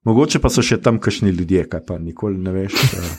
Mogoče 0.04 0.40
pa 0.42 0.50
so 0.50 0.64
še 0.66 0.80
tam 0.82 0.98
kakšni 0.98 1.30
ljudje, 1.30 1.68
kaj 1.70 1.84
pa 1.86 2.00
nikoli 2.02 2.40
ne 2.42 2.52
veš. 2.56 2.74
Uh. 2.74 3.12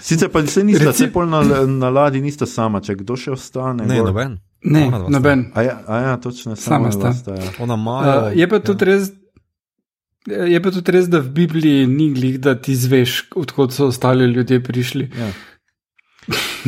Sicer 0.00 0.30
pa 0.32 0.40
se 0.46 0.62
nista, 0.64 0.88
Reci- 0.88 1.04
se 1.04 1.12
pol 1.12 1.28
na, 1.28 1.42
na 1.68 1.90
ladji 1.92 2.22
nista 2.24 2.46
sama, 2.48 2.80
če 2.80 2.96
kdo 3.02 3.18
še 3.20 3.34
ostane. 3.34 3.84
Ne, 3.84 3.98
gor. 4.00 4.08
noben. 4.12 4.38
Ne, 4.64 4.86
noben. 5.12 5.50
A 5.54 5.62
ja, 5.62 5.76
a 5.86 5.98
ja, 6.00 6.14
točno, 6.16 6.56
Sama 6.56 6.88
sama 6.90 7.12
sta. 7.12 7.12
sta. 7.12 7.36
Ja. 7.36 7.50
Ona 7.60 7.76
Maja. 7.76 8.14
Uh, 8.30 8.38
je 8.38 8.48
pa 8.48 8.60
tudi 8.64 8.88
res. 8.88 9.10
Je 10.26 10.58
pa 10.62 10.72
tudi 10.74 10.96
res, 10.96 11.06
da 11.12 11.20
v 11.22 11.28
Bibliji 11.36 11.84
ni 11.86 12.08
glih, 12.16 12.40
da 12.42 12.56
ti 12.58 12.74
zveš, 12.74 13.28
odkot 13.38 13.76
so 13.76 13.86
ostali 13.92 14.24
ljudje 14.32 14.58
prišli. 14.64 15.10
Ja. 15.20 15.28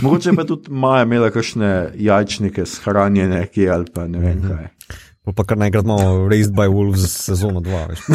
Mogoče 0.04 0.36
pa 0.36 0.44
tudi 0.46 0.70
Maja 0.70 1.08
imela 1.08 1.32
kakšne 1.34 1.72
jajčnike 1.98 2.68
shranjene, 2.68 3.46
ki 3.50 3.66
ali 3.72 3.88
pa 3.94 4.04
ne 4.06 4.20
vem 4.22 4.44
kaj. 4.44 4.68
Pa, 4.68 4.94
pa 5.32 5.44
kar 5.44 5.58
naenkrat 5.58 5.84
imamo 5.84 6.28
Raised 6.28 6.54
by 6.54 6.68
Wolves 6.68 7.06
sezono 7.08 7.60
2. 7.60 7.86
Veš. 7.88 8.00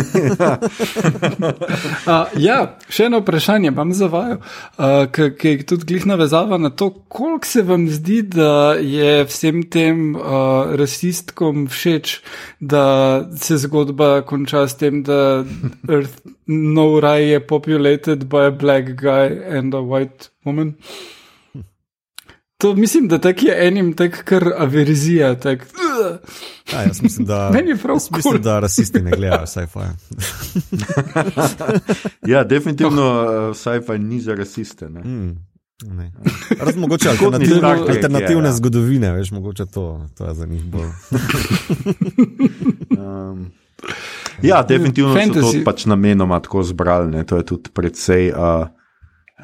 Uh, 2.04 2.28
ja, 2.40 2.58
še 2.92 3.08
eno 3.08 3.20
vprašanje 3.22 3.72
vam 3.76 3.94
zavajam, 3.96 4.40
uh, 4.42 5.06
ki 5.12 5.50
je 5.50 5.66
tudi 5.68 5.88
glih 5.88 6.06
navezava 6.10 6.58
na 6.60 6.70
to, 6.70 6.90
koliko 7.08 7.48
se 7.48 7.64
vam 7.64 7.86
zdi, 7.92 8.22
da 8.36 8.76
je 8.80 9.24
vsem 9.30 9.64
tem 9.72 10.16
uh, 10.16 10.74
rasistkom 10.80 11.68
všeč, 11.72 12.18
da 12.60 12.86
se 13.40 13.58
zgodba 13.64 14.22
konča 14.28 14.66
s 14.68 14.80
tem, 14.80 15.04
da 15.08 15.44
Earth 15.88 16.24
no 16.48 17.00
raj 17.00 17.24
je 17.32 17.40
populated 17.48 18.30
by 18.30 18.48
a 18.48 18.52
black 18.52 18.96
guy 18.96 19.28
and 19.58 19.74
a 19.74 19.82
white 19.82 20.30
woman. 20.46 20.74
To 22.58 22.74
mislim, 22.76 23.08
da 23.08 23.18
tak 23.18 23.44
je 23.44 23.68
enim 23.68 23.94
tak 23.94 24.24
kar 24.24 24.44
averzija. 24.58 25.36
Tak, 25.40 25.68
Ja, 26.74 26.82
jaz 26.82 27.02
mislim, 27.02 27.26
da, 27.28 27.50
Meni 27.54 27.70
je 27.70 27.78
prav 27.78 27.96
jaz 27.96 28.12
mislim, 28.12 28.42
da 28.42 28.60
rasisti 28.60 29.02
ne 29.02 29.12
gledajo 29.12 29.48
sci-fi. 29.48 29.80
Ja, 32.32 32.44
definitivno 32.44 33.24
uh, 33.50 33.56
sci-fi 33.56 34.00
ni 34.00 34.22
za 34.22 34.36
rasiste. 34.36 34.90
Ne. 34.90 35.02
Mm, 35.02 35.38
ne. 35.84 36.12
Razen 36.60 36.82
mogoče 36.82 37.10
Kot 37.10 37.20
ni 37.20 37.26
alternativne, 37.26 37.60
Trek 37.60 37.88
je, 37.88 37.96
alternativne 37.96 38.48
ja. 38.48 38.54
zgodovine, 38.54 39.12
veš, 39.12 39.32
mogoče 39.32 39.66
to, 39.66 40.08
to 40.18 40.28
je 40.28 40.34
za 40.34 40.46
njih 40.46 40.64
bolj. 40.64 40.90
Um, 43.04 43.52
ja, 44.42 44.64
definitivno 44.64 45.14
so 45.14 45.20
Fantasy. 45.20 45.60
to 45.60 45.64
pač 45.66 45.86
namenoma 45.86 46.40
tako 46.40 46.64
zbrali, 46.64 47.12
ne. 47.12 47.24
to 47.24 47.38
je 47.38 47.46
tudi 47.46 47.70
precej 47.74 48.32
uh, 48.32 48.68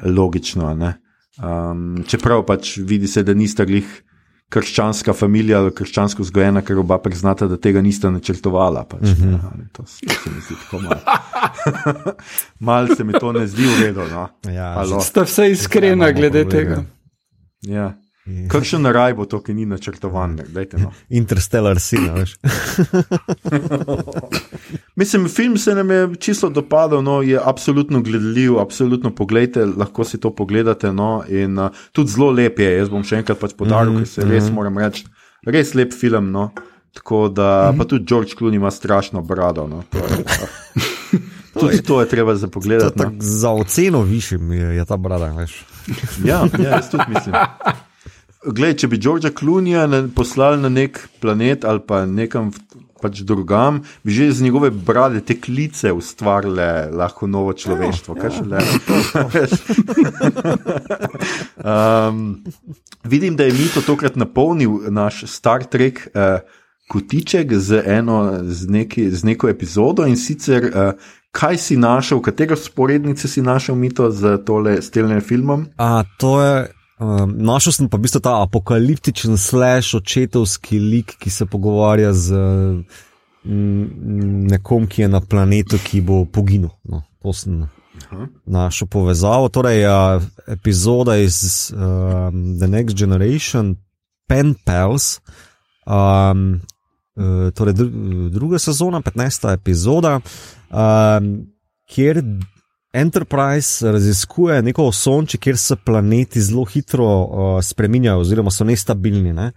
logično. 0.04 0.74
ne. 0.74 0.94
Um, 1.42 2.04
čeprav 2.06 2.44
pač 2.46 2.76
vidi 2.76 3.08
se, 3.08 3.22
da 3.22 3.34
nista 3.34 3.64
glih 3.64 4.02
krščanska 4.50 5.12
družina 5.14 5.54
ali 5.54 5.70
krščansko 5.74 6.22
vzgojena, 6.22 6.62
ker 6.66 6.78
oba 6.82 6.98
priznata, 6.98 7.46
da 7.46 7.56
tega 7.56 7.82
nista 7.82 8.10
načrtovala. 8.10 8.84
Pač, 8.84 9.00
mm 9.00 9.14
-hmm. 9.14 9.58
ne, 9.58 9.68
to, 9.72 9.86
se- 9.86 10.06
to 10.06 10.14
se 10.24 10.30
mi 10.30 10.40
zdi 10.40 10.54
tako 10.64 10.78
malo. 10.82 11.00
Mal 12.66 12.94
se 12.96 13.04
mi 13.04 13.12
to 13.12 13.32
ne 13.32 13.46
zdi 13.46 13.62
v 13.66 13.82
redu. 13.82 14.00
No. 14.10 14.28
Ja, 14.52 14.72
Halo. 14.74 15.00
sta 15.00 15.22
vse 15.22 15.50
iskrena 15.50 16.06
Ja, 16.06 16.12
glede 16.12 16.44
tega. 16.44 16.74
povedal. 16.74 16.84
Ja. 17.62 17.94
Kakšen 18.50 18.86
raj 18.86 19.14
bo 19.14 19.24
to, 19.24 19.40
ki 19.42 19.54
ni 19.54 19.66
načrtovan? 19.66 20.38
no. 20.78 20.92
Interstellar 21.20 21.80
sin, 21.80 22.08
veš. 22.14 22.36
Mislim, 25.00 25.28
film 25.28 25.56
se 25.56 25.74
nam 25.74 25.90
je 25.90 26.08
čisto 26.20 26.48
dopadel, 26.48 27.02
no, 27.02 27.22
je 27.22 27.40
absolutno 27.44 28.00
gledljiv, 28.00 28.58
absolutno 28.58 29.14
pogledajte, 29.14 29.64
lahko 29.76 30.04
si 30.04 30.20
to 30.20 30.34
pogledate. 30.34 30.92
No, 30.92 31.22
in 31.28 31.58
uh, 31.58 31.70
tudi 31.92 32.10
zelo 32.10 32.30
lep 32.30 32.58
je, 32.58 32.70
jaz 32.76 32.90
bom 32.90 33.04
še 33.04 33.22
enkrat 33.22 33.38
pač 33.40 33.54
podaril, 33.56 33.92
mm 33.92 33.96
-hmm. 33.96 34.04
ker 34.04 34.08
se 34.08 34.28
res 34.28 34.50
moram 34.52 34.78
reči, 34.78 35.06
res 35.46 35.74
lep 35.74 35.92
film. 35.92 36.30
No. 36.30 36.50
Tako 36.94 37.28
da, 37.28 37.70
mm 37.70 37.74
-hmm. 37.74 37.78
pa 37.78 37.84
tudi 37.84 38.04
George 38.04 38.34
Clooney 38.38 38.56
ima 38.56 38.70
strašno 38.70 39.22
brado. 39.22 39.66
No. 39.66 39.82
To 39.90 39.98
je, 39.98 40.04
uh, 41.54 41.60
tudi 41.60 41.82
to 41.82 42.00
je 42.00 42.08
treba 42.08 42.34
za 42.34 42.46
To 42.46 42.50
pogledati. 42.50 42.98
No. 43.02 43.12
za 43.18 43.50
oceno 43.50 44.02
višjim 44.02 44.52
je, 44.52 44.76
je 44.76 44.84
ta 44.84 44.96
brada, 44.96 45.32
veš. 45.32 45.64
Ja, 46.24 46.46
ja, 46.58 46.68
jaz 46.70 46.90
tudi 46.90 47.04
mislim. 47.08 47.34
Glej, 48.40 48.74
če 48.80 48.88
bi 48.88 48.96
Georgea 48.96 49.86
na- 49.86 50.08
poslali 50.08 50.62
na 50.62 50.68
nek 50.68 51.08
planet 51.20 51.64
ali 51.64 51.80
pa 51.86 52.06
nekam 52.06 52.50
pač 53.00 53.20
drugam, 53.24 53.82
bi 54.04 54.12
že 54.12 54.32
z 54.32 54.44
njegove 54.44 54.70
brade 54.70 55.20
te 55.20 55.36
klice 55.40 55.92
ustvarile 55.92 56.88
lahko 56.92 57.26
novo 57.26 57.52
človeštvo. 57.52 58.16
šele. 58.16 58.60
Veš. 59.32 59.50
um, 61.70 62.44
vidim, 63.04 63.36
da 63.36 63.44
je 63.44 63.52
Mito 63.52 63.80
tokrat 63.80 64.16
napolnil 64.16 64.88
naš 64.88 65.24
Star 65.24 65.64
Trek 65.64 66.08
uh, 66.12 66.40
kotiček 66.88 67.52
z, 67.54 67.82
eno, 67.86 68.40
z, 68.44 68.68
neki, 68.68 69.10
z 69.10 69.24
neko 69.24 69.48
epizodo 69.48 70.06
in 70.06 70.16
sicer. 70.16 70.72
Uh, 70.74 70.92
Kaj 71.30 71.62
si 71.62 71.76
našel, 71.78 72.18
katero 72.18 72.56
sporednice 72.58 73.28
si 73.30 73.38
našel, 73.38 73.78
Mito, 73.78 74.10
z 74.10 74.34
tole 74.42 74.82
stelnim 74.82 75.20
filmom? 75.22 75.68
A, 75.78 76.02
to 76.18 76.42
je. 76.42 76.79
Um, 77.00 77.32
našel 77.40 77.72
sem 77.72 77.88
pa 77.88 77.96
v 77.96 78.04
bistvu 78.04 78.20
ta 78.20 78.42
apokaliptičen 78.44 79.40
slash 79.40 79.96
očetovski 79.96 80.76
lik, 80.76 81.16
ki 81.16 81.30
se 81.32 81.46
pogovarja 81.48 82.12
z 82.12 82.36
mm, 83.44 84.44
nekom, 84.52 84.84
ki 84.84 85.06
je 85.06 85.08
na 85.08 85.22
planetu, 85.24 85.80
ki 85.80 86.04
bo 86.04 86.26
poginil. 86.28 86.68
No, 86.84 87.00
to 87.24 87.32
sem 87.32 87.64
našel 88.44 88.88
povezavo. 88.92 89.48
Torej, 89.48 89.88
uh, 89.88 90.20
epizoda 90.44 91.16
iz 91.16 91.72
um, 91.72 92.60
The 92.60 92.68
Next 92.68 92.96
Generation, 92.96 93.76
Pen 94.28 94.52
Pals, 94.64 95.20
um, 95.88 96.60
uh, 97.16 97.48
torej 97.56 97.80
dru 97.80 98.28
druga 98.28 98.60
sezona, 98.60 99.00
15. 99.00 99.52
epizoda, 99.56 100.20
um, 100.68 101.48
kjer 101.88 102.20
Enterprise 102.92 103.92
raziskuje 103.92 104.62
neko 104.62 104.84
osončje, 104.84 105.38
kjer 105.40 105.58
se 105.58 105.76
planeti 105.76 106.40
zelo 106.40 106.64
hitro 106.64 107.06
uh, 107.06 107.62
spreminjajo, 107.62 108.18
oziroma 108.18 108.50
so 108.50 108.64
nestabilni. 108.64 109.32
Ne? 109.32 109.52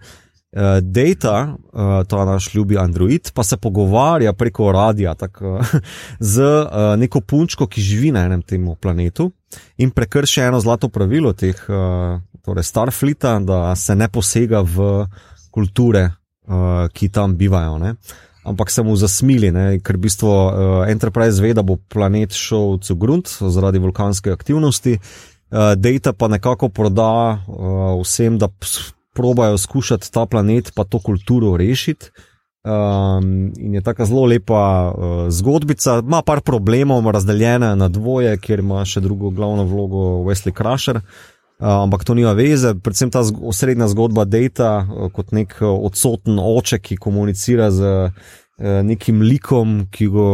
Uh, 0.52 0.78
Data, 0.80 1.56
uh, 1.72 2.06
to 2.06 2.20
je 2.20 2.26
naš 2.26 2.54
ljubi 2.54 2.78
Android, 2.78 3.30
pa 3.34 3.42
se 3.42 3.56
pogovarja 3.56 4.32
preko 4.32 4.72
radia 4.72 5.14
tako, 5.14 5.60
z 6.34 6.42
uh, 6.42 6.98
neko 6.98 7.20
punčko, 7.20 7.66
ki 7.66 7.82
živi 7.82 8.12
na 8.12 8.24
enem 8.24 8.42
tem 8.42 8.68
planetu 8.80 9.32
in 9.76 9.90
prekrši 9.90 10.40
eno 10.40 10.60
zlato 10.60 10.88
pravilo 10.88 11.32
teh, 11.32 11.58
uh, 11.68 12.20
torej 12.44 12.62
Starfleeta, 12.62 13.38
da 13.40 13.76
se 13.76 13.96
ne 13.96 14.08
posega 14.08 14.62
v 14.62 15.06
kulture, 15.50 16.10
uh, 16.46 16.86
ki 16.92 17.08
tam 17.08 17.34
bivajo. 17.36 17.78
Ne? 17.78 17.94
Ampak 18.44 18.70
se 18.70 18.82
mu 18.82 18.96
zasmili, 18.96 19.50
ne? 19.52 19.78
ker 19.80 19.96
v 19.96 20.04
bistvu 20.04 20.28
uh, 20.28 20.52
Enterprise 20.90 21.42
ve, 21.42 21.54
da 21.56 21.64
bo 21.64 21.78
planet 21.88 22.36
šel 22.36 22.76
v 22.76 22.96
grunt 23.00 23.30
zaradi 23.40 23.80
vulkanske 23.80 24.32
aktivnosti, 24.32 24.98
uh, 24.98 25.72
Data 25.76 26.12
pa 26.12 26.28
nekako 26.28 26.68
proda 26.68 27.40
uh, 27.48 27.96
vsem, 28.02 28.38
da 28.38 28.52
probajo 29.14 29.58
skušati 29.58 30.12
ta 30.12 30.26
planet 30.26 30.72
pa 30.74 30.84
to 30.84 31.00
kulturo 31.00 31.56
rešiti. 31.56 32.12
Um, 32.64 33.52
in 33.60 33.74
je 33.76 33.80
tako 33.84 34.04
zelo 34.08 34.24
lepa 34.24 34.64
uh, 34.88 35.28
zgodbica, 35.28 35.98
ima 36.00 36.22
par 36.24 36.40
problemov, 36.40 37.04
razdeljena 37.12 37.74
na 37.74 37.88
dvoje, 37.92 38.38
kjer 38.40 38.64
ima 38.64 38.84
še 38.88 39.02
drugo 39.04 39.28
glavno 39.30 39.66
vlogo 39.68 40.24
Wesley 40.24 40.56
Crusher. 40.56 40.96
Uh, 40.96 41.33
ampak 41.64 42.04
to 42.04 42.14
nima 42.14 42.32
veze, 42.36 42.74
predvsem 42.74 43.10
ta 43.10 43.22
osrednja 43.42 43.88
zgodba 43.88 44.24
Data 44.24 44.84
uh, 44.84 45.10
kot 45.12 45.32
nek 45.32 45.56
uh, 45.60 45.70
odsoten 45.88 46.38
oče, 46.38 46.78
ki 46.78 46.96
komunicira 46.96 47.70
z 47.70 48.10
nekim 48.86 49.18
likom, 49.26 49.88
ki 49.90 50.06
go 50.14 50.26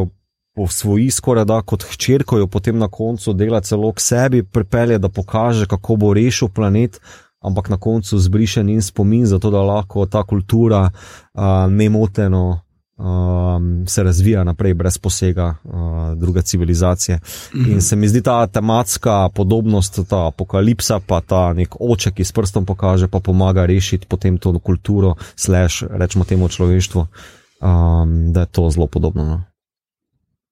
posvoji 0.52 1.06
skoraj 1.10 1.46
da 1.48 1.62
kot 1.64 1.86
hčerko, 1.88 2.36
jo 2.36 2.46
potem 2.52 2.76
na 2.78 2.90
koncu 2.92 3.32
dela 3.32 3.62
celo 3.64 3.92
k 3.96 4.02
sebi, 4.04 4.42
pripelje, 4.44 4.98
da 4.98 5.08
pokaže, 5.08 5.64
kako 5.66 5.96
bo 5.96 6.12
rešil 6.14 6.50
planet. 6.52 7.00
Ampak 7.40 7.70
na 7.72 7.78
koncu 7.80 8.18
zbriše 8.20 8.60
in 8.60 8.82
spomin, 8.82 9.24
zato 9.26 9.50
da 9.50 9.62
lahko 9.64 10.04
ta 10.06 10.20
kultura 10.28 10.90
uh, 10.90 11.72
nemoteno 11.72 12.60
um, 13.00 13.84
se 13.86 14.02
razvija 14.02 14.44
naprej, 14.44 14.74
brez 14.74 14.98
posega 14.98 15.54
uh, 15.64 15.72
druge 16.18 16.42
civilizacije. 16.42 17.20
In 17.54 17.80
se 17.82 17.96
mi 17.96 18.08
zdi 18.08 18.22
ta 18.22 18.46
tematska 18.46 19.28
podobnost, 19.34 20.00
ta 20.08 20.26
apokalipsa, 20.26 21.00
pa 21.06 21.20
ta 21.20 21.52
nek 21.52 21.80
oče, 21.80 22.10
ki 22.10 22.24
s 22.24 22.32
prstom 22.32 22.66
pokaže, 22.66 23.08
pa 23.08 23.20
pomaga 23.20 23.66
rešiti 23.66 24.06
potem 24.06 24.38
to 24.38 24.58
kulturo, 24.58 25.14
slash, 25.36 25.84
rečemo 25.90 26.24
temu 26.24 26.48
človeštvu, 26.48 27.00
um, 27.00 28.32
da 28.32 28.40
je 28.40 28.46
to 28.46 28.70
zelo 28.70 28.86
podobno. 28.86 29.24
No? 29.24 29.42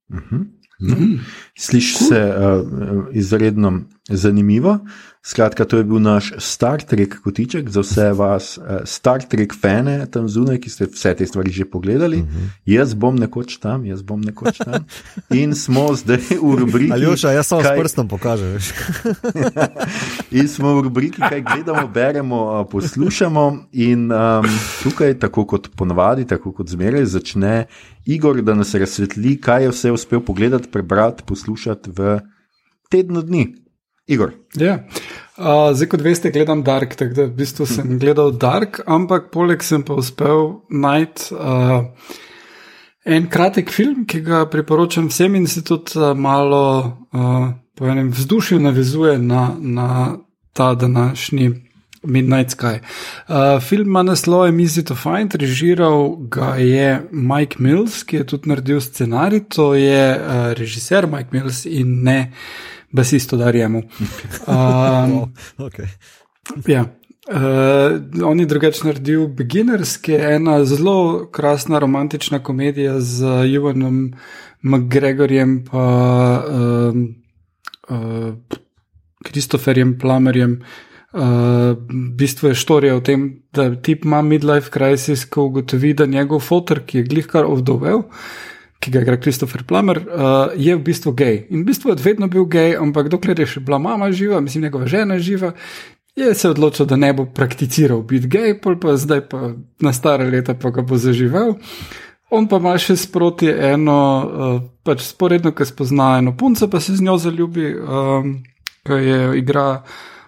Mm 0.08 0.22
-hmm. 0.30 0.44
no. 0.80 0.96
Sliši 1.58 1.94
se 1.94 2.34
uh, 2.36 3.06
izredno 3.12 3.80
zanimivo. 4.08 4.78
Skratka, 5.22 5.64
to 5.64 5.76
je 5.76 5.84
bil 5.84 5.98
naš 6.00 6.32
Star 6.38 6.80
Trek 6.80 7.18
kotiček 7.20 7.68
za 7.68 7.82
vse 7.84 8.12
vas, 8.16 8.58
uh, 8.58 8.64
Star 8.84 9.20
Trek 9.28 9.52
fane 9.52 10.06
tam 10.10 10.28
zunaj, 10.28 10.60
ki 10.62 10.70
ste 10.70 10.86
vse 10.88 11.12
te 11.18 11.26
stvari 11.26 11.52
že 11.52 11.64
pogledali. 11.64 12.16
Uh 12.16 12.24
mhm. 12.24 12.38
-huh. 12.38 12.48
Jaz 12.66 12.94
bom 12.94 13.16
nekoč 13.16 13.56
tam, 13.56 13.84
jaz 13.86 14.02
bom 14.02 14.20
nekoč 14.20 14.58
tam. 14.58 14.86
In 15.30 15.54
smo 15.54 15.94
zdaj 15.94 16.18
v 16.42 16.54
rubriki. 16.58 16.92
Ali 16.92 17.06
už, 17.06 17.22
jaz 17.22 17.46
samo 17.46 17.62
kaj... 17.62 17.76
s 17.76 17.80
prstom 17.80 18.08
pokažem. 18.08 18.58
in 20.30 20.48
smo 20.48 20.74
v 20.74 20.82
rubriki, 20.82 21.20
kaj 21.20 21.42
gledamo, 21.42 21.88
beremo, 21.88 22.64
poslušamo. 22.70 23.58
In 23.72 24.12
um, 24.12 24.44
tukaj, 24.82 25.18
tako 25.18 25.44
kot 25.46 25.68
ponavadi, 25.76 26.24
tako 26.24 26.52
kot 26.52 26.68
zmeraj, 26.68 27.04
začne 27.04 27.66
Igor, 28.06 28.42
da 28.42 28.54
nas 28.54 28.74
razsvetli, 28.74 29.40
kaj 29.40 29.62
je 29.62 29.68
vse 29.68 29.92
uspel 29.92 30.20
pogledati, 30.20 30.68
prebrati, 30.72 31.22
poslušati 31.26 31.90
v 31.90 32.20
tednu 32.90 33.22
dni. 33.22 33.67
Igor. 34.08 34.32
Ja. 34.56 34.78
Uh, 35.38 35.68
zdaj, 35.76 35.86
kot 35.92 36.02
veste, 36.02 36.32
gledam 36.34 36.64
Dark, 36.66 36.96
tako 36.98 37.14
da 37.14 37.26
v 37.28 37.36
bistvu 37.38 37.66
sem 37.68 37.98
gledal 38.00 38.32
Dark, 38.34 38.80
ampak 38.86 39.28
poleg 39.30 39.62
sem 39.62 39.84
pa 39.86 39.94
uspel 40.00 40.64
najti 40.72 41.36
uh, 41.36 41.84
en 43.06 43.28
kratek 43.30 43.70
film, 43.70 44.02
ki 44.08 44.22
ga 44.26 44.42
priporočam 44.50 45.12
vsem 45.12 45.36
in 45.38 45.46
se 45.46 45.62
tudi 45.62 46.00
uh, 46.00 46.10
malo 46.16 46.64
uh, 47.12 47.52
po 47.78 47.86
enem 47.86 48.10
vzdušju 48.10 48.58
navezuje 48.60 49.18
na, 49.18 49.52
na 49.60 50.16
ta 50.52 50.74
današnji 50.74 51.52
Midnight 52.02 52.56
Sky. 52.56 52.80
Uh, 53.28 53.60
film 53.62 53.86
ima 53.92 54.02
naslov 54.02 54.48
Easy 54.48 54.82
to 54.86 54.94
Find, 54.94 55.34
režiral 55.34 56.16
ga 56.16 56.56
je 56.56 57.02
Mike 57.12 57.56
Mills, 57.58 58.02
ki 58.02 58.16
je 58.16 58.26
tudi 58.26 58.48
naredil 58.48 58.80
scenarij, 58.80 59.44
to 59.48 59.74
je 59.74 60.16
uh, 60.16 60.52
režiser 60.58 61.06
Mike 61.06 61.28
Mills 61.32 61.66
in 61.66 62.02
ne 62.02 62.32
basist 62.90 63.32
udarjamo. 63.32 63.82
Um, 64.48 65.34
okay. 65.58 65.86
ja. 66.66 66.84
Uh, 67.28 68.24
on 68.24 68.40
je 68.40 68.46
drugače 68.46 68.86
naredil 68.86 69.26
Beginners, 69.26 69.96
ki 69.96 70.12
je 70.12 70.34
ena 70.34 70.64
zelo 70.64 71.28
krasna 71.32 71.78
romantična 71.78 72.38
komedija 72.42 73.00
z 73.00 73.26
Juvanom 73.46 74.14
McGregorjem 74.62 75.50
in 75.50 77.14
Kristoferjem 79.24 79.88
uh, 79.88 79.94
uh, 79.94 80.00
Plamerjem. 80.00 80.62
Uh, 81.12 81.20
v 81.88 82.16
bistvu 82.16 82.48
je 82.48 82.54
štorija 82.54 82.96
o 82.96 83.00
tem, 83.00 83.42
da 83.52 83.74
tip 83.76 84.04
ima 84.04 84.22
midlife 84.22 84.70
crisis, 84.70 85.24
ko 85.24 85.44
ugotovi, 85.48 85.94
da 85.94 86.06
njegov 86.06 86.40
fotor, 86.40 86.80
ki 86.86 86.98
je 86.98 87.04
glihkar 87.04 87.44
ovdovel, 87.44 88.02
ki 88.78 88.90
ga 88.94 89.02
igra 89.02 89.18
Kristofer 89.20 89.64
Plummer, 89.66 89.98
uh, 89.98 90.54
je 90.56 90.76
v 90.76 90.82
bistvu 90.82 91.12
gej. 91.18 91.46
In 91.50 91.62
v 91.62 91.70
bistvu 91.72 91.92
je 91.92 92.02
vedno 92.02 92.28
bil 92.30 92.46
gej, 92.46 92.76
ampak 92.78 93.10
dokler 93.10 93.40
je 93.42 93.46
še 93.54 93.62
bila 93.64 93.78
mama 93.82 94.10
živa, 94.14 94.40
mislim, 94.40 94.68
njegova 94.68 94.86
žena 94.86 95.18
živa, 95.18 95.52
je 96.18 96.34
se 96.34 96.50
odločil, 96.50 96.86
da 96.86 96.96
ne 96.96 97.12
bo 97.14 97.26
prakticiral 97.26 98.02
biti 98.02 98.30
gej, 98.30 98.58
pol 98.62 98.78
pa 98.80 98.96
zdaj 98.98 99.24
pa 99.30 99.52
na 99.82 99.92
stare 99.92 100.26
leta 100.30 100.54
pa 100.54 100.70
ga 100.74 100.82
bo 100.82 100.98
zaživel. 100.98 101.56
On 102.30 102.44
pa 102.48 102.58
ima 102.60 102.74
še 102.78 102.96
sproti 102.98 103.48
eno, 103.48 103.98
uh, 104.20 104.60
pač 104.84 105.06
sporedno, 105.06 105.54
ki 105.56 105.66
spozna 105.66 106.18
eno 106.18 106.34
punco, 106.36 106.68
pa 106.68 106.80
se 106.80 106.96
z 106.98 107.04
njo 107.06 107.16
zaljubi, 107.22 107.72
um, 107.74 108.34
ki 108.84 108.98
je 109.04 109.20
igra 109.40 109.82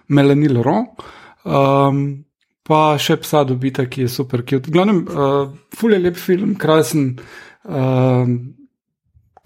Melanie 0.09 0.49
Laurent. 0.49 1.03
Um, 1.45 2.23
pa 2.67 2.97
še 3.01 3.17
psa 3.23 3.43
dobita, 3.47 3.87
ki 3.89 4.05
je 4.05 4.09
super, 4.11 4.43
je 4.47 4.61
v 4.61 4.73
glavnem, 4.73 5.03
uh, 5.09 5.51
ful 5.75 5.95
je 5.95 5.99
lep 5.99 6.17
film, 6.19 6.55
krasen. 6.55 7.15
Um, 7.63 8.55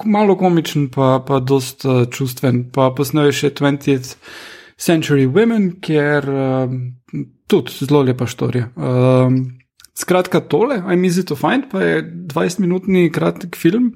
malo 0.03 0.35
komičen, 0.35 0.89
pa, 0.91 1.19
pa 1.25 1.39
dost 1.39 1.85
uh, 1.85 2.03
čustven. 2.11 2.65
Pa 2.75 2.91
posnuje 2.95 3.31
še 3.31 3.53
20th 3.55 4.15
Century 4.77 5.27
Women, 5.27 5.77
kjer 5.83 6.27
um, 6.29 6.79
tudi 7.47 7.85
zelo 7.85 8.03
lepa 8.03 8.27
štorija. 8.27 8.71
Um, 8.75 9.59
skratka, 9.95 10.41
tole, 10.51 10.81
I'm 10.83 11.05
easy 11.07 11.23
to 11.23 11.35
find, 11.39 11.69
pa 11.71 11.83
je 11.83 12.03
20-minutni 12.33 13.07
kratek 13.15 13.55
film, 13.55 13.93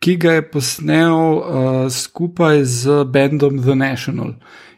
ki 0.00 0.16
ga 0.20 0.38
je 0.38 0.46
posnel 0.52 1.16
uh, 1.16 1.82
skupaj 1.92 2.64
z 2.64 3.02
bendom 3.12 3.60
The 3.60 3.76
National. 3.76 4.36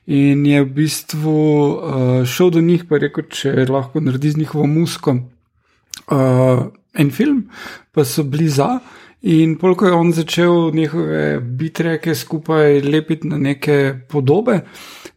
In 0.09 0.47
je 0.47 0.63
v 0.65 0.69
bistvu 0.73 1.39
uh, 1.39 2.25
šel 2.25 2.51
do 2.57 2.61
njih, 2.65 2.87
pa 2.89 2.97
je 2.97 3.05
rekel, 3.09 3.27
če 3.29 3.67
lahko 3.69 4.01
naredi 4.01 4.33
z 4.33 4.41
njihovo 4.41 4.67
musko. 4.67 5.19
Uh, 6.09 6.69
en 6.97 7.11
film, 7.13 7.43
pa 7.93 8.07
so 8.09 8.25
bili 8.25 8.49
za. 8.49 8.79
In 9.29 9.57
polk 9.59 9.83
je 9.83 9.93
on 9.93 10.13
začel 10.15 10.71
njihove 10.73 11.41
bitreke 11.41 12.15
skupaj 12.15 12.81
lepiti 12.87 13.29
na 13.29 13.37
neke 13.37 13.95
podobe, 14.09 14.61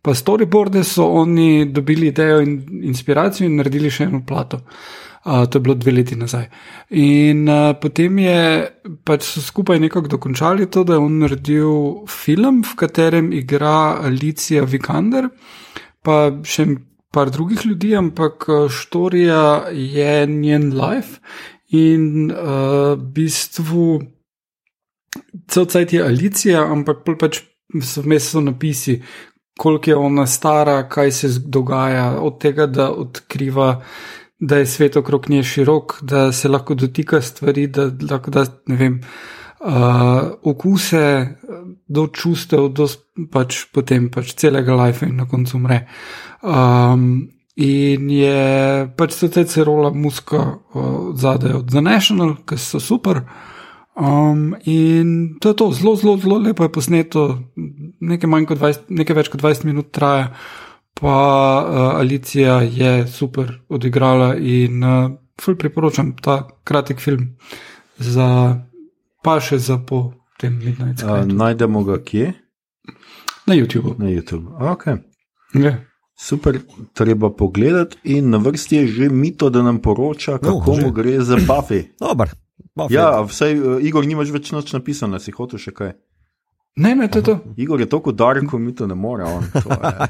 pa 0.02 0.16
storyboarde 0.18 0.84
so 0.84 1.06
oni 1.22 1.70
dobili 1.72 2.08
idejo 2.10 2.42
in 2.42 2.58
inspiracijo 2.90 3.48
in 3.48 3.62
naredili 3.62 3.92
še 3.94 4.10
eno 4.10 4.24
plato. 4.28 4.58
Uh, 4.58 5.11
to 5.24 5.58
je 5.58 5.62
bilo 5.62 5.76
dve 5.76 5.92
leti 5.92 6.16
nazaj. 6.16 6.48
In 6.98 7.50
uh, 7.50 7.76
potem 7.82 8.20
je 8.20 8.42
pač 9.06 9.28
skupaj 9.40 9.80
nekako 9.80 10.16
dokončali 10.18 10.70
to, 10.72 10.84
da 10.84 10.98
je 10.98 11.06
on 11.06 11.20
naredil 11.22 11.74
film, 12.10 12.64
v 12.66 12.76
katerem 12.76 13.32
igra 13.34 14.02
Alicia 14.02 14.66
Vikander, 14.66 15.30
pa 16.02 16.32
še 16.44 16.68
par 17.12 17.30
drugih 17.30 17.66
ljudi, 17.66 17.96
ampak 17.96 18.48
štorija 18.72 19.72
je 19.76 20.28
njen 20.28 20.72
life 20.74 21.20
In 21.72 22.32
uh, 22.32 23.00
v 23.00 23.12
bistvu 23.16 24.02
cel 25.48 25.66
cajt 25.72 25.94
je 25.94 26.04
Alicija, 26.04 26.66
ampak 26.68 27.06
pač 27.20 27.44
so 27.80 28.04
vmes 28.04 28.28
so 28.34 28.42
napisi, 28.44 28.98
koliko 29.60 29.90
je 29.90 29.96
ona 29.96 30.26
stara, 30.28 30.82
kaj 30.90 31.12
se 31.12 31.30
dogaja, 31.48 32.20
od 32.20 32.40
tega, 32.44 32.68
da 32.68 32.90
odkriva, 32.92 33.70
da 34.42 34.58
je 34.58 34.66
svet 34.66 34.98
okrog 34.98 35.30
nje 35.30 35.44
širok, 35.44 36.00
da 36.02 36.32
se 36.32 36.50
lahko 36.50 36.76
dotika 36.76 37.22
stvari, 37.22 37.68
da 37.68 37.92
lahko 38.12 38.32
da, 38.32 38.46
ne 38.68 38.76
vem, 38.76 38.96
uh, 39.60 40.32
okuse 40.44 41.04
do 41.88 42.08
čustev, 42.08 42.72
do 42.74 42.88
pač 43.32 43.66
potem 43.74 44.10
pač 44.10 44.34
celega 44.34 44.76
life 44.84 45.06
in 45.06 45.22
na 45.22 45.30
koncu 45.30 45.58
umre. 45.58 45.86
Um, 46.42 47.30
In 47.62 48.08
je 48.10 48.88
pač 48.98 49.12
se 49.12 49.28
te 49.30 49.44
cerola 49.46 49.90
muska 49.92 50.40
uh, 50.40 51.12
zadaj 51.20 51.58
od 51.60 51.68
The 51.70 51.82
National, 51.84 52.38
ki 52.48 52.58
so 52.58 52.80
super. 52.80 53.26
Um, 53.92 54.56
in 54.64 55.36
to 55.44 55.52
je 55.52 55.56
to, 55.60 55.68
zelo, 55.76 55.96
zelo, 56.00 56.16
zelo 56.18 56.38
lepo 56.40 56.64
je 56.64 56.72
posneto, 56.72 57.26
nekaj, 58.00 58.30
20, 58.56 58.88
nekaj 58.88 59.18
več 59.20 59.30
kot 59.34 59.44
20 59.44 59.68
minut 59.68 59.92
traja, 59.92 60.32
pa 61.02 61.18
uh, 61.68 62.00
Alicija 62.00 62.62
je 62.62 63.08
super 63.08 63.60
odigrala 63.70 64.36
in 64.38 64.84
uh, 64.84 65.12
ful 65.42 65.56
priporočam 65.58 66.14
ta 66.22 66.48
kratek 66.64 67.00
film, 67.02 67.32
za, 67.98 68.28
pa 69.26 69.40
še 69.42 69.58
za 69.58 69.80
po 69.82 70.12
tem 70.38 70.60
Midnight 70.62 71.02
Sky. 71.02 71.24
Uh, 71.26 71.34
najdemo 71.42 71.82
ga 71.88 71.98
kje? 72.06 72.34
Na 73.50 73.58
YouTubu. 73.58 73.96
Na 73.98 74.12
YouTubu, 74.14 74.54
ok. 74.62 74.86
Yeah. 75.58 75.82
Super, 76.22 76.60
treba 76.94 77.32
pogledati, 77.34 77.98
in 78.04 78.30
na 78.30 78.38
vrsti 78.38 78.84
je 78.84 78.88
že 78.88 79.10
mito, 79.10 79.50
da 79.50 79.66
nam 79.66 79.82
poroča, 79.82 80.38
no, 80.38 80.38
kako 80.38 80.78
no, 80.78 80.86
mu 80.86 80.92
gre 80.94 81.18
za 81.26 81.42
Buffy. 81.42 81.82
Dobar, 82.00 82.30
Buffy. 82.78 82.94
Ja, 82.94 83.24
vsaj 83.26 83.58
uh, 83.58 83.82
Igor, 83.82 84.06
nimaš 84.06 84.30
več 84.30 84.54
noč 84.54 84.70
napisano, 84.78 85.18
si 85.18 85.34
hotel 85.34 85.58
še 85.58 85.74
kaj. 85.74 85.96
Ne, 86.76 86.96
ne, 86.96 87.08
to 87.08 87.20
je 87.20 87.24
to. 87.24 87.40
Igor 87.58 87.80
je 87.80 87.90
tako 87.90 88.12
daren, 88.12 88.48
ko 88.48 88.60
mi 88.60 88.76
to 88.76 88.88
ne 88.88 88.96
more. 88.96 89.24
On, 89.24 89.44
to 89.64 89.70
je. 89.70 90.08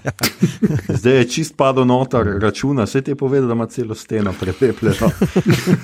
Zdaj 0.99 1.14
je 1.14 1.30
čist 1.30 1.57
padel 1.57 1.86
noter, 1.86 2.28
računa, 2.41 2.84
vse 2.84 3.01
ti 3.01 3.12
je 3.12 3.16
povedal, 3.16 3.47
da 3.47 3.53
ima 3.53 3.66
celo 3.66 3.95
steno 3.95 4.34
prepepljeno, 4.39 5.09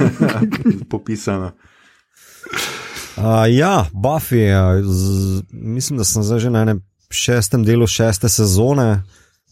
popisano. 0.92 1.52
Uh, 3.18 3.24
ja, 3.50 3.86
Buffy, 3.94 4.54
z, 4.84 5.44
mislim, 5.52 5.98
da 5.98 6.04
sem 6.04 6.24
zdaj 6.24 6.40
že 6.40 6.50
na 6.50 6.62
enem 6.62 6.82
šestem 7.10 7.64
delu 7.64 7.88
šeste 7.88 8.30
sezone. 8.30 9.02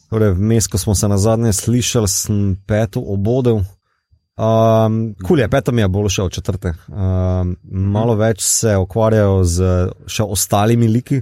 Torej, 0.09 0.36
vmes, 0.38 0.67
ko 0.67 0.78
smo 0.78 0.95
se 0.95 1.07
na 1.07 1.17
zadnje 1.17 1.53
slišali, 1.53 2.07
sem 2.07 2.55
peto 2.67 3.01
obodel, 3.01 3.63
Um, 4.36 5.15
kul 5.23 5.39
je, 5.39 5.47
peto 5.49 5.71
mi 5.71 5.79
je 5.81 5.88
bolj 5.88 6.09
še 6.17 6.23
od 6.27 6.33
četrte. 6.36 6.73
Um, 6.91 7.55
malo 7.71 8.17
več 8.19 8.41
se 8.43 8.73
ukvarjajo 8.75 9.43
z 9.47 9.75
še 10.11 10.25
ostalimi 10.27 10.89
liki, 10.91 11.21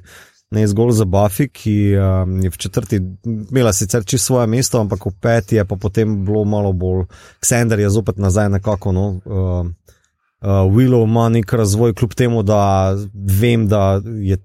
ne 0.53 0.63
zgolj 0.69 0.95
za 0.97 1.05
Buffy, 1.05 1.45
ki 1.53 1.75
um, 1.93 2.39
je 2.41 2.49
v 2.49 2.61
četrti 2.65 2.99
imela 3.29 3.73
sicer 3.73 4.01
čisto 4.05 4.31
svoje 4.31 4.47
mesto, 4.49 4.81
ampak 4.81 5.05
v 5.05 5.13
peti 5.21 5.59
je 5.59 5.65
pa 5.65 5.77
potem 5.77 6.23
bilo 6.25 6.41
malo 6.45 6.73
bolj. 6.73 7.05
Xander 7.41 7.85
je 7.85 7.91
zopet 7.93 8.17
nazaj 8.17 8.49
nekako. 8.55 8.95
No, 8.97 9.05
uh, 9.21 9.61
uh, 9.61 10.65
Willow 10.73 11.05
ima 11.05 11.27
nek 11.29 11.53
razvoj, 11.53 11.93
kljub 11.93 12.17
temu, 12.17 12.41
da 12.41 12.95
vem, 13.13 13.67
da 13.69 14.01
je 14.01 14.41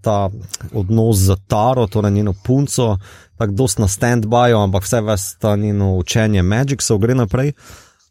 ta 0.00 0.30
odnos 0.72 1.16
z 1.16 1.36
Taro, 1.46 1.86
torej 1.86 2.10
njeno 2.10 2.34
punco, 2.44 2.98
tako 3.38 3.52
dost 3.52 3.78
na 3.78 3.88
stand-by, 3.88 4.54
ampak 4.64 4.84
vse 4.84 5.00
ves 5.00 5.36
ta 5.38 5.56
njeno 5.56 5.96
učenje 5.96 6.42
Magic 6.42 6.82
se 6.82 6.98
gre 6.98 7.14
naprej. 7.14 7.52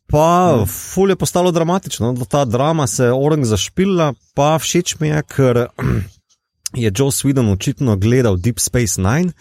Pa, 0.07 0.57
mm. 0.57 0.65
ful 0.65 1.09
je 1.09 1.15
postalo 1.15 1.51
dramatično, 1.51 2.13
da 2.13 2.25
ta 2.25 2.45
drama 2.45 2.87
se 2.87 3.03
je 3.03 3.13
orang 3.13 3.45
zašpila, 3.45 4.13
pa 4.33 4.59
všeč 4.59 4.99
mi 4.99 5.07
je, 5.07 5.23
ker 5.23 5.57
je 6.83 6.91
Joe 6.95 7.11
Sweden 7.11 7.51
očitno 7.53 7.95
gledal 7.95 8.37
Deep 8.37 8.59
Space 8.59 9.01
Nine. 9.01 9.31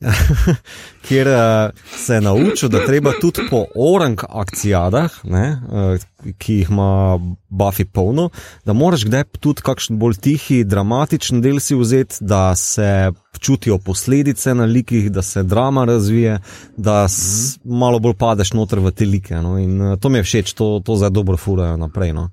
kjer 1.08 1.28
uh, 1.28 1.70
se 1.96 2.14
je 2.14 2.20
naučil, 2.20 2.68
da 2.68 2.84
treba 2.86 3.12
tudi 3.20 3.40
po 3.50 3.64
orang 3.74 4.24
akcijadah, 4.28 5.10
ne, 5.24 5.62
uh, 5.68 6.32
ki 6.38 6.54
jih 6.54 6.70
ima 6.70 7.18
Buffy 7.48 7.84
polno, 7.84 8.28
da 8.64 8.72
moraš 8.72 9.06
kdaj 9.08 9.24
tudi 9.40 9.64
kakšen 9.64 9.98
bolj 9.98 10.18
tihi, 10.20 10.64
dramatičen 10.64 11.40
del 11.40 11.60
si 11.64 11.74
vzeti, 11.74 12.16
da 12.20 12.54
se 12.56 13.12
čutijo 13.40 13.78
posledice 13.78 14.54
na 14.54 14.64
likih, 14.64 15.10
da 15.12 15.22
se 15.22 15.42
drama 15.42 15.84
razvije, 15.84 16.40
da 16.76 17.08
s, 17.08 17.16
-hmm. 17.16 17.78
malo 17.78 17.98
bolj 17.98 18.14
padeš 18.14 18.52
noter 18.52 18.78
v 18.78 18.90
te 18.90 19.04
like. 19.04 19.40
No, 19.40 19.58
in 19.58 19.80
uh, 19.80 19.98
to 19.98 20.08
mi 20.08 20.18
je 20.18 20.22
všeč, 20.22 20.52
to, 20.52 20.82
to 20.84 20.96
zdaj 20.96 21.10
dobro 21.10 21.36
furajo 21.36 21.76
naprej. 21.76 22.12
No. 22.12 22.30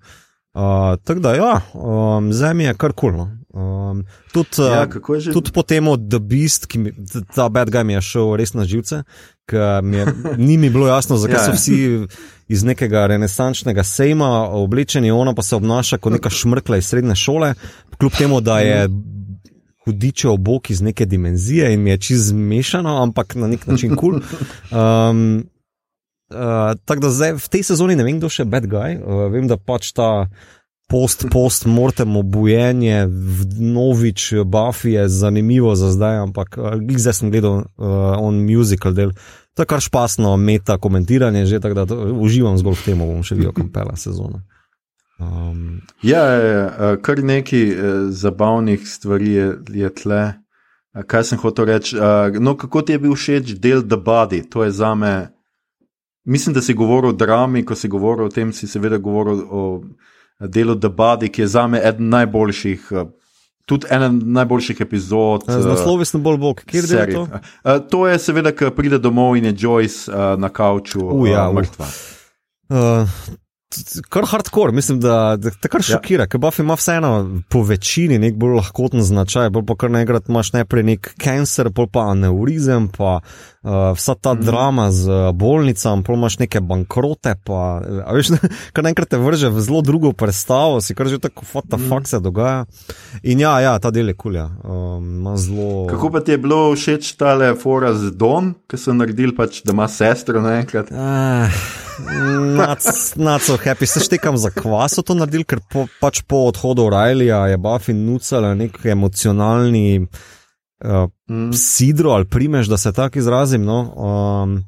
Uh, 0.54 1.00
Tako 1.04 1.20
da, 1.20 1.34
ja, 1.36 1.62
um, 1.74 2.34
zemlja 2.34 2.68
je 2.68 2.74
kar 2.74 2.94
kulno. 2.94 3.26
Cool, 3.26 3.43
Um, 3.54 4.00
tudi 4.34 4.66
ja, 4.66 4.88
uh, 4.90 5.26
tud 5.34 5.52
po 5.54 5.62
tem, 5.62 5.86
da 6.10 6.18
Beast, 6.18 6.66
ki 6.66 6.80
mi, 6.82 6.92
ta 7.36 7.46
bad 7.54 7.70
guy 7.70 7.86
mi 7.86 7.94
je 7.94 8.02
šel 8.02 8.32
res 8.40 8.56
na 8.58 8.66
živce, 8.66 9.04
ker 9.46 9.86
mi 9.86 10.00
je, 10.00 10.08
ni 10.48 10.58
mi 10.58 10.72
bilo 10.74 10.88
jasno, 10.90 11.20
zakaj 11.22 11.38
ja. 11.38 11.44
so 11.46 11.54
vsi 11.54 11.78
iz 12.50 12.64
nekega 12.66 13.06
renesančnega 13.14 13.86
sejma 13.86 14.32
oblečeni, 14.58 15.12
ona 15.14 15.36
pa 15.38 15.46
se 15.46 15.56
obnaša 15.56 16.02
kot 16.02 16.18
neka 16.18 16.34
šmrkla 16.34 16.82
iz 16.82 16.90
srednje 16.90 17.16
šole, 17.16 17.54
kljub 18.00 18.18
temu, 18.18 18.42
da 18.42 18.58
je 18.66 18.88
hudiče 19.86 20.30
obok 20.30 20.70
iz 20.74 20.82
neke 20.82 21.06
dimenzije 21.06 21.74
in 21.74 21.82
mi 21.84 21.94
je 21.94 21.98
čez 21.98 22.28
zmešano, 22.32 22.98
ampak 23.04 23.36
na 23.36 23.48
nek 23.48 23.68
način 23.68 23.96
kul. 23.96 24.18
Cool. 24.20 24.82
Um, 24.82 25.44
uh, 26.30 26.74
Tako 26.86 27.02
da 27.02 27.10
zdaj 27.10 27.34
v 27.38 27.50
tej 27.50 27.64
sezoni 27.70 27.96
ne 27.96 28.04
vem, 28.04 28.18
kdo 28.18 28.32
še 28.34 28.50
bad 28.50 28.66
guy, 28.66 28.98
uh, 28.98 29.28
vem, 29.30 29.46
da 29.48 29.62
pač 29.62 29.92
ta 29.94 30.26
post, 30.94 31.26
post 31.32 31.66
obujenje, 32.18 33.08
novič, 33.60 34.34
Buffy 34.46 34.90
je 34.90 35.10
zanimivo 35.10 35.76
za 35.76 35.90
zdaj, 35.92 36.18
ampak 36.18 36.58
eh, 36.58 36.98
zdaj 36.98 37.14
sem 37.14 37.32
gledal 37.32 37.54
uh, 37.54 37.66
on 38.22 38.46
musical 38.46 38.94
del. 38.94 39.12
To 39.54 39.62
je 39.62 39.66
kar 39.66 39.82
špasno, 39.82 40.38
meta 40.38 40.78
komentiranje, 40.78 41.46
že 41.46 41.60
tako 41.60 41.76
da 41.76 41.86
to, 41.86 41.98
uživam 42.22 42.58
zgolj 42.58 42.78
v 42.82 42.86
tem, 42.86 43.02
bom 43.02 43.26
še 43.26 43.38
videl, 43.38 43.54
kam 43.54 43.70
pela 43.74 43.98
sezona. 43.98 44.44
Um, 45.22 45.82
ja, 46.02 46.22
je, 46.26 46.48
ja, 46.50 46.62
ja, 46.62 46.96
kar 47.02 47.22
nekaj 47.24 47.66
eh, 47.70 47.76
zabavnih 48.10 48.88
stvari 48.88 49.34
je, 49.34 49.50
je 49.74 49.94
tle. 49.94 50.24
Kaj 50.94 51.24
sem 51.26 51.40
hotel 51.42 51.66
reči? 51.66 51.98
No, 52.38 52.54
kako 52.54 52.84
ti 52.86 52.94
je 52.94 53.00
bil 53.02 53.16
všeč 53.18 53.56
del 53.58 53.82
The 53.82 53.98
Body? 53.98 54.44
To 54.54 54.62
je 54.62 54.70
za 54.70 54.94
me. 54.94 55.34
Mislim, 56.30 56.54
da 56.54 56.62
si 56.62 56.76
govoril 56.78 57.10
o 57.10 57.18
drami, 57.18 57.64
ko 57.66 57.74
si 57.74 57.90
govoril 57.90 58.30
o 58.30 58.30
tem, 58.30 58.54
si 58.54 58.70
seveda 58.70 59.00
govoril 59.02 59.42
o 59.50 59.64
delu 60.40 60.76
The 60.76 60.90
Body, 60.90 61.30
ki 61.32 61.42
je 61.42 61.48
za 61.48 61.68
me 61.68 61.82
eden 61.84 62.10
najboljših. 62.10 62.88
Eh, 62.92 63.06
tudi 63.66 63.88
ena 63.90 64.10
najboljših 64.12 64.82
epizod. 64.82 65.46
Z 65.48 65.66
naslovom 65.66 66.06
sem 66.06 66.24
bolj 66.24 66.38
bog, 66.38 66.64
kjer 66.68 66.84
je 66.84 67.06
to? 67.14 67.22
Uh, 67.22 67.78
to 67.90 68.08
je 68.08 68.20
seveda, 68.20 68.52
ki 68.52 68.74
pride 68.76 69.00
domov 69.00 69.38
in 69.40 69.46
je 69.46 69.54
Joyce 69.54 70.12
uh, 70.12 70.34
na 70.40 70.50
kavču, 70.50 71.00
uja, 71.00 71.48
uh, 71.48 71.56
mrtva. 71.56 71.88
Uh, 72.74 73.16
kar 74.10 74.26
hardcore, 74.28 74.72
mislim, 74.72 75.00
da 75.00 75.38
te 75.38 75.68
kar 75.68 75.82
ja. 75.82 75.96
šokira, 75.96 76.24
ja. 76.24 76.28
ker 76.28 76.40
Buffy 76.40 76.62
ima 76.62 76.76
vseeno 76.76 77.42
po 77.50 77.64
večini 77.64 78.20
nek 78.20 78.36
bolj 78.36 78.58
lahkoten 78.60 79.04
značaj, 79.04 79.50
bolj 79.50 79.66
pa 79.70 79.78
kar 79.80 79.92
naenkrat 79.92 80.30
imaš 80.30 80.54
najprej 80.54 80.84
nek 80.92 81.14
cancer, 81.24 81.72
pol 81.76 81.88
pa 81.88 82.10
aneurizem, 82.12 82.90
pa 82.92 83.20
uh, 83.64 83.92
vsa 83.96 84.16
ta 84.16 84.34
mm. 84.34 84.44
drama 84.46 84.92
z 84.92 85.32
bolnicami, 85.34 86.04
pol 86.04 86.20
imaš 86.20 86.38
neke 86.40 86.62
bankrote, 86.62 87.36
pa 87.44 87.82
veš, 88.14 88.36
kar 88.76 88.86
naenkrat 88.86 89.14
te 89.16 89.20
vrže 89.22 89.52
v 89.54 89.64
zelo 89.64 89.82
drugo 89.82 90.14
predstavo, 90.14 90.82
si 90.82 90.96
kar 90.96 91.08
že 91.12 91.22
tako 91.24 91.48
fata 91.48 91.78
mm. 91.78 91.90
fakt 91.90 92.12
se 92.12 92.20
dogaja. 92.20 92.66
In 93.24 93.40
ja, 93.40 93.56
ja, 93.64 93.78
ta 93.80 93.92
del 93.92 94.14
je 94.14 94.18
kulja, 94.20 94.50
um, 94.64 95.32
zelo. 95.38 95.88
Kako 95.92 96.12
pa 96.14 96.24
ti 96.24 96.36
je 96.36 96.42
bilo 96.44 96.62
všeč 96.76 97.16
tale 97.20 97.54
fora 97.56 97.94
z 97.96 98.12
Don, 98.16 98.54
ki 98.68 98.80
so 98.80 98.96
naredili 98.96 99.36
pač, 99.36 99.64
da 99.64 99.76
ima 99.76 99.88
sestro 99.88 100.44
naenkrat? 100.44 100.92
Uh. 100.92 101.82
Naco, 103.16 103.58
happy, 103.58 103.86
se 103.86 104.00
štekam 104.00 104.38
za 104.38 104.50
kvas, 104.50 104.98
to 105.06 105.14
naredil, 105.14 105.44
ker 105.46 105.62
po, 105.70 105.86
pač 106.02 106.24
po 106.28 106.48
odhodu 106.50 106.88
Rajlija 106.90 107.46
je 107.48 107.58
Buffy 107.58 107.94
nucala 107.94 108.54
nek 108.58 108.80
emocionalni 108.86 110.08
uh, 110.84 111.10
mm. 111.30 111.54
sidro 111.54 112.10
ali 112.10 112.26
primež, 112.26 112.68
da 112.68 112.78
se 112.78 112.94
tako 112.94 113.20
izrazim. 113.20 113.64
No? 113.64 113.80
Um, 113.96 114.64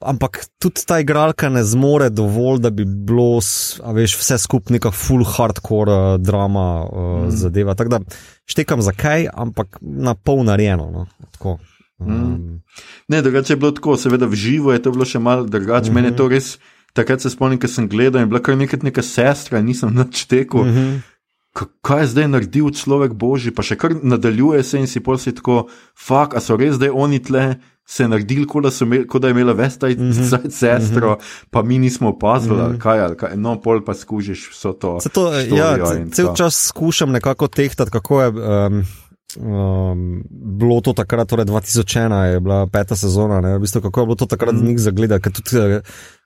ampak 0.00 0.44
tudi 0.58 0.86
ta 0.86 1.00
igralka 1.00 1.48
ne 1.48 1.64
zmore 1.64 2.10
dovolj, 2.10 2.60
da 2.62 2.70
bi 2.70 2.84
bilo 2.84 3.40
veš, 3.94 4.16
vse 4.18 4.38
skupaj 4.38 4.74
neka 4.78 4.90
full 4.90 5.24
hardcore 5.24 5.92
uh, 5.92 6.20
drama 6.20 6.84
uh, 6.84 7.26
mm. 7.26 7.30
zadeva. 7.30 7.74
Tako 7.74 7.90
da 7.90 8.00
štekam 8.46 8.82
za 8.82 8.92
kaj, 8.92 9.28
ampak 9.34 9.78
na 9.80 10.14
pol 10.14 10.44
narejeno. 10.44 10.90
No? 10.90 11.58
Um, 11.98 12.60
ne, 13.08 13.22
drugače 13.22 13.52
je 13.52 13.56
bilo 13.56 13.70
tako, 13.74 13.96
seveda 13.96 14.26
v 14.26 14.34
živo 14.34 14.72
je 14.72 14.82
to 14.82 14.92
bilo 14.94 15.04
še 15.04 15.18
malo 15.18 15.44
drugače. 15.44 15.90
Uh 15.90 15.90
-huh. 15.90 15.94
Mene 15.94 16.08
je 16.08 16.16
to 16.16 16.24
mhm. 16.24 16.32
res, 16.32 16.58
takrat 16.92 17.20
se 17.20 17.30
spomnim, 17.30 17.58
ker 17.58 17.70
sem 17.70 17.88
gledal 17.88 18.22
in 18.22 18.28
bila 18.28 18.42
kar 18.42 18.56
nekaj 18.56 18.80
neka 18.82 19.02
sestra, 19.02 19.62
nisem 19.62 19.94
nič 19.94 20.24
tekel. 20.24 20.60
Uh 20.60 20.66
mhm. 20.66 20.98
Kaj 21.82 22.00
je 22.00 22.06
zdaj 22.06 22.28
naredil 22.28 22.70
človek 22.70 23.16
božji, 23.18 23.54
pa 23.54 23.64
še 23.66 23.78
kar 23.80 23.96
nadaljuje 24.02 24.62
se 24.64 24.78
in 24.78 24.86
si 24.86 25.02
posli 25.04 25.34
tako, 25.34 25.66
fuk, 25.96 26.36
a 26.38 26.42
so 26.44 26.58
res 26.58 26.78
zdaj 26.78 26.94
oni 26.94 27.22
tle. 27.22 27.48
Se 27.88 28.04
je 28.04 28.08
naredil, 28.12 28.42
kot 28.44 28.66
da, 28.66 28.70
ko 29.08 29.16
da 29.16 29.30
je 29.30 29.32
imela 29.32 29.54
vesta 29.56 29.88
in 29.88 29.96
mm 29.96 30.12
-hmm. 30.12 30.50
sestro, 30.52 31.10
mm 31.10 31.14
-hmm. 31.16 31.46
pa 31.50 31.62
mi 31.62 31.78
nismo 31.78 32.08
opazili, 32.08 32.56
mm 32.56 32.72
-hmm. 32.74 32.78
kaj 32.78 32.98
je, 32.98 33.36
no, 33.36 33.60
pol 33.60 33.80
pa 33.84 33.94
skužiš 33.94 34.50
vse 34.50 34.72
to. 34.80 34.98
to 35.14 35.32
ja, 35.56 35.76
cel 36.12 36.34
čas 36.34 36.66
skušam 36.68 37.10
nekako 37.10 37.48
tehtati, 37.48 37.90
kako 37.90 38.22
je. 38.22 38.28
Um, 38.28 38.84
Um, 39.36 40.24
bilo 40.30 40.80
to 40.80 40.94
takrat, 40.96 41.28
torej 41.28 41.44
2001 41.44 42.22
je 42.24 42.40
bila 42.40 42.66
peta 42.66 42.96
sezona, 42.96 43.42
ne? 43.44 43.58
v 43.58 43.60
bistvu 43.60 43.82
kako 43.84 44.00
je 44.00 44.06
bilo 44.06 44.16
to 44.16 44.26
takrat 44.26 44.54
mm. 44.54 44.64
njih 44.64 44.78
zagledati, 44.80 45.22
ker 45.22 45.32
tudi 45.32 45.58
eh, 45.60 45.80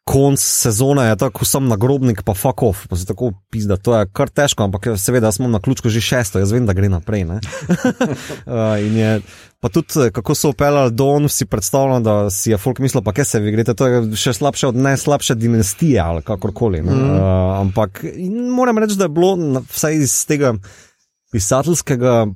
konc 0.06 0.38
sezone 0.38 1.08
je 1.08 1.16
tako 1.16 1.44
sam 1.44 1.66
nagrobnik, 1.66 2.22
pa 2.22 2.34
fuck 2.34 2.62
off, 2.62 2.86
pa 2.86 2.96
se 2.96 3.06
tako 3.06 3.32
pizda, 3.50 3.76
to 3.76 3.96
je 3.98 4.06
kar 4.06 4.30
težko, 4.30 4.62
ampak 4.62 4.86
seveda 4.96 5.32
smo 5.32 5.48
na 5.48 5.58
ključku 5.58 5.90
že 5.90 6.00
šesto, 6.00 6.38
jaz 6.38 6.52
vem, 6.54 6.66
da 6.66 6.72
gre 6.78 6.88
naprej. 6.88 7.24
uh, 7.26 7.40
in 8.86 8.94
je, 8.96 9.16
pa 9.58 9.68
tudi 9.68 10.06
eh, 10.06 10.10
kako 10.14 10.34
so 10.38 10.52
upeljali 10.54 10.94
Don, 10.94 11.26
si 11.28 11.46
predstavljam, 11.46 12.02
da 12.06 12.30
si 12.30 12.54
je 12.54 12.58
folk 12.58 12.78
mislil, 12.78 13.02
pa 13.02 13.12
kaj 13.12 13.24
se 13.24 13.40
vi 13.40 13.50
greste, 13.50 13.74
to 13.74 13.86
je 13.86 14.04
še 14.14 14.36
slabše 14.38 14.68
od 14.70 14.78
najslabše 14.78 15.34
dinastije 15.34 15.98
ali 16.00 16.22
kakorkoli. 16.22 16.82
Mm. 16.82 16.86
Uh, 16.86 17.58
ampak 17.64 18.04
moram 18.54 18.78
reči, 18.78 18.94
da 18.94 19.10
je 19.10 19.14
bilo 19.18 19.62
vsaj 19.74 19.98
iz 20.06 20.14
tega 20.26 20.54
pisateljskega 21.32 22.26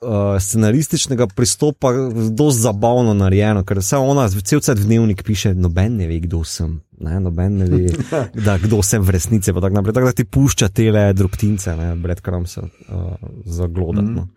uh, 0.00 0.40
scenarističnega 0.40 1.26
pristopa 1.26 1.92
zelo 1.92 2.50
zabavno 2.50 3.14
narejeno, 3.14 3.64
ker 3.64 3.80
vse 3.82 3.96
ona, 3.96 4.28
cel 4.28 4.60
cel 4.60 4.78
dnevnik 4.78 5.22
piše, 5.26 5.54
noben 5.54 5.96
ne 5.96 6.08
ve, 6.08 6.20
kdo 6.24 6.44
sem. 6.44 6.80
Ne, 7.00 7.20
noben 7.22 7.58
ne 7.58 7.68
ve, 7.70 7.92
da, 8.46 8.58
kdo 8.58 8.82
sem 8.82 9.02
v 9.02 9.16
resnici. 9.16 9.52
Tako 9.52 9.92
tak 9.92 10.04
da 10.04 10.12
ti 10.12 10.24
pušča 10.24 10.68
te 10.68 10.90
le 10.92 11.12
drobtince, 11.12 11.76
kram 12.22 12.46
se 12.46 12.60
uh, 12.60 13.14
zaglodati. 13.44 14.06
Mm. 14.06 14.14
No. 14.14 14.28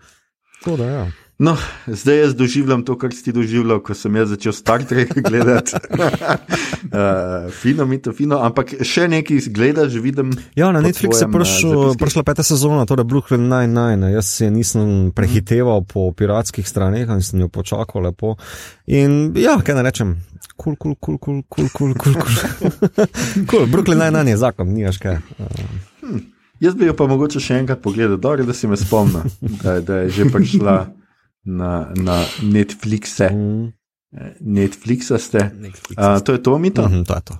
Tako 0.62 0.78
da, 0.78 0.86
ja. 0.86 1.06
No, 1.42 1.58
zdaj 1.88 2.20
jaz 2.20 2.36
doživljam 2.36 2.84
to, 2.86 2.94
kar 2.98 3.14
si 3.14 3.32
doživljal, 3.34 3.80
ko 3.82 3.96
sem 3.98 4.16
jaz 4.16 4.30
začel 4.30 4.54
Star 4.54 4.84
Trek 4.86 5.16
gledati. 5.30 5.74
uh, 5.74 7.50
fino, 7.62 7.86
mi 7.90 7.98
to 7.98 8.14
fino, 8.14 8.38
ampak 8.46 8.76
še 8.86 9.08
nekaj 9.10 9.48
gledaš, 9.50 9.96
vidim. 10.04 10.36
Ja, 10.54 10.70
na 10.70 10.84
Netflixu 10.86 11.26
je 11.26 11.30
prišel, 11.34 11.82
prišla 11.98 12.24
peta 12.28 12.46
sezona, 12.46 12.86
torej 12.86 13.10
Brooklyn 13.10 13.50
Nine-Nine. 13.50 14.12
Jaz 14.14 14.30
se 14.38 14.52
nisem 14.54 15.10
prehiteval 15.18 15.82
po 15.90 16.12
piratskih 16.14 16.70
straneh 16.70 17.10
in 17.10 17.26
sem 17.26 17.42
jo 17.42 17.50
počakal 17.50 18.06
lepo. 18.06 18.36
In 18.86 19.34
ja, 19.42 19.58
kaj 19.66 19.82
ne 19.82 19.88
rečem. 19.90 20.14
Kul, 20.62 20.78
kul, 20.78 20.94
kul, 21.02 21.18
kul, 21.18 21.42
kul, 21.50 21.74
kul, 21.74 21.98
kul. 21.98 22.22
Kul, 23.50 23.68
Brooklyn 23.74 23.98
Nine-Nine 23.98 24.38
je 24.38 24.44
zakon, 24.46 24.70
nimaš 24.78 25.02
kaj. 25.02 25.24
Uh. 25.42 25.68
Hm. 26.06 26.24
Jaz 26.62 26.78
bi 26.78 26.86
jo 26.86 26.94
pa 26.94 27.10
mogoče 27.10 27.42
še 27.42 27.64
enkrat 27.64 27.82
pogledal, 27.82 28.22
dobro, 28.22 28.46
da 28.46 28.54
si 28.54 28.70
me 28.70 28.78
spomnil, 28.78 29.26
da, 29.64 29.80
da 29.82 30.04
je 30.04 30.20
že 30.22 30.30
prišla 30.30 31.01
na, 31.46 31.92
na 31.96 32.26
Netflixe. 32.44 33.30
Mm. 33.30 33.74
Netflixa 34.42 35.20
ste. 35.20 35.52
Netflixa 35.56 36.16
uh, 36.16 36.24
to 36.24 36.36
je 36.36 36.44
to, 36.44 36.60
mi 36.60 36.72
to? 36.72 36.88
Mm 36.88 36.92
-hmm, 36.92 37.06
to 37.06 37.14
je 37.16 37.22
to. 37.22 37.36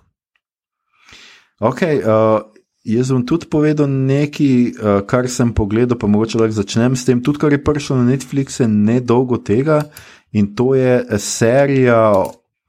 Okay, 1.60 2.02
uh, 2.02 2.42
jaz 2.84 3.12
bom 3.12 3.26
tudi 3.26 3.46
povedal 3.46 3.88
nekaj, 3.88 4.72
uh, 4.72 5.06
kar 5.06 5.30
sem 5.30 5.54
pogledal, 5.54 5.98
pa 5.98 6.08
mogoče 6.08 6.38
lahko 6.38 6.58
začnem 6.58 6.96
s 6.96 7.06
tem. 7.06 7.22
Tudi, 7.22 7.38
kar 7.40 7.52
je 7.52 7.64
prišlo 7.64 7.98
na 7.98 8.12
Netflix, 8.12 8.60
je 8.60 8.68
nedolgo 8.68 9.38
tega 9.38 9.90
in 10.32 10.56
to 10.56 10.76
je 10.76 11.06
serija 11.20 12.24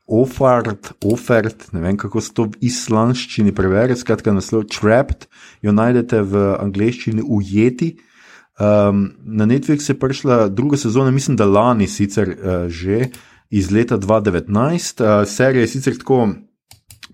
Offert, 0.06 0.92
Offert, 1.04 1.72
ne 1.72 1.80
vem 1.80 1.96
kako 1.96 2.20
se 2.20 2.34
to 2.34 2.44
v 2.44 2.58
islandščini 2.60 3.54
preveri, 3.54 3.96
skratka, 3.96 4.34
naslov 4.34 4.66
Trapped, 4.68 5.28
jo 5.62 5.72
najdete 5.72 6.20
v 6.22 6.42
angleščini 6.58 7.22
ujeti. 7.24 7.94
Um, 8.60 9.12
na 9.24 9.46
Netflix 9.46 9.88
je 9.88 9.98
prišla 9.98 10.48
druga 10.48 10.76
sezona, 10.76 11.10
mislim, 11.10 11.36
da 11.36 11.44
lani 11.44 11.86
sicer 11.88 12.28
uh, 12.28 12.68
že 12.68 13.08
iz 13.50 13.70
leta 13.70 13.98
2019. 13.98 15.02
Uh, 15.02 15.28
serija 15.28 15.60
je 15.60 15.68
sicer 15.68 15.98
tako 15.98 16.28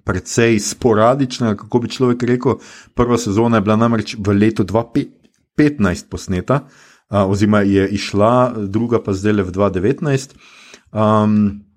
precej 0.05 0.59
sporadična, 0.59 1.57
kako 1.57 1.79
bi 1.79 1.89
človek 1.89 2.23
rekel. 2.23 2.59
Prva 2.95 3.19
sezona 3.19 3.57
je 3.57 3.61
bila 3.61 3.77
namreč 3.77 4.17
v 4.19 4.33
letu 4.33 4.65
2015 4.65 6.09
posneta, 6.11 6.65
uh, 6.65 7.31
oziroma 7.31 7.61
je 7.61 7.89
išla, 7.89 8.55
druga 8.67 9.03
pa 9.03 9.13
zdaj 9.13 9.33
le 9.33 9.43
v 9.43 9.53
2019. 9.53 10.35
Um, 10.93 11.68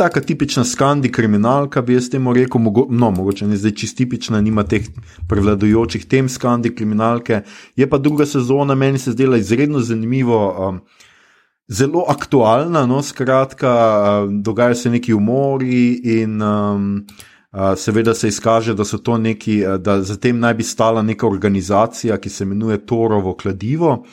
Taka 0.00 0.20
tipična 0.20 0.64
skandi 0.64 1.12
kriminalka, 1.12 1.82
bi 1.82 1.92
jaz 1.94 2.06
temu 2.10 2.32
rekel, 2.32 2.60
mogo, 2.60 2.86
no, 2.90 3.10
mogoče 3.10 3.46
ne 3.46 3.56
zdaj 3.60 3.74
čist 3.76 3.98
tipična, 3.98 4.38
nima 4.40 4.62
teh 4.64 4.86
prevladujočih 5.28 6.06
tem 6.08 6.28
skandi 6.28 6.70
kriminalke. 6.74 7.42
Je 7.76 7.88
pa 7.90 7.98
druga 7.98 8.24
sezona, 8.26 8.74
meni 8.74 8.98
se 8.98 9.12
zdela 9.12 9.36
izredno 9.36 9.80
zanimivo, 9.84 10.38
um, 10.68 10.78
zelo 11.68 12.06
aktualna, 12.08 12.86
no, 12.86 13.02
skratka, 13.02 13.74
um, 14.24 14.40
dogajajo 14.42 14.74
se 14.74 14.90
neki 14.90 15.14
umori 15.14 16.00
in 16.16 16.42
um, 16.42 17.06
uh, 17.52 17.76
seveda 17.76 18.14
se 18.14 18.28
izkaže, 18.28 18.74
da 18.74 19.18
neki, 19.18 19.62
da 19.78 20.02
zatem 20.02 20.40
naj 20.40 20.54
bi 20.54 20.62
stala 20.62 21.02
neka 21.02 21.26
organizacija, 21.26 22.16
ki 22.16 22.28
se 22.28 22.44
imenuje 22.44 22.86
Torovo 22.86 23.36
kladivo 23.36 24.04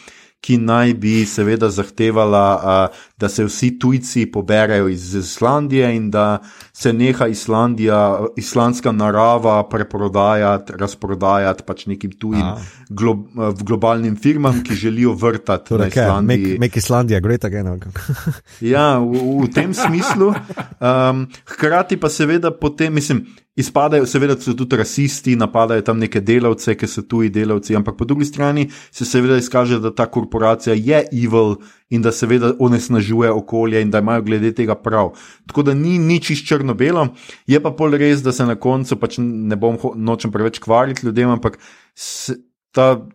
ki 0.48 0.56
naj 0.64 0.94
bi 0.94 1.26
seveda 1.28 1.68
zahtevala, 1.70 2.88
da 3.20 3.30
se 3.30 3.44
vsi 3.44 3.74
tujci 3.80 4.26
poberajo 4.32 4.88
iz 4.88 5.16
Islandije 5.16 5.90
in 5.96 6.12
da 6.12 6.40
se 6.74 6.94
neha 6.94 7.28
Islandija, 7.28 8.20
islandska 8.38 8.92
narava 8.92 9.58
preprodajati, 9.70 10.74
razprodajati 10.80 11.64
pač 11.68 11.86
nekim 11.86 12.12
tujim 12.12 12.46
glo, 12.90 13.18
globalnim 13.62 14.16
firmam, 14.16 14.62
ki 14.64 14.76
želijo 14.76 15.14
vrtati 15.14 15.70
torej, 15.70 15.92
na 15.96 16.04
Islandiji. 16.04 16.44
Make, 16.44 16.60
make 16.60 16.80
Islandija 16.80 17.20
great 17.20 17.46
again. 17.46 17.82
ja, 18.62 19.00
v, 19.00 19.44
v 19.44 19.52
tem 19.54 19.74
smislu. 19.74 20.34
Um, 20.78 21.24
hkrati 21.46 21.98
pa 21.98 22.10
seveda 22.10 22.52
potem, 22.52 22.94
mislim, 22.94 23.24
Izpadajo, 23.58 24.06
seveda, 24.06 24.36
so 24.38 24.54
tudi 24.54 24.78
rasisti, 24.78 25.36
napadajo 25.36 25.82
tam 25.82 25.98
neke 26.00 26.22
delavce, 26.22 26.76
ki 26.78 26.88
so 26.88 27.02
tuji 27.10 27.32
delavci, 27.34 27.76
ampak 27.76 27.98
po 27.98 28.06
drugi 28.06 28.26
strani 28.26 28.68
se 28.92 29.06
seveda 29.06 29.38
izkaže, 29.42 29.80
da 29.82 29.90
ta 29.96 30.06
korporacija 30.06 30.76
je 30.78 31.00
evil 31.24 31.56
in 31.90 32.02
da 32.06 32.12
seveda 32.12 32.54
onesnažuje 32.60 33.32
okolje 33.32 33.82
in 33.82 33.92
da 33.92 34.04
imajo 34.04 34.22
glede 34.22 34.52
tega 34.54 34.76
prav. 34.76 35.16
Tako 35.48 35.64
da 35.64 35.74
ni 35.74 35.98
nič 35.98 36.30
iz 36.30 36.46
črno-belo, 36.46 37.08
je 37.48 37.62
pa 37.64 37.72
pol 37.72 37.98
res, 37.98 38.22
da 38.22 38.32
se 38.32 38.46
na 38.46 38.56
koncu 38.56 39.00
pač 39.02 39.18
ne 39.18 39.56
bom 39.56 39.80
nočem 39.96 40.32
preveč 40.32 40.60
kvariti 40.62 41.08
ljudem, 41.08 41.34
ampak 41.34 41.58
ta 42.72 43.08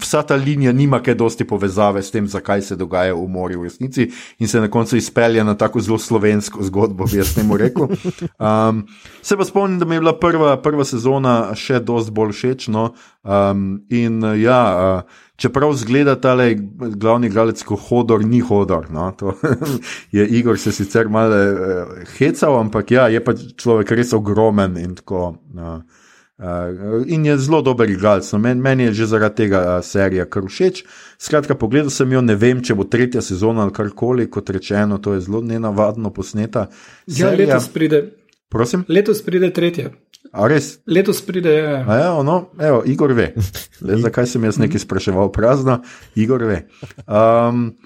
vsa 0.00 0.22
ta 0.22 0.34
linija 0.34 0.72
nima 0.72 1.02
kaj 1.02 1.14
dosti 1.14 1.44
povezave 1.44 2.02
s 2.02 2.10
tem, 2.10 2.28
zakaj 2.28 2.62
se 2.62 2.76
dogaja 2.76 3.14
v 3.14 3.26
morju 3.28 3.60
v 3.60 3.64
resnici, 3.64 4.08
in 4.38 4.48
se 4.48 4.60
na 4.60 4.70
koncu 4.70 4.96
izpelje 4.96 5.44
na 5.44 5.54
tako 5.54 5.80
zelo 5.80 5.98
slovensko 5.98 6.62
zgodbo, 6.62 7.04
bi 7.04 7.18
jaz 7.18 7.34
temu 7.34 7.56
rekel. 7.56 7.88
Um, 8.44 8.86
se 9.22 9.36
pa 9.36 9.44
spomnim, 9.44 9.78
da 9.78 9.84
mi 9.84 9.94
je 9.94 10.00
bila 10.00 10.12
prva, 10.18 10.56
prva 10.62 10.84
sezona 10.84 11.54
še 11.56 11.78
dosti 11.80 12.12
bolj 12.12 12.32
všeč. 12.32 12.66
No? 12.72 12.90
Um, 13.22 13.84
in 13.88 14.22
ja, 14.40 14.58
uh, 14.74 15.22
čeprav 15.40 15.72
zgleda 15.78 16.16
ta 16.20 16.34
glavni 16.34 17.30
igralec, 17.30 17.62
kot 17.64 17.80
hodor, 17.88 18.24
ni 18.26 18.40
hodor. 18.44 18.90
No? 18.92 19.10
To 19.20 19.34
je 20.16 20.26
Igor 20.38 20.58
se 20.58 20.72
sicer 20.72 21.08
malo 21.08 21.36
uh, 21.36 21.94
hecal, 22.18 22.58
ampak 22.60 22.90
ja, 22.90 23.08
je 23.08 23.24
pa 23.24 23.34
človek 23.34 23.94
res 23.96 24.12
ogromen 24.12 24.76
in 24.80 24.96
tako. 25.00 25.36
Uh, 25.54 26.03
Uh, 26.38 27.04
in 27.06 27.24
je 27.24 27.36
zelo 27.38 27.60
dober 27.62 27.90
igralec. 27.90 28.26
No, 28.32 28.38
meni 28.42 28.60
men 28.60 28.80
je 28.80 28.92
že 28.92 29.06
zaradi 29.06 29.44
tega 29.44 29.60
uh, 29.62 29.84
serija 29.86 30.24
kar 30.26 30.48
všeč. 30.50 30.82
Skratka, 31.18 31.54
pogledal 31.54 31.90
sem 31.94 32.10
jo, 32.12 32.20
ne 32.20 32.34
vem, 32.34 32.62
če 32.62 32.74
bo 32.74 32.84
tretja 32.90 33.22
sezona 33.22 33.62
ali 33.62 33.72
karkoli, 33.72 34.26
kot 34.30 34.50
rečeno, 34.50 34.98
to 34.98 35.14
je 35.14 35.20
zelo 35.28 35.40
nenavadno 35.46 36.10
posneta. 36.10 36.66
Ja, 37.06 37.30
serija. 37.30 37.46
Ja, 37.48 37.54
letos 37.54 37.68
pride. 37.70 38.02
Prosim? 38.50 38.82
Letos 38.88 39.22
pride 39.22 39.52
tretja. 39.54 39.92
A 40.34 40.48
res? 40.50 40.80
Letos 40.90 41.20
pride, 41.22 41.52
ja. 41.54 41.76
A 41.86 41.96
ja, 42.00 42.10
no, 42.26 42.48
evo, 42.58 42.82
Igor 42.86 43.12
ve. 43.14 43.30
Le, 43.86 44.00
zakaj 44.02 44.26
sem 44.26 44.42
jaz 44.42 44.58
nekaj 44.58 44.82
spraševal 44.82 45.30
prazno? 45.34 45.78
Igor 46.18 46.42
ve. 46.48 46.64
Um, 47.06 47.76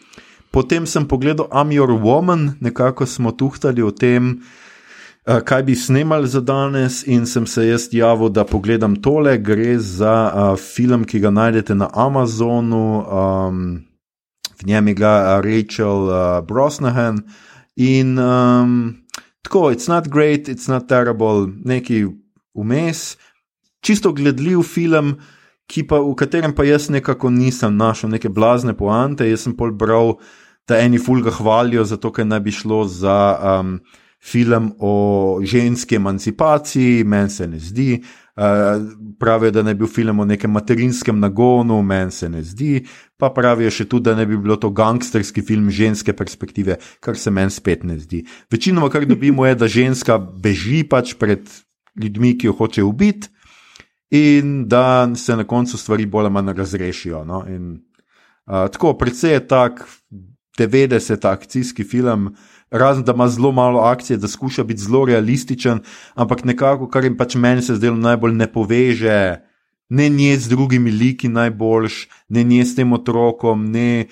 potem 0.55 0.88
sem 0.88 1.05
pogledal 1.05 1.51
I'm 1.53 1.74
Your 1.76 1.92
Woman, 2.01 2.55
nekako 2.64 3.05
smo 3.05 3.36
tuhtali 3.36 3.84
o 3.84 3.92
tem. 3.92 4.38
Eh, 5.28 5.40
kaj 5.44 5.62
bi 5.62 5.74
snimali 5.74 6.28
za 6.28 6.40
danes, 6.40 7.06
in 7.06 7.26
sem 7.26 7.46
se 7.46 7.66
jaz 7.66 7.88
javil, 7.92 8.28
da 8.28 8.44
pogledam 8.44 8.94
tole. 9.02 9.38
Gre 9.38 9.78
za 9.78 10.32
uh, 10.34 10.58
film, 10.58 11.04
ki 11.04 11.20
ga 11.20 11.30
najdete 11.30 11.74
na 11.74 11.90
Amazonu, 11.92 13.04
um, 13.04 13.58
v 14.60 14.66
njem 14.66 14.88
igra 14.88 15.40
Rachel 15.44 16.08
uh, 16.08 16.46
Brosnahan. 16.46 17.20
In 17.76 18.18
um, 18.18 18.96
tako, 19.42 19.68
it's 19.70 19.88
not 19.88 20.08
great, 20.08 20.48
it's 20.48 20.68
not 20.68 20.88
terrible, 20.88 21.52
neki 21.64 22.06
vmes, 22.56 23.18
čisto 23.84 24.12
gledljiv 24.12 24.62
film. 24.62 25.18
Pa, 25.88 26.00
v 26.00 26.16
katerem 26.16 26.56
pa 26.56 26.64
jaz 26.64 26.88
nekako 26.88 27.28
nisem 27.30 27.76
našel 27.76 28.16
neke 28.16 28.32
blazne 28.32 28.72
poante, 28.72 29.28
jaz 29.28 29.44
sem 29.44 29.52
pol 29.52 29.76
bral, 29.76 30.16
da 30.64 30.80
eni 30.80 30.96
fulga 30.96 31.36
hvalijo, 31.36 31.84
zato 31.84 32.16
ker 32.16 32.24
naj 32.24 32.40
bi 32.40 32.52
šlo 32.64 32.86
za 32.88 33.20
um, 33.36 33.80
film 34.28 34.72
o 34.78 35.40
ženski 35.42 35.96
emancipaciji, 35.96 37.04
meni 37.04 37.30
se 37.30 37.48
ne 37.48 37.58
zdi. 37.58 38.02
Uh, 38.38 38.44
pravijo, 39.18 39.50
da 39.50 39.62
ne 39.62 39.74
bi 39.74 39.78
bil 39.82 39.88
film 39.90 40.20
o 40.20 40.24
nekem 40.24 40.52
materinskem 40.54 41.18
nagonu, 41.18 41.80
meni 41.82 42.12
se 42.14 42.28
ne 42.28 42.42
zdi. 42.42 42.84
Pa 43.18 43.32
pravijo 43.34 43.70
še 43.74 43.88
tudi, 43.88 44.10
da 44.10 44.14
ne 44.14 44.26
bi 44.26 44.38
bilo 44.38 44.56
to 44.56 44.70
gangsterski 44.70 45.42
film 45.42 45.72
ženske 45.74 46.14
perspektive, 46.14 46.76
kar 47.02 47.18
se 47.18 47.32
meni 47.34 47.50
spet 47.50 47.82
ne 47.88 47.98
zdi. 47.98 48.22
Večinoma, 48.52 48.92
kar 48.94 49.08
dobimo, 49.10 49.46
je, 49.46 49.56
da 49.58 49.66
ženska 49.68 50.18
beži 50.18 50.84
pač 50.86 51.16
pred 51.18 51.50
ljudmi, 51.98 52.36
ki 52.38 52.52
jo 52.52 52.54
hoče 52.60 52.86
ubiti, 52.86 53.32
in 54.14 54.68
da 54.68 55.10
se 55.18 55.36
na 55.36 55.44
koncu 55.44 55.78
stvari 55.78 56.06
bolj 56.06 56.28
ali 56.28 56.34
manj 56.38 56.54
razrešijo. 56.56 57.24
No? 57.26 57.42
In, 57.48 57.72
uh, 58.46 58.68
tako, 58.70 58.94
predvsej 59.00 59.34
je 59.34 59.46
tak 59.48 59.82
90 60.58 61.28
akcijski 61.28 61.84
film 61.84 62.36
razen 62.70 63.04
da 63.04 63.12
ima 63.12 63.28
zelo 63.28 63.52
malo 63.52 63.80
akcije, 63.80 64.16
da 64.16 64.28
skuša 64.28 64.64
biti 64.64 64.82
zelo 64.82 65.04
realističen, 65.04 65.80
ampak 66.14 66.44
nekako, 66.44 66.88
kar 66.88 67.04
jim 67.04 67.16
pač 67.16 67.34
meni 67.34 67.62
se 67.62 67.74
zdelo 67.74 67.96
najbolj 67.96 68.34
ne 68.34 68.52
poveže, 68.52 69.36
ne 69.88 70.08
nje 70.08 70.36
z 70.36 70.48
drugimi 70.48 70.90
liki 70.90 71.28
najboljš, 71.28 72.08
ne 72.28 72.44
nje 72.44 72.64
s 72.64 72.76
tem 72.76 72.92
otrokom. 72.92 73.70
Ne... 73.72 74.06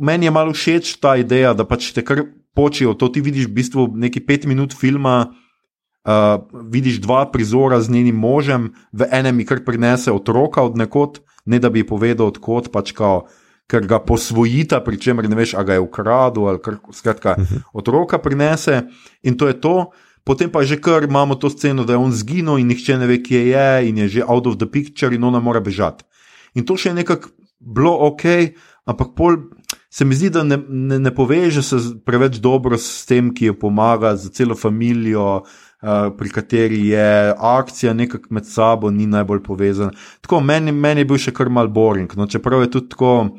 Meni 0.00 0.26
je 0.26 0.30
malo 0.30 0.52
všeč 0.52 0.96
ta 1.00 1.16
ideja, 1.16 1.54
da 1.54 1.64
pač 1.64 1.92
te 1.92 2.04
kar 2.04 2.26
počijo. 2.54 2.94
To 2.94 3.08
ti 3.08 3.20
vidiš 3.20 3.48
v 3.48 3.56
bistvu 3.56 3.88
neki 3.94 4.20
pet 4.20 4.44
minut 4.44 4.76
filma. 4.76 5.32
Uh, 6.06 6.38
vidiš 6.70 7.00
dva 7.02 7.24
prizora 7.32 7.80
z 7.82 7.90
njenim 7.90 8.14
možem, 8.14 8.68
v 8.92 9.08
enem, 9.10 9.40
ki 9.42 9.64
prinese 9.66 10.12
otroka 10.14 10.62
od 10.62 10.76
nekod, 10.78 11.18
ne 11.50 11.58
da 11.58 11.66
bi 11.66 11.82
povedal, 11.82 12.30
odkot 12.30 12.70
pač 12.70 12.92
kao 12.94 13.26
ker 13.66 13.86
ga 13.86 13.98
posvojita, 13.98 14.80
pri 14.84 14.98
čemer 14.98 15.28
ne 15.28 15.36
veš, 15.36 15.54
ali 15.58 15.66
ga 15.66 15.78
je 15.78 15.84
ukradel 15.84 16.48
ali 16.48 16.62
kar 16.62 16.78
skratka, 16.92 17.36
mhm. 17.38 17.64
otroka 17.72 18.18
prinese 18.18 18.82
in 19.22 19.38
to 19.38 19.48
je 19.48 19.60
to. 19.60 19.76
Potem 20.26 20.50
pa 20.50 20.64
že 20.66 20.80
kar 20.82 21.04
imamo 21.06 21.38
to 21.38 21.50
sceno, 21.50 21.84
da 21.86 21.94
je 21.94 22.02
on 22.02 22.12
zginil 22.12 22.58
in 22.58 22.66
nihče 22.66 22.98
ne 22.98 23.06
ve, 23.06 23.22
kje 23.22 23.46
je, 23.46 23.88
in 23.88 23.98
je 23.98 24.08
že 24.08 24.22
out 24.26 24.46
of 24.46 24.58
the 24.58 24.66
picture, 24.66 25.14
in 25.14 25.24
ona 25.24 25.38
mora 25.38 25.60
bežati. 25.60 26.02
In 26.54 26.66
to 26.66 26.74
še 26.74 26.90
je 26.90 26.98
nekako 26.98 27.30
bilo 27.60 27.94
ok, 28.10 28.24
ampak 28.90 29.14
pol 29.14 29.36
se 29.90 30.04
mi 30.04 30.14
zdi, 30.14 30.30
da 30.30 30.42
ne, 30.42 30.58
ne, 30.68 30.98
ne 30.98 31.14
poveže 31.14 31.62
se 31.62 31.76
preveč 32.04 32.40
dobro 32.42 32.78
s 32.78 33.06
tem, 33.06 33.30
ki 33.34 33.52
jo 33.52 33.54
pomaga 33.54 34.16
za 34.16 34.28
celo 34.28 34.54
družino, 34.58 35.46
uh, 35.46 36.10
pri 36.18 36.28
kateri 36.30 36.88
je 36.88 37.34
akcija 37.38 37.94
nekako 37.94 38.34
med 38.34 38.46
sabo 38.46 38.90
ni 38.90 39.06
najbolj 39.06 39.42
povezana. 39.42 39.92
Tako 40.20 40.40
meni, 40.40 40.72
meni 40.72 41.00
je 41.00 41.04
bil 41.04 41.18
še 41.18 41.32
kar 41.32 41.48
mal 41.48 41.68
boring, 41.68 42.10
no, 42.16 42.26
čeprav 42.26 42.66
je 42.66 42.70
tudi 42.70 42.88
tako 42.88 43.38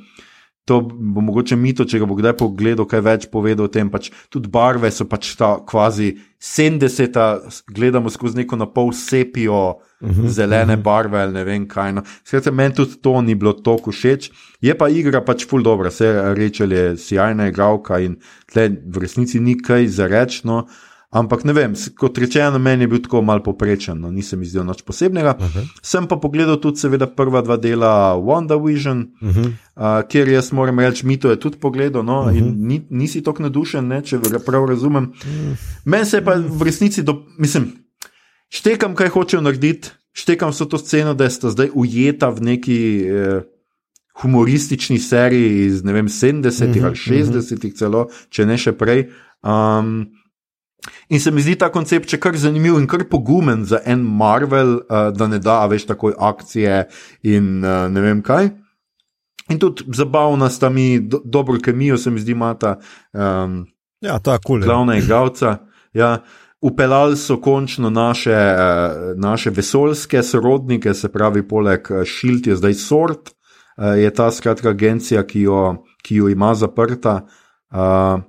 to 0.68 0.82
bo 0.84 1.22
mogoče 1.24 1.56
mito, 1.56 1.86
če 1.88 2.02
ga 2.02 2.08
bo 2.10 2.18
kdaj 2.18 2.34
pogledal, 2.42 2.86
kaj 2.92 3.04
več 3.06 3.26
povedal 3.32 3.70
o 3.70 3.72
tem. 3.72 3.88
Pač 3.88 4.10
tudi 4.34 4.52
barve 4.52 4.90
so 4.92 5.06
pač 5.08 5.30
ta 5.40 5.54
kvazi 5.64 6.18
70, 6.44 7.62
gledamo 7.72 8.12
skozi 8.12 8.42
neko 8.42 8.60
na 8.60 8.68
pol 8.68 8.92
sepijo, 8.92 9.80
uh 9.80 10.10
mhm, 10.10 10.26
-huh, 10.26 10.30
zelene 10.30 10.64
uh 10.64 10.70
mhm. 10.70 10.80
-huh. 10.80 10.84
barve 10.84 11.22
ali 11.22 11.34
ne 11.34 11.44
vem 11.44 11.68
kaj. 11.68 11.94
No. 11.94 12.04
Skratka, 12.24 12.52
meni 12.52 12.76
tudi 12.76 13.00
to 13.02 13.22
ni 13.22 13.36
bilo 13.36 13.54
tako 13.54 13.92
všeč. 13.92 14.32
Je 14.62 14.78
pa 14.78 14.90
igra 14.90 15.22
pač 15.22 15.48
full 15.48 15.64
dobro, 15.64 15.92
se 15.92 16.34
reče, 16.36 16.64
je 16.64 16.98
sjajna 16.98 17.48
igralka 17.48 18.00
in 18.00 18.18
tle 18.52 18.70
v 18.70 19.00
resnici 19.00 19.40
ni 19.40 19.58
kaj 19.58 19.88
za 19.88 20.08
reči. 20.08 20.44
Ampak 21.10 21.46
ne 21.48 21.54
vem, 21.56 21.72
kot 21.96 22.18
rečeno, 22.20 22.60
meni 22.60 22.84
je 22.84 22.88
bil 22.92 23.00
tako 23.00 23.22
mal 23.24 23.40
poprečen, 23.40 23.96
no, 23.96 24.10
nisem 24.12 24.42
izdel 24.44 24.66
nič 24.68 24.82
posebnega. 24.84 25.38
Uh 25.40 25.46
Mhm. 25.46 25.60
-huh. 25.60 25.80
Sem 25.82 26.08
pa 26.08 26.16
pogledal 26.18 26.60
tudi, 26.60 26.78
seveda, 26.78 27.08
prva 27.08 27.42
dva 27.42 27.58
dela 27.58 28.16
WandaVision, 28.20 29.08
uh 29.22 29.28
Mhm. 29.28 29.42
-huh. 29.42 30.02
uh, 30.02 30.08
kjer 30.08 30.28
jaz 30.28 30.52
moram 30.52 30.80
reči, 30.80 31.06
mi 31.06 31.18
to 31.18 31.30
je 31.30 31.40
tudi 31.40 31.58
pogledal, 31.58 32.04
no, 32.04 32.22
uh 32.22 32.28
-huh. 32.28 32.38
in 32.38 32.68
ni, 32.68 32.88
nisi 32.90 33.24
tako 33.24 33.44
nadušen, 33.44 33.88
ne, 33.88 34.02
če 34.02 34.20
prav 34.46 34.66
razumem. 34.66 35.04
Uh 35.04 35.10
-huh. 35.10 35.56
Meni 35.86 36.06
se 36.06 36.18
je 36.18 36.26
pa 36.26 36.34
v 36.34 36.62
resnici, 36.64 37.04
do, 37.04 37.24
mislim, 37.38 37.72
štekam, 38.50 38.96
kaj 38.96 39.08
hočejo 39.10 39.42
narediti, 39.42 39.90
štekam 40.14 40.50
vso 40.50 40.66
to 40.66 40.78
sceno, 40.78 41.14
da 41.14 41.30
sta 41.30 41.50
zdaj 41.50 41.70
ujeta 41.74 42.30
v 42.30 42.42
neki. 42.42 43.04
Eh, 43.08 43.42
Humoristični 44.22 45.00
seriji 45.00 45.66
iz 45.66 45.82
vem, 45.86 46.08
70-ih 46.08 46.84
ali 46.86 46.96
60-ih, 46.96 47.74
celo, 47.74 48.08
če 48.30 48.46
ne 48.46 48.58
še 48.58 48.72
prej. 48.72 49.10
Um, 49.44 50.08
In 51.10 51.20
se 51.20 51.32
mi 51.32 51.42
zdi 51.42 51.56
ta 51.56 51.72
koncept 51.74 52.10
še 52.10 52.20
kar 52.20 52.38
zanimiv 52.38 52.80
in 52.80 52.88
kar 52.88 53.06
pogumen 53.10 53.66
za 53.66 53.82
en 53.86 54.04
Marvel, 54.04 54.80
uh, 54.86 55.10
da 55.16 55.28
ne 55.28 55.40
da 55.40 55.64
več 55.68 55.88
takoj 55.88 56.16
akcije 56.18 56.84
in 57.24 57.58
uh, 57.64 57.88
ne 57.92 58.04
vem 58.04 58.22
kaj. 58.22 58.52
In 59.50 59.60
tudi 59.60 59.86
zabavna 59.96 60.50
sta 60.52 60.70
mi, 60.70 61.00
do, 61.00 61.22
dobro 61.24 61.60
kemijo 61.64 61.98
se 61.98 62.12
mi 62.12 62.20
zdi, 62.20 62.36
imata 62.36 62.76
um, 63.14 63.62
Ja, 64.02 64.20
to 64.20 64.34
je 64.34 64.38
kul. 64.38 64.60
Cool, 64.60 64.66
glavna 64.66 64.98
igralca. 64.98 65.58
Ja. 65.94 66.18
Upeljali 66.62 67.18
so 67.18 67.38
končno 67.42 67.90
naše, 67.90 68.32
eh, 68.32 69.14
naše 69.16 69.50
vesoljske 69.50 70.24
sorodnike, 70.24 70.94
se 70.94 71.12
pravi, 71.12 71.48
poleg 71.48 71.80
eh, 71.90 72.06
Shield 72.06 72.48
je 72.48 72.56
zdaj 72.56 72.74
Sort, 72.74 73.30
je 73.78 74.14
ta 74.14 74.32
skratka 74.32 74.70
agencija, 74.70 75.22
ki 75.28 75.42
jo, 75.42 75.84
ki 76.04 76.16
jo 76.16 76.30
ima 76.30 76.56
zaprta. 76.56 77.28
Uh, 77.70 78.24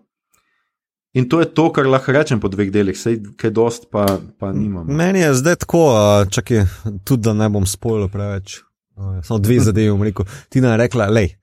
in 1.15 1.29
to 1.29 1.41
je 1.41 1.49
to, 1.55 1.69
kar 1.73 1.87
lahko 1.87 2.13
rečem 2.13 2.41
po 2.41 2.49
dveh 2.53 2.71
delih, 2.73 2.97
sej 2.99 3.21
kaj 3.41 3.53
dost 3.55 3.89
pa, 3.93 4.07
pa 4.39 4.53
nimam. 4.53 4.87
Meni 4.87 5.25
je 5.25 5.35
zdaj 5.35 5.63
tako, 5.65 5.83
čakaj, 6.31 6.65
tudi 7.05 7.23
da 7.29 7.35
ne 7.35 7.49
bom 7.53 7.67
spojil 7.67 8.09
preveč. 8.13 8.61
Samo 9.23 9.39
dve 9.39 9.61
zadevi 9.69 9.91
bom 9.91 10.03
rekel. 10.03 10.27
Tina 10.49 10.75
je 10.75 10.85
rekla, 10.85 11.11
lej. 11.13 11.35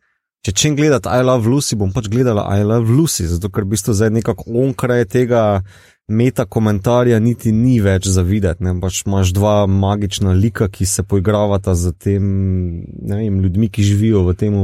Če 0.45 0.53
čem 0.53 0.75
gledati 0.77 1.09
I 1.09 1.25
Love 1.25 1.49
Lucy, 1.49 1.73
bom 1.73 1.89
pač 1.89 2.05
gledala 2.11 2.45
I 2.53 2.63
Love 2.63 2.91
Lucy, 2.93 3.25
zato 3.25 3.49
ker 3.49 3.65
v 3.65 3.73
bistvu 3.73 3.95
zdaj 3.97 4.11
nekako 4.13 4.45
onkraj 4.61 5.07
tega 5.09 5.41
meta 6.05 6.45
komentarja 6.45 7.17
niti 7.19 7.49
ni 7.49 7.79
več 7.81 8.05
za 8.13 8.21
videti. 8.21 8.61
Pač 8.81 9.01
imaš 9.07 9.33
dva 9.33 9.55
magična 9.65 10.35
lika, 10.37 10.69
ki 10.69 10.85
se 10.85 11.01
poigravata 11.01 11.73
z 11.73 11.95
tem, 11.97 12.27
ne 12.85 13.17
vem, 13.17 13.41
ljudmi, 13.41 13.71
ki 13.73 13.87
živijo 13.89 14.21
v 14.27 14.35
tem, 14.37 14.59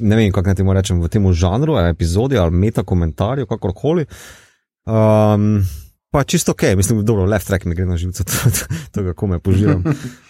ne 0.00 0.16
vem, 0.16 0.32
kako 0.32 0.50
naj 0.50 0.58
temu 0.60 0.74
rečem, 0.76 1.00
v 1.02 1.08
tem 1.08 1.32
žanru, 1.32 1.78
epizodi 1.88 2.38
ali 2.38 2.52
meta 2.52 2.82
komentarju, 2.82 3.46
kakorkoli. 3.46 4.06
Um, 4.84 5.64
pa 6.14 6.24
čisto 6.24 6.52
ok, 6.52 6.62
mislim, 6.76 7.04
dobro, 7.04 7.24
left 7.24 7.46
track 7.46 7.64
mi 7.64 7.74
gre 7.74 7.86
na 7.86 7.96
živce, 7.96 8.24
to, 8.28 8.32
to, 8.32 8.74
to 8.92 9.04
kako 9.04 9.26
me 9.26 9.38
požiram. 9.38 9.84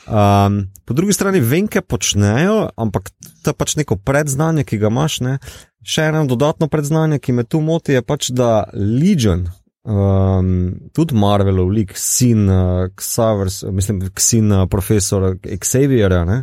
Um, 0.05 0.71
po 0.85 0.95
drugi 0.95 1.13
strani 1.13 1.41
vem, 1.41 1.67
kaj 1.69 1.83
počnejo, 1.83 2.69
ampak 2.77 3.11
to 3.43 3.51
je 3.51 3.59
pač 3.59 3.77
neko 3.77 3.97
predznanje, 3.97 4.65
ki 4.65 4.79
ga 4.79 4.93
imaš. 4.93 5.21
Ne? 5.21 5.39
Še 5.85 6.09
eno 6.09 6.25
dodatno 6.31 6.71
predznanje, 6.73 7.19
ki 7.19 7.35
me 7.37 7.45
tu 7.45 7.61
moti, 7.61 7.93
je 7.93 8.03
pač, 8.03 8.31
da 8.33 8.65
Legion, 8.73 9.45
um, 9.85 10.73
tudi 10.97 11.19
Marvelov 11.21 11.69
lik, 11.69 11.93
sin 12.01 12.49
uh, 12.49 12.89
Xavers, 12.97 13.63
mislim, 13.69 14.07
sin 14.17 14.53
uh, 14.53 14.65
profesora 14.71 15.35
Xavierja, 15.37 16.25
ne? 16.25 16.43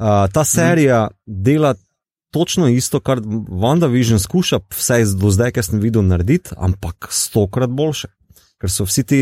uh, 0.00 0.24
ta 0.32 0.44
serija 0.44 1.04
mm. 1.10 1.42
dela. 1.44 1.74
Točno 2.30 2.68
isto, 2.68 3.00
kar 3.00 3.18
WandaVision 3.48 4.18
skuša, 4.18 4.60
vsaj 4.70 5.04
do 5.18 5.30
zdaj, 5.30 5.52
ki 5.52 5.62
sem 5.62 5.80
videl, 5.80 6.02
narediti, 6.06 6.54
ampak 6.56 7.08
stokrat 7.10 7.70
boljše. 7.70 8.08
Ker 8.60 8.70
so 8.70 8.84
vsi 8.84 9.02
ti 9.08 9.20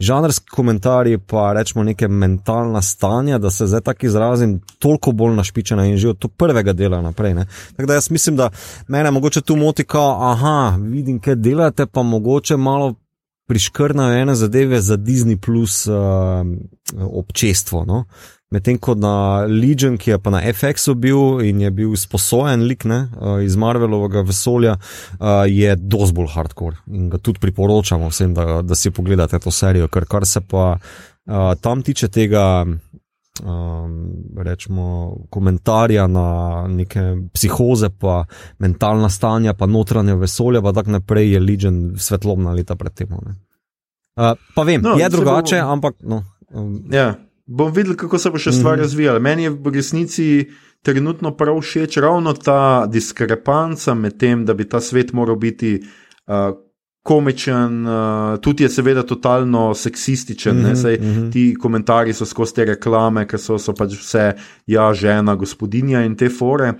žanrski 0.00 0.48
komentarji, 0.50 1.18
pa 1.18 1.52
rečemo 1.52 1.84
neke 1.84 2.08
mentalna 2.08 2.82
stanja, 2.82 3.38
da 3.38 3.50
se 3.50 3.66
zdaj 3.66 3.80
tako 3.80 4.06
izrazim, 4.06 4.60
toliko 4.78 5.12
bolj 5.12 5.34
našpičena 5.36 5.84
in 5.86 5.96
že 5.96 6.08
od 6.08 6.26
prvega 6.36 6.72
dela 6.72 7.02
naprej. 7.02 7.34
Ne? 7.34 7.46
Tako 7.76 7.86
da 7.86 7.94
jaz 7.94 8.10
mislim, 8.10 8.36
da 8.36 8.50
mene 8.88 9.10
mogoče 9.10 9.40
tu 9.40 9.56
moti, 9.56 9.84
kao, 9.84 10.32
aha, 10.32 10.78
vidim, 10.80 11.20
kaj 11.20 11.34
delate, 11.34 11.86
pa 11.86 12.02
mogoče 12.02 12.56
malo 12.56 12.94
priškrnajo 13.50 14.22
ene 14.22 14.34
zadeve 14.34 14.80
za 14.80 14.96
Disney 14.96 15.36
plus 15.36 15.86
uh, 15.86 15.96
občestvo. 17.12 17.84
No? 17.84 18.04
Medtem 18.50 18.80
ko 18.82 18.96
na 18.98 19.46
Legion, 19.46 19.94
ki 19.94 20.10
je 20.10 20.16
pa 20.18 20.32
na 20.34 20.40
FX-u 20.42 20.96
bil 20.98 21.38
in 21.46 21.60
je 21.62 21.68
bil 21.70 21.92
sposojen 21.94 22.64
lik 22.66 22.82
ne, 22.82 23.04
iz 23.46 23.54
Marvelovega 23.54 24.24
vesolja, 24.26 24.72
je 25.46 25.76
dosti 25.78 26.16
bolj 26.16 26.32
hardcore 26.34 26.80
in 26.90 27.06
ga 27.12 27.20
tudi 27.22 27.38
priporočamo 27.44 28.08
vsem, 28.10 28.34
da, 28.34 28.58
da 28.66 28.74
si 28.74 28.90
pogledate 28.90 29.38
to 29.38 29.54
serijo, 29.54 29.86
ker 29.86 30.08
kar 30.10 30.26
se 30.26 30.42
pa 30.42 30.72
tam 31.62 31.86
tiče 31.86 32.10
tega. 32.10 32.66
Um, 33.40 33.92
rečemo, 34.36 34.84
komentarja 35.32 36.02
na 36.10 36.24
neke 36.68 37.00
psihoze, 37.32 37.88
pa 37.88 38.26
mentalna 38.60 39.08
stanja, 39.08 39.54
pa 39.56 39.64
notranje 39.70 40.18
vesolje, 40.20 40.60
pa 40.60 40.74
tako 40.76 40.98
naprej 40.98 41.30
je 41.32 41.40
Legion 41.40 41.78
svetlobna 41.96 42.52
leta 42.52 42.76
pred 42.76 42.92
tem. 42.92 43.14
Uh, 43.14 44.34
pa 44.56 44.66
vem, 44.68 44.82
no, 44.84 44.98
je 45.00 45.08
drugače, 45.08 45.62
bo... 45.62 45.72
ampak. 45.72 45.96
No, 46.04 46.20
um, 46.52 46.74
ja 46.92 47.14
bom 47.50 47.72
videl, 47.72 47.96
kako 47.98 48.18
se 48.18 48.30
bo 48.30 48.38
še 48.38 48.52
stvar 48.54 48.78
mm. 48.78 48.80
razvijala. 48.84 49.18
Meni 49.18 49.48
je 49.48 49.50
v 49.50 49.74
resnici 49.74 50.26
trenutno 50.86 51.34
prav 51.36 51.58
všeč 51.60 51.98
ravno 52.00 52.32
ta 52.32 52.86
diskrepanca 52.86 53.94
med 53.94 54.18
tem, 54.18 54.44
da 54.46 54.54
bi 54.54 54.68
ta 54.70 54.80
svet 54.80 55.10
moral 55.12 55.36
biti 55.36 55.74
uh, 55.80 56.54
komičen, 57.02 57.82
uh, 57.86 58.38
tudi 58.40 58.64
je 58.64 58.70
seveda 58.70 59.02
totalno 59.02 59.74
seksističen. 59.74 60.56
Mm 60.56 60.64
-hmm, 60.64 60.82
Sej, 60.82 60.98
mm 61.00 61.04
-hmm. 61.04 61.32
Ti 61.32 61.56
komentarji 61.60 62.12
so 62.12 62.24
skozi 62.24 62.54
te 62.54 62.64
reklame, 62.64 63.26
ker 63.26 63.40
so, 63.40 63.58
so 63.58 63.74
pač 63.74 63.98
vse, 63.98 64.32
ja, 64.66 64.94
žena, 64.94 65.34
gospodinja 65.34 66.04
in 66.04 66.16
te 66.16 66.28
fore. 66.28 66.72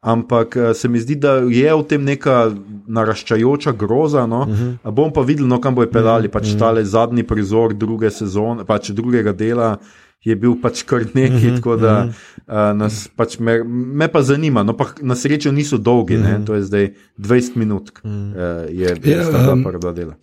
Ampak 0.00 0.56
se 0.74 0.88
mi 0.88 1.00
zdi, 1.00 1.14
da 1.14 1.32
je 1.34 1.74
v 1.74 1.82
tem 1.82 2.04
neka 2.04 2.54
naraščajoča 2.86 3.72
groza. 3.72 4.26
No? 4.26 4.40
Uh 4.40 4.48
-huh. 4.48 4.90
Bom 4.90 5.12
pa 5.12 5.20
videl, 5.20 5.46
no, 5.46 5.60
kam 5.60 5.74
bojo 5.74 5.90
pelali. 5.90 6.28
Pač 6.28 6.46
uh 6.46 6.54
-huh. 6.54 6.58
tale 6.58 6.84
zadnji 6.84 7.22
prizor 7.22 7.74
druge 7.74 8.10
sezone, 8.10 8.64
pač 8.64 8.90
drugega 8.90 9.32
dela 9.32 9.78
je 10.26 10.36
bil 10.36 10.56
pač 10.62 10.82
kar 10.82 11.06
nekaj, 11.14 11.36
uh 11.36 11.42
-huh. 11.42 11.56
tako 11.56 11.76
da 11.76 11.92
uh, 12.08 12.54
nas 12.78 13.08
pač 13.16 13.38
me, 13.38 13.64
me 13.64 14.08
pa 14.08 14.22
zanima. 14.22 14.62
No, 14.62 14.76
pa 14.76 14.90
na 15.02 15.14
srečo 15.14 15.52
niso 15.52 15.78
dolgi, 15.78 16.16
uh 16.16 16.22
-huh. 16.22 16.46
to 16.46 16.54
je 16.54 16.62
zdaj 16.62 16.94
20 17.18 17.56
minut, 17.56 17.90
uh 17.90 18.10
-huh. 18.10 18.66
uh, 18.66 18.80
je 18.80 18.94
bila 18.94 19.22
ja, 19.22 19.30
ta 19.30 19.52
um, 19.52 19.64
prva 19.64 19.92
dela. 19.92 20.14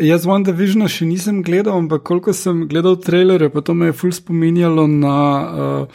Jaz 0.00 0.26
WandaVision 0.26 0.88
še 0.88 1.06
nisem 1.06 1.42
gledal, 1.42 1.78
ampak 1.78 2.02
koliko 2.02 2.32
sem 2.32 2.68
gledal 2.68 2.96
trailerje, 2.96 3.50
pa 3.50 3.60
to 3.60 3.74
me 3.74 3.86
je 3.86 3.92
ful 3.92 4.12
spominjalo 4.12 4.86
na. 4.86 5.16
Uh, 5.82 5.88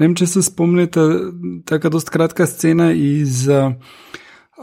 Ne 0.00 0.06
vem, 0.06 0.14
če 0.16 0.26
se 0.26 0.40
spomnite, 0.42 1.00
tako 1.68 1.90
dosta 1.92 2.10
kratka 2.10 2.46
scena 2.48 2.86
iz 2.96 3.42
uh, 3.52 3.74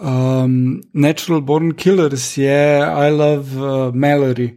um, 0.01 0.81
Natural 0.93 1.41
Born 1.45 1.75
Killers 1.77 2.37
je 2.37 2.81
I 2.81 3.11
Love 3.13 3.53
uh, 3.61 3.93
Mallory, 3.93 4.55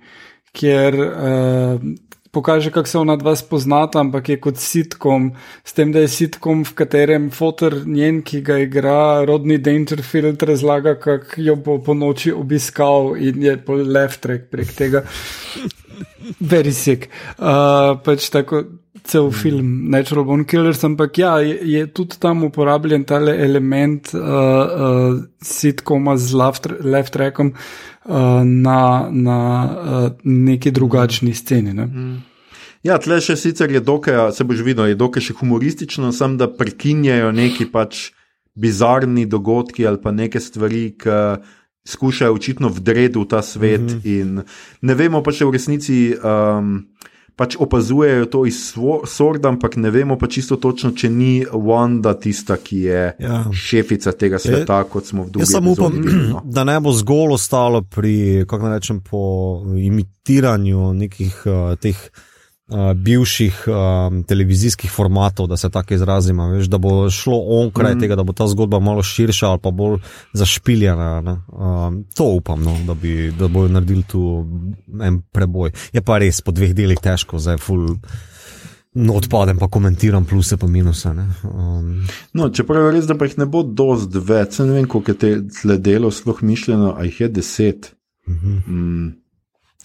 kjer 0.57 0.97
uh, 0.97 1.85
pokaže, 2.31 2.71
kako 2.71 2.89
se 2.89 2.99
ona 2.99 3.17
dva 3.17 3.37
spoznata, 3.37 4.01
ampak 4.01 4.29
je 4.29 4.41
kot 4.41 4.57
sitkom, 4.57 5.33
s 5.65 5.73
tem, 5.73 5.93
da 5.93 6.05
je 6.05 6.09
sitkom, 6.09 6.65
v 6.65 6.75
katerem 6.79 7.31
fotor 7.35 7.83
njen, 7.87 8.23
ki 8.23 8.43
ga 8.47 8.59
igra 8.63 9.25
Rodney 9.29 9.59
Dangerfield, 9.59 10.43
razlaga, 10.43 10.95
kako 11.01 11.43
jo 11.43 11.57
bo 11.57 11.79
po 11.83 11.95
noči 11.95 12.33
obiskal 12.33 13.17
in 13.19 13.43
je 13.43 13.57
po 13.65 13.75
left 13.75 14.21
track 14.21 14.51
prek 14.51 14.75
tega. 14.77 15.05
Very 16.41 16.73
sick. 16.73 17.11
Uh, 17.39 17.99
pač 18.05 18.31
tako 18.31 18.65
cel 19.05 19.29
mm. 19.29 19.33
film 19.33 19.91
Natural 19.91 20.25
Born 20.25 20.45
Killers, 20.45 20.85
ampak 20.85 21.19
ja, 21.19 21.39
je, 21.41 21.59
je 21.63 21.87
tudi 21.87 22.19
tam 22.19 22.45
uporabljen 22.45 23.05
ta 23.05 23.21
element 23.21 24.15
uh, 24.15 24.21
uh, 24.21 25.21
sitkoma 25.43 26.17
z 26.17 26.35
left 26.81 27.13
trackom 27.13 27.53
uh, 27.53 28.43
na, 28.45 29.09
na 29.11 29.39
uh, 29.65 30.11
neki 30.25 30.71
drugačni 30.71 31.35
sceni. 31.35 31.75
Ne? 31.75 31.87
Mm. 31.87 32.19
Ja, 32.83 32.97
tle 32.97 33.21
še 33.21 33.37
sicer 33.37 33.71
je 33.71 33.81
dokaj, 33.85 34.31
se 34.33 34.45
boš 34.45 34.65
videl, 34.65 34.89
je 34.89 35.01
dokaj 35.01 35.27
še 35.29 35.37
humoristično, 35.41 36.15
sem 36.17 36.39
da 36.41 36.49
prekinjajo 36.49 37.33
neki 37.37 37.69
pač 37.73 38.09
bizarni 38.61 39.27
dogodki 39.29 39.85
ali 39.87 40.01
pa 40.01 40.13
neke 40.13 40.41
stvari, 40.41 40.91
ki 40.99 41.19
skušajo 41.85 42.35
očitno 42.35 42.69
vdreti 42.69 43.19
v 43.19 43.25
ta 43.29 43.43
svet. 43.43 43.81
Mm 43.81 44.01
-hmm. 44.01 44.21
In 44.21 44.43
ne 44.81 44.95
vemo 44.95 45.23
pa 45.23 45.33
če 45.33 45.45
v 45.45 45.51
resnici 45.51 46.15
um, 46.15 46.87
pač 47.41 47.57
opazujejo 47.57 48.27
to 48.29 48.43
iz 48.45 48.59
sorda, 49.09 49.49
ampak 49.49 49.79
ne 49.81 49.89
vemo 49.91 50.19
pa 50.21 50.29
čisto 50.29 50.59
točno, 50.61 50.91
če 50.93 51.09
ni 51.09 51.31
Wanda 51.49 52.13
tista, 52.21 52.59
ki 52.61 52.81
je 52.85 53.05
ja. 53.17 53.39
šefica 53.49 54.13
tega 54.13 54.37
sveta, 54.39 54.83
je, 54.83 54.89
kot 54.93 55.09
smo 55.09 55.25
v 55.25 55.33
drugem. 55.33 55.47
Jaz 55.49 55.55
samo 55.57 55.73
upam, 55.73 55.97
no. 56.05 56.43
da 56.57 56.67
ne 56.69 56.77
bo 56.85 56.93
zgolj 56.93 57.39
ostalo 57.39 57.81
pri, 57.81 58.45
kako 58.45 58.69
naj 58.69 58.77
rečem, 58.83 59.01
po 59.01 59.23
imitiranju 59.73 60.93
nekih 61.01 61.39
uh, 61.49 61.79
teh. 61.81 61.97
Uh, 62.71 62.93
bivših 62.95 63.65
um, 63.67 64.23
televizijskih 64.23 64.91
formatov, 64.91 65.47
da 65.47 65.57
se 65.57 65.71
tako 65.71 65.95
izrazim. 65.95 66.41
Veš, 66.41 66.67
da 66.67 66.79
bo 66.79 67.11
šlo 67.11 67.39
onkraj 67.61 67.95
mm. 67.95 68.01
tega, 68.01 68.17
da 68.17 68.23
bo 68.23 68.33
ta 68.33 68.47
zgodba 68.47 68.81
malo 68.81 69.03
širša 69.03 69.49
ali 69.49 69.59
pa 69.63 69.71
bolj 69.71 69.99
zašpiljena. 70.33 71.45
Um, 71.49 72.05
to 72.17 72.25
upam, 72.25 72.63
no, 72.63 72.77
da, 72.87 72.95
bi, 72.95 73.33
da 73.39 73.49
bojo 73.49 73.69
naredili 73.69 74.03
tu 74.03 74.47
en 75.03 75.23
preboj. 75.33 75.73
Je 75.93 76.03
pa 76.03 76.19
res 76.19 76.41
po 76.41 76.53
dveh 76.53 76.75
delih 76.75 76.99
težko, 77.03 77.39
zdaj 77.39 77.59
full. 77.59 77.97
No, 78.95 79.15
odpadem 79.15 79.59
pa 79.59 79.69
komentiram 79.71 80.25
pluse 80.27 80.57
in 80.63 80.71
minuse. 80.71 81.09
Um. 81.09 82.07
No, 82.33 82.49
čeprav 82.51 82.89
je 82.89 82.93
res, 82.97 83.07
da 83.07 83.15
pa 83.15 83.29
jih 83.29 83.37
ne 83.39 83.47
bo 83.47 83.63
dosti 83.63 84.19
več, 84.19 84.59
ne 84.59 84.73
vem, 84.75 84.89
koliko 84.91 85.15
je 85.15 85.19
te 85.19 85.77
delo 85.79 86.11
sploh 86.11 86.43
mišljeno, 86.43 86.97
a 86.99 87.07
jih 87.07 87.21
je 87.21 87.29
deset. 87.29 87.95
Uh 88.27 88.35
mhm. 88.35 88.57
-huh. 88.57 88.69
mm. 88.69 89.15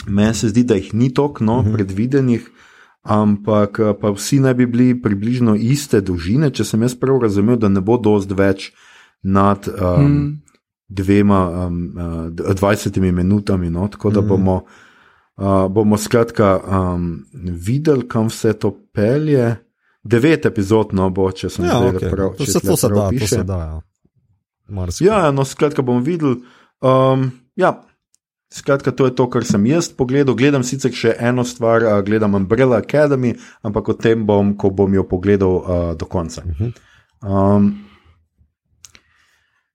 Meni 0.07 0.33
se 0.33 0.49
zdi, 0.49 0.63
da 0.63 0.75
jih 0.75 0.93
ni 0.93 1.13
toliko 1.13 1.43
no, 1.43 1.59
uh 1.59 1.61
mhm. 1.61 1.69
-huh. 1.69 1.75
predvidenih, 1.75 2.49
ampak 3.05 3.79
pa 4.01 4.11
vsi 4.11 4.39
naj 4.41 4.53
bi 4.57 4.65
bili 4.65 5.01
približno 5.01 5.55
iste 5.55 6.01
dolžine, 6.01 6.49
če 6.49 6.65
sem 6.65 6.81
jaz 6.81 6.97
prav 6.97 7.21
razumel, 7.21 7.59
da 7.61 7.69
ne 7.69 7.81
bo 7.85 7.99
dosti 8.01 8.33
več 8.37 8.71
nad 9.25 9.67
um, 9.69 10.07
mm. 10.09 10.31
dvema, 10.89 11.67
um, 11.67 11.77
uh, 11.97 12.57
20 12.57 12.99
minutami. 13.11 13.69
No, 13.69 13.87
tako 13.87 14.09
da 14.09 14.21
mm. 14.21 14.27
bomo, 14.27 14.55
uh, 15.37 15.67
bomo 15.69 15.97
skratka 15.97 16.57
um, 16.57 17.25
videli, 17.33 18.07
kam 18.09 18.29
vse 18.33 18.53
to 18.53 18.73
pelje. 18.93 19.55
Devet 20.05 20.45
epizod, 20.45 20.91
no 20.93 21.09
bo, 21.09 21.31
če 21.33 21.49
sem 21.49 21.65
ja, 21.65 21.79
okay. 21.81 22.11
prav. 22.13 22.35
To 22.37 22.45
se, 22.45 22.59
to 22.61 22.75
se 22.77 22.89
da, 22.93 23.07
to 23.09 23.27
se 23.27 23.41
da. 23.43 23.61
Ja, 25.01 25.23
ja 25.25 25.31
no, 25.33 25.45
skratka 25.45 25.81
bomo 25.81 26.05
videli. 26.05 26.43
Um, 26.81 27.31
ja. 27.57 27.79
Skratka, 28.55 28.91
to 28.91 29.05
je 29.05 29.15
to, 29.15 29.27
kar 29.27 29.43
sem 29.43 29.65
jaz 29.67 29.89
pogledal. 29.91 30.31
Gledam 30.39 30.63
sicer 30.63 30.93
še 30.95 31.11
eno 31.19 31.43
stvar, 31.43 31.83
gledam 32.07 32.37
Umbrella 32.39 32.79
Academy, 32.79 33.33
ampak 33.59 33.91
o 33.91 33.95
tem 33.99 34.23
bom, 34.23 34.53
ko 34.55 34.71
bom 34.71 34.93
jo 34.95 35.03
pogledal 35.03 35.57
uh, 35.59 35.65
do 35.99 36.07
konca. 36.07 36.45
Um, 37.19 37.83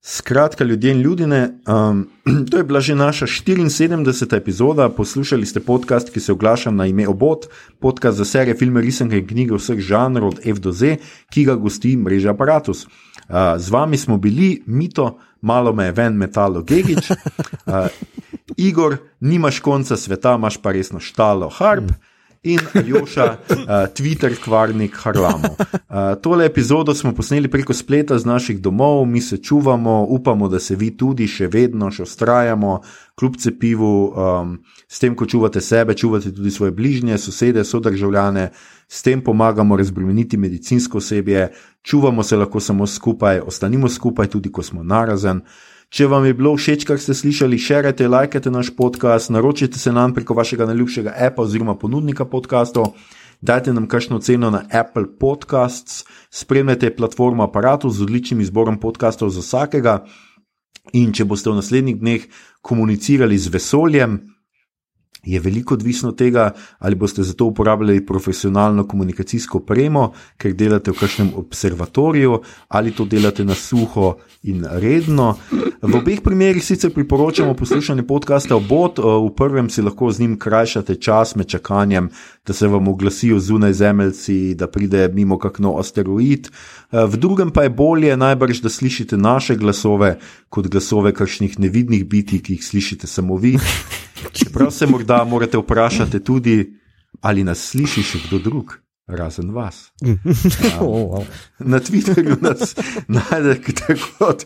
skratka, 0.01 0.65
ljudje 0.65 0.97
in 0.97 1.05
ljudje, 1.05 1.29
um, 1.69 2.07
to 2.49 2.57
je 2.57 2.65
bila 2.65 2.81
že 2.81 2.97
naša 2.97 3.29
74. 3.29 4.01
epizoda. 4.41 4.89
Poslušali 4.89 5.45
ste 5.45 5.61
podcast, 5.61 6.09
ki 6.09 6.17
se 6.17 6.33
oglaša 6.33 6.73
na 6.73 6.89
ime 6.89 7.05
Obot, 7.05 7.53
podcast 7.85 8.17
za 8.17 8.25
serije, 8.25 8.57
filme, 8.57 8.81
risanke 8.81 9.21
in 9.21 9.29
knjige 9.29 9.61
vseh 9.61 9.77
žanrov 9.77 10.33
od 10.33 10.41
F 10.41 10.57
do 10.57 10.73
Z, 10.73 10.97
ki 11.29 11.45
ga 11.45 11.61
gosti 11.61 11.99
mreža 12.01 12.33
Apparatus. 12.33 12.89
Uh, 13.29 13.61
z 13.61 13.69
vami 13.69 14.01
smo 14.01 14.17
bili, 14.17 14.63
mito, 14.65 15.19
malo 15.41 15.73
me 15.73 15.85
je 15.85 15.93
ven 15.93 16.17
metalo, 16.17 16.63
Gigič. 16.63 17.11
Uh, 17.11 17.87
Igor, 18.57 18.97
nimaš 19.21 19.61
konca 19.61 19.97
sveta, 19.97 20.35
imaš 20.35 20.57
pa 20.63 20.73
resno 20.73 21.01
štalo, 21.01 21.49
harp. 21.49 21.93
In 22.43 22.61
Aljoša, 22.75 23.25
uh, 23.51 23.57
Twitter, 23.93 24.33
kvarnik, 24.45 24.97
harlamo. 24.97 25.49
Uh, 25.49 26.21
tole 26.23 26.47
epizodo 26.47 26.95
smo 26.95 27.13
posneli 27.13 27.51
preko 27.53 27.75
spleta 27.77 28.19
z 28.19 28.25
naših 28.25 28.63
domov, 28.63 29.05
mi 29.07 29.21
se 29.21 29.37
čuvamo, 29.37 30.07
upamo, 30.09 30.49
da 30.49 30.59
se 30.61 30.77
vi 30.77 30.89
tudi 30.97 31.29
še 31.29 31.51
vedno, 31.53 31.91
še 31.93 32.07
ustrajamo, 32.09 32.79
kljub 33.21 33.37
cepivu, 33.37 33.93
um, 34.17 34.57
s 34.89 35.03
tem, 35.05 35.13
ko 35.15 35.29
čuvate 35.29 35.61
sebe, 35.61 35.95
čuvate 35.95 36.33
tudi 36.33 36.51
svoje 36.51 36.73
bližnje, 36.73 37.19
sosede, 37.19 37.65
sodržavljane, 37.65 38.49
s 38.91 39.03
tem 39.03 39.21
pomagamo 39.23 39.77
razbremeniti 39.77 40.37
medicinsko 40.37 40.99
osebje, 40.99 41.53
čuvamo 41.83 42.23
se 42.23 42.37
lahko 42.37 42.61
samo 42.61 42.87
skupaj, 42.87 43.41
ostanimo 43.47 43.89
skupaj, 43.89 44.27
tudi 44.27 44.51
ko 44.53 44.63
smo 44.63 44.83
narazen. 44.83 45.45
Če 45.91 46.07
vam 46.11 46.25
je 46.27 46.35
bilo 46.35 46.57
všeč, 46.57 46.85
kar 46.87 46.99
ste 47.03 47.15
slišali, 47.15 47.59
širite, 47.59 48.09
lajkajte 48.11 48.51
naš 48.51 48.73
podcast, 48.75 49.31
naročite 49.31 49.79
se 49.79 49.93
nam 49.95 50.15
preko 50.15 50.35
vašega 50.35 50.67
najljubšega 50.67 51.15
appa 51.27 51.43
oziroma 51.47 51.77
ponudnika 51.79 52.27
podcastov, 52.27 52.97
dajte 53.41 53.75
nam 53.75 53.87
kakšno 53.87 54.19
ceno 54.19 54.51
na 54.51 54.65
Apple 54.71 55.07
Podcasts, 55.21 56.05
spremljajte 56.31 56.91
platformo 56.97 57.47
aparatu 57.47 57.91
z 57.91 58.03
odličnim 58.03 58.41
izborom 58.41 58.81
podcastov 58.81 59.31
za 59.31 59.43
vsakega. 59.43 60.01
In 60.99 61.15
če 61.15 61.25
boste 61.31 61.51
v 61.51 61.61
naslednjih 61.61 61.99
dneh 62.01 62.27
komunicirali 62.63 63.39
z 63.39 63.55
vesoljem, 63.55 64.19
je 65.23 65.41
veliko 65.41 65.75
odvisno 65.75 66.09
od 66.09 66.19
tega, 66.19 66.51
ali 66.79 66.95
boste 66.95 67.23
za 67.23 67.33
to 67.33 67.45
uporabljali 67.45 68.07
profesionalno 68.07 68.87
komunikacijsko 68.89 69.59
opremo, 69.59 70.13
ker 70.37 70.55
delate 70.55 70.91
v 70.91 70.99
kakšnem 71.01 71.31
observatoriju, 71.37 72.41
ali 72.69 72.91
to 72.91 73.05
delate 73.05 73.45
na 73.45 73.55
suho 73.55 74.17
in 74.43 74.65
redno. 74.71 75.35
V 75.83 75.97
obeh 75.97 76.21
primerih 76.25 76.65
sicer 76.65 76.93
priporočamo 76.95 77.55
poslušanje 77.55 78.03
podcasta 78.03 78.57
Obot, 78.57 78.99
v 78.99 79.31
prvem 79.37 79.71
si 79.71 79.83
lahko 79.83 80.11
z 80.13 80.21
njim 80.21 80.39
krajšate 80.39 80.97
čas 80.97 81.35
med 81.37 81.49
čakanjem, 81.49 82.11
da 82.47 82.53
se 82.53 82.69
vam 82.69 82.89
oglasijo 82.89 83.39
zunaj 83.39 83.73
zemeljci, 83.73 84.55
da 84.55 84.67
pride 84.67 85.09
mimo 85.13 85.39
kakšno 85.39 85.77
asteroid. 85.79 86.49
V 86.93 87.17
drugem 87.17 87.51
pa 87.51 87.63
je 87.63 87.71
bolje 87.71 88.17
najbrž, 88.17 88.61
da 88.61 88.69
slišite 88.69 89.17
naše 89.17 89.57
glasove, 89.57 90.19
kot 90.49 90.67
glasove 90.67 91.13
kakšnih 91.15 91.59
nevidnih 91.59 92.07
biti, 92.07 92.43
ki 92.43 92.53
jih 92.53 92.65
slišite 92.65 93.07
samo 93.07 93.37
vi. 93.37 93.59
Čeprav 94.33 94.71
se 94.71 94.87
morda 94.87 95.25
morate 95.25 95.59
vprašati 95.59 96.25
tudi, 96.25 96.77
ali 97.21 97.45
nas 97.45 97.59
sliši 97.71 98.03
še 98.03 98.19
kdo 98.29 98.39
drug 98.39 98.77
razen 99.17 99.51
vas. 99.51 99.93
Um, 100.81 101.25
na 101.59 101.81
Twitterju 101.81 102.37
nas 102.41 102.75
najdete 103.09 103.95
kot 104.19 104.45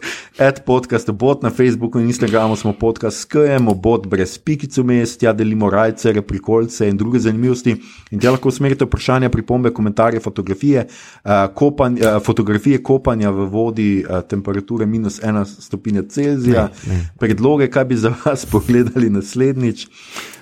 podcast, 0.67 1.11
bot 1.11 1.43
na 1.43 1.51
Facebooku 1.51 2.01
in 2.01 2.07
Instagramu 2.07 2.57
smo 2.57 2.73
podcast 2.73 3.21
skajemo, 3.21 3.75
bot 3.75 4.07
brez 4.07 4.39
pikic 4.39 4.79
umest, 4.79 5.23
ja 5.23 5.33
delimo 5.33 5.71
rajce, 5.71 6.13
reprikolce 6.13 6.89
in 6.89 6.97
druge 6.97 7.19
zanimivosti. 7.19 7.77
In 8.11 8.21
te 8.21 8.31
lahko 8.31 8.49
usmerite 8.49 8.85
vprašanja, 8.85 9.31
pripombe, 9.31 9.71
komentarje, 9.71 10.21
fotografije, 10.21 10.87
uh, 11.25 11.31
kopanj, 11.55 12.01
uh, 12.01 12.23
fotografije 12.23 12.83
kopanja 12.83 13.31
v 13.31 13.47
vodi, 13.47 14.05
uh, 14.09 14.21
temperature 14.29 14.87
minus 14.87 15.23
ena 15.23 15.45
stopinja 15.45 16.03
Celzija, 16.09 16.69
ne, 16.87 16.95
ne. 16.95 17.09
predloge, 17.19 17.71
kaj 17.71 17.85
bi 17.85 17.97
za 17.97 18.15
vas 18.25 18.47
pogledali 18.53 19.11
naslednjič. 19.11 19.89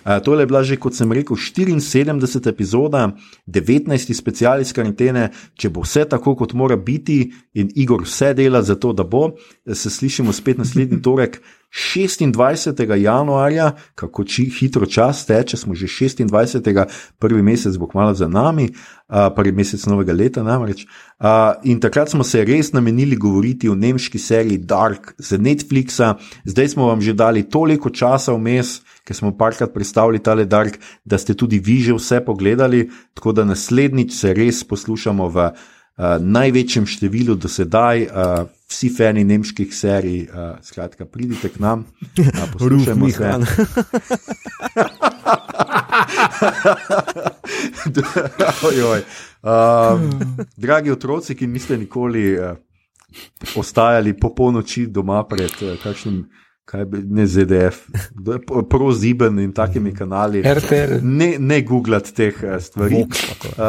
Uh, 0.03 0.19
tole 0.25 0.43
je 0.43 0.51
bila 0.51 0.63
že, 0.67 0.77
kot 0.77 0.97
sem 0.99 1.13
rekel, 1.13 1.37
74. 1.37 2.49
epizoda, 2.51 3.11
19 3.47 4.15
speciali 4.15 4.67
iz 4.67 4.73
karantene, 4.75 5.31
če 5.55 5.71
bo 5.71 5.87
vse 5.87 6.05
tako, 6.11 6.35
kot 6.37 6.55
mora 6.59 6.77
biti, 6.77 7.33
in 7.55 7.71
Igor 7.75 8.03
vse 8.07 8.33
dela 8.35 8.63
za 8.63 8.75
to, 8.75 8.93
da 8.93 9.05
bo, 9.05 9.33
se 9.67 9.91
slišimo 9.91 10.33
spet 10.33 10.59
naslednji 10.59 11.03
torek. 11.03 11.41
26. 11.73 12.97
januarja, 12.97 13.73
kako 13.95 14.25
či, 14.25 14.45
hitro 14.59 14.87
čas 14.87 15.27
teče, 15.27 15.57
smo 15.57 15.75
že 15.75 15.87
26. 15.87 16.85
prvi 17.19 17.43
mesec, 17.43 17.77
bo 17.77 17.87
kmalo 17.89 18.15
za 18.15 18.29
nami, 18.29 18.69
uh, 18.69 19.33
prvi 19.37 19.53
mesec 19.53 19.87
novega 19.87 20.13
leta 20.13 20.43
namreč. 20.43 20.85
Uh, 20.85 21.57
in 21.65 21.81
takrat 21.81 22.11
smo 22.11 22.25
se 22.25 22.45
res 22.45 22.73
namenili 22.73 23.17
govoriti 23.17 23.69
o 23.69 23.75
nemški 23.75 24.19
seriji 24.19 24.59
Dark 24.59 25.15
z 25.19 25.39
Netflixa, 25.39 26.15
zdaj 26.45 26.69
smo 26.69 26.87
vam 26.87 27.01
že 27.01 27.17
dali 27.17 27.49
toliko 27.49 27.91
časa 27.91 28.37
vmes, 28.37 28.83
ker 29.05 29.17
smo 29.17 29.33
parkrat 29.37 29.73
predstavili 29.73 30.19
tale 30.19 30.45
Dark, 30.45 30.77
da 31.05 31.19
ste 31.19 31.35
tudi 31.35 31.59
vi 31.59 31.81
že 31.81 31.97
vse 31.97 32.21
pogledali, 32.25 32.91
tako 33.15 33.33
da 33.33 33.45
naslednjič 33.45 34.13
se 34.13 34.35
res 34.35 34.65
poslušamo 34.65 35.29
v 35.29 35.49
uh, 35.49 35.55
največjem 36.21 36.85
številu 36.87 37.35
do 37.35 37.49
sedaj. 37.49 38.05
Uh, 38.13 38.62
Vsi 38.73 38.89
fani 38.89 39.25
nemških 39.29 39.75
serij, 39.75 40.23
uh, 40.33 40.57
skratka, 40.65 41.05
pridite 41.05 41.51
k 41.53 41.61
nam, 41.61 41.85
uh, 41.85 42.45
poslušajmo 42.53 43.11
se. 43.11 43.33
uh, 49.43 50.01
dragi 50.65 50.91
otroci, 50.91 51.35
ki 51.37 51.47
niste 51.47 51.77
nikoli 51.77 52.39
uh, 52.39 52.57
ostajali 53.57 54.17
po 54.17 54.33
polnoči 54.35 54.87
doma 54.87 55.21
pred 55.29 55.53
uh, 55.61 55.77
kakšnim 55.83 56.25
kaj 56.65 56.85
bi, 56.85 57.03
ne 57.05 57.27
ZDF, 57.27 57.77
proziben 58.71 59.39
in 59.39 59.53
takimi 59.53 59.91
mhm. 59.91 59.99
kanali. 59.99 60.43
Ne, 61.03 61.35
ne 61.39 61.61
googlati 61.63 62.15
teh 62.15 62.43
eh, 62.43 62.61
stvari. 62.61 63.05
Uh, 63.05 63.67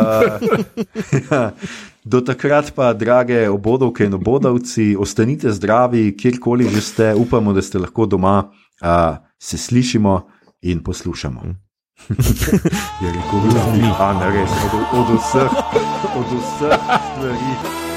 ja. 1.32 1.52
Do 2.06 2.22
takrat 2.22 2.74
pa, 2.76 2.94
drage 2.94 3.50
obodovke 3.50 4.06
in 4.06 4.14
obodavci, 4.14 4.96
ostanite 5.00 5.52
zdravi, 5.52 6.18
kjerkoli 6.18 6.68
že 6.70 6.82
ste, 6.82 7.14
upamo, 7.16 7.54
da 7.54 7.62
ste 7.62 7.80
lahko 7.80 8.06
doma, 8.06 8.52
uh, 8.84 9.18
se 9.40 9.58
slišimo 9.58 10.28
in 10.62 10.84
poslušamo. 10.84 11.42
Mhm. 11.42 11.56
Je 13.04 13.12
rekel, 13.14 13.40
da 13.54 13.60
je 13.76 14.20
to 14.20 14.30
res, 14.30 14.52
od, 14.52 15.00
od 15.00 15.16
vseh, 15.20 15.52
od 16.18 16.26
vseh 16.40 16.80
stvari. 16.84 17.93